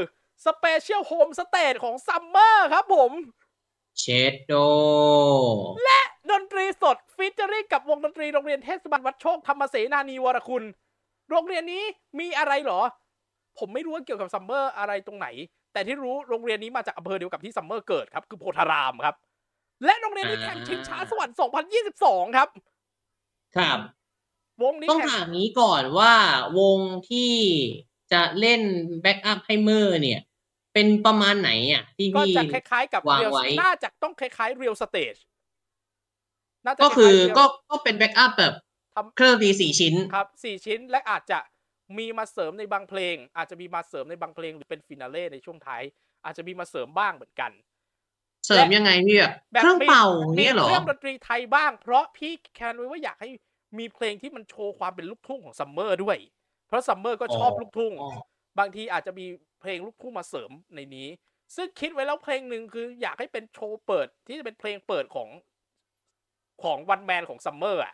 [0.46, 3.12] Special Home Stage ของ Summer ครับผม
[4.00, 4.54] เชดโด้
[6.32, 10.64] ดนตรีสด featuring กับวงดนตรีโรงเรียนเทศบาลวัดโชคธรรมเสนานีวรคุณ
[11.30, 11.84] โรงเรียนนี้
[12.20, 12.82] มีอะไรเหรอ
[13.58, 15.28] ผมไม่รู้ว่าเกี่ยวกับซัมเมอร์อะไรตรงไหน
[15.74, 19.16] แต่ที่รู้โรงเรียนนี้มาจากอำเภอเดียวกับที่ซัมเมอร์เกิดครับคือโพธารามครับ
[19.86, 21.36] และโรงเรียนนี้แข่งชิงช้าสวรรค์
[21.86, 22.50] 2022 ครับ
[23.58, 23.80] ครับ
[24.64, 26.14] วงนี้ต้องแข่งถามนี้ก่อนว่า
[26.60, 26.80] วง
[27.10, 27.32] ที่
[28.12, 28.62] จะเล่น
[29.02, 30.22] แบ็กอัพให้เมอร์เนี่ย
[30.74, 35.16] เป็นประมาณไหนอะที่ก็พี่จะคล้ายๆกับวางเรียลไว้น่าจะต้องคล้ายๆเรียลสเตจ
[36.66, 38.54] น่าจะก็คือล้ายๆ Real ก็ก็เป็นแบ็กอัพแบบ
[38.96, 41.40] ทำเครื่องดนตรีสี่ชิ้นครับสี่ชิ้นและอาจจะ
[41.98, 45.84] มีมาเสริมในบางเพลง อาจจะมีมาเสริมในบางเพลงหรือเป็นฟินาเล่ในช่วงท้าย
[46.26, 47.52] อาจจะมีมาเสริมบ้างเหมือนกัน
[48.46, 50.06] เสริมยังไงพี่แบบแบบเครื่องมีเป่า
[50.38, 53.30] มีเนี่ยเหรอเครื่องดนตรีไทยบ้าง เพราะพี่แคนไว้ว่าอยากให้
[53.78, 56.18] มีเพลงที่มันโชว์ความเป็นลูกทุ่งของซัมเมอร์ด้วย
[56.68, 58.08] เพราะซัมเมอร์ก็ชอบอ๋อลูกทุ่งอ๋อ
[58.60, 59.26] บางทีอาจจะมี
[59.62, 61.08] เพลงลูกทุ่งมาเสริมในนี้
[61.56, 65.30] ซึ่งคิดไว้แล้วเพลงหนึ่งคืออยากให้เป็นโชว์เปิดที่จะเป็นเพลงเปิดของ
[66.64, 67.94] ของ one man ของซัมเมอร์อะ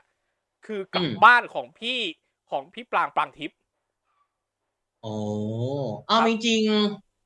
[0.66, 2.00] คือกับอืมบ้านของพี่
[2.52, 3.59] ของพี่ปรางปรางทิพย์
[5.02, 5.14] โอ้
[6.08, 6.62] เอาครับ จริง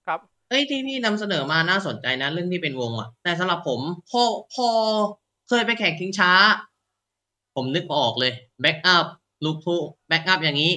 [0.08, 4.68] ครับ ๆเอ้ยที่พี่นำเสนอมาน่าสนใจนะ เรื่องที่เป็นวงอะ แต่สำหรับผมพอพอ
[5.50, 6.32] เคยไปแข่งชิงช้า
[7.56, 9.06] ผมนึกออกเลย backup
[9.44, 10.74] ลูกทุ่ง backup อย่างนี้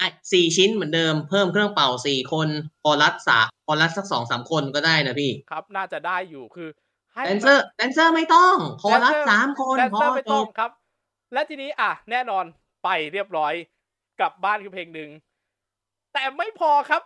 [0.00, 2.48] อะสี่ชิ้นเหมือนเดิมเพิ่มเครื่องเป่าสี่คน
[2.82, 6.68] คอรัสสามคอรัสสักสองสามคนก็ได้นะพี่ครับน่าจะได้อยู่คือ
[7.12, 10.70] ให้แดนเซอร์แดนเซอร์ไม่ต้อง คอรัสแดนเซอร์สามคนแดนพอเซอร์ไม่จต้องบ ครับ
[11.32, 12.44] และทีนี้อะแน่นอน
[12.84, 13.52] ไปเรียบร้อย
[14.20, 15.10] กลับบ้านคือเพลงหนึ่ง
[16.18, 17.02] แต่ไม่พอครับ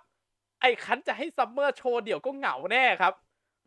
[0.61, 3.15] ไอ้ครั้นจะให้ซัมเมอร์โชว์เดี่ยวก็เหงาแน่ครับ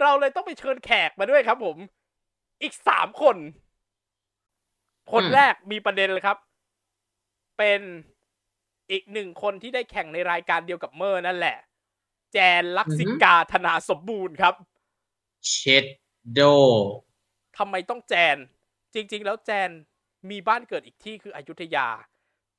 [0.01, 1.77] เราเลยต้องไปเชิญแขกมาด้วยครับผม
[2.61, 3.37] อีกสามคน
[5.11, 6.37] คนอืมแรกมีประเด็นเลยครับ
[7.57, 7.81] เป็น
[8.91, 11.57] อีกหนึ่งคนที่ได้แข่งในรายการเดียวกับเมอร์นั่นแหละ
[12.33, 14.53] แจนลักษิกาธนาสมบูรณ์ครับ
[15.49, 15.85] เช็ด
[16.33, 16.39] โด
[17.57, 18.37] ทำไมต้องแจน
[18.93, 19.69] จริง ๆ แล้วแจน
[20.29, 21.87] มีบ้านเกิดอีกที่คืออยุธยา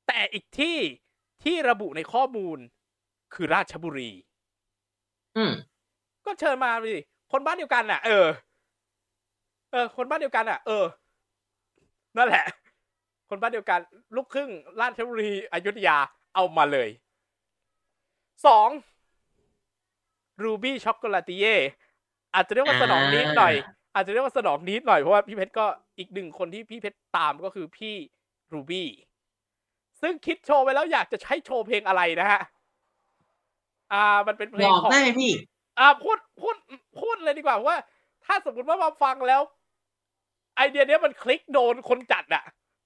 [0.07, 0.77] แต่อีกที่
[1.43, 2.59] ที่ระบุในข้อมูล
[3.33, 4.11] คือราชบุรี
[5.37, 5.53] อืม
[6.25, 6.95] ก็เชิญมาดิ
[7.31, 8.27] คนบ้านเดียวกันน่ะ เออ
[9.71, 10.85] เออ คนบ้านเดียวกันอะ เออ
[12.17, 12.45] นั่นแหละ
[13.29, 13.79] คนบ้านเดียวกัน
[14.15, 14.49] ลูกครึ่ง
[14.81, 15.97] ราชบุรีอยุธยา
[16.35, 16.89] เอามาเลย
[18.45, 18.69] สอง
[20.43, 21.55] รูบี้ช็อกโกแลตเย่
[22.35, 23.53] อาจจะเรียกว่าสนองนิดหน่อย
[23.93, 25.65] อาจจะเรียกว่าสนองนิดหน่อยเพราะว่าพี่เพชรก็
[25.97, 27.95] อีกหนึ่งคนที่พี่เพชรตามก็คือพี่
[28.53, 28.89] รูบี้
[30.01, 32.41] ซึ่งคิดโชว์ไปแล้วอยากจะใช้โชว์เพลงอะไรนะฮะ
[33.93, 35.33] อ่า มันเป็นเพลบงอกของได้ไหมพี่
[35.79, 36.55] อ่าพูดพูด
[36.99, 37.75] พูดเลยดีกว่าว่า
[38.25, 39.41] ถ้าสมมติว่ามาฟังแล้ว
[40.55, 42.43] ไอเดียเนี้ยมันคลิกโดนคนจัดอะ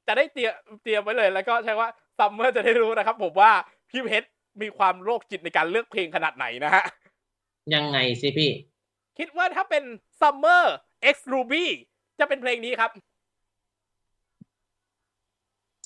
[0.08, 0.54] จะได้เตรียม
[0.84, 3.52] เตรียมไว้เลยแล้วก็ใช้ว่าซัมเมอร์จะได้รู้นะครับ ผมว่า
[3.90, 4.28] พี่เพชร
[4.62, 6.86] มีความโรคจิตในการเลือกเพลงขนาดไหนนะฮะ
[7.74, 8.52] ยังไงสิพี่
[9.18, 9.84] คิดว่าถ้าเป็น
[10.20, 10.64] Summer
[11.14, 11.66] X Ruby
[12.20, 12.92] จะเป็นเพลงนี้ครับ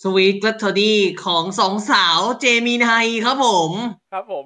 [0.04, 3.72] สวีทก t ต r ดี้ของสองสาวเจมินายครับผม
[4.14, 4.46] ครับผม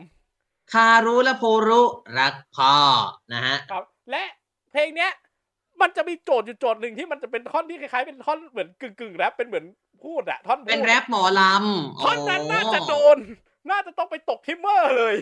[0.73, 1.81] คารุและโพรุ
[2.19, 2.75] รักพ่อ
[3.33, 4.23] นะฮะครับ และ
[4.71, 5.11] เพลงเนี้ย
[5.81, 9.65] มันจะมีโจทย์อยู่โจทย์หนึ่งที่มันจะเป็นท่อนที่คล้ายๆเป็นท่อนเหมือนกึ่งกึ่งๆแรปเป็นเหมือน
[10.03, 13.17] พูดอะท่อนพูดเป็นแรปหมอลำท่อนนั้นโน่าจะโดน
[13.69, 15.15] น่าจะต้องไปตกทิมเมอร์เลย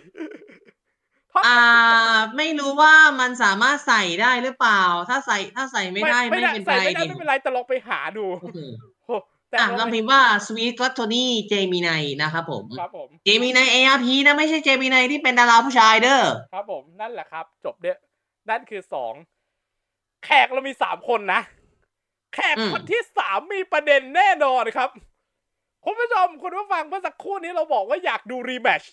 [1.31, 8.25] ท่อนอ่านั้นไม่รู้ว่ามันสามารถใส่ได้หรือเปล่า ถ้าใส่ถ้าใส่ไม่ได้ไม่เป็นไรใส่ไม่ได้ดิไม่เป็นไรแต่ลองไปหาดู
[9.53, 16.21] อืมโอ้แต่อะลองเราไปพิมพ์ว่าสวีทก t ต r ดี้เจมินายนะครับผม ครับผมเจมินาย ARP นะไม่ใช่เจมินายที่เป็นดาราผู้ชายเด้อ
[16.53, 17.97] ครับผมนั่นแหละครับ จบเนี่ย
[18.49, 19.13] นั่นคือสอง
[20.25, 21.41] แขกเรามีสามคนนะ
[22.33, 24.89] แขกอืมคนที่สามมีประเด็นแน่นอนครับ
[25.85, 28.83] คุณผู้ชมคุณผู้ฟังเมื่อสักครู่นี้เราบอกว่าอยากดู rematch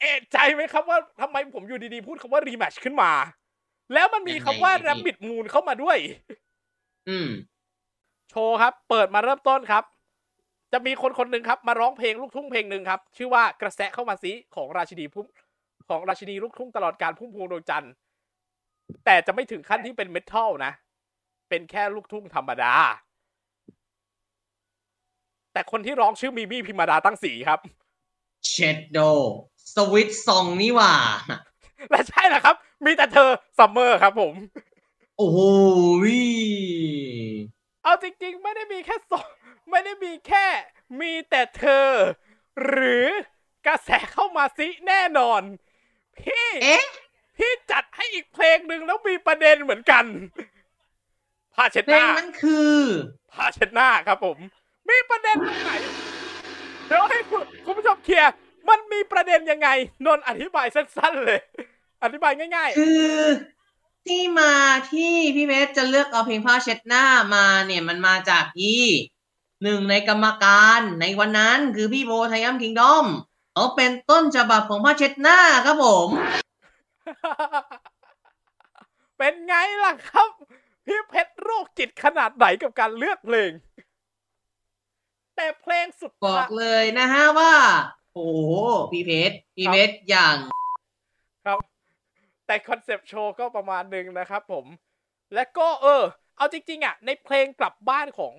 [0.00, 3.12] เอะใจไหมครับว่าทำไมผมอยู่ดีๆ พูดคำว่ารีแมชขึ้นมา
[3.94, 5.98] แล้วมันมีคำว่ายังไงแรบบิดมูนเข้ามาด้วย
[7.08, 7.28] อืม
[8.32, 9.84] โชว์ครับ เปิดมาเริ่มต้นครับ
[10.72, 15.26] จะมีคนคนหนึ่งครับ มาร้องเพลงลูกทุ่งเพลงหนึ่งครับ ชื่อว่ากระแสเข้ามาซิของราชินีพุ่ม
[15.88, 17.92] ของราชินีลูกทุ่งตลอดการพุ่มพวงดวงจันทร์
[19.04, 20.72] แต่จะไม่ถึงขั้นที่เป็นเมทัลนะ
[21.48, 22.74] เป็นแค่ลูกทุ่งธรรมดา
[25.52, 27.60] แต่คนที่ร้องชื่อมีมี่พิมดาตั้งสีครับ
[28.46, 28.98] เชดโด
[29.74, 30.94] สวิตซองนี่หว่า
[31.90, 34.34] และใช่แหละครับ มีแต่เธอซัมเมอร์ครับผม
[35.16, 35.38] โอ้โห
[36.04, 36.20] วิ
[37.82, 39.28] เอาจริงๆ ไม่ได้มีแค่สอง
[39.70, 40.46] ไม่ได้มีแค่
[41.00, 41.88] มีแต่เธอ
[42.66, 43.06] หรือ
[43.66, 45.42] กระแสเข้ามาซิแน่นอน
[46.18, 46.86] พี่เอ๊ะ
[47.36, 50.04] พี่จัดให้อีกเพลงหนึ่งแล้วมีประเด็นเหมือนกัน
[51.54, 52.78] ผ้าเช็ดเพหลน้างนั้นคือ
[53.32, 54.38] ผ้าเช็ดหน้าครับผม
[54.88, 55.70] มีประเด็นตรงไหน
[56.86, 58.34] เดี๋ยวให้คุณคุณผู้ชมเคลียร์
[58.68, 59.68] มันมีประเด็นยังไง
[60.06, 61.40] นนท์อธิบายสั้นๆเลย
[62.02, 63.22] อธิบายง่ายคือ
[64.06, 64.52] ที่มา
[64.92, 68.82] ที่พี่เพชรจะเลือกเอาเพลงผ้าเช็ดหน้ามาเนี่ยมันมาจากที่
[69.62, 73.06] หนึ่งในกรรมการในวันนั้นคือพี่โบไทยัมคิงดอม
[73.52, 76.16] เขาเป็นต้นฉบับของผ้าเช็ดหน้าครับผมๆ
[79.18, 80.28] เป็นไงล่ะครับ
[80.86, 83.52] พี่เพชรโรคจิตขนาดไหนกับการเลือกเพลง
[85.36, 87.54] แต่เพลงสุดบอกท้ายเลยนะฮะว่า
[88.14, 88.52] โอ้โห
[88.90, 90.36] พี่เพชรพี่เพชรอย่าง
[91.46, 91.58] ครับ
[92.52, 94.66] แต่คอนเซปต์โชว์ก็ประมาณหนึ่งนะครับผม
[95.34, 96.02] และก็เออ
[96.36, 98.34] เอาจริงๆอะในเพลงกลับบ้านของ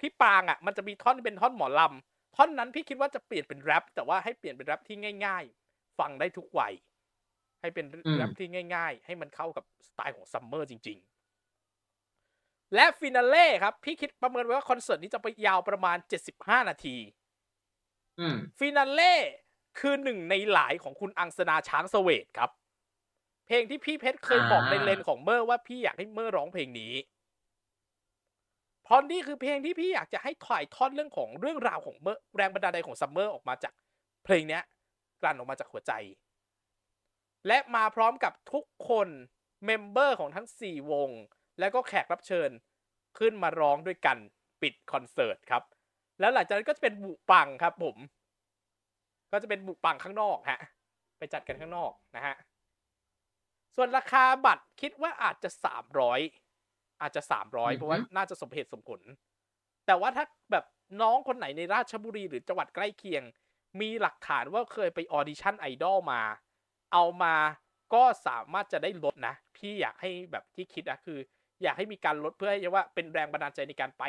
[0.00, 6.72] พี่ปางอะ มันจะมีท่อนที่เป็นท่อนหมอลำท่อนนั้นพี่คิดว่าจะเปลี่ยนเป็นแรปแต่ว่าให้เปลี่ยนเป็นแรปที่ง่าย ๆ ฟังได้ทุกวัย
[7.60, 10.98] ให้เป็นอืมแรปที่ง่าย ๆ ให้มันเข้ากับสไตล์ของซัมเมอร์จริง
[12.26, 16.96] ๆ และ finale ครับ พี่คิดประเมินไว้ว่าคอนเสิร์ตนี้จะไปยาวประมาณ 75 นาที
[18.18, 19.14] อืม finale
[19.78, 22.50] คือหนึ่งในหลายของคุณอังสนาช้างเสวตครับ
[23.48, 26.92] เพลงที่พี่เพชรเคยบอกอ่าในเลนของเมอร์ว่าพี่อยากให้เมอร์ร้องเพลงนี้
[28.84, 33.74] เพราะนี่คือเพลงที่พี่อยากจะให้ถ่ายทอดเรื่องของเรื่องราวของเมอร์แรงบันดาลใจของซัมเมอร์ออกมาจาก
[34.24, 34.62] เพลงเนี้ย
[35.22, 35.92] กลั่นออกมาจากหัวใจ
[37.46, 39.08] และมาพร้อมกับทุกคน
[39.64, 41.10] เมมเบอร์ของทั้ง 4 วง
[41.58, 42.50] แล้วก็แขกรับเชิญ
[43.18, 44.16] ขึ้นมาร้องด้วยกัน
[44.62, 45.62] ปิดคอนเสิร์ตครับ
[46.20, 47.96] แล้วหลังจากนั้นก็จะเป็นบุปังครับผม
[49.32, 50.60] ก็จะเป็นบุปังข้างนอกฮะ
[51.18, 52.34] ไปจัดกันข้างนอกนะฮะ
[53.76, 56.20] ส่วนราคาบัตรคิดว่าอาจจะสามร้อย
[57.00, 59.00] อาจจะสามร้อยอือฮึเพราะว่าน่าจะสมเหตุสมผล
[59.86, 60.64] แต่ว่าถ้าแบบ
[61.02, 63.22] น้องคนไหนในราชบุรีหรือจังหวัดใกล้เคียง
[63.80, 66.22] มีหลักฐานว่าเคยไปออดิชั่นไอดอลมา
[66.92, 67.34] เอามา
[67.94, 71.18] ก็สามารถจะได้ลดนะ พี่อยากให้แบบที่คิดนะคือ
[71.62, 74.04] อยากให้มีการลดเพื่อให้ว่าเป็นแรงบันดาลใจในการไป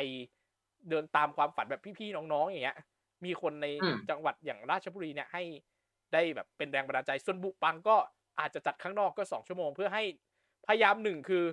[0.90, 2.78] เดินตามความฝันแบบพี่ๆน้องๆอย่างเงี้ย
[3.24, 5.42] มีคนในอืมจังหวัดอย่างราชบุรีเนี่ยให้
[6.12, 7.96] ได้แบบเป็นแรงบันดาลใจส่วนบุปังก็
[8.40, 10.02] อาจจะจัดข้างนอกก็สองชั่วโมง เพื่อให้
[10.66, 11.44] พยายามหนึ่งคือ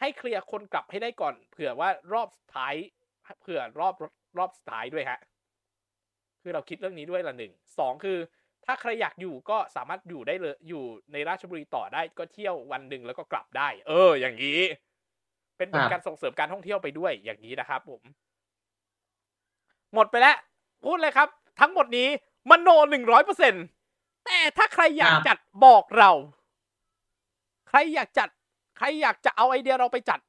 [0.00, 2.74] ให้เคลียร์คนกลับให้ได้ก่อน เผื่อว่ารอบสุดท้าย
[3.40, 3.94] เผื่อรอบ
[4.38, 5.20] รอบสุดท้ายด้วยฮะ
[6.42, 8.18] คือเราคิดเรื่องนี้ด้วยละหนึ่งสองคือ
[8.66, 14.60] ถ้าใครอยากอยู่ก็สามารถอยู่ได้เลยอยู่ในราชบุรีต่อได้ก็เที่ยววันหนึ่งแล้วก็กลับได้ เออ อย่างนี้
[15.56, 18.02] เป็นเหมือนการส่งเสริมการท่องเที่ยวไปด้วยอย่างนี้นะครับ ผม
[19.94, 20.36] หมดไปแล้ว
[20.84, 21.28] พูดเลยครับ
[21.60, 22.08] ทั้งหมดนี้
[22.50, 23.64] มโนหนึ่งร้อยเปอร์เซ็นต์
[24.30, 26.10] แต่ถ้าใครอยากครับจัดบอกเรา
[27.68, 28.28] ใครอยากจัด
[28.78, 30.20] ใครอยากจะเอาไอเดียเราไปจัด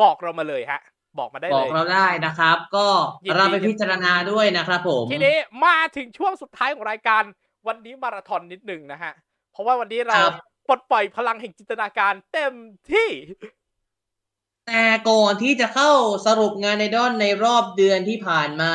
[0.00, 0.80] บอกเรามาเลยฮะ
[1.18, 2.86] บอกมาได้บเลอกยเราได้นะครับ ก็
[3.24, 7.22] ยินดีเราไปพิจารณาด้วยนะครับผมทีนี้มาถึงช่วงสุดท้ายของรายการ
[7.66, 9.12] วันนี้มาราธอนนิดหนึ่งนะฮะ
[9.52, 10.34] เพราะว่าวันนี้เราครับ
[10.68, 12.52] ปลดปล่อยพลังแห่งจินตนาการเต็ม
[12.92, 13.08] ที่
[14.66, 15.90] แต่ก่อนที่จะเข้า
[16.26, 18.72] สรุปงานในดอนในรอบเดือนที่ผ่านมา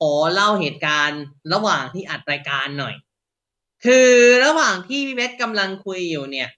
[0.00, 1.22] ขอเล่าเหตุการณ์
[1.52, 2.94] ระหว่างที่อัดรายการหน่อย
[3.84, 4.08] คือ
[4.44, 6.48] ระหว่างที่พี่เวทกำลังคุยอยู่เนี่ย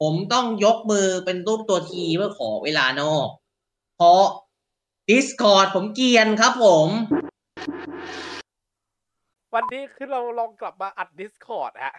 [0.00, 3.28] ผมต้องยกมือเป็นรูปตัวทีเพื่อขอเวลานอก
[3.96, 4.22] เพราะ
[5.10, 6.88] Discord ผมเกรียนครับผม
[9.54, 11.94] วันนี้คือเราลองกลับมาอัด Discord ฮะ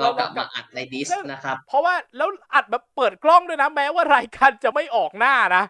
[0.00, 5.64] เรากลับมาอัดในดิสนะครับ เพราะว่าแล้วอัดแบบเปิดกล้องด้วยนะ แม้ว่ารายการจะไม่ออกหน้านะ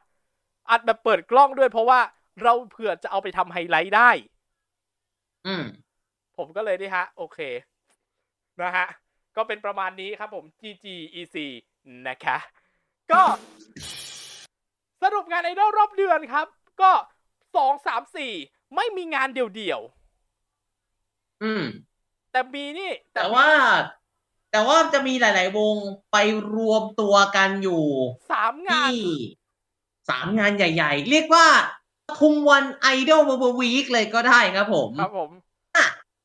[0.71, 2.01] อัดแบบเปิดกล้องด้วยเพราะว่า
[2.43, 4.11] เราเผื่อจะเอาไปทำไฮไลท์ได้
[5.47, 5.65] อืม
[6.39, 7.39] ผมก็เลยนี่ฮะ โอเค
[8.63, 8.87] นะฮะ
[9.37, 10.85] ก็เป็นประมาณนี้ครับผม GG
[11.15, 11.37] EC
[12.09, 12.37] นะคะ
[13.13, 13.23] ก็
[15.03, 16.47] สรุปงานไอดอลรอบเดือนครับ
[16.83, 16.91] ก็
[17.57, 18.33] สองสามสี่
[18.77, 19.81] ไม่มีงานเดี่ยว
[21.43, 23.49] อืมๆแต่มีนี่ แต่ว่า
[24.51, 25.77] แต่ว่าจะมีหลาย ๆ วง
[26.13, 26.17] ไป
[26.55, 27.85] รวมตัวกันอยู่
[28.33, 29.03] สามงานที่
[30.09, 31.47] สามงานใหญ่ ๆ เรียกว่า
[32.19, 35.48] คุมวันไอดอลเวอร์วีคเลยก็ได้ครับผม ครับผมอะ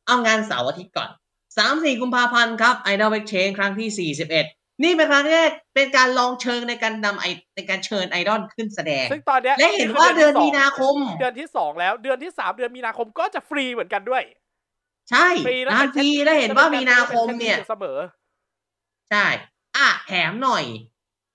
[0.07, 1.09] เอางานเสาร์อาทิตย์ก่อน
[1.57, 4.45] สามสี่กุมภาพันธ์ครับไอดอลเ c ก a นครั้งที่สี่สิบเอ็ด
[4.83, 7.25] นี่เป็นครั้งแรกเป็นการลองเชิงในการนำไอ
[7.55, 14.23] ในการเชิญไอดอลขึ้นแสดง ซึ่งตอนเนี้ยและเห็นว่าเดือนมีนาคม เดือนที่สองแล้วเดือนที่สามเดือนมีนาคมก็จะฟรีเหมือนกันด้วย
[15.11, 17.99] ใช่ฟรีแล้วนานทีได้เห็นว่ามีนาคมเนี่ยเสมอ
[19.09, 19.25] ใช่
[19.77, 20.65] อะแถมหน่อย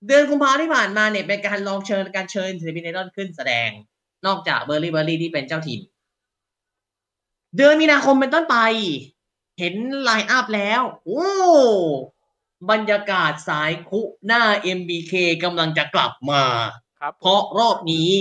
[0.07, 3.69] เดือนกุมภาที่ผ่านมาเนี่ยเป็นการลองเชิญการเชิญศิลปินไอดอลขึ้นแสดง
[4.25, 5.81] นอกจากเบอร์รี่เบอร์รี่ที่เป็นเจ้าถิ่น
[7.55, 8.57] เดือนมีนาคมเป็นต้นไป
[9.59, 11.23] เห็น lineup แล้ว โอ้
[12.69, 14.43] บรรยากาศสายคุหน้า
[14.77, 15.13] MBK
[15.43, 16.43] กำลังจะกลับมา
[16.99, 18.11] ครับ เพราะรอบนี้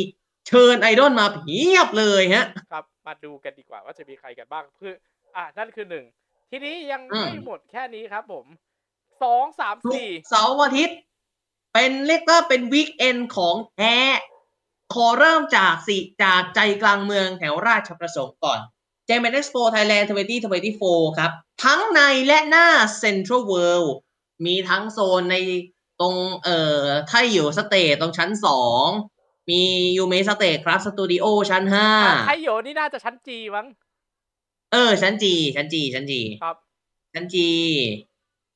[0.49, 4.93] เชิญไอดอลมาเพียบเลยฮะ ครับ มาดูกันดีกว่าว่าจะมีใครกันบ้างคือ
[5.37, 6.05] อะนั่นคือหนึ่ง
[6.51, 8.47] ทีนี้ยังอืมไม่หมดแค่นี้ครับผม
[9.23, 10.99] สองสามทุกสี่เสาร์อาทิตย์
[11.73, 13.97] เป็นเรียกว่าเป็นวีคเอนของแท้
[14.95, 18.61] ขอเริ่มจากสิจากใจกลางเมืองแถวราชประสงค์ก่อน
[19.09, 20.07] j m e x p o Thailand
[20.61, 21.31] 2024 ครับ
[21.65, 22.67] ทั้งในและหน้า
[23.03, 23.91] Central World
[24.47, 25.37] มีทั้งโซนใน
[26.01, 26.15] ตรง
[26.45, 28.87] เอ่อไทยอยู่สเตทตรงชั้นสอง
[29.51, 29.63] มี
[29.97, 33.67] ยูเมสเตทครับสตูดิโอชั้นห้าอะไทยโยนี่น่าจะชั้นจีมั้ง
[34.73, 36.57] เออ ชั้นจีชั้นจีชั้นจีครับ
[37.15, 37.49] ชั้นจี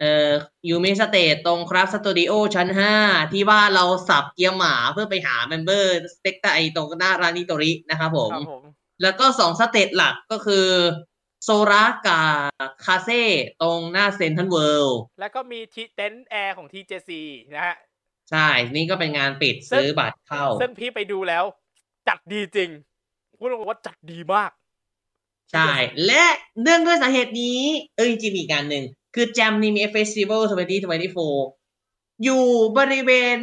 [0.01, 0.31] เอ่อ
[0.69, 2.95] ยูเมสเตทตรงครับสตูดิโอชั้นห้า
[3.33, 8.62] ที่ว่าเราสับเกียร์หมาเพื่อไปหาเมมเบอร์สเต็กไตตรงหน้าร้านนิโตรินะครับผมครับผม
[9.03, 10.67] แล้วก็สองสเตทหลักก็คือ
[11.45, 13.23] โซรากับคาเซ่
[13.63, 17.11] ตรงหน้าเซนทันเวิลด์แล้วก็มีทีเต็นท์แอร์ของ TJC
[17.55, 17.77] นะฮะ
[18.31, 21.45] ใช่ นี่ก็เป็นงานปิดซึ่งซื้อบัตรเข้า ซึ่งพี่ไปดูแล้ว
[22.09, 22.71] จัดดีจริง
[23.39, 24.51] พูดตรงๆว่าจัดดีมาก
[25.53, 25.71] ใช่
[26.07, 26.25] และ
[26.63, 27.61] เนื่องด้วยสาเหตุนี้
[27.97, 30.43] เออจริงๆมีอีกงานหนึ่ง คือ Japanime Festival
[31.53, 32.45] 2024 อยู่
[32.79, 33.39] บริเวณ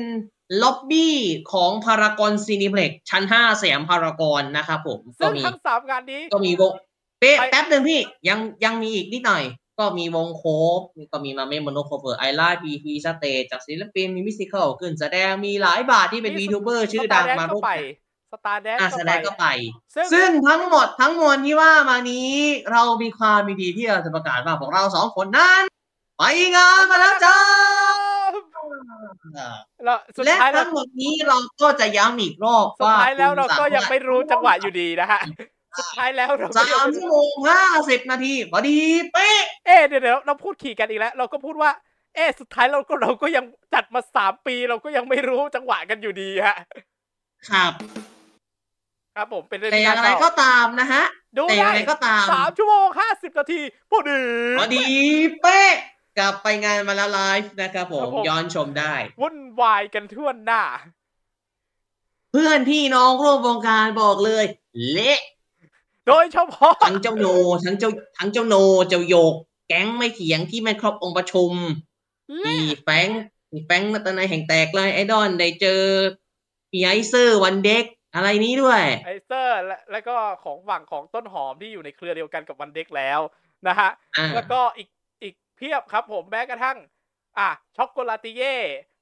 [0.61, 1.15] ล็อบบี้
[1.53, 6.71] ของ Paragon Cineplex ชั้น5สยามพารากอนนะครับผมก็ซึ่งมีทั้งสามงานนี้ ก็มีวง
[7.19, 9.43] เป๊ะไปแป๊บหนึ่งพี่ยังยังมีอีกนิดหน่อย
[9.79, 10.43] ก็มีวงโค
[10.77, 10.79] ฟ
[11.11, 19.45] ก็มีมาเมโมโนโคเวอร์ไอไลฟ์พีพีสเตจจากศิลปินมีมิสซิคอลขึ้นแสดงมีหลายบาทที่เป็นวีทูเบอร์ชื่อดังมาก็ร่วมไปกันสตาร์แดนอะแสดงก็ไป
[19.95, 22.33] ซึ่งซึ่งทั้งหมดทั้งมวลที่ว่ามานี้
[22.71, 25.63] เรามีความมีดีที่เราจะประกาศว่าพวกเราสองคนนั้น
[26.17, 26.23] ไป
[26.55, 27.37] งานมาแล้วจ้า
[29.85, 35.21] แล้วสุดและท้ายแล้วทั้งหมดนี้เราก็จะย้ำอีกรอบสุดว่าท้ายแล้วเราก็ยังไม่รู้จังหวะออยู่ดีนะฮะ
[35.77, 38.77] สุดท้ายแล้วเราก็สายังมไม่ชั่วรู้โมงห้าสิบนาทีพอดี
[39.13, 41.71] เป๊ะ เอ๊ะเดี๋ยวเดี๋ยวเราพูดขี่กันอีกแล้ว เราก็พูดว่า
[42.15, 46.55] เอ๊ะสุดท้ายเราก็เราก็ยังจัดมาสามปีเราก็ยังไม่รู้จังหวะกันอยู่ดีฮะ
[47.49, 47.73] ครับ
[49.15, 51.03] ครับ ผมเป็นเรื่องแต่ที่อย่างน่าไรเศร้าก็ตามนะฮะ
[51.37, 53.61] ดูแต่อย่างได้ไรก็ตาม สามชั่วโมงห้าสิบนาที
[53.91, 54.21] พอดี
[54.59, 54.85] พอดี
[55.41, 55.73] เป๊ะ
[56.19, 60.63] กลับไปงานมาแล้วไลฟ์นะครับผครัมบผม ย้อนชมได้ วุ่นวายกันทั่วหน้า
[62.31, 64.45] เพื่อนพี่น้องร่วมวงการบอกเลย
[64.91, 65.19] เละ
[66.07, 67.27] โดยเฉพาะทั้งเจ้าโน
[67.65, 68.55] ทั้งเจ้าทั้งเจ้าโน
[68.89, 69.33] เจ้าโยก
[69.67, 71.51] แก๊งไม่เถียงที่ไม่ครบองค์ประชุม
[72.45, 75.81] มีแฟรงค์มีแฟรงค์นัตนายแห่งแตกเลยไอดอนได้เจอ
[76.73, 77.83] มีไอเซอร์วันเด็ก
[78.15, 83.19] อะไรนี้ด้วยไอเซอร์และแล้วก็ของฝั่งของต้นหอมที่อยู่ในเครือเดียวกันกับวันเด็กแล้ว
[83.67, 84.98] นะฮะอ่าแล้วก็อีกอีก
[85.59, 86.77] เพียบครับผมแม้กระทั่ง
[87.37, 88.55] อะช็อกโกลาติเย่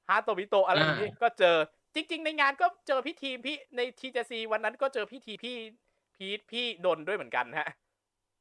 [0.08, 1.56] ฮาโตบิโตะอะไรแบบนี้ก็เจอ
[1.94, 5.56] จริง ๆ ในงานก็เจอพี่ทีมพี่ในทีเจซีวันนั้นก็เจอพี่ทีพี่
[6.16, 7.68] พีทพี่ดนด้วยเหมือนกันฮะ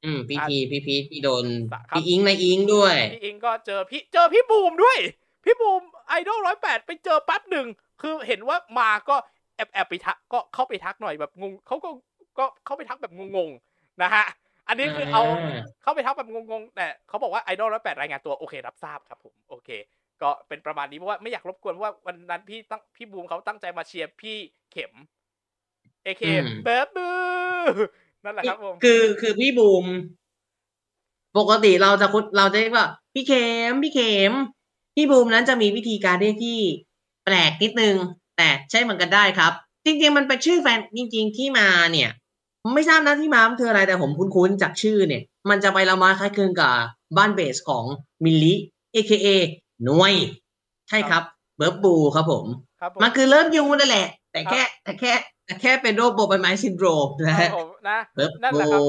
[0.04, 4.98] อืมพี่พีพี่พีทพี่โดนครับพี่อิงในอิงด้วยพี่อิงก็เจอพี่เจอพี่บูมด้วย
[5.44, 7.68] พี่บูมไอดอลร้อยแปดไปเจอแป๊บหนึ่ง
[8.02, 9.16] คือเห็นว่ามาก็
[9.56, 11.90] แอบแอบไปทักก็เข้าไปทักหน่อยแบบงงเขาก็
[12.38, 14.24] ก็เข้าไปทักแบบงงๆนะฮะ
[14.68, 19.70] อันนี้คือเอาอ่าเข้าไปทักแบบงงๆ แต่เขาบอกว่าไอดอลร้อยแปดรายงานตัวโอเค รับทราบครับผมโอเค
[20.22, 24.38] ก็เป็นประมาณนี้เพราะว่าไม่อยากรบกวนเพราะว่าวันนั้นพี่ตั้งพี่บูมเขาตั้งใจมาเชียร์พี่
[24.72, 24.94] เข็ม
[26.04, 27.10] เอเคอืมเบิร์ดบู
[28.24, 29.86] นั่นแหละครับผมคือคือพี่บูม
[31.38, 34.34] ปกติเราจะคุดเราจะเรียกว่า พี่เข็มพี่เข็ม
[34.96, 36.60] พี่บูมนั้นจะมีวิธีการเรียกที่
[37.26, 37.96] แปลกนิดนึง
[38.38, 39.54] แต่ใช้เหมือนกันได้ครับ
[39.86, 42.27] จริง ๆ มันเป็นชื่อแฟนจริง ๆ ที่มาเนี่ยผม
[42.76, 46.74] ไม่ทราบนะที่มามันคืออะไรแต่ผมคุ้นๆจากชื่อเนี่ย มันจะไปละไมาคล้ายคลึงกับ
[47.18, 47.84] บ้านเบสของ
[48.24, 48.54] มิลลิ
[48.96, 49.28] AKA
[49.84, 50.14] หน่วย
[50.90, 51.24] ใช่ครับ
[51.58, 52.46] เบิร์บบูครับผม
[52.82, 55.14] ครับผมมันคือเริ่มยูนั่นแหละ แต่แค่แต่แค่
[55.46, 58.82] แต่แค่เป็นโรคโบใบไม้ซินโดรมนะครัฮะบผมนะเบิร์บนั่นแหบูละครับ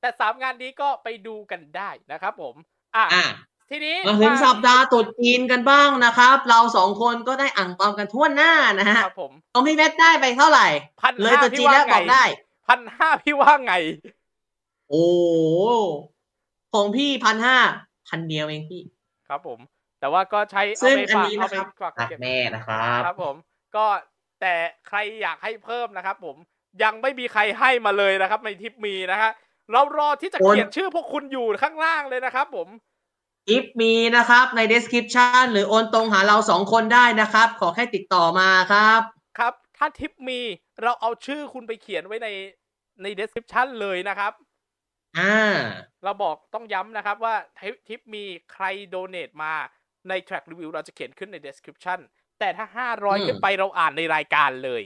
[0.00, 2.54] แต่สามงานนี้ก็ไปดูกันได้นะครับผม
[2.96, 3.26] อะอะ
[3.70, 10.66] ทีนี้มาถึงสัปดาห์ตรุษจีนกันบ้างนะครับ เราสองคนก็ได้อ่างเปากันทั่วหน้านะฮะครับผมของพี่เวทได้ไปเท่าไหร่
[11.00, 12.24] พันเลยห้าตรุษพี่จีนว่าแล้วไงบอกได้
[12.66, 13.74] พันห้าพี่ว่าไง
[14.88, 15.72] โอ้โห
[16.74, 17.58] ของพี่พันห้า
[18.08, 18.82] พันเดียวเองพี่
[19.28, 19.58] ครับผม
[20.00, 23.34] แต่ว่าก็ใช้เอาซึ่งไปอันฝากนี้เอานะไปครับฝากรักเก็บแม่นะครับ ครับผม
[23.76, 23.86] ก็
[24.40, 24.54] แต่
[24.88, 26.36] ใครอยากให้เพิ่มนะครับ ผม
[26.82, 29.30] ยังไม่มีใครให้มาเลยนะครับ ในทิปมีนะฮะ
[29.72, 32.68] เรารอที่จะเขียนชื่อพวกคุณอยู่ข้างล่างเลยนะครับ ผม
[33.48, 39.00] อิฟมีนะครับใน description หรือโอนตรงหาเราสองคนได้นะครับ ขอแค่ติดต่อมาครับ
[39.38, 40.40] ครับ ถ้าทิปมี
[40.82, 42.28] เราเอาชื่อคุณไปเขียนไว้ใน
[43.02, 44.32] ใน description เลยนะครับ
[45.18, 45.54] อ่า
[46.04, 49.54] เราบอกต้องย้ำนะครับว่าทิปทิปมีใครโดเน a มา
[50.08, 51.98] ใน track review เราจะเขียนขึ้นใน description
[52.38, 54.82] แต่ถ้าอืม500ขึ้นไปเราอ่านในรายการเลย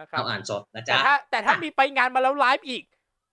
[0.00, 2.84] นะครับเราอ่านสดนะแต่จ๊ะถ้าแต่ถ้ามีไปงานมาแล้วไลฟ์อีก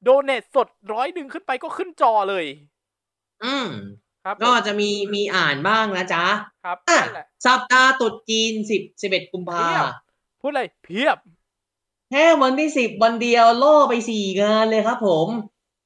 [0.03, 2.45] โดเน a สดร้อยหนึ่งขึ้นไปก็ขึ้นจอเลย
[3.43, 3.69] อืม
[4.23, 6.25] ครับ ก็ผมจะมีมีอ่านบ้างนะจ๊ะ
[6.65, 11.18] ครับอะนั่นแหละสัปดาห์ตรุษจีนสิบสิบเอ็ดกุมภาเพียบพูดเลยเพียบ
[12.12, 15.28] แค่วันที่สิบวันเดียวล่อไปสี่งานเลยครับผม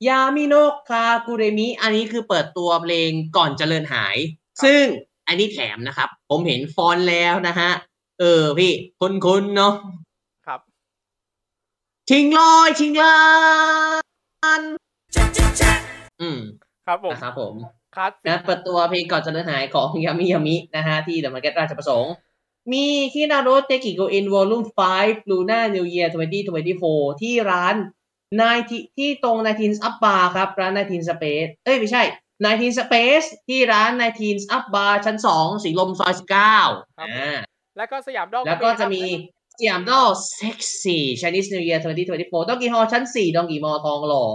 [0.07, 4.15] ยามิโนะคากุเรมิ อันนี้คือเปิดตัวเพลงก่อนเจริญหาย
[4.63, 4.83] ซึ่ง
[5.27, 7.71] อันนี้แถมนะครับ ผมเห็นฟอนต์แล้วนะฮะ
[8.19, 9.73] เออพี่คุณคุณเนาะ
[10.45, 10.59] ครับ
[12.09, 13.17] ชิงลอยชิงลา
[14.59, 14.61] น
[16.21, 16.39] อืม
[16.85, 17.53] ครับผมนะครับผม
[17.95, 22.13] คลาสสินะกเปิดตัวเพลงก่อนเจริญหายของยามิยามินะฮะที่เดอะมาร์เก็ตราชประสงค์
[22.73, 24.63] มีคินาโรเตกิโกอินวอลลุ่ม
[24.97, 26.09] 5 Luna New Year
[26.63, 27.75] 2024 ที่ร้าน
[28.41, 32.03] นายที่ที่ตรงนายทีนส์อัพบาร์ครับ ร้านนายทีนสเปซเอ้ย ไม่ใช่
[32.43, 37.37] นายทีนสเปซที่ร้านนายทีนส์อัพบาร์ชั้น 2 สีลมซอย 19อ่า
[37.77, 39.03] แล้วก็สยามดอกแล้วก็จะครับมี
[39.57, 44.25] สยามดอลเซ็กซี่ Chinese New Year 2024ดองกีฮอลชั้น 4ดองกีมอทองหล่อ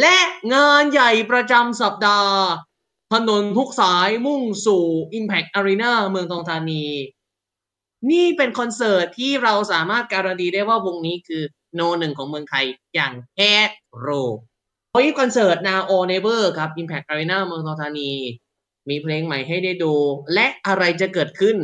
[0.00, 0.16] และ
[0.54, 2.36] งานใหญ่ประจำสัปดาห์
[3.12, 4.84] ถนนทุกสายมุ่งสู่
[5.18, 6.84] Impact Arena เมืองทองธานี
[8.10, 11.42] นี่เป็นคอนเสิร์ตที่เราสามารถการันตีได้ว่าวงนี้คือ
[11.74, 12.64] โนหนึ่งของเมืองไทย
[12.94, 13.52] อย่างแท้
[13.98, 14.08] โร
[14.92, 18.10] โอ้ยคอนเสิร์ต Now or Never ครับ Impact Arena เมืองทองธานี
[18.88, 19.94] มีเพลงใหม่ให้ได้ดู
[20.34, 21.56] และอะไรจะเกิดขึ้น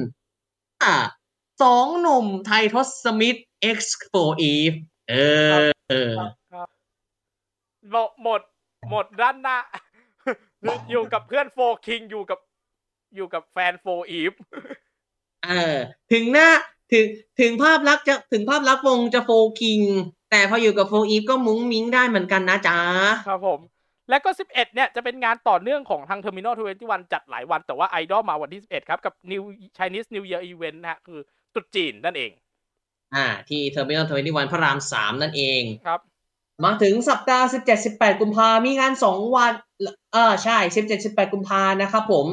[0.83, 0.97] อ่า
[1.63, 3.43] สองหนุ่มไทยทศมิตร
[3.77, 3.79] X
[4.15, 4.77] 4 Eve
[5.11, 5.15] เอ
[5.65, 6.13] อเออ
[7.91, 8.41] หมดหมด
[8.91, 9.59] หมดด้านหน้า
[10.91, 12.39] อยู่กับเพื่อนโฟคิงอยู่กับ
[13.17, 14.33] อยู่กับแฟนโฟอีฟ
[15.49, 15.77] เออ
[16.13, 16.49] ถึงหน้า
[16.93, 17.07] ถึง
[17.41, 19.81] ถึงภาพลักษณ์จะถึงภาพลักษณ์วงจะโฟคิง
[20.31, 22.79] แต่พออยู่กับโฟอีฟก็มุ้งมิ้งได้เหมือนกันนะจ๊ะ
[23.29, 23.61] ครับผม
[24.11, 29.43] และก็ 11 เนี่ยจะเป็นงานต่อเนื่องของทาง Terminal 21 จัดหลายวัน แต่ว่าไอดอลมาวันที่ 11 ครับ กับ New
[29.77, 31.21] Chinese New Year Event นะฮะคือ
[31.55, 32.31] ตรุษจีนนั่นเอง
[33.15, 36.01] อ่า ที่ Terminal Twenty One พระรามสามนั่นเองครับ
[36.65, 39.53] มาถึงสัปดาห์ 17 18 กุมภามีงาน 2 วัน
[40.13, 42.27] เออใช่ 17 18 กุมภานะครับผม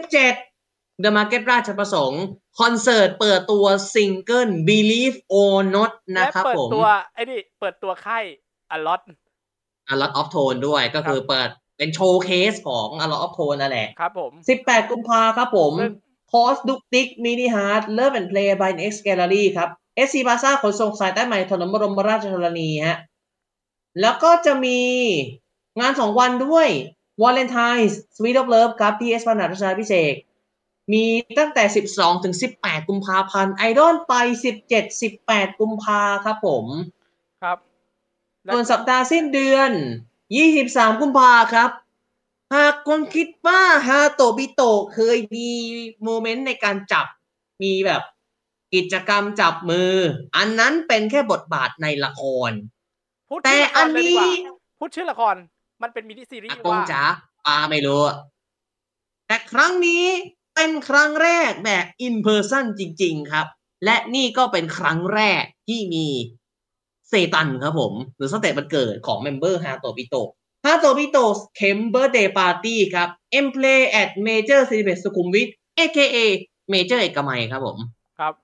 [0.00, 0.55] 17
[1.02, 2.24] The Market ราชประสงค์
[2.60, 8.24] คอนเสิร์ตเปิดตัว single Believe or Not นะและครับเปิดผมตัวไอ้นี่เปิดตัวค่าย
[8.70, 9.02] อลอต
[9.92, 15.92] A lot of Tone ด้วยก็คือเปิดเป็น showcase ของ A lot of Tone นั่นแหละครับผม 18 กุมภาครับผมซึ่ง
[16.32, 22.98] คอสดุกดิกมินิฮาร์ดเลิฟแอนด์เพลย์บายเอ็กซ์แกลเลอรี่ครับเอสซีบาซ่าขนส่งสายใต้ใหม่ถนนบรมราชชนนีฮะ
[24.00, 24.78] แล้วก็จะมี
[25.80, 26.68] งานสองวันด้วย
[27.22, 30.16] วาเลนไทน์สวีทออฟเลิฟครับที่เอสพานาดประชาพิเศษก
[30.92, 31.04] มี
[31.38, 34.14] ตั้งแต่ 12 ถึง 18 กุมภาพันธ์ไอดอลไป
[34.74, 36.66] 17 18 กุมภาครับผม
[37.42, 37.58] ครับ
[38.44, 39.70] และส่วนสัปดาห์สิ้นเดือน
[40.36, 41.70] 23 กุมภาครับ
[42.54, 45.48] หากคนคิดว่าฮาโตบิโตะเคยมี
[46.02, 47.06] moment ในการจับ
[47.62, 48.02] มีแบบ
[48.74, 49.92] กิจกรรมจับมือ
[50.36, 52.50] อันนั้นเป็นแค่บทบาทในละคร
[53.28, 54.38] พูดแต่ชื่อละครกันเลยดีกว่านี้
[54.78, 55.36] พูดชื่อละคร
[55.82, 57.02] มันเป็น mini series กงว่าจ๋า
[57.46, 58.02] ปาไม่รู้
[59.26, 60.04] แต่ครั้งนี้
[60.56, 63.46] เป็นครั้งแรกแบบ in person จริง ๆ ครับ
[63.84, 66.06] และนี่ก็เป็นครั้งแรกที่มี
[67.08, 70.14] เซตันครับผม หรือสเตจมันเกิดของเมมเบอร์ฮาโตบิโต
[70.66, 71.16] ฮาโตบิโต
[71.56, 73.08] เคมเบอร์เดย์ปาร์ตี้ครับ
[73.44, 76.16] M Play at Major c i n e p l e x สุขุมวิท AKA
[76.72, 77.78] Major เอกมัยครับผม
[78.18, 78.34] ครับ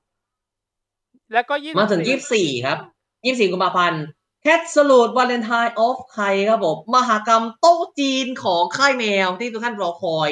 [1.32, 2.02] แล้วก็ยี่มาถึง
[2.34, 2.78] 24ครับ
[3.22, 4.04] 24กุมภาพันธ์
[4.42, 6.18] แคทสลูดวาเลนไทน์ออฟไค
[6.48, 10.30] ครับผม มหากรรมโต๊ะจีนของค่ายแมวที่ทุกท่านรอคอย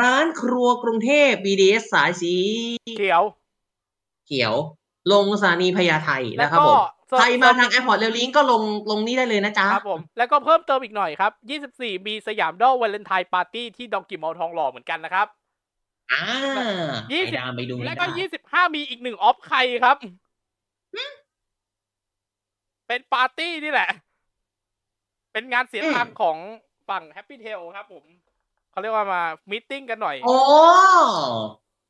[0.00, 2.34] ร้านครัวกรุงเทพ BDS สายสี
[2.98, 3.22] เขียว
[4.26, 4.54] เขียว
[5.12, 11.32] ลงสถานีพญาไทแล้วนะครับก็ผมเสริมใครมาเสริมทางแอร์พอร์ตเรลลิงก็ลงลงนี้ได้เลยนะจ๊ะ ครับผม แล้วก็เพิ่มเติมอีกหน่อยครับ
[11.68, 15.26] 24 มีสยามดอลวาเลนไทน์ปาร์ตี้ที่ดองกิมอลทองหล่อเหมือนกันนะครับ
[16.12, 16.24] อ่า
[17.12, 18.26] ยี่ไปสิบดามไปดูแล้วก็ได้
[18.68, 19.96] 25 มีอีกหนึ่งออฟใครครับ
[22.86, 23.90] เป็นปาร์ตี้นี่แหละ
[25.32, 26.36] เป็นงานเสียตังค์ของ
[26.88, 28.04] ฝั่งแฮปปี้เทลครับผม
[28.78, 30.38] เขาเรียกว่ามามีตติ้งกันหน่อยอ๋อ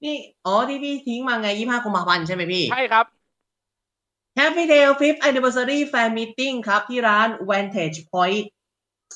[0.04, 3.06] นี่อ๋อที่พี่ทิ้งมาไง25กุมภาพันธ์ใช่ไหมพี่ใช่ครับ
[4.38, 8.42] Happy Day 5th Anniversary Fan Meeting ครับ ที่ร้าน Vantage Point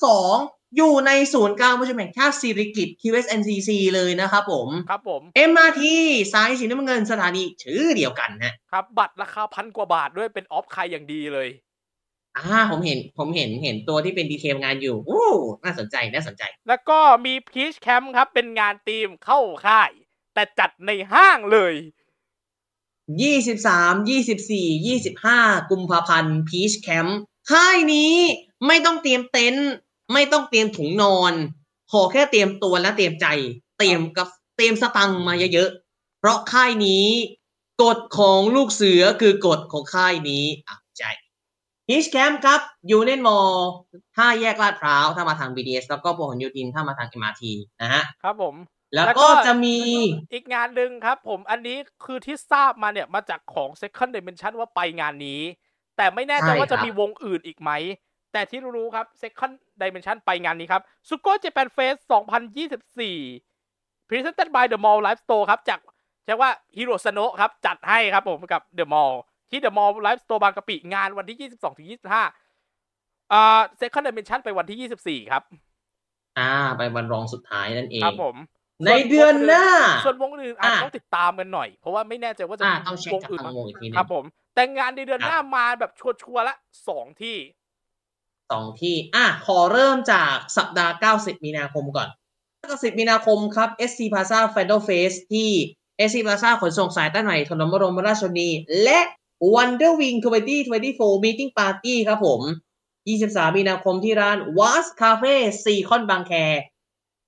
[0.01, 5.21] 2 อยู่ในศูนย์กลางประชุมแห่งชาติสิริกิติ์ QSNCC เลยนะครับผม ครับผม
[5.51, 5.81] MRT
[6.33, 11.49] สายสีน้ำเงินสถานีชื่อเดียวกันฮะ ครับ บัตรราคาพันกว่าบาทด้วยเป็นออฟใครอย่างดีเลย
[12.37, 15.25] อ่าผมเห็นผมเห็นเห็นตัวที่เป็นดีเทลงานอยู่โอ้
[15.63, 19.91] น่าสนใจน่าสนใจ แล้วก็มีพีชแคมป์ครับ เป็นงานทีมเข้าค่าย
[20.33, 21.73] แต่จัดในห้างเลย
[23.49, 27.11] 23 24 25กุมภาพันธ์ Peach Camp
[27.51, 28.15] ค่ายนี้
[28.67, 29.69] ไม่ต้องเตรียมเต็นท์
[30.13, 31.33] ไม่ต้องเตรียมถุงนอน
[31.91, 33.27] ขอแค่เตรียมตัวและเตรียมใจ
[33.77, 37.07] เตรียมกับเตรียมสตังค์มาเยอะๆเพราะค่ายนี้
[37.83, 40.45] กฎของลูกเสือคือกฎของค่ายนี้
[41.89, 43.53] อะใจ Peach Camp ครับยูเน n มอล
[44.15, 47.43] ถ้าแยกลาดพร้าว ถ้ามาทาง BDS แล้วก็พหลโยธินถ้ามาทาง MRT
[47.81, 48.55] นะฮะ ครับผม
[48.93, 49.77] แล้วแล้วก็ก็จะมี
[50.33, 55.41] อีกงานหนึ่งครับผมอันนี้คือที่ทราบมาเนี่ย มาจากของ Second Dimension ว่าไปงานนี้
[55.97, 57.71] แต่ไม่แน่ใจใช่ว่าจะครับมีวงอื่นอีกไหม
[58.33, 61.99] แต่ที่รู้ๆครับ Second Dimension ไปงานนี้ครับ s u k o Japan Fest
[62.89, 65.79] 2024 Presented by The Mall Live Store ครับจาก
[66.25, 69.13] ใช้ว่า Hiro Sano ครับ จัดให้ครับผมกับ The Mall
[69.53, 75.43] ที่ The Mall Live Store บางกะปิ งานวันที่ 22ถึง25อ่า Second Dimension ไปวันที่ 24 ครับ
[76.39, 78.35] อ่า ไปวันรองสุดท้ายนั่นเองครับผม
[78.85, 79.65] ในเดือนหน้า
[80.05, 84.23] ส่วนวงอื่นอาจอะจะต้องติดตามกันหน่อย เพราะว่าไม่แน่ใจว่าจะอ่ามีต้องเช็ควงจากอื่นทางมาวงอีกทีหนึครังบผม
[84.55, 86.55] แต่งานในเดือนครับหน้ามาแบบชัวร์ๆละ
[86.87, 87.37] สองที่
[88.51, 92.09] สองที่ อะ ขอเริ่มจากสัปดาห์ 90 มีนาคมก่อน
[92.53, 95.49] 90มีนาคมครับ SC Plaza f a n d a l Face ที่
[96.07, 98.49] SC Plaza ขนส่งสายใต้ใหม่ถนนบรมราชชนนี
[98.83, 98.99] และ
[99.53, 100.17] Wonder Wing
[100.69, 102.41] 2024 Meeting Party ครับผม
[102.99, 106.33] 23 มีนาคมที่ร้าน Was Cafe ซีคอนบางแค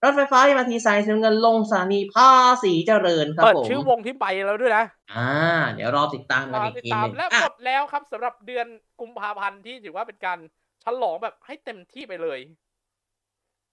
[0.03, 2.31] รถไฟฟ้ามาทีสายสีน้ำเงินลงสถานีภา
[2.63, 5.31] ษีเจริญครับเปิดผมชื่อวงที่ไปแล้วด้วยนะ อ่า
[5.73, 8.67] เดี๋ยวรอติดตามกันรออีกติดทีตาหมนึงและอะหมดแล้วครับสำหรับเดือน
[9.01, 10.39] กุมภาพันธ์ที่ถือว่าเป็นการ
[10.83, 12.39] ฉลองแบบให้เต็มที่ไปเลย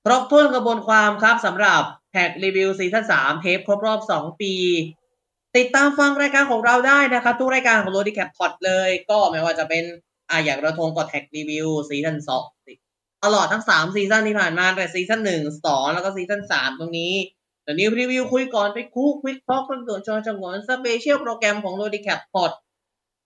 [0.05, 4.55] ครบถ้วนกระบวนความครับสำหรับแท็กรีวิวซีซั่น3เทปครบรอบ 2 ปี
[5.57, 9.85] ติดตามฟังรายการของเราได้นะครับทุกรายการของโรดี้แคปพอดเลย ก็ไม่ว่าจะเป็น
[10.31, 12.17] อ่าอย่างเราทงกดแท็กรีวิวซีซั่น
[12.69, 17.15] 2ตลอดทั้งสามซีซั่นที่ผ่านมาแต่ซีซั่นหนึ่งสองแล้วก็ซีซั่นสามตรงนี้
[17.63, 22.53] เดี๋ยวนี้รีวิวคุยก่อนไปคุกควิกพอกเรื่องตัวจอจังหวะสเปเชียลโปรแกรมของโรดิแคปพอด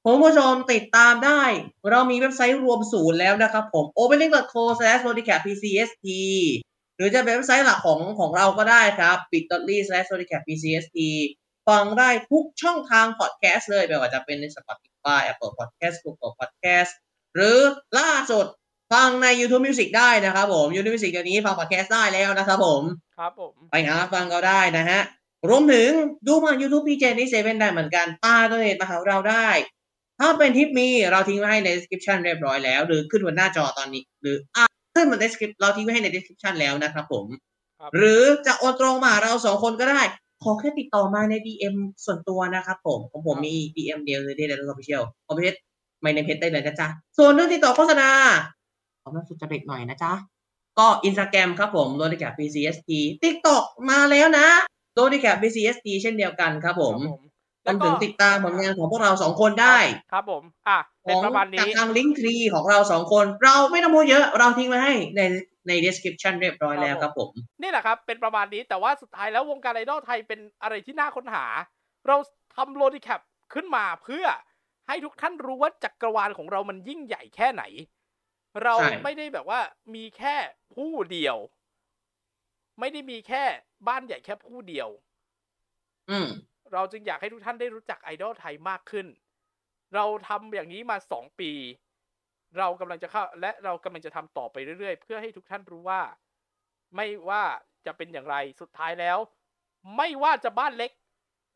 [0.04, 1.42] ผมผู้ชมติดตามได้
[1.90, 5.92] เรามีเว็บไซต์รวมศูนย์แล้วนะครับผม opening.co/rodicappcst
[6.96, 10.88] หรือจะเป็นเว็บไซต์หลักของของเราก็ได้ครับ bit.ly/rodicappcst
[11.68, 16.92] ฟังได้ทุกช่องทางพอดแคสต์เลยไม่ว่าจะเป็นใน Spotify Apple Podcast Google Podcast
[17.34, 17.58] หรือ
[17.98, 18.46] ล่าสุด
[18.92, 22.82] ฟังใน YouTube Music ได้นะครับผม YouTube Music เดี๋ยวนี้ฟังพอดแคสต์ได้แล้วนะครับผม
[23.18, 25.00] ครับผม ไปหาฟังก็ได้นะฮะ
[25.48, 25.90] รวมถึง
[26.26, 29.48] ดูมา YouTube PJ นี่เซเว่นได้เหมือนกันป้าตัวเนตมาหาเราได้
[30.18, 34.64] ถ้าเป็นทิปมีเราทิ้งไว้ให้ใน description เรียบร้อยแล้ว หรือขึ้นบนหน้าจอตอนนี้ หรืออะ
[34.94, 37.24] ขึ้นบน description เราทิ้งไว้ให้ใน description แล้วนะครับผม
[37.80, 40.02] ครับหรือจะโอนตรงมาหาเราสองคนก็ได้
[40.42, 45.60] ขอแค่ติดต่อมาใน DM ส่วนตัวนะครับผมของผมมี DM เดียวคือที่เดลล์ออฟฟิเชียลคอมพิวเตอร์
[46.00, 48.10] ไม่ในเพจได้เลยนะจ๊ะ ส่วนเรื่องติดต่อโฆษณา
[49.02, 50.12] ขอมาสุจริตหน่อยนะจ๊ะ
[50.78, 52.90] ก็อินสตาแกรมครับผมโดนิแคป PCST
[53.22, 54.46] TikTok มาแล้วนะ
[54.94, 56.96] โดนิแคป PCST เช่นเดียวกันครับผม
[57.66, 59.78] ครัรบวมถึงติดตามผลงานของพวกเราสองคนได้
[60.12, 65.20] ครับผม อะขเป็นองประมาณจากนี้ทางลิงก์ทรีของเราสองคน เราไม่ต้องพูดเยอะ เราทิ้งไว้ให้ใน
[65.68, 67.30] ใน description เรียบร้อยแล้วครับผม
[67.60, 71.44] นี่แหละครับ เป็นประมาณนี้แต่ว่าสุดท้ายแล้ววงการไอดอลไทยเป็นอะไรที่น่าค้นหา
[72.06, 72.16] เรา
[72.56, 73.20] ทำโลดิแคป
[73.54, 74.26] ขึ้นมาเพื่อ
[74.88, 77.62] ให้ทุกท่านรู้ว่าจักรวาลของเรามันยิ่งใหญ่แค่ไหน
[78.62, 79.60] เราใช่ไม่ได้แบบว่า
[79.94, 80.36] มีแค่
[80.74, 81.36] ผู้เดียว
[82.80, 83.44] ไม่ได้มีแค่
[83.88, 84.88] บ้านใหญ่แค่ผู้เดียว
[86.10, 86.28] อืม
[86.72, 89.06] เราจึงอยากให้ทุกท่านได้รู้จักไอดอลไทยมากขึ้น
[89.94, 91.50] เราทำอย่างนี้มาสองปี
[92.58, 96.00] เรากำลังจะเข้าและเรากำลังจะทำต่อไปเรื่อยๆ เพื่อให้ทุกท่านรู้ว่า
[96.96, 97.44] ไม่ว่า
[97.86, 99.18] จะเป็นอย่างไรสุดท้ายแล้ว
[99.96, 100.90] ไม่ว่าจะบ้านเล็ก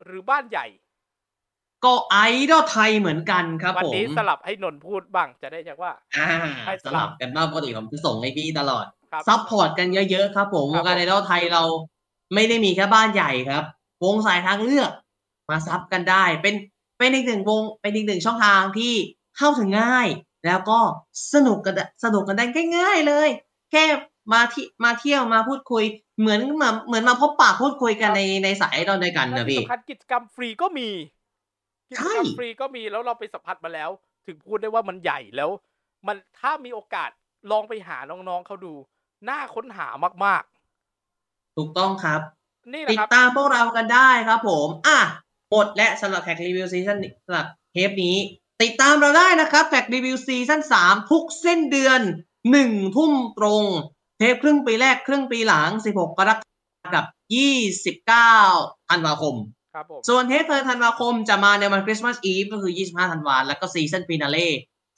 [0.05, 0.67] หรือบ้านใหญ่
[1.85, 2.17] ก็ไอ
[2.51, 6.27] ดอลไทยเหมือนกันครับวัผมนี้สลับให้นนท์พูดบ้างจะได้จากว่าอ่า
[6.65, 11.63] ให้สสลัลับบกันบ้างปกติผมจะส่งให้พี่ตลอดครับซัพพอร์ตกันเยอะๆครับ ผมควรับงการไอดอลไทยเรา
[12.33, 13.63] ไม่ได้มีแค่บ้านใหญ่ครับ
[14.03, 14.91] วงสายทางเลือก
[15.49, 16.55] มาซับกันได้ เป็น
[16.97, 18.93] เป็นอีกหนึ่งวงเป็นอีกหนึ่งช่องทางที่
[19.37, 20.07] เข้าถึงง่าย
[20.45, 20.79] แล้วก็
[21.33, 22.45] สนุกกันสนุกกันได้
[22.77, 23.29] ง่าย ๆเลย
[23.71, 23.83] แค่
[24.33, 25.83] มาที่มาเที่ยวมาพูดคุย
[26.19, 30.89] เหมือนเหมือนเหมือนมาพบปะพูดคุยกันในในสายไอดอลด้วยกันและนะที่พี่สำคัญกิจกรรมฟรีก็มี
[31.89, 33.89] กิจใช่กรรมฟรีก็มีแล้วเราไปสัมผัสมาแล้ว
[34.27, 35.49] ถึงพูดได้ว่ามันใหญ่แล้ว
[36.07, 37.09] มันถ้ามีโอกาส
[37.51, 38.73] ลองไปหาน้องๆเขาดู
[39.29, 39.87] น่าค้นหา
[40.25, 40.43] มาก
[41.57, 44.99] ถูกต้องครับนี่แหติละดครับติดตามพวกเรากันได้ครับผม อะ
[45.51, 48.15] หมดและสำหรับ Track Review ซีซั่นสำหรับเทปนี้
[48.61, 52.01] ติดตามเราได้นะครับ Track Review ซีซั่นสามทุกสิ้นเดือน
[52.51, 53.63] หนึ่งทุ่มตรง
[54.17, 57.05] เทปครึ่งปีแรกครึ่งปีหลัง 16 กรกฎาคมกับ
[58.17, 59.35] 29 ธันวาคม
[59.73, 64.47] ครับผมส่วนเทปเดือนธันวาคมจะมาในวัน Christmas Eve ก็คือ 25 ธันวาคมแล้วก็ season finale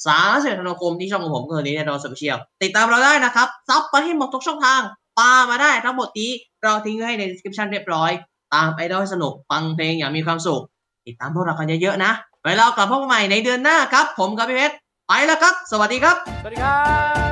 [0.03, 4.81] 31ธันวาคมที่ช่องของผมก็คือนี้ในดอนโซเชียลติดตามเราได้นะครับ sub ไปให้หมดทุกช่องทาง
[5.19, 6.31] ปามาได้ทั้งหมดนี้
[6.63, 8.11] เราทิ้งไว้ให้ใน description เรียบร้อย
[8.53, 10.61] ตามไอดอลให้สนุกฟังเพลงอย่างมีความสุข
[11.07, 12.13] ติดตามพวกเรากันเยอะๆนะ
[12.43, 14.75] ไว้เรากลับพบกันใหม่ในเดือนหน้าครับ ผมกับพี่เพชร
[15.07, 16.77] ไปแล้วครับ สวัสดีครับ สวัสดีครั
[17.21, 17.22] บ